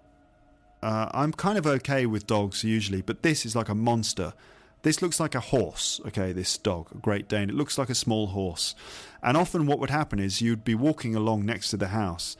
uh, 0.82 1.10
I'm 1.12 1.32
kind 1.34 1.58
of 1.58 1.66
okay 1.66 2.06
with 2.06 2.28
dogs 2.28 2.64
usually, 2.64 3.02
but 3.02 3.22
this 3.22 3.46
is 3.46 3.56
like 3.56 3.70
a 3.70 3.76
monster. 3.76 4.34
This 4.84 5.02
looks 5.02 5.20
like 5.20 5.36
a 5.36 5.40
horse, 5.40 6.02
okay, 6.08 6.32
this 6.32 6.58
dog, 6.58 6.88
a 6.92 6.98
Great 6.98 7.28
Dane. 7.28 7.50
It 7.50 7.56
looks 7.56 7.78
like 7.78 7.90
a 7.90 7.96
small 7.96 8.28
horse. 8.28 8.74
And 9.22 9.38
often 9.38 9.68
what 9.68 9.80
would 9.80 9.92
happen 9.92 10.20
is 10.20 10.42
you'd 10.42 10.64
be 10.64 10.74
walking 10.74 11.16
along 11.16 11.46
next 11.46 11.70
to 11.70 11.78
the 11.78 11.90
house, 11.90 12.36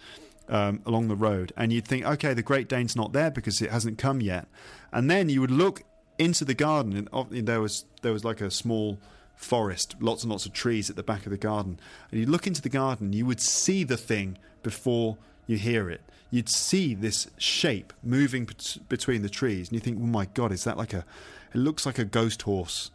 um, 0.50 0.82
along 0.86 1.08
the 1.08 1.16
road, 1.16 1.54
and 1.56 1.72
you'd 1.72 1.88
think, 1.88 2.06
okay, 2.06 2.34
the 2.34 2.42
Great 2.42 2.68
Dane's 2.68 2.96
not 2.96 3.14
there 3.14 3.30
because 3.30 3.62
it 3.62 3.70
hasn't 3.70 4.00
come 4.00 4.22
yet. 4.22 4.48
And 4.92 5.10
then 5.10 5.30
you 5.30 5.40
would 5.42 5.52
look 5.52 5.84
into 6.18 6.44
the 6.44 6.56
garden, 6.56 7.08
and 7.12 7.48
there 7.48 7.62
was 7.62 7.86
there 8.02 8.14
was 8.14 8.26
like 8.26 8.42
a 8.42 8.50
small 8.50 9.00
forest, 9.36 9.96
lots 10.00 10.24
and 10.24 10.32
lots 10.32 10.46
of 10.46 10.54
trees 10.54 10.90
at 10.90 10.96
the 10.96 11.04
back 11.04 11.26
of 11.26 11.32
the 11.32 11.38
garden. 11.38 11.80
And 12.12 12.20
you 12.20 12.26
look 12.26 12.48
into 12.48 12.62
the 12.62 12.70
garden, 12.70 13.14
you 13.14 13.26
would 13.26 13.40
see 13.40 13.84
the 13.84 13.98
thing 13.98 14.38
before 14.62 15.18
you 15.48 15.58
hear 15.58 15.90
it. 15.90 16.02
You'd 16.30 16.50
see 16.50 16.94
this 16.94 17.28
shape 17.38 17.92
moving 18.04 18.48
between 18.88 19.22
the 19.22 19.30
trees, 19.30 19.70
and 19.70 19.76
you 19.76 19.80
think, 19.80 19.98
"Oh 20.00 20.06
my 20.06 20.26
God, 20.26 20.52
is 20.52 20.64
that 20.64 20.78
like 20.78 20.94
a 20.94 21.06
it 21.54 21.58
looks 21.58 21.86
like 21.86 22.00
a 22.00 22.06
ghost 22.06 22.44
horse 22.44 22.92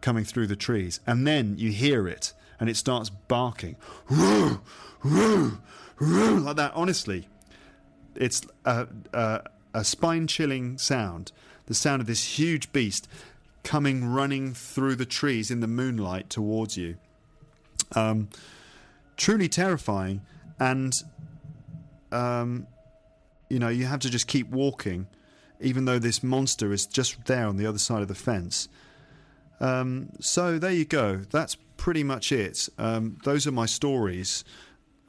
coming 0.00 0.24
through 0.24 0.46
the 0.46 0.56
trees. 0.56 1.00
And 1.06 1.26
then 1.26 1.56
you 1.58 1.70
hear 1.70 2.06
it 2.06 2.32
and 2.60 2.68
it 2.68 2.76
starts 2.76 3.10
barking. 3.10 3.76
like 4.10 4.60
that. 6.56 6.72
Honestly, 6.74 7.28
it's 8.14 8.42
a, 8.64 8.88
a, 9.12 9.42
a 9.74 9.84
spine 9.84 10.26
chilling 10.26 10.78
sound. 10.78 11.32
The 11.66 11.74
sound 11.74 12.00
of 12.00 12.06
this 12.06 12.38
huge 12.38 12.72
beast 12.72 13.08
coming 13.62 14.04
running 14.06 14.54
through 14.54 14.96
the 14.96 15.06
trees 15.06 15.50
in 15.50 15.60
the 15.60 15.66
moonlight 15.66 16.30
towards 16.30 16.76
you. 16.76 16.96
Um, 17.94 18.28
truly 19.16 19.48
terrifying. 19.48 20.22
And, 20.58 20.92
um, 22.10 22.66
you 23.48 23.58
know, 23.58 23.68
you 23.68 23.86
have 23.86 24.00
to 24.00 24.10
just 24.10 24.26
keep 24.26 24.48
walking 24.48 25.06
even 25.60 25.84
though 25.84 25.98
this 25.98 26.22
monster 26.22 26.72
is 26.72 26.86
just 26.86 27.24
there 27.24 27.46
on 27.46 27.56
the 27.56 27.66
other 27.66 27.78
side 27.78 28.02
of 28.02 28.08
the 28.08 28.14
fence. 28.14 28.68
Um, 29.60 30.10
so 30.20 30.58
there 30.58 30.72
you 30.72 30.84
go. 30.84 31.22
That's 31.30 31.56
pretty 31.76 32.04
much 32.04 32.32
it. 32.32 32.68
Um, 32.78 33.18
those 33.24 33.46
are 33.46 33.52
my 33.52 33.66
stories. 33.66 34.44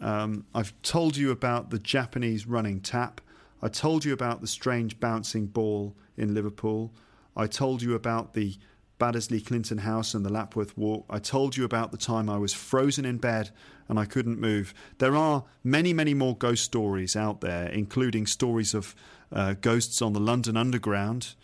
Um, 0.01 0.45
I've 0.55 0.73
told 0.81 1.17
you 1.17 1.31
about 1.31 1.69
the 1.69 1.79
Japanese 1.79 2.47
running 2.47 2.79
tap. 2.79 3.21
I 3.61 3.67
told 3.67 4.05
you 4.05 4.13
about 4.13 4.41
the 4.41 4.47
strange 4.47 4.99
bouncing 4.99 5.47
ball 5.47 5.95
in 6.17 6.33
Liverpool. 6.33 6.93
I 7.35 7.47
told 7.47 7.81
you 7.81 7.95
about 7.95 8.33
the 8.33 8.55
Baddesley 8.99 9.43
Clinton 9.45 9.79
House 9.79 10.13
and 10.13 10.25
the 10.25 10.31
Lapworth 10.31 10.77
Walk. 10.77 11.05
I 11.09 11.19
told 11.19 11.57
you 11.57 11.63
about 11.63 11.91
the 11.91 11.97
time 11.97 12.29
I 12.29 12.37
was 12.37 12.53
frozen 12.53 13.05
in 13.05 13.17
bed 13.17 13.49
and 13.87 13.97
I 13.97 14.05
couldn't 14.05 14.39
move. 14.39 14.73
There 14.99 15.15
are 15.15 15.45
many, 15.63 15.93
many 15.93 16.13
more 16.13 16.35
ghost 16.35 16.63
stories 16.65 17.15
out 17.15 17.41
there, 17.41 17.67
including 17.69 18.27
stories 18.27 18.73
of 18.73 18.95
uh, 19.31 19.55
ghosts 19.61 20.01
on 20.01 20.13
the 20.13 20.19
London 20.19 20.57
Underground, 20.57 21.35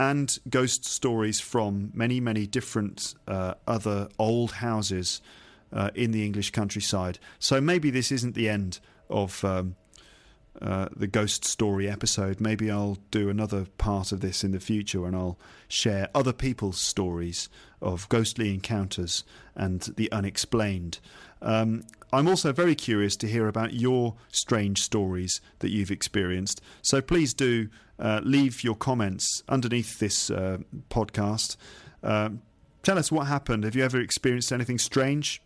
and 0.00 0.36
ghost 0.48 0.84
stories 0.84 1.40
from 1.40 1.92
many, 1.94 2.20
many 2.20 2.46
different 2.46 3.14
uh, 3.28 3.54
other 3.66 4.08
old 4.18 4.52
houses 4.52 5.20
uh, 5.72 5.90
in 5.94 6.10
the 6.10 6.24
English 6.24 6.50
countryside. 6.50 7.18
So 7.38 7.60
maybe 7.60 7.90
this 7.90 8.10
isn't 8.10 8.34
the 8.34 8.48
end 8.48 8.80
of 9.08 9.44
um, 9.44 9.76
uh, 10.62 10.88
the 10.94 11.06
ghost 11.06 11.44
story 11.44 11.88
episode. 11.88 12.40
Maybe 12.40 12.70
I'll 12.70 12.98
do 13.10 13.28
another 13.28 13.66
part 13.78 14.12
of 14.12 14.20
this 14.20 14.44
in 14.44 14.52
the 14.52 14.60
future 14.60 15.06
and 15.06 15.16
I'll 15.16 15.38
share 15.68 16.08
other 16.14 16.32
people's 16.32 16.80
stories 16.80 17.48
of 17.82 18.08
ghostly 18.08 18.54
encounters 18.54 19.24
and 19.54 19.80
the 19.96 20.10
unexplained. 20.12 21.00
Um, 21.42 21.84
I'm 22.12 22.28
also 22.28 22.52
very 22.52 22.74
curious 22.74 23.16
to 23.16 23.26
hear 23.26 23.48
about 23.48 23.74
your 23.74 24.14
strange 24.30 24.80
stories 24.82 25.40
that 25.58 25.70
you've 25.70 25.90
experienced. 25.90 26.60
So 26.82 27.02
please 27.02 27.34
do 27.34 27.68
uh, 27.98 28.20
leave 28.22 28.62
your 28.62 28.76
comments 28.76 29.42
underneath 29.48 29.98
this 29.98 30.30
uh, 30.30 30.58
podcast. 30.88 31.56
Um, 32.02 32.42
tell 32.82 32.98
us 32.98 33.10
what 33.10 33.26
happened. 33.26 33.64
Have 33.64 33.74
you 33.74 33.84
ever 33.84 34.00
experienced 34.00 34.52
anything 34.52 34.78
strange? 34.78 35.42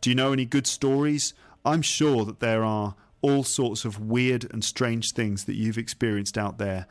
Do 0.00 0.10
you 0.10 0.16
know 0.16 0.32
any 0.32 0.44
good 0.44 0.66
stories? 0.66 1.34
I'm 1.64 1.82
sure 1.82 2.24
that 2.24 2.40
there 2.40 2.64
are 2.64 2.94
all 3.22 3.44
sorts 3.44 3.84
of 3.84 3.98
weird 3.98 4.46
and 4.52 4.62
strange 4.62 5.12
things 5.12 5.44
that 5.44 5.54
you've 5.54 5.78
experienced 5.78 6.36
out 6.36 6.58
there. 6.58 6.86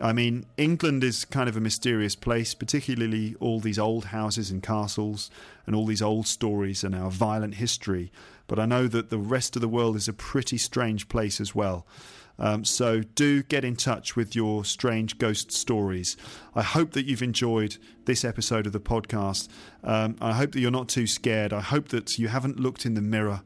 I 0.00 0.12
mean, 0.12 0.46
England 0.56 1.04
is 1.04 1.24
kind 1.24 1.48
of 1.48 1.56
a 1.56 1.60
mysterious 1.60 2.16
place, 2.16 2.54
particularly 2.54 3.36
all 3.38 3.60
these 3.60 3.78
old 3.78 4.06
houses 4.06 4.50
and 4.50 4.62
castles 4.62 5.30
and 5.66 5.76
all 5.76 5.86
these 5.86 6.02
old 6.02 6.26
stories 6.26 6.82
and 6.82 6.94
our 6.94 7.10
violent 7.10 7.56
history. 7.56 8.10
But 8.46 8.58
I 8.58 8.66
know 8.66 8.88
that 8.88 9.10
the 9.10 9.18
rest 9.18 9.54
of 9.54 9.62
the 9.62 9.68
world 9.68 9.96
is 9.96 10.08
a 10.08 10.12
pretty 10.12 10.58
strange 10.58 11.08
place 11.08 11.40
as 11.40 11.54
well. 11.54 11.86
Um, 12.38 12.64
so 12.64 13.02
do 13.02 13.42
get 13.42 13.64
in 13.64 13.76
touch 13.76 14.16
with 14.16 14.34
your 14.34 14.64
strange 14.64 15.18
ghost 15.18 15.52
stories. 15.52 16.16
I 16.54 16.62
hope 16.62 16.92
that 16.92 17.06
you've 17.06 17.22
enjoyed 17.22 17.76
this 18.06 18.24
episode 18.24 18.66
of 18.66 18.72
the 18.72 18.80
podcast. 18.80 19.48
Um, 19.84 20.16
I 20.20 20.32
hope 20.32 20.52
that 20.52 20.60
you're 20.60 20.70
not 20.70 20.88
too 20.88 21.06
scared. 21.06 21.52
I 21.52 21.60
hope 21.60 21.88
that 21.88 22.18
you 22.18 22.28
haven't 22.28 22.58
looked 22.58 22.84
in 22.86 22.94
the 22.94 23.02
mirror, 23.02 23.42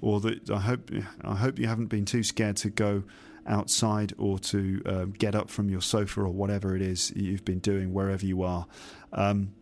or 0.00 0.20
that 0.20 0.50
I 0.50 0.60
hope 0.60 0.90
I 1.22 1.34
hope 1.34 1.58
you 1.58 1.66
haven't 1.66 1.86
been 1.86 2.04
too 2.04 2.22
scared 2.22 2.56
to 2.58 2.70
go 2.70 3.04
outside 3.46 4.12
or 4.18 4.38
to 4.38 4.82
uh, 4.86 5.04
get 5.18 5.34
up 5.34 5.50
from 5.50 5.68
your 5.68 5.80
sofa 5.80 6.22
or 6.22 6.28
whatever 6.28 6.74
it 6.74 6.82
is 6.82 7.12
you've 7.14 7.44
been 7.44 7.60
doing 7.60 7.92
wherever 7.92 8.26
you 8.26 8.42
are. 8.42 8.66
Um, 9.12 9.52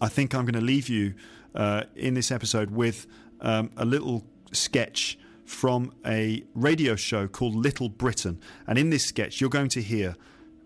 I 0.00 0.08
think 0.08 0.34
I'm 0.34 0.44
going 0.44 0.54
to 0.54 0.60
leave 0.60 0.88
you 0.88 1.14
uh, 1.54 1.84
in 1.94 2.14
this 2.14 2.30
episode 2.30 2.70
with 2.70 3.06
um, 3.40 3.70
a 3.76 3.84
little 3.84 4.24
sketch 4.52 5.18
from 5.44 5.92
a 6.04 6.42
radio 6.54 6.96
show 6.96 7.28
called 7.28 7.54
Little 7.54 7.88
Britain. 7.88 8.40
And 8.66 8.78
in 8.78 8.90
this 8.90 9.04
sketch, 9.04 9.40
you're 9.40 9.50
going 9.50 9.68
to 9.70 9.82
hear 9.82 10.16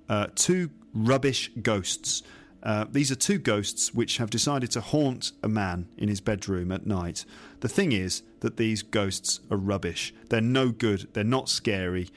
uh, 0.08 0.28
two 0.34 0.70
rubbish 0.94 1.50
ghosts. 1.62 2.22
Uh, 2.62 2.86
these 2.90 3.10
are 3.10 3.16
two 3.16 3.38
ghosts 3.38 3.94
which 3.94 4.16
have 4.16 4.30
decided 4.30 4.70
to 4.72 4.80
haunt 4.80 5.32
a 5.42 5.48
man 5.48 5.88
in 5.96 6.08
his 6.08 6.20
bedroom 6.20 6.72
at 6.72 6.86
night. 6.86 7.24
The 7.60 7.68
thing 7.68 7.92
is 7.92 8.22
that 8.40 8.56
these 8.56 8.82
ghosts 8.82 9.40
are 9.50 9.56
rubbish. 9.56 10.14
They're 10.28 10.40
no 10.40 10.70
good. 10.70 11.08
They're 11.12 11.24
not 11.24 11.48
scary. 11.48 12.08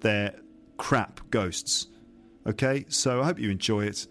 They're 0.00 0.34
crap 0.76 1.20
ghosts. 1.30 1.86
Okay, 2.46 2.84
so 2.88 3.20
I 3.20 3.24
hope 3.24 3.38
you 3.38 3.50
enjoy 3.50 3.86
it. 3.86 4.06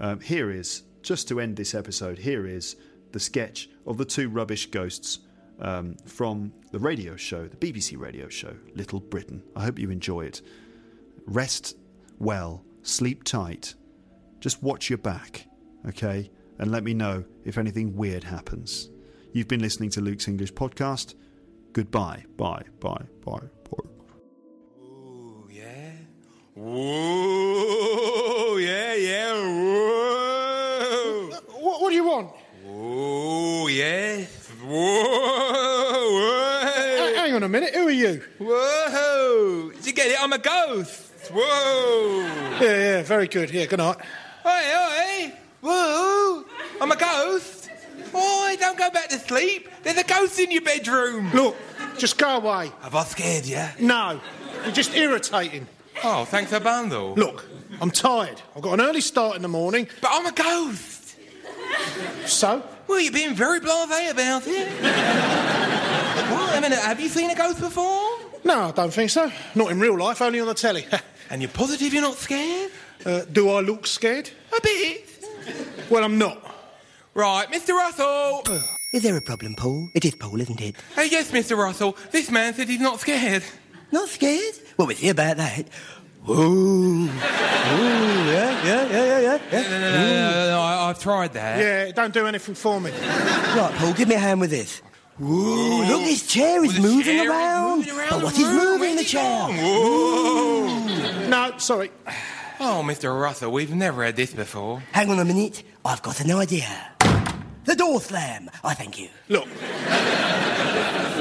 Um, 0.00 0.20
here 0.20 0.50
is, 0.50 0.82
just 1.02 1.28
to 1.28 1.40
end 1.40 1.56
this 1.56 1.74
episode, 1.74 2.18
here 2.18 2.46
is 2.46 2.76
the 3.12 3.20
sketch 3.20 3.68
of 3.86 3.98
the 3.98 4.04
two 4.04 4.28
rubbish 4.28 4.66
ghosts 4.66 5.20
um, 5.60 5.96
from 6.06 6.52
the 6.70 6.78
radio 6.78 7.16
show, 7.16 7.46
the 7.46 7.56
BBC 7.56 7.98
radio 7.98 8.28
show, 8.28 8.54
Little 8.74 9.00
Britain. 9.00 9.42
I 9.54 9.64
hope 9.64 9.78
you 9.78 9.90
enjoy 9.90 10.22
it. 10.22 10.42
Rest 11.26 11.76
well, 12.22 12.64
sleep 12.82 13.24
tight, 13.24 13.74
just 14.38 14.62
watch 14.62 14.88
your 14.88 14.98
back, 14.98 15.46
okay? 15.88 16.30
And 16.60 16.70
let 16.70 16.84
me 16.84 16.94
know 16.94 17.24
if 17.44 17.58
anything 17.58 17.96
weird 17.96 18.22
happens. 18.22 18.91
You've 19.32 19.48
been 19.48 19.60
listening 19.62 19.90
to 19.90 20.00
Luke's 20.00 20.28
English 20.28 20.52
podcast. 20.52 21.14
Goodbye. 21.72 22.24
Bye. 22.36 22.62
Bye. 22.80 23.04
Bye. 23.24 23.38
Bye. 23.70 23.88
Ooh, 24.84 25.48
yeah. 25.50 25.92
Whoa, 26.54 28.56
yeah, 28.58 28.94
yeah. 28.94 29.32
Whoa. 29.32 31.30
What, 31.60 31.80
what 31.80 31.88
do 31.90 31.96
you 31.96 32.04
want? 32.04 32.30
Whoa, 32.64 33.66
yeah. 33.68 34.24
Whoa, 34.64 36.62
H- 36.62 37.00
whoa. 37.00 37.14
hang 37.16 37.34
on 37.34 37.42
a 37.42 37.48
minute. 37.48 37.74
Who 37.74 37.88
are 37.88 37.90
you? 37.90 38.22
Whoa. 38.38 39.70
Did 39.76 39.86
you 39.86 39.92
get 39.94 40.08
it? 40.10 40.22
I'm 40.22 40.32
a 40.32 40.38
ghost. 40.38 41.30
Whoa. 41.32 42.20
Yeah, 42.60 42.60
yeah. 42.60 43.02
Very 43.02 43.28
good. 43.28 43.50
Yeah. 43.50 43.64
Good 43.66 43.78
night. 43.78 43.96
Hey, 44.42 45.30
hey. 45.30 45.34
Whoa. 45.62 46.44
I'm 46.80 46.92
a 46.92 46.96
ghost. 46.96 47.70
Oi, 48.14 48.56
don't 48.58 48.76
go 48.78 48.90
back 48.90 49.08
to 49.08 49.18
sleep. 49.18 49.68
There's 49.82 49.96
a 49.96 50.04
ghost 50.04 50.38
in 50.38 50.50
your 50.50 50.62
bedroom. 50.62 51.30
Look, 51.32 51.56
just 51.98 52.18
go 52.18 52.36
away. 52.36 52.70
Have 52.82 52.94
I 52.94 53.04
scared 53.04 53.46
you? 53.46 53.64
No, 53.80 54.20
you're 54.64 54.72
just 54.72 54.94
irritating. 54.94 55.66
Oh, 56.04 56.24
thanks 56.24 56.50
for 56.50 56.60
bundle. 56.60 57.14
Look, 57.14 57.46
I'm 57.80 57.90
tired. 57.90 58.40
I've 58.56 58.62
got 58.62 58.74
an 58.74 58.80
early 58.80 59.00
start 59.00 59.36
in 59.36 59.42
the 59.42 59.48
morning. 59.48 59.88
But 60.00 60.10
I'm 60.12 60.26
a 60.26 60.32
ghost. 60.32 61.16
So, 62.26 62.62
Well, 62.86 63.00
you're 63.00 63.12
being 63.12 63.34
very 63.34 63.60
blasé 63.60 64.10
about 64.10 64.46
it. 64.46 64.68
what? 66.30 66.54
I 66.54 66.60
mean, 66.60 66.72
have 66.72 67.00
you 67.00 67.08
seen 67.08 67.30
a 67.30 67.34
ghost 67.34 67.60
before? 67.60 68.18
no, 68.44 68.68
I 68.68 68.70
don't 68.72 68.92
think 68.92 69.10
so. 69.10 69.30
Not 69.54 69.70
in 69.70 69.80
real 69.80 69.96
life. 69.98 70.20
Only 70.20 70.40
on 70.40 70.46
the 70.48 70.54
telly. 70.54 70.86
And 71.30 71.40
you're 71.40 71.50
positive 71.50 71.94
you're 71.94 72.02
not 72.02 72.16
scared? 72.16 72.70
uh, 73.06 73.22
do 73.32 73.48
I 73.48 73.60
look 73.60 73.86
scared? 73.86 74.28
A 74.54 74.60
bit. 74.60 75.08
Well, 75.88 76.04
I'm 76.04 76.18
not. 76.18 76.51
Right, 77.14 77.46
Mr. 77.50 77.70
Russell. 77.74 78.42
Is 78.92 79.02
there 79.02 79.16
a 79.16 79.20
problem, 79.20 79.54
Paul? 79.54 79.90
It 79.94 80.04
is 80.04 80.14
Paul, 80.14 80.40
isn't 80.40 80.60
it? 80.60 80.76
Hey, 80.94 81.08
yes, 81.10 81.30
Mr. 81.30 81.56
Russell. 81.58 81.96
This 82.10 82.30
man 82.30 82.54
said 82.54 82.68
he's 82.68 82.80
not 82.80 83.00
scared. 83.00 83.42
Not 83.90 84.08
scared? 84.08 84.54
What 84.76 84.88
was 84.88 84.98
he 84.98 85.10
about 85.10 85.36
that? 85.36 85.68
Whoa. 86.24 86.36
Ooh, 86.36 87.04
yeah, 87.06 88.64
yeah, 88.64 88.64
yeah, 88.64 88.86
yeah, 88.90 89.18
yeah. 89.20 89.38
yeah. 89.50 89.62
No, 89.62 89.62
no, 89.62 89.80
no, 89.80 89.90
no, 89.90 90.46
no, 90.50 90.60
I, 90.60 90.88
I've 90.88 90.98
tried 91.00 91.32
that. 91.34 91.58
Yeah, 91.58 91.82
it 91.84 91.96
don't 91.96 92.14
do 92.14 92.26
anything 92.26 92.54
for 92.54 92.80
me. 92.80 92.90
Right, 92.90 93.72
Paul, 93.76 93.92
give 93.92 94.08
me 94.08 94.14
a 94.14 94.18
hand 94.18 94.40
with 94.40 94.50
this. 94.50 94.80
Ooh, 95.20 95.82
look, 95.84 96.00
this 96.04 96.26
chair 96.26 96.64
is 96.64 96.72
Well, 96.78 96.82
moving, 96.82 97.04
chair 97.04 97.24
is 97.24 97.28
around. 97.30 97.78
moving 97.78 97.98
around 97.98 98.10
But 98.10 98.22
what 98.22 98.38
is 98.38 98.46
moving 98.48 98.96
the 98.96 99.04
chair? 99.04 99.48
Ooh. 99.50 101.28
No, 101.28 101.52
sorry. 101.58 101.90
Oh, 102.60 102.82
Mr. 102.84 103.20
Russell, 103.20 103.50
we've 103.52 103.74
never 103.74 104.04
had 104.04 104.16
this 104.16 104.32
before. 104.32 104.82
Hang 104.92 105.10
on 105.10 105.18
a 105.18 105.24
minute. 105.24 105.64
I've 105.84 106.00
got 106.02 106.20
an 106.20 106.30
idea. 106.30 106.91
The 107.64 107.76
door 107.76 108.00
slam. 108.00 108.50
I 108.64 108.74
thank 108.74 108.98
you. 108.98 109.08
Look, 109.28 109.46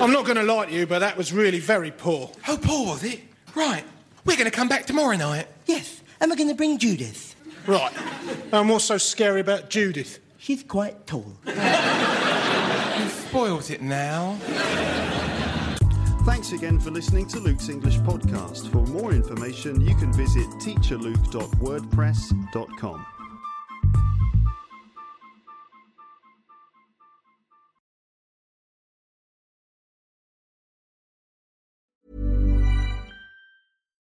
I'm 0.01 0.11
not 0.11 0.26
going 0.26 0.38
to 0.38 0.43
lie 0.43 0.65
to 0.65 0.72
you, 0.72 0.88
but 0.88 0.99
that 0.99 1.15
was 1.18 1.31
really 1.31 1.59
very 1.59 1.91
poor. 1.91 2.31
How 2.41 2.57
poor 2.57 2.88
was 2.88 3.03
it? 3.03 3.22
Right. 3.55 3.84
We're 4.26 4.38
going 4.38 4.49
to 4.49 4.55
come 4.55 4.68
back 4.68 4.85
tomorrow 4.85 5.15
night. 5.18 5.47
Yes, 5.65 6.01
and 6.19 6.30
we're 6.31 6.38
going 6.38 6.49
to 6.49 6.55
bring 6.55 6.77
Judith. 6.77 7.35
Right. 7.68 7.91
And 8.51 8.69
what's 8.69 8.85
so 8.85 8.97
scary 8.97 9.41
about 9.41 9.69
Judith? 9.69 10.19
She's 10.38 10.63
quite 10.63 11.05
tall. 11.05 11.38
You 11.45 11.53
spoilt 13.09 13.69
it 13.69 13.81
now. 13.81 14.38
Thanks 16.26 16.51
again 16.51 16.80
for 16.80 16.91
listening 16.91 17.27
to 17.30 17.39
Luke's 17.39 17.69
English 17.69 17.97
podcast. 17.99 18.69
For 18.72 18.85
more 18.91 19.11
information, 19.11 19.81
you 19.81 19.95
can 19.95 20.13
visit 20.13 20.47
teacherluke.wordpress.com. 20.59 23.05